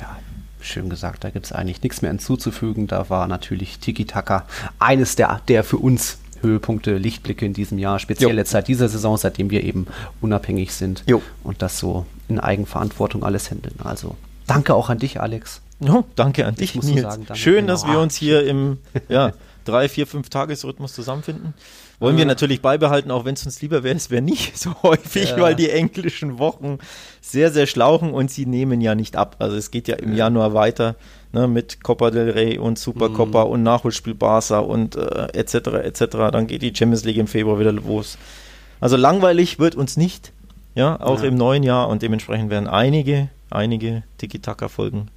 Ja, 0.00 0.16
schön 0.60 0.88
gesagt, 0.90 1.24
da 1.24 1.30
gibt 1.30 1.46
es 1.46 1.52
eigentlich 1.52 1.82
nichts 1.82 2.02
mehr 2.02 2.10
hinzuzufügen. 2.10 2.86
Da 2.86 3.08
war 3.10 3.26
natürlich 3.26 3.78
Tiki 3.78 4.04
Taka 4.04 4.46
eines 4.78 5.16
der, 5.16 5.40
der 5.48 5.64
für 5.64 5.78
uns 5.78 6.18
Höhepunkte, 6.40 6.96
Lichtblicke 6.96 7.46
in 7.46 7.52
diesem 7.52 7.78
Jahr, 7.78 7.98
speziell 7.98 8.30
jo. 8.30 8.36
jetzt 8.36 8.50
seit 8.50 8.68
dieser 8.68 8.88
Saison, 8.88 9.16
seitdem 9.16 9.50
wir 9.50 9.64
eben 9.64 9.86
unabhängig 10.20 10.72
sind 10.72 11.04
jo. 11.06 11.22
und 11.42 11.62
das 11.62 11.78
so 11.78 12.06
in 12.28 12.40
Eigenverantwortung 12.40 13.24
alles 13.24 13.50
handeln. 13.50 13.76
Also 13.82 14.16
danke 14.46 14.74
auch 14.74 14.90
an 14.90 14.98
dich, 14.98 15.20
Alex. 15.20 15.60
Oh, 15.80 16.04
danke 16.14 16.46
an 16.46 16.54
dich, 16.54 16.74
Nils. 16.74 17.02
Sagen, 17.02 17.26
Schön, 17.34 17.66
dass 17.66 17.86
wir 17.86 17.98
uns 17.98 18.16
hier 18.16 18.46
im 18.46 18.78
ja, 19.08 19.32
drei, 19.64 19.88
vier, 19.88 20.06
fünf 20.06 20.30
Tagesrhythmus 20.30 20.94
zusammenfinden. 20.94 21.54
Wollen 21.98 22.18
wir 22.18 22.26
natürlich 22.26 22.60
beibehalten, 22.60 23.10
auch 23.10 23.24
wenn 23.24 23.34
es 23.34 23.46
uns 23.46 23.62
lieber 23.62 23.82
wäre, 23.82 23.96
es 23.96 24.10
wäre 24.10 24.22
nicht 24.22 24.58
so 24.58 24.74
häufig, 24.82 25.30
ja. 25.30 25.40
weil 25.40 25.54
die 25.54 25.70
englischen 25.70 26.38
Wochen 26.38 26.78
sehr, 27.20 27.50
sehr 27.50 27.66
schlauchen 27.66 28.12
und 28.12 28.30
sie 28.30 28.46
nehmen 28.46 28.80
ja 28.80 28.94
nicht 28.94 29.16
ab. 29.16 29.36
Also 29.38 29.56
es 29.56 29.70
geht 29.70 29.88
ja 29.88 29.96
im 29.96 30.10
ja. 30.10 30.18
Januar 30.18 30.54
weiter 30.54 30.96
ne, 31.32 31.48
mit 31.48 31.82
Copa 31.82 32.10
del 32.10 32.30
Rey 32.30 32.58
und 32.58 32.78
Supercopa 32.78 33.44
mhm. 33.44 33.50
und 33.50 33.62
Nachholspiel 33.62 34.14
Barca 34.14 34.58
und 34.58 34.96
äh, 34.96 35.28
etc. 35.32 35.54
etc. 35.54 36.04
Dann 36.32 36.46
geht 36.46 36.62
die 36.62 36.74
Champions 36.74 37.04
League 37.04 37.18
im 37.18 37.26
Februar 37.26 37.58
wieder 37.58 37.72
los. 37.72 38.18
Also 38.80 38.96
langweilig 38.96 39.58
wird 39.58 39.74
uns 39.74 39.96
nicht, 39.96 40.32
ja, 40.74 41.00
auch 41.00 41.22
ja. 41.22 41.28
im 41.28 41.36
neuen 41.36 41.62
Jahr 41.62 41.88
und 41.88 42.02
dementsprechend 42.02 42.50
werden 42.50 42.68
einige, 42.68 43.28
einige 43.50 44.02
Tiki-Taka-Folgen 44.18 45.08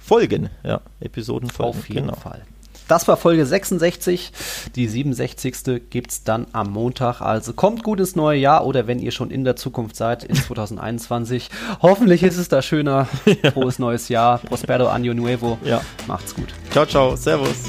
folgen, 0.00 0.50
ja, 0.62 0.80
Episoden 1.00 1.50
folgen. 1.50 1.78
Auf 1.78 1.88
jeden 1.88 2.06
genau. 2.06 2.16
Fall. 2.18 2.42
Das 2.88 3.08
war 3.08 3.16
Folge 3.16 3.46
66. 3.46 4.32
Die 4.74 4.86
67. 4.86 5.82
gibt 5.90 6.10
es 6.10 6.24
dann 6.24 6.46
am 6.52 6.70
Montag. 6.70 7.20
Also 7.20 7.52
kommt 7.52 7.82
gut 7.82 8.00
ins 8.00 8.14
neue 8.14 8.38
Jahr 8.38 8.66
oder 8.66 8.86
wenn 8.86 8.98
ihr 8.98 9.10
schon 9.10 9.30
in 9.30 9.44
der 9.44 9.56
Zukunft 9.56 9.96
seid, 9.96 10.24
in 10.24 10.34
2021. 10.34 11.50
Hoffentlich 11.82 12.22
ist 12.22 12.36
es 12.36 12.48
da 12.48 12.60
schöner. 12.62 13.08
Frohes 13.54 13.78
neues 13.78 14.08
Jahr. 14.08 14.38
Prospero 14.38 14.88
Año 14.88 15.14
Nuevo. 15.14 15.58
Ja. 15.64 15.80
Macht's 16.06 16.34
gut. 16.34 16.48
Ciao, 16.70 16.84
ciao. 16.84 17.16
Servus. 17.16 17.64